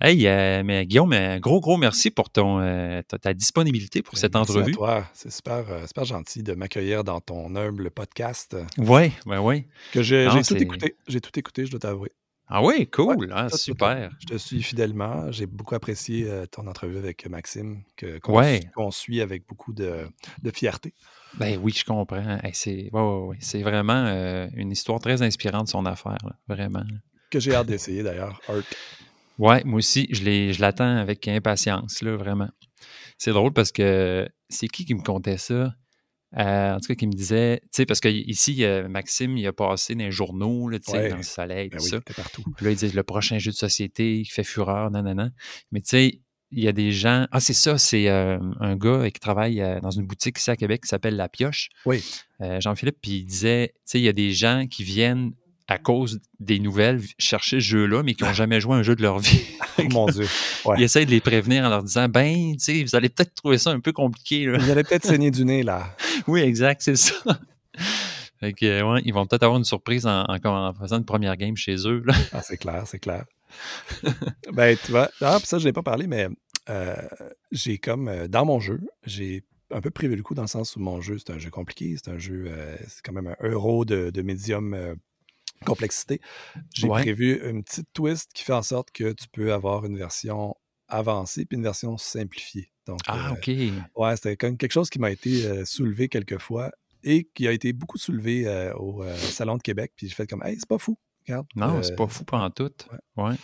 hey, 0.00 0.26
euh, 0.26 0.62
mais 0.64 0.86
Guillaume, 0.86 1.12
un 1.12 1.38
gros, 1.38 1.60
gros 1.60 1.76
merci 1.76 2.10
pour 2.10 2.30
ton, 2.30 2.60
euh, 2.60 3.02
ta, 3.02 3.18
ta 3.18 3.34
disponibilité 3.34 4.02
pour 4.02 4.14
ben, 4.14 4.20
cette 4.20 4.34
merci 4.34 4.52
à 4.52 4.54
entrevue. 4.56 4.72
toi. 4.72 5.04
C'est 5.14 5.32
super, 5.32 5.64
euh, 5.70 5.86
super 5.86 6.04
gentil 6.04 6.42
de 6.42 6.54
m'accueillir 6.54 7.04
dans 7.04 7.20
ton 7.20 7.54
humble 7.56 7.90
podcast 7.90 8.54
euh, 8.54 8.64
Oui, 8.78 9.12
oui, 9.26 9.36
oui. 9.38 9.64
que 9.92 10.02
j'ai 10.02 10.28
tout 10.46 10.56
écouté. 10.56 10.96
J'ai 11.06 11.20
tout 11.20 11.36
écouté, 11.38 11.66
je 11.66 11.70
dois 11.70 11.80
t'avouer. 11.80 12.12
Ah 12.50 12.64
oui, 12.64 12.86
cool. 12.90 13.28
Tout. 13.50 13.56
super. 13.58 14.10
Je 14.20 14.26
te 14.26 14.38
suis 14.38 14.62
fidèlement. 14.62 15.30
J'ai 15.30 15.44
beaucoup 15.44 15.74
apprécié 15.74 16.24
euh, 16.30 16.46
ton 16.46 16.66
entrevue 16.66 16.96
avec 16.96 17.28
Maxime, 17.28 17.82
que- 17.94 18.18
qu'on 18.20 18.38
Ouais. 18.38 18.60
suit 18.90 19.20
avec 19.20 19.46
beaucoup 19.46 19.74
de, 19.74 20.06
de 20.42 20.50
fierté. 20.50 20.94
Ben 21.34 21.60
oui, 21.62 21.74
je 21.76 21.84
comprends. 21.84 22.38
Hey, 22.42 22.52
c'est 22.54 22.88
ouais, 22.90 23.02
ouais, 23.02 23.26
ouais. 23.26 23.36
C'est 23.40 23.60
vraiment 23.60 24.02
euh, 24.06 24.48
une 24.54 24.70
histoire 24.70 24.98
très 24.98 25.20
inspirante, 25.20 25.68
son 25.68 25.84
affaire, 25.84 26.16
là, 26.24 26.38
vraiment. 26.48 26.84
Que 27.30 27.38
j'ai 27.38 27.54
hâte 27.54 27.66
d'essayer 27.66 28.02
d'ailleurs. 28.02 28.40
Art. 28.48 28.62
Ouais, 29.38 29.62
moi 29.64 29.78
aussi, 29.78 30.08
je 30.10 30.60
l'attends 30.60 30.96
avec 30.96 31.26
impatience, 31.28 32.02
là, 32.02 32.16
vraiment. 32.16 32.48
C'est 33.18 33.32
drôle 33.32 33.52
parce 33.52 33.72
que 33.72 34.28
c'est 34.48 34.68
qui 34.68 34.84
qui 34.84 34.94
me 34.94 35.02
contait 35.02 35.38
ça? 35.38 35.74
Euh, 36.36 36.74
en 36.74 36.78
tout 36.80 36.88
cas, 36.88 36.94
qui 36.94 37.06
me 37.06 37.12
disait, 37.12 37.60
tu 37.62 37.68
sais, 37.72 37.86
parce 37.86 38.00
qu'ici, 38.00 38.62
Maxime, 38.90 39.38
il 39.38 39.46
a 39.46 39.52
passé 39.52 39.94
dans 39.94 40.04
les 40.04 40.10
journaux, 40.10 40.68
là, 40.68 40.78
tu 40.78 40.90
sais, 40.90 40.98
Ouais. 40.98 41.08
dans 41.08 41.16
le 41.16 41.22
soleil, 41.22 41.70
Ben 41.70 41.78
tout 41.78 41.84
oui, 41.84 41.90
ça. 41.90 42.00
t'es 42.02 42.12
partout. 42.12 42.42
Puis 42.56 42.66
là, 42.66 42.72
ils 42.72 42.76
disent 42.76 42.94
le 42.94 43.02
prochain 43.02 43.38
jeu 43.38 43.50
de 43.50 43.56
société 43.56 44.22
qui 44.22 44.30
fait 44.30 44.44
fureur, 44.44 44.90
non, 44.90 45.02
non, 45.02 45.14
non. 45.14 45.30
Mais 45.72 45.80
tu 45.80 45.88
sais, 45.88 46.20
il 46.50 46.62
y 46.64 46.68
a 46.68 46.72
des 46.72 46.92
gens. 46.92 47.26
Ah, 47.30 47.40
c'est 47.40 47.54
ça, 47.54 47.78
c'est 47.78 48.08
euh, 48.10 48.38
un 48.60 48.76
gars 48.76 49.10
qui 49.10 49.20
travaille 49.20 49.60
euh, 49.62 49.80
dans 49.80 49.90
une 49.90 50.06
boutique 50.06 50.38
ici 50.38 50.50
à 50.50 50.56
Québec 50.56 50.82
qui 50.82 50.88
s'appelle 50.88 51.16
La 51.16 51.28
Pioche. 51.28 51.68
Oui. 51.86 52.04
Jean-Philippe, 52.60 52.98
puis 53.02 53.10
il 53.18 53.24
disait, 53.24 53.68
tu 53.74 53.80
sais, 53.86 53.98
il 54.00 54.04
y 54.04 54.08
a 54.08 54.12
des 54.12 54.30
gens 54.32 54.66
qui 54.70 54.84
viennent 54.84 55.32
à 55.68 55.78
cause 55.78 56.20
des 56.40 56.58
nouvelles 56.58 57.00
chercher 57.18 57.60
ce 57.60 57.64
jeu-là, 57.66 58.02
mais 58.02 58.14
qui 58.14 58.24
n'ont 58.24 58.32
jamais 58.32 58.60
joué 58.60 58.74
à 58.74 58.78
un 58.78 58.82
jeu 58.82 58.96
de 58.96 59.02
leur 59.02 59.18
vie. 59.18 59.40
Oh 59.80 59.84
mon 59.92 60.06
Dieu. 60.06 60.26
Ouais. 60.64 60.74
Il 60.78 60.82
essaie 60.82 61.06
de 61.06 61.10
les 61.12 61.20
prévenir 61.20 61.64
en 61.64 61.68
leur 61.68 61.84
disant, 61.84 62.08
ben, 62.08 62.52
tu 62.54 62.58
sais, 62.58 62.82
vous 62.82 62.96
allez 62.96 63.08
peut-être 63.08 63.32
trouver 63.34 63.58
ça 63.58 63.70
un 63.70 63.78
peu 63.78 63.92
compliqué. 63.92 64.44
là. 64.46 64.58
Vous 64.58 64.70
allez 64.70 64.82
peut-être 64.82 65.04
saigner 65.06 65.30
du 65.30 65.44
nez 65.44 65.62
là. 65.62 65.94
oui, 66.26 66.40
exact, 66.40 66.82
c'est 66.82 66.96
ça. 66.96 67.14
Fait 68.40 68.52
que, 68.54 68.66
euh, 68.66 68.92
ouais, 68.94 69.02
ils 69.04 69.14
vont 69.14 69.24
peut-être 69.24 69.44
avoir 69.44 69.56
une 69.58 69.64
surprise 69.64 70.04
en, 70.04 70.24
en- 70.24 70.38
en 70.44 70.74
faisant 70.74 70.98
une 70.98 71.04
première 71.04 71.36
game 71.36 71.56
chez 71.56 71.76
eux. 71.86 72.02
là. 72.04 72.12
Ah, 72.32 72.42
c'est 72.42 72.56
clair, 72.56 72.82
c'est 72.86 72.98
clair. 72.98 73.24
ben, 74.52 74.76
tu 74.84 74.90
vois, 74.90 75.10
ah, 75.20 75.38
ça, 75.44 75.58
je 75.58 75.64
n'ai 75.66 75.72
pas 75.72 75.82
parlé, 75.82 76.06
mais 76.08 76.28
euh, 76.68 76.96
j'ai 77.52 77.78
comme, 77.78 78.08
euh, 78.08 78.26
dans 78.28 78.44
mon 78.44 78.58
jeu, 78.60 78.80
j'ai 79.06 79.44
un 79.72 79.80
peu 79.80 79.90
privé 79.90 80.16
le 80.16 80.22
coup 80.24 80.34
dans 80.34 80.42
le 80.42 80.48
sens 80.48 80.74
où 80.76 80.80
mon 80.80 81.00
jeu, 81.00 81.18
c'est 81.18 81.32
un 81.32 81.38
jeu 81.38 81.50
compliqué, 81.50 81.96
c'est 82.02 82.10
un 82.10 82.18
jeu, 82.18 82.46
euh, 82.48 82.76
c'est 82.88 83.02
quand 83.04 83.12
même 83.12 83.28
un 83.40 83.48
euro 83.48 83.84
de, 83.84 84.10
de 84.10 84.22
médium 84.22 84.74
complexité. 85.64 86.20
J'ai 86.74 86.88
Ouais. 86.88 87.02
prévu 87.02 87.40
une 87.48 87.62
petite 87.64 87.88
twist 87.92 88.30
qui 88.34 88.42
fait 88.44 88.52
en 88.52 88.62
sorte 88.62 88.90
que 88.92 89.12
tu 89.12 89.26
peux 89.32 89.52
avoir 89.52 89.84
une 89.84 89.96
version 89.96 90.54
avancée 90.88 91.44
puis 91.44 91.56
une 91.56 91.62
version 91.62 91.96
simplifiée. 91.98 92.72
Donc, 92.86 93.00
Ah, 93.06 93.28
euh, 93.30 93.32
OK. 93.32 93.50
Ouais, 93.96 94.16
c'était 94.16 94.36
comme 94.36 94.56
quelque 94.56 94.72
chose 94.72 94.88
qui 94.88 94.98
m'a 94.98 95.10
été 95.10 95.44
euh, 95.44 95.64
soulevé 95.66 96.08
quelques 96.08 96.38
fois 96.38 96.70
et 97.04 97.28
qui 97.34 97.46
a 97.46 97.52
été 97.52 97.72
beaucoup 97.72 97.98
soulevé 97.98 98.46
euh, 98.46 98.72
au 98.74 99.02
euh, 99.02 99.14
Salon 99.16 99.56
de 99.56 99.62
Québec. 99.62 99.92
Puis 99.96 100.08
j'ai 100.08 100.14
fait 100.14 100.26
comme, 100.26 100.42
hey, 100.42 100.56
c'est 100.58 100.68
pas 100.68 100.78
fou. 100.78 100.98
Regarde. 101.26 101.46
Non, 101.56 101.82
c'est 101.82 101.94
pas 101.96 102.06
fou 102.08 102.24
pendant 102.24 102.48
tout. 102.50 102.70
ouais. 103.16 103.24
Ouais. 103.24 103.34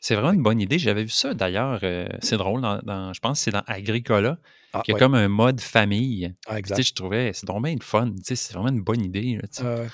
C'est 0.00 0.16
vraiment 0.16 0.32
une 0.32 0.42
bonne 0.42 0.60
idée. 0.60 0.78
J'avais 0.78 1.04
vu 1.04 1.08
ça 1.10 1.32
d'ailleurs. 1.32 1.80
c'est 2.20 2.36
drôle. 2.36 2.60
Dans, 2.60 2.78
dans- 2.82 3.12
je 3.14 3.20
pense 3.20 3.38
que 3.38 3.44
c'est 3.44 3.50
dans 3.52 3.62
Agricola, 3.66 4.38
ah, 4.74 4.82
qu'il 4.84 4.90
y 4.90 4.92
a 4.92 4.96
ouais. 4.96 5.00
comme 5.00 5.14
un 5.14 5.28
mode 5.28 5.60
famille. 5.62 6.34
Ah, 6.46 6.58
exact. 6.58 6.76
Tu 6.76 6.82
sais, 6.82 6.88
je 6.90 6.94
trouvais, 6.94 7.30
c'est 7.32 7.46
vraiment 7.48 7.68
une 7.68 7.80
fun. 7.80 8.10
Tu 8.10 8.22
sais, 8.24 8.36
C'est 8.36 8.52
vraiment 8.52 8.68
une 8.68 8.82
bonne 8.82 9.00
idée. 9.02 9.36
là, 9.40 9.46
tu 9.48 9.62
sais. 9.62 9.86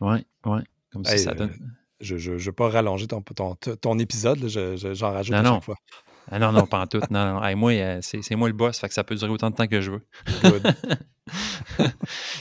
Ouais, 0.00 0.24
ouais. 0.44 0.60
Comme 0.96 1.04
ça, 1.04 1.12
Hey, 1.12 1.18
ça 1.20 1.30
euh, 1.30 1.34
donne. 1.34 1.52
je 2.00 2.30
ne 2.32 2.36
veux 2.38 2.52
pas 2.52 2.68
rallonger 2.68 3.06
ton, 3.06 3.20
ton, 3.22 3.54
ton 3.54 3.98
épisode, 3.98 4.40
là, 4.40 4.48
je- 4.48 4.76
je- 4.76 4.94
j'en 4.94 5.12
rajoute 5.12 5.32
Non, 5.34 5.38
à 5.40 5.42
non. 5.42 5.54
chaque 5.54 5.64
fois. 5.64 5.76
Ah 6.30 6.38
non, 6.38 6.52
non, 6.52 6.66
pas 6.66 6.80
en 6.80 6.86
tout. 6.86 7.00
Non, 7.10 7.34
non. 7.34 7.44
Hey, 7.44 7.54
moi, 7.54 7.72
euh, 7.72 7.98
c'est 8.02 8.22
c'est 8.22 8.34
moi 8.36 8.48
le 8.48 8.54
boss, 8.54 8.78
fait 8.78 8.88
que 8.88 8.94
ça 8.94 9.04
peut 9.04 9.14
durer 9.14 9.30
autant 9.30 9.50
de 9.50 9.54
temps 9.56 9.66
que 9.66 9.80
je 9.80 9.92
veux. 9.92 10.06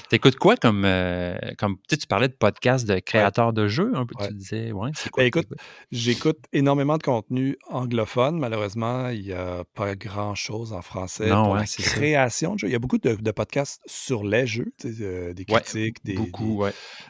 T'écoutes 0.09 0.35
quoi 0.37 0.55
comme. 0.55 0.83
euh, 0.85 1.35
comme 1.57 1.77
tu 1.89 1.97
parlais 2.07 2.27
de 2.27 2.33
podcast 2.33 2.87
de 2.87 2.99
créateurs 2.99 3.51
de 3.53 3.67
jeux, 3.67 3.91
un 3.95 4.05
peu. 4.05 4.13
Ouais. 4.19 4.27
Tu 4.27 4.33
disais, 4.35 4.71
ouais, 4.71 4.91
quoi? 5.11 5.23
Ben, 5.23 5.27
écoute? 5.27 5.47
J'écoute 5.91 6.37
énormément 6.53 6.97
de 6.97 7.03
contenu 7.03 7.57
anglophone. 7.69 8.37
Malheureusement, 8.37 9.09
il 9.09 9.21
n'y 9.23 9.33
a 9.33 9.63
pas 9.73 9.95
grand-chose 9.95 10.73
en 10.73 10.81
français 10.81 11.27
Non, 11.29 11.43
pour 11.45 11.53
ouais, 11.53 11.59
la 11.61 11.65
c'est 11.65 11.81
ça. 11.81 11.95
création 11.95 12.53
de 12.53 12.59
jeux. 12.59 12.67
Il 12.67 12.71
y 12.73 12.75
a 12.75 12.79
beaucoup 12.79 12.97
de, 12.99 13.15
de 13.15 13.31
podcasts 13.31 13.81
sur 13.87 14.23
les 14.23 14.45
jeux, 14.47 14.71
euh, 14.85 15.33
des 15.33 15.45
critiques, 15.45 16.03
des, 16.05 16.13
Beaucoup, 16.13 16.63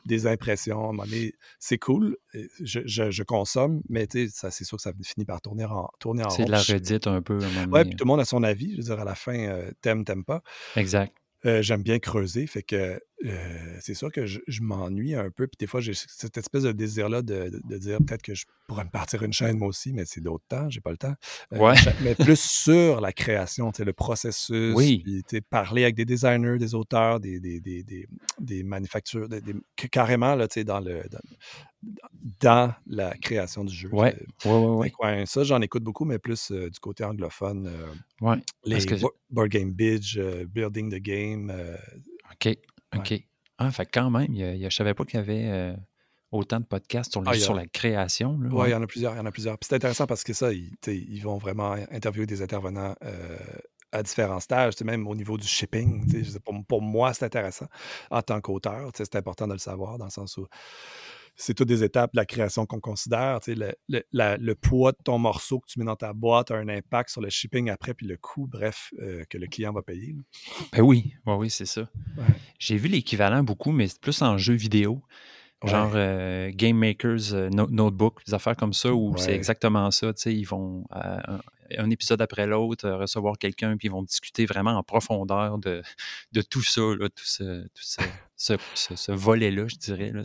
des, 0.06 0.18
des 0.18 0.28
impressions. 0.28 0.92
C'est 1.60 1.78
cool, 1.78 2.16
je, 2.62 2.80
je- 2.86 3.12
je 3.12 3.24
consomme, 3.24 3.82
mais 3.90 4.08
ça, 4.32 4.50
c'est 4.52 4.64
sûr 4.64 4.78
que 4.78 4.82
ça 4.84 4.92
finit 5.04 5.26
par 5.26 5.42
tourner 5.42 5.66
en, 5.66 5.90
tourner 6.00 6.24
en 6.24 6.30
C'est 6.30 6.44
rond. 6.44 6.50
De 6.68 6.74
redite 6.74 7.08
un 7.08 7.22
peu. 7.22 7.38
Ouais, 7.38 7.66
donné. 7.66 7.86
puis 7.86 7.96
tout 7.96 8.06
le 8.06 8.08
monde 8.08 8.20
a 8.20 8.26
son 8.26 8.44
avis. 8.44 8.72
Je 8.72 8.78
veux 8.78 8.84
dire, 8.84 9.00
à 9.00 9.06
la 9.06 9.16
fin, 9.16 9.38
euh, 9.38 9.72
t'aimes, 9.82 10.04
t'aimes 10.06 10.26
pas. 10.26 10.42
Exact. 10.76 11.14
Euh, 11.46 11.62
J'aime 11.62 11.84
bien 11.84 12.00
creuser, 12.00 12.48
fait 12.48 12.64
que 12.64 13.00
euh, 13.24 13.78
c'est 13.80 13.94
sûr 13.94 14.12
que 14.12 14.26
je, 14.26 14.40
m'ennuie 14.62 15.14
un 15.14 15.30
peu. 15.30 15.46
Puis 15.46 15.58
des 15.60 15.68
fois, 15.68 15.80
j'ai 15.80 15.94
cette 15.94 16.38
espèce 16.38 16.64
de 16.64 16.72
désir-là 16.72 17.22
de, 17.22 17.52
dire 17.78 18.00
peut-être 18.00 18.24
que 18.24 18.34
je 18.34 18.46
pourrais 18.68 18.84
me 18.84 18.90
partir 18.90 19.22
une 19.22 19.32
chaîne 19.32 19.60
moi 19.60 19.68
aussi, 19.68 19.94
mais 19.94 20.06
c'est 20.06 20.22
d'autres 20.22 20.44
temps, 20.48 20.70
j'ai 20.72 20.82
pas 20.82 20.90
le 20.90 20.98
temps. 20.98 21.14
Euh, 21.54 21.76
mais 22.02 22.16
plus 22.16 22.40
sur 22.40 23.00
la 23.00 23.14
création, 23.14 23.72
le 23.78 23.94
processus, 23.94 24.74
oui. 24.76 25.04
puis, 25.04 25.42
parler 25.42 25.84
avec 25.84 25.96
des 25.96 26.06
designers, 26.06 26.58
des 26.58 26.74
auteurs, 26.74 27.20
des, 27.20 27.40
des, 27.40 27.60
des, 27.60 28.08
des, 28.40 28.64
manufactures, 28.64 29.28
carrément 29.92 30.34
là, 30.34 30.48
dans, 30.66 30.80
le, 30.80 31.04
dans, 31.12 31.20
la 32.88 33.14
création 33.22 33.64
du 33.64 33.74
jeu. 33.74 33.90
Ouais, 33.92 34.16
ouais, 34.46 34.92
ouais, 35.00 35.26
ça, 35.26 35.44
j'en 35.44 35.62
écoute 35.62 35.84
beaucoup, 35.84 36.06
mais 36.06 36.20
plus 36.20 36.52
euh, 36.52 36.70
du 36.70 36.80
côté 36.80 37.04
anglophone. 37.04 37.72
ouais. 38.22 38.38
Les 38.64 38.80
Board 39.30 39.50
Game 39.50 39.72
Bidge, 39.72 40.20
Building 40.48 40.92
the 40.92 41.02
Game. 41.02 41.52
OK. 42.32 42.58
OK. 42.96 43.24
Ah, 43.58 43.72
fait 43.72 43.86
quand 43.86 44.10
même, 44.10 44.28
il 44.30 44.58
y 44.58 44.66
a, 44.66 44.70
je 44.70 44.76
savais 44.76 44.94
pas 44.94 45.06
qu'il 45.06 45.18
y 45.18 45.24
avait 45.24 45.46
euh, 45.48 45.74
autant 46.32 46.60
de 46.60 46.66
podcasts 46.66 47.12
sur, 47.12 47.24
ah, 47.26 47.34
sur 47.36 47.54
la 47.54 47.66
création. 47.68 48.38
Oui, 48.52 48.70
il 48.70 48.72
y 48.72 48.76
en 48.76 48.84
a 48.84 48.88
plusieurs. 48.88 49.14
Il 49.14 49.18
y 49.18 49.20
en 49.20 49.26
a 49.26 49.32
plusieurs. 49.32 49.58
c'est 49.62 49.76
intéressant 49.76 50.08
parce 50.08 50.24
que 50.24 50.34
ça, 50.34 50.52
ils, 50.52 50.72
ils, 50.88 51.22
vont 51.22 51.38
vraiment 51.38 51.72
interviewer 51.92 52.26
des 52.26 52.42
intervenants 52.42 52.96
euh, 53.04 53.38
à 53.94 54.04
différents 54.04 54.42
stages, 54.42 54.74
même 54.82 55.08
au 55.08 55.16
niveau 55.16 55.38
du 55.38 55.48
shipping. 55.48 56.06
Pour, 56.44 56.66
pour 56.66 56.82
moi, 56.82 57.14
c'est 57.14 57.26
intéressant 57.26 57.68
en 58.12 58.22
tant 58.22 58.42
qu'auteur. 58.42 58.92
C'est 58.94 59.16
important 59.16 59.48
de 59.48 59.54
le 59.54 59.60
savoir 59.60 59.98
dans 59.98 60.06
le 60.06 60.12
sens 60.12 60.36
où 60.36 60.46
c'est 61.36 61.54
toutes 61.54 61.68
des 61.68 61.84
étapes 61.84 62.14
de 62.14 62.18
la 62.18 62.26
création 62.26 62.66
qu'on 62.66 62.80
considère. 62.80 63.40
Le, 63.48 63.74
le, 63.90 64.54
poids 64.54 64.92
de 64.94 64.98
ton 65.04 65.18
morceau 65.18 65.60
que 65.60 65.68
tu 65.68 65.80
mets 65.80 65.86
dans 65.86 65.96
ta 65.96 66.14
boîte 66.14 66.52
a 66.52 66.56
un 66.56 66.70
impact 66.70 67.10
sur 67.10 67.22
le 67.22 67.30
shipping 67.30 67.70
après, 67.70 67.94
puis 67.94 68.08
le 68.08 68.18
coût, 68.18 68.48
bref, 68.48 68.94
euh, 69.00 69.24
que 69.30 69.38
le 69.38 69.48
client 69.48 69.74
va 69.74 69.82
payer. 69.82 70.16
Ben 70.72 70.82
oui, 70.82 71.14
oui, 71.26 71.50
c'est 71.50 71.66
ça. 71.66 71.90
J'ai 72.60 72.78
vu 72.78 72.88
l'équivalent 72.88 73.44
beaucoup, 73.44 73.72
mais 73.72 73.88
c'est 73.88 74.00
plus 74.00 74.22
en 74.22 74.38
jeu 74.38 74.54
vidéo. 74.54 75.02
Genre 75.64 75.94
euh, 75.96 76.52
Game 76.54 76.78
Makers 76.78 77.34
euh, 77.34 77.50
Notebook, 77.50 78.24
des 78.26 78.34
affaires 78.34 78.56
comme 78.56 78.74
ça, 78.74 78.94
où 78.94 79.18
c'est 79.18 79.34
exactement 79.34 79.90
ça. 79.90 80.12
Ils 80.26 80.44
vont, 80.44 80.86
un, 80.92 81.90
épisode 81.90 82.22
après 82.22 82.46
l'autre, 82.46 82.90
recevoir 82.90 83.38
quelqu'un, 83.38 83.76
puis 83.76 83.88
ils 83.88 83.92
vont 83.92 84.04
discuter 84.04 84.46
vraiment 84.46 84.78
en 84.78 84.84
profondeur 84.84 85.58
de, 85.58 85.82
de 86.34 86.42
tout 86.42 86.62
ça, 86.62 86.82
tout 86.82 87.26
ce, 87.26 87.64
tout 87.64 87.84
ce, 87.84 88.02
ce, 88.36 89.12
volet-là, 89.12 89.68
je 89.68 89.76
dirais. 89.78 90.12
Là, 90.12 90.24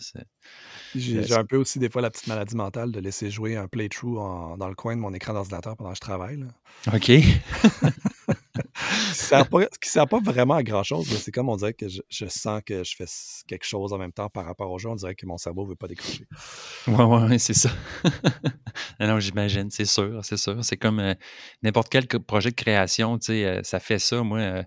j'ai 0.94 1.32
un 1.32 1.44
peu 1.44 1.56
aussi 1.56 1.78
des 1.78 1.88
fois 1.88 2.02
la 2.02 2.10
petite 2.10 2.26
maladie 2.26 2.56
mentale 2.56 2.90
de 2.92 3.00
laisser 3.00 3.30
jouer 3.30 3.56
un 3.56 3.68
playthrough 3.68 4.16
dans 4.58 4.68
le 4.68 4.74
coin 4.74 4.96
de 4.96 5.00
mon 5.00 5.14
écran 5.14 5.32
d'ordinateur 5.32 5.76
pendant 5.76 5.90
que 5.90 5.96
je 5.96 6.00
travaille. 6.00 6.44
OK. 6.92 7.10
ce 9.12 9.78
qui 9.80 9.88
ne 9.88 9.92
sert 9.92 10.08
pas 10.08 10.20
vraiment 10.20 10.54
à 10.54 10.62
grand-chose. 10.62 11.06
C'est 11.06 11.32
comme 11.32 11.48
on 11.48 11.56
dirait 11.56 11.74
que 11.74 11.86
je, 11.88 12.26
sens 12.26 12.60
que 12.64 12.84
je 12.84 12.96
fais 12.96 13.06
quelque 13.46 13.64
chose 13.64 13.92
en 13.92 13.98
même 13.98 14.12
temps 14.12 14.28
par 14.28 14.44
rapport 14.44 14.70
au 14.70 14.78
jeu. 14.78 14.88
On 14.88 14.96
dirait 14.96 15.14
que 15.14 15.26
mon 15.26 15.38
cerveau 15.38 15.64
ne 15.64 15.70
veut 15.70 15.76
pas 15.76 15.88
décrocher. 15.88 16.26
Ouais, 16.86 17.04
ouais, 17.04 17.38
c'est 17.38 17.54
ça. 17.54 17.70
non, 19.00 19.20
j'imagine, 19.20 19.70
c'est 19.70 19.84
sûr, 19.84 20.24
c'est 20.24 20.36
sûr. 20.36 20.64
C'est 20.64 20.76
comme 20.76 21.00
euh, 21.00 21.14
n'importe 21.62 21.88
quel 21.90 22.06
projet 22.06 22.50
de 22.50 22.54
création, 22.54 23.18
tu 23.18 23.26
sais, 23.26 23.44
euh, 23.44 23.60
ça 23.62 23.80
fait 23.80 23.98
ça. 23.98 24.22
Moi, 24.22 24.38
euh, 24.38 24.62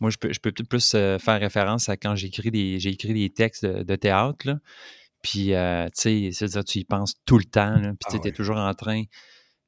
moi 0.00 0.10
je 0.10 0.16
peux, 0.18 0.32
je 0.32 0.40
peux 0.40 0.50
peut-être 0.50 0.68
plus 0.68 0.90
faire 0.90 1.40
référence 1.40 1.88
à 1.88 1.96
quand 1.96 2.16
j'écris 2.16 2.50
des, 2.50 2.80
j'ai 2.80 2.90
écrit 2.90 3.14
des 3.14 3.30
textes 3.30 3.64
de, 3.64 3.82
de 3.82 3.96
théâtre. 3.96 4.46
Là. 4.46 4.58
Puis, 5.22 5.54
euh, 5.54 5.86
tu 5.86 5.92
sais, 5.94 6.30
c'est-à-dire, 6.32 6.64
tu 6.64 6.78
y 6.78 6.84
penses 6.84 7.14
tout 7.26 7.38
le 7.38 7.44
temps. 7.44 7.76
puis, 7.80 8.10
tu 8.10 8.20
ah 8.24 8.28
es 8.28 8.32
toujours 8.32 8.56
en 8.56 8.74
train 8.74 9.02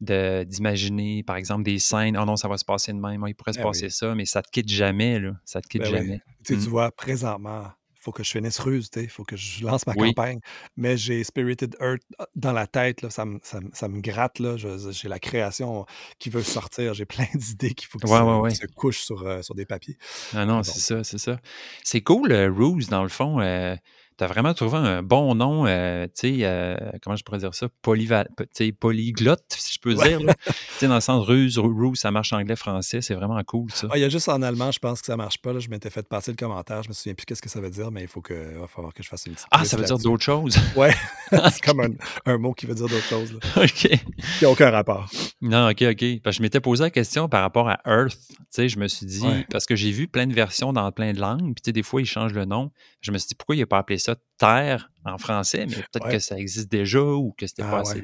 d'imaginer, 0.01 1.23
par 1.23 1.37
exemple, 1.37 1.63
des 1.63 1.79
scènes. 1.79 2.17
Oh 2.17 2.25
non, 2.25 2.37
ça 2.37 2.49
va 2.49 2.57
se 2.57 2.65
passer 2.65 2.93
de 2.93 2.99
même. 2.99 3.25
il 3.29 3.35
pourrait 3.35 3.53
se 3.53 3.59
ben 3.59 3.65
passer 3.65 3.89
ça, 3.89 4.15
mais 4.15 4.25
ça 4.25 4.43
te 4.43 4.49
quitte 4.51 4.69
jamais. 4.69 5.21
Là. 5.21 5.33
Ça 5.45 5.61
te 5.61 5.69
quitte 5.69 5.83
ben 5.83 5.91
jamais. 5.93 6.21
Tu 6.45 6.57
mmh. 6.57 6.59
vois, 6.61 6.91
présentement, 6.91 7.67
faut 8.03 8.11
que 8.11 8.25
je 8.25 8.31
finisse 8.33 8.59
Ruse, 8.59 8.91
il 8.97 9.09
faut 9.09 9.23
que 9.23 9.37
je 9.37 9.65
lance 9.65 9.87
ma 9.87 9.95
campagne. 9.95 10.41
Mais 10.77 10.97
j'ai 10.97 11.23
Spirited 11.23 11.77
Earth 11.81 12.03
ah, 12.19 12.27
dans 12.35 12.53
la 12.53 12.67
tête, 12.67 13.03
là, 13.03 13.11
ça, 13.11 13.25
me, 13.25 13.39
ça, 13.43 13.89
me 13.89 14.01
gratte. 14.01 14.43
J'ai 14.57 15.09
la 15.09 15.21
création 15.21 15.87
qui 16.19 16.29
veut 16.29 16.43
sortir. 16.43 16.95
J'ai 16.95 17.05
plein 17.13 17.27
d'idées 17.35 17.75
qu'il 17.75 17.89
faut 17.89 17.99
que 17.99 18.09
ça, 18.09 18.25
se 18.51 18.67
couche 18.75 19.03
sur, 19.03 19.27
euh, 19.27 19.43
sur 19.43 19.55
des 19.55 19.67
papiers. 19.67 19.97
Ah 20.35 20.45
non, 20.45 20.63
c'est 20.65 20.81
ça, 20.81 21.05
c'est 21.05 21.19
ça. 21.19 21.41
C'est 21.85 22.01
cool, 22.01 22.33
euh, 22.33 22.51
Ruse, 22.51 22.89
dans 22.89 23.05
le 23.05 23.09
fond. 23.09 23.41
Euh, 23.41 23.77
tu 24.17 24.25
as 24.25 24.27
vraiment 24.27 24.55
trouvé 24.55 24.79
un 24.79 25.03
bon 25.03 25.35
nom, 25.35 25.67
euh, 25.67 26.07
tu 26.07 26.39
sais, 26.39 26.39
euh, 26.43 26.77
comment 27.03 27.17
je 27.17 27.25
pourrais 27.25 27.39
dire 27.39 27.55
ça, 27.55 27.69
polyglotte, 27.83 29.45
si 29.49 29.75
je 29.75 29.81
peux 29.81 29.95
dire. 29.95 30.19
tu 30.19 30.53
sais, 30.79 30.89
dans 30.89 30.97
le 30.97 31.01
sens 31.01 31.27
ruse, 31.27 31.59
ruse, 31.59 31.99
ça 31.99 32.11
marche 32.11 32.33
anglais-français, 32.33 33.01
c'est 33.01 33.15
vraiment 33.15 33.43
cool, 33.45 33.71
ça. 33.73 33.89
Ah, 33.91 33.99
il 33.99 34.01
y 34.01 34.05
a 34.05 34.09
juste 34.09 34.29
en 34.29 34.43
allemand, 34.43 34.71
je 34.71 34.79
pense 34.79 35.01
que 35.01 35.07
ça 35.07 35.17
marche 35.17 35.39
pas. 35.39 35.53
Là. 35.53 35.61
Je 35.61 35.69
m'étais 35.69 35.91
fait 35.91 36.07
passer 36.07 36.31
le 36.31 36.37
commentaire, 36.37 36.83
je 36.83 36.89
me 36.89 36.95
souviens 36.95 37.15
plus 37.15 37.25
qu'est-ce 37.25 37.43
que 37.43 37.49
ça 37.49 37.61
veut 37.61 37.71
dire, 37.71 37.91
mais 37.91 38.03
il 38.03 38.09
faut 38.09 38.21
que, 38.21 38.59
va 38.59 38.67
falloir 38.67 38.93
que 38.93 39.03
je 39.03 39.09
fasse 39.09 39.27
une 39.27 39.35
petite. 39.35 39.47
Ah, 39.51 39.65
ça 39.65 39.77
veut 39.77 39.85
dire 39.85 39.99
d'autres 39.99 40.25
choses? 40.25 40.57
Ouais, 40.77 40.95
c'est 41.31 41.63
comme 41.63 41.97
un, 42.25 42.39
mot 42.39 42.55
qui 42.55 42.67
veut 42.67 42.75
dire 42.75 42.89
d'autres 42.89 43.05
choses. 43.05 43.39
OK. 43.57 43.69
Qui 43.69 43.99
n'a 44.43 44.51
aucun 44.51 44.71
rapport. 44.71 45.11
Non, 45.41 45.69
OK, 45.69 45.83
OK. 45.83 46.21
Parce 46.23 46.37
que 46.37 46.39
je 46.39 46.43
m'étais 46.43 46.61
posé 46.61 46.85
la 46.85 46.91
question 46.91 47.29
par 47.29 47.43
rapport 47.43 47.69
à 47.69 47.79
Earth. 47.87 48.19
Tu 48.29 48.45
sais, 48.51 48.69
je 48.69 48.79
me 48.79 48.89
suis 48.89 49.07
dit, 49.07 49.27
parce 49.51 49.67
que 49.67 49.77
j'ai 49.77 49.91
vu 49.91 50.09
plein 50.09 50.27
de 50.27 50.33
versions 50.33 50.73
dans 50.73 50.91
plein 50.93 51.13
de 51.13 51.21
langues, 51.21 51.55
puis 51.55 51.63
tu 51.63 51.69
sais, 51.69 51.73
des 51.73 51.83
fois, 51.83 52.01
ils 52.01 52.07
changent 52.07 52.33
le 52.33 52.45
nom. 52.45 52.71
Je 53.03 53.11
me 53.11 53.19
suis 53.19 53.29
dit, 53.29 53.35
pourquoi 53.35 53.57
il 53.57 53.61
n'a 53.61 53.67
pas 53.67 53.79
appelé 53.79 53.99
ça 53.99 54.17
Terre 54.39 54.91
en 55.05 55.19
français, 55.19 55.67
mais 55.69 55.77
peut-être 55.77 56.09
que 56.09 56.19
ça 56.19 56.39
existe 56.39 56.71
déjà 56.71 57.03
ou 57.03 57.35
que 57.37 57.47
c'était 57.47 57.63
ah 57.63 57.71
pas 57.71 57.81
assez. 57.81 58.03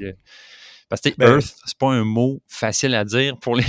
Parce 0.89 1.03
que 1.03 1.11
ben 1.19 1.35
Earth, 1.35 1.55
c'est 1.67 1.77
pas 1.77 1.91
un 1.91 2.05
mot 2.05 2.43
facile 2.49 2.95
à 2.95 3.05
dire 3.05 3.39
pour 3.39 3.57
les. 3.57 3.65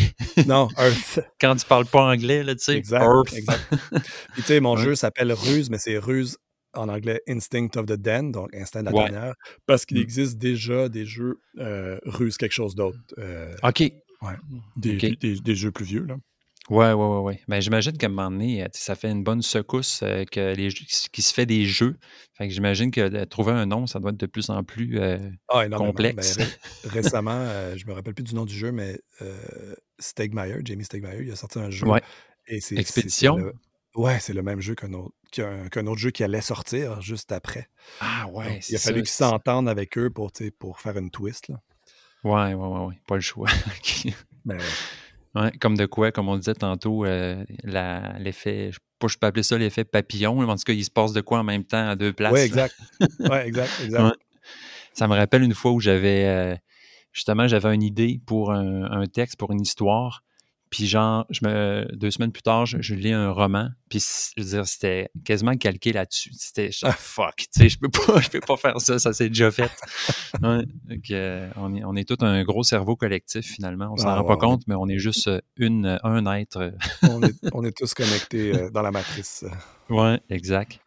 non, 0.48 0.70
Earth. 0.78 1.20
Quand 1.42 1.56
tu 1.56 1.66
parles 1.66 1.86
pas 1.86 2.04
anglais, 2.04 2.44
là, 2.44 2.56
tu 2.56 2.64
sais. 2.64 2.78
Exact. 2.78 3.34
Exact. 3.34 3.62
tu 4.36 4.42
sais, 4.42 4.60
mon 4.60 4.78
jeu 4.78 4.96
s'appelle 4.96 5.34
Ruse, 5.34 5.70
mais 5.70 5.78
c'est 5.78 5.98
Ruse 5.98 6.38
en 6.74 6.88
anglais 6.88 7.22
Instinct 7.28 7.72
of 7.76 7.88
the 7.88 7.94
Den, 7.94 8.32
donc 8.32 8.56
Instinct 8.56 8.84
de 8.84 8.86
la 8.86 8.92
dernière, 8.92 9.34
parce 9.66 9.86
qu'il 9.86 9.98
mmh. 9.98 10.04
existe 10.04 10.38
déjà 10.38 10.88
des 10.88 11.06
jeux 11.06 11.40
euh, 11.58 12.00
Ruse 12.06 12.38
quelque 12.38 12.54
chose 12.54 12.76
d'autre. 12.76 12.98
Euh, 13.18 13.54
OK. 13.64 13.82
Ouais. 14.22 14.34
Des, 14.78 15.16
des, 15.16 15.56
jeux 15.56 15.72
plus 15.72 15.86
vieux, 15.86 16.06
là. 16.06 16.16
Ouais, 16.70 16.94
ouais, 16.94 16.94
ouais, 16.94 17.20
ouais. 17.20 17.42
Ben, 17.48 17.60
j'imagine 17.60 17.98
qu'à 17.98 18.08
un 18.08 18.10
moment 18.10 18.30
donné, 18.30 18.66
ça 18.74 18.96
fait 18.96 19.10
une 19.10 19.24
bonne 19.24 19.42
secousse 19.42 20.02
que 20.32 20.54
les 20.54 20.70
qui 20.70 21.22
se 21.22 21.34
fait 21.34 21.46
des 21.46 21.66
jeux. 21.66 21.98
Fait 22.34 22.48
que 22.48 22.54
j'imagine 22.54 22.92
que 22.92 23.24
trouver 23.26 23.54
un 23.54 23.66
nom, 23.66 23.88
ça 23.88 24.00
doit 24.00 24.12
être 24.12 24.20
de 24.20 24.26
plus 24.28 24.50
en 24.50 24.64
plus 24.64 25.00
ah, 25.50 25.68
ben, 25.68 25.78
complexe. 25.78 26.38
récemment, 26.84 27.44
je 27.76 27.86
me 27.88 27.94
rappelle 27.94 28.14
plus 28.14 28.24
du 28.24 28.36
nom 28.36 28.46
du 28.46 28.56
jeu, 28.56 28.72
mais 28.72 29.00
Stegmeyer, 30.00 30.62
Jamie 30.64 30.86
Stegmeyer, 30.86 31.24
il 31.24 31.32
a 31.32 31.36
sorti 31.36 31.60
un 31.60 31.70
jeu. 31.70 31.88
Ouais. 31.88 32.02
Et 32.48 32.62
c'est, 32.62 32.78
Expédition? 32.78 33.52
ouais, 33.96 34.20
c'est 34.20 34.34
le 34.34 34.42
même 34.42 34.60
jeu 34.60 34.76
qu'un 34.76 34.94
autre, 34.94 35.16
qu'un, 35.32 35.88
autre 35.88 36.00
jeu 36.00 36.12
qui 36.12 36.24
allait 36.24 36.42
sortir 36.42 37.02
juste 37.02 37.32
après. 37.32 37.70
Ah 38.00 38.28
ouais, 38.32 38.60
il 38.70 38.76
a 38.76 38.80
fallu 38.80 39.02
qu'ils 39.02 39.10
s'entendent 39.10 39.70
avec 39.70 39.98
eux 39.98 40.10
pour, 40.10 40.32
pour 40.58 40.80
faire 40.80 40.98
une 40.98 41.12
twist. 41.12 41.48
Là. 41.48 41.62
Ouais, 42.24 42.54
ouais, 42.54 42.68
ouais, 42.68 42.86
ouais. 42.86 43.00
Pas 43.08 43.16
le 43.16 43.22
choix. 43.22 43.50
ben, 44.46 44.60
Ouais, 45.36 45.52
comme 45.60 45.78
de 45.78 45.86
quoi, 45.86 46.12
comme 46.12 46.28
on 46.28 46.38
disait 46.38 46.56
tantôt, 46.56 47.06
euh, 47.06 47.44
l'effet, 47.64 48.72
je, 48.72 48.80
peux 49.00 49.28
appeler 49.28 49.44
ça 49.44 49.58
l'effet 49.58 49.84
papillon, 49.84 50.36
mais 50.42 50.52
en 50.52 50.56
tout 50.56 50.64
cas, 50.66 50.74
il 50.74 50.84
se 50.84 50.90
passe 50.90 51.14
de 51.14 51.22
quoi 51.22 51.40
en 51.40 51.44
même 51.44 51.64
temps 51.64 51.88
à 51.88 51.96
deux 51.96 52.14
places. 52.14 52.34
Oui, 52.34 52.40
exact. 52.40 52.76
Oui, 53.20 53.38
exact, 53.46 53.72
exact. 53.84 54.16
Ça 54.94 55.08
me 55.08 55.16
rappelle 55.16 55.44
une 55.44 55.54
fois 55.54 55.72
où 55.72 55.80
j'avais, 55.80 56.26
euh, 56.26 56.56
justement, 57.14 57.48
j'avais 57.48 57.74
une 57.76 57.84
idée 57.84 58.20
pour 58.26 58.52
un, 58.52 59.06
texte, 59.06 59.38
pour 59.38 59.52
une 59.52 59.62
histoire, 59.62 60.24
puis 60.70 60.88
genre, 60.88 61.26
je 61.30 61.46
me, 61.46 61.88
deux 61.96 62.12
semaines 62.12 62.32
plus 62.32 62.44
tard, 62.44 62.66
je, 62.66 62.94
lis 62.94 63.12
un 63.12 63.32
roman, 63.32 63.70
puis 63.90 64.00
je 64.38 64.42
veux 64.42 64.50
dire, 64.50 64.68
c'était 64.68 65.10
quasiment 65.26 65.58
calqué 65.58 65.94
là-dessus. 65.94 66.32
C'était 66.34 66.70
ah. 66.84 66.92
fuck, 66.92 67.36
tu 67.38 67.48
sais, 67.52 67.70
je 67.70 67.80
peux 67.80 67.90
pas, 67.90 68.20
je 68.22 68.30
peux 68.30 68.40
pas 68.40 68.58
faire 68.58 68.80
ça, 68.80 69.00
ça 69.00 69.14
s'est 69.14 69.30
déjà 69.30 69.50
fait. 69.50 69.72
ouais, 70.44 70.66
donc, 70.86 71.12
euh, 71.12 71.50
on 71.56 71.76
est, 71.76 71.84
on 71.84 71.96
est 71.96 72.08
tout 72.08 72.24
un 72.24 72.44
gros 72.44 72.64
cerveau 72.64 72.96
collectif 72.96 73.46
finalement. 73.46 73.90
On 73.92 73.98
s'en 73.98 74.10
ah, 74.10 74.20
rend 74.20 74.26
pas 74.26 74.38
compte, 74.38 74.64
mais 74.68 74.76
on 74.76 74.88
est 74.88 75.00
juste 75.00 75.28
euh, 75.28 75.42
une, 75.58 76.00
un 76.04 76.36
être. 76.36 76.74
on, 77.04 77.24
est, 77.24 77.36
on 77.54 77.64
est 77.64 77.76
tous 77.76 77.94
connectés 77.94 78.56
euh, 78.56 78.70
dans 78.70 78.82
la 78.82 78.92
matrice. 78.92 79.46
Ouais, 79.90 80.20
exact. 80.30 80.80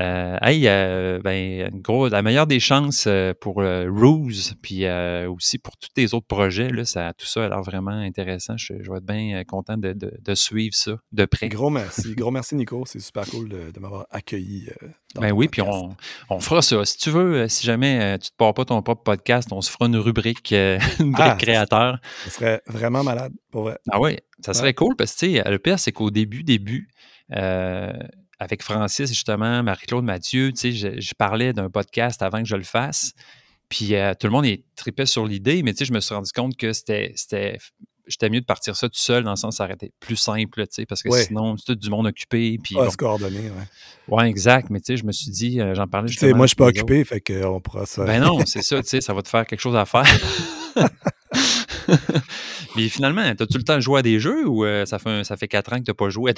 Euh, 0.00 0.36
hey, 0.42 0.68
euh, 0.68 1.20
ben, 1.22 1.70
gros, 1.80 2.08
la 2.08 2.22
meilleure 2.22 2.46
des 2.46 2.60
chances 2.60 3.04
euh, 3.08 3.34
pour 3.38 3.56
Ruse, 3.56 4.54
puis 4.62 4.86
aussi 5.26 5.58
pour 5.58 5.76
tous 5.76 5.88
tes 5.88 6.14
autres 6.14 6.26
projets. 6.26 6.68
Là, 6.70 6.84
ça, 6.84 7.12
tout 7.14 7.26
ça 7.26 7.44
a 7.44 7.48
l'air 7.48 7.62
vraiment 7.62 7.90
intéressant. 7.90 8.56
Je, 8.56 8.74
je, 8.80 8.90
vais 8.90 8.98
être 8.98 9.06
bien 9.06 9.42
content 9.44 9.76
de, 9.76 9.92
de, 9.92 10.12
de, 10.20 10.34
suivre 10.34 10.74
ça 10.74 10.92
de 11.12 11.24
près. 11.24 11.48
Gros 11.48 11.70
merci. 11.70 12.14
Gros 12.14 12.30
merci, 12.30 12.54
Nico. 12.54 12.84
C'est 12.86 13.00
super 13.00 13.26
cool 13.26 13.48
de, 13.48 13.70
de 13.72 13.80
m'avoir 13.80 14.06
accueilli. 14.10 14.68
ben 15.16 15.32
oui, 15.32 15.48
puis 15.48 15.62
on, 15.62 15.96
on, 16.30 16.40
fera 16.40 16.62
ça. 16.62 16.84
Si 16.84 16.96
tu 16.98 17.10
veux, 17.10 17.48
si 17.48 17.66
jamais 17.66 18.18
tu 18.18 18.26
ne 18.26 18.30
te 18.30 18.36
pars 18.36 18.54
pas 18.54 18.64
ton 18.64 18.80
propre 18.82 19.02
podcast, 19.02 19.48
on 19.52 19.60
se 19.60 19.70
fera 19.70 19.86
une 19.86 19.96
rubrique, 19.96 20.52
une 20.52 20.80
rubrique 20.98 21.18
ah, 21.18 21.36
créateur. 21.36 21.98
Ça 22.24 22.30
serait 22.30 22.62
vraiment 22.66 23.02
malade, 23.02 23.32
pour 23.50 23.62
vrai. 23.62 23.78
Ah 23.90 24.00
oui, 24.00 24.18
ça 24.44 24.54
serait 24.54 24.74
cool 24.74 24.94
parce 24.96 25.14
que, 25.14 25.48
le 25.48 25.58
pire, 25.58 25.78
c'est 25.78 25.92
qu'au 25.92 26.10
début, 26.10 26.44
début, 26.44 26.88
euh, 27.34 27.92
avec 28.38 28.62
Francis, 28.62 29.08
justement, 29.08 29.62
Marie-Claude 29.62 30.04
Mathieu, 30.04 30.52
tu 30.52 30.72
sais, 30.72 31.00
je, 31.00 31.14
parlais 31.16 31.52
d'un 31.52 31.70
podcast 31.70 32.22
avant 32.22 32.38
que 32.38 32.48
je 32.48 32.56
le 32.56 32.62
fasse. 32.62 33.12
Puis 33.68 33.94
euh, 33.94 34.14
tout 34.18 34.26
le 34.26 34.32
monde 34.32 34.46
est 34.46 34.64
tripé 34.76 35.04
sur 35.04 35.26
l'idée, 35.26 35.62
mais 35.62 35.72
tu 35.72 35.78
sais, 35.78 35.84
je 35.84 35.92
me 35.92 36.00
suis 36.00 36.14
rendu 36.14 36.32
compte 36.32 36.56
que 36.56 36.72
c'était 36.72 37.12
j'étais 38.08 38.30
mieux 38.30 38.40
de 38.40 38.46
partir 38.46 38.74
ça 38.74 38.88
tout 38.88 38.98
seul, 38.98 39.22
dans 39.22 39.32
le 39.32 39.36
sens 39.36 39.56
ça 39.56 39.64
aurait 39.64 39.74
été 39.74 39.92
plus 40.00 40.16
simple, 40.16 40.62
tu 40.62 40.68
sais, 40.70 40.86
parce 40.86 41.02
que 41.02 41.10
sinon, 41.10 41.56
c'est 41.58 41.66
tout 41.66 41.74
du 41.74 41.90
monde 41.90 42.06
occupé. 42.06 42.58
Puis, 42.62 42.74
ah, 42.78 42.90
se 42.90 42.96
coordonner, 42.96 43.50
ouais. 43.50 44.16
Ouais, 44.16 44.28
exact. 44.28 44.70
Mais 44.70 44.80
tu 44.80 44.86
sais, 44.86 44.96
je 44.96 45.04
me 45.04 45.12
suis 45.12 45.30
dit, 45.30 45.60
euh, 45.60 45.74
j'en 45.74 45.86
parlais 45.86 46.08
justement. 46.08 46.36
moi, 46.36 46.46
je 46.46 46.48
suis 46.48 46.56
pas 46.56 46.68
occupé, 46.68 47.04
fait 47.04 47.20
qu'on 47.20 47.60
pourra 47.60 47.84
ça. 47.84 48.04
Ben 48.04 48.22
non, 48.22 48.40
c'est 48.46 48.62
ça, 48.62 48.82
tu 48.82 48.88
sais, 48.88 49.00
ça 49.02 49.12
va 49.12 49.22
te 49.22 49.28
faire 49.28 49.46
quelque 49.46 49.60
chose 49.60 49.76
à 49.76 49.84
faire. 49.84 50.06
Mais 52.76 52.88
finalement, 52.88 53.22
as-tu 53.22 53.58
le 53.58 53.64
temps 53.64 53.76
de 53.76 53.80
jouer 53.80 54.00
à 54.00 54.02
des 54.02 54.20
jeux 54.20 54.46
ou 54.46 54.64
euh, 54.64 54.84
ça, 54.86 54.98
fait 54.98 55.24
ça 55.24 55.36
fait 55.36 55.48
quatre 55.48 55.72
ans 55.72 55.78
que 55.78 55.84
tu 55.84 55.90
n'as 55.90 55.94
pas 55.94 56.10
joué? 56.10 56.34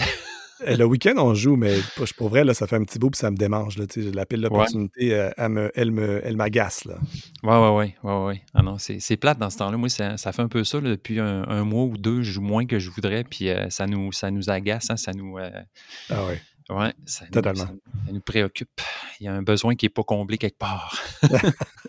Le 0.67 0.85
week-end, 0.85 1.15
on 1.17 1.35
joue, 1.35 1.57
mais 1.57 1.77
pour 2.17 2.29
vrai, 2.29 2.45
là, 2.45 2.55
ça 2.55 2.67
fait 2.67 2.77
un 2.77 2.85
petit 2.85 2.99
bout 2.99 3.15
et 3.15 3.19
ça 3.19 3.31
me 3.31 3.37
démange. 3.37 3.79
Là, 3.79 3.87
la 4.13 4.27
pile 4.27 4.43
d'opportunités, 4.43 5.15
euh, 5.15 5.31
elle, 5.37 5.91
me, 5.91 6.21
elle 6.25 6.37
m'agace. 6.37 6.85
Là. 6.85 6.99
Ouais, 7.43 7.57
ouais, 7.57 7.77
ouais. 7.77 7.95
ouais, 8.03 8.27
ouais. 8.27 8.43
Ah 8.55 8.63
non, 8.63 8.77
c'est, 8.79 9.17
plate 9.17 9.39
dans 9.39 9.51
ce 9.51 9.59
temps-là. 9.59 9.77
Moi, 9.77 9.89
ça, 9.89 10.17
fait 10.17 10.43
un 10.43 10.49
peu 10.49 10.65
ça. 10.65 10.81
depuis 10.81 11.21
un, 11.21 11.65
mois 11.65 11.85
ou 11.85 11.97
deux, 11.97 12.23
je 12.23 12.33
joue 12.33 12.43
moins 12.43 12.67
que 12.67 12.79
je 12.79 12.91
voudrais, 12.91 13.25
puis 13.25 13.49
ça, 13.69 13.87
nous, 13.87 14.13
ça 14.13 14.31
nous 14.31 14.51
agace, 14.51 14.91
hein, 14.91 14.97
ça 14.97 15.13
nous. 15.13 15.39
ah 15.39 16.27
ouais. 16.27 16.41
Ouais, 16.71 16.95
ça 17.05 17.27
Totalement. 17.27 17.67
Ça, 17.67 18.13
nous 18.13 18.21
préoccupe. 18.21 18.81
Il 19.19 19.25
y 19.25 19.29
a 19.29 19.35
un 19.35 19.43
besoin 19.43 19.75
qui 19.75 19.87
n'est 19.87 19.91
pas 19.91 20.05
comblé 20.05 20.39
quelque 20.39 20.59
part. 20.59 20.97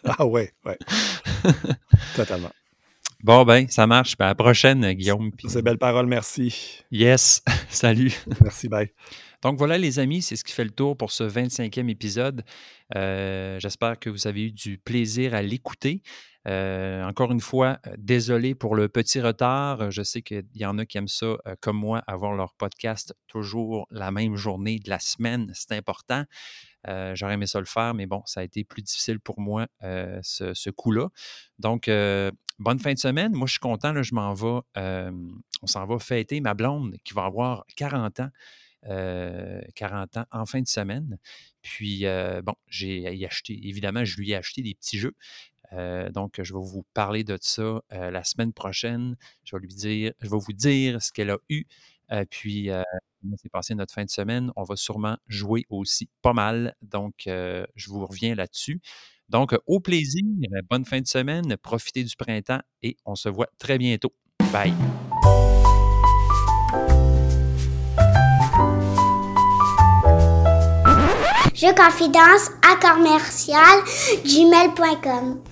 ah 0.05 0.25
ouais, 0.25 0.53
ouais. 0.65 0.77
Totalement. 2.15 2.49
Bon, 3.23 3.45
ben, 3.45 3.67
ça 3.67 3.85
marche. 3.85 4.17
Ben, 4.17 4.25
à 4.25 4.29
la 4.29 4.35
prochaine, 4.35 4.93
Guillaume. 4.93 5.31
C'est 5.47 5.61
belle 5.61 5.77
parole, 5.77 6.07
merci. 6.07 6.83
Yes, 6.89 7.43
salut. 7.69 8.11
Merci, 8.41 8.67
bye. 8.67 8.91
Donc 9.43 9.57
voilà, 9.57 9.77
les 9.77 9.99
amis, 9.99 10.23
c'est 10.23 10.35
ce 10.35 10.43
qui 10.43 10.53
fait 10.53 10.63
le 10.63 10.71
tour 10.71 10.97
pour 10.97 11.11
ce 11.11 11.23
25e 11.23 11.87
épisode. 11.89 12.43
Euh, 12.95 13.59
j'espère 13.59 13.99
que 13.99 14.09
vous 14.09 14.25
avez 14.25 14.47
eu 14.47 14.51
du 14.51 14.79
plaisir 14.79 15.35
à 15.35 15.43
l'écouter. 15.43 16.01
Euh, 16.47 17.03
encore 17.03 17.31
une 17.31 17.39
fois, 17.39 17.77
euh, 17.85 17.93
désolé 17.99 18.55
pour 18.55 18.75
le 18.75 18.89
petit 18.89 19.21
retard. 19.21 19.91
Je 19.91 20.01
sais 20.01 20.23
qu'il 20.23 20.43
y 20.55 20.65
en 20.65 20.79
a 20.79 20.85
qui 20.87 20.97
aiment 20.97 21.07
ça, 21.07 21.37
comme 21.59 21.77
moi, 21.77 22.03
avoir 22.07 22.33
leur 22.33 22.55
podcast 22.55 23.15
toujours 23.27 23.85
la 23.91 24.09
même 24.09 24.35
journée 24.35 24.79
de 24.79 24.89
la 24.89 24.99
semaine. 24.99 25.51
C'est 25.53 25.73
important. 25.73 26.23
J'aurais 27.13 27.35
aimé 27.35 27.45
ça 27.45 27.59
le 27.59 27.65
faire, 27.65 27.93
mais 27.93 28.07
bon, 28.07 28.23
ça 28.25 28.39
a 28.39 28.43
été 28.43 28.63
plus 28.63 28.81
difficile 28.81 29.19
pour 29.19 29.39
moi 29.39 29.67
ce, 29.81 30.55
ce 30.55 30.69
coup-là. 30.71 31.09
Donc, 31.59 31.87
bonne 32.61 32.79
fin 32.79 32.93
de 32.93 32.99
semaine. 32.99 33.33
Moi, 33.33 33.47
je 33.47 33.53
suis 33.53 33.59
content. 33.59 33.91
Là, 33.91 34.03
je 34.03 34.13
m'en 34.13 34.33
vais. 34.33 34.61
on 34.75 35.67
s'en 35.67 35.85
va 35.85 35.99
fêter 35.99 36.39
ma 36.41 36.53
blonde 36.53 36.95
qui 37.03 37.13
va 37.13 37.25
avoir 37.25 37.65
40 37.75 38.19
ans. 38.21 38.29
40 38.83 40.17
ans 40.17 40.25
en 40.31 40.45
fin 40.45 40.61
de 40.61 40.67
semaine. 40.67 41.17
Puis, 41.61 42.05
bon, 42.43 42.55
j'ai 42.67 43.25
acheté, 43.25 43.67
évidemment, 43.67 44.05
je 44.05 44.17
lui 44.17 44.31
ai 44.31 44.35
acheté 44.35 44.61
des 44.61 44.73
petits 44.75 44.97
jeux. 44.97 45.15
donc, 46.11 46.39
je 46.41 46.53
vais 46.53 46.59
vous 46.59 46.85
parler 46.93 47.23
de 47.23 47.37
ça 47.41 47.81
la 47.91 48.23
semaine 48.23 48.53
prochaine. 48.53 49.15
Je 49.43 49.55
vais 49.55 49.61
lui 49.61 49.73
dire, 49.73 50.13
je 50.19 50.29
vais 50.29 50.39
vous 50.39 50.53
dire 50.53 51.01
ce 51.01 51.11
qu'elle 51.11 51.31
a 51.31 51.37
eu. 51.49 51.65
puis, 52.29 52.69
c'est 53.37 53.51
passé 53.51 53.75
notre 53.75 53.93
fin 53.93 54.03
de 54.03 54.09
semaine. 54.09 54.51
On 54.55 54.63
va 54.63 54.75
sûrement 54.75 55.17
jouer 55.27 55.65
aussi 55.69 56.09
pas 56.21 56.33
mal. 56.33 56.75
Donc, 56.81 57.23
je 57.25 57.89
vous 57.89 58.05
reviens 58.05 58.35
là-dessus. 58.35 58.81
Donc, 59.31 59.55
au 59.65 59.79
plaisir, 59.79 60.25
bonne 60.69 60.83
fin 60.83 60.99
de 60.99 61.07
semaine, 61.07 61.55
profitez 61.55 62.03
du 62.03 62.15
printemps 62.17 62.59
et 62.83 62.97
on 63.05 63.15
se 63.15 63.29
voit 63.29 63.47
très 63.57 63.77
bientôt. 63.77 64.13
Bye. 64.51 64.73
Je 71.53 71.67
confidence 71.75 72.49
à 72.61 72.75
commercial 72.75 73.83
gmail.com. 74.25 75.50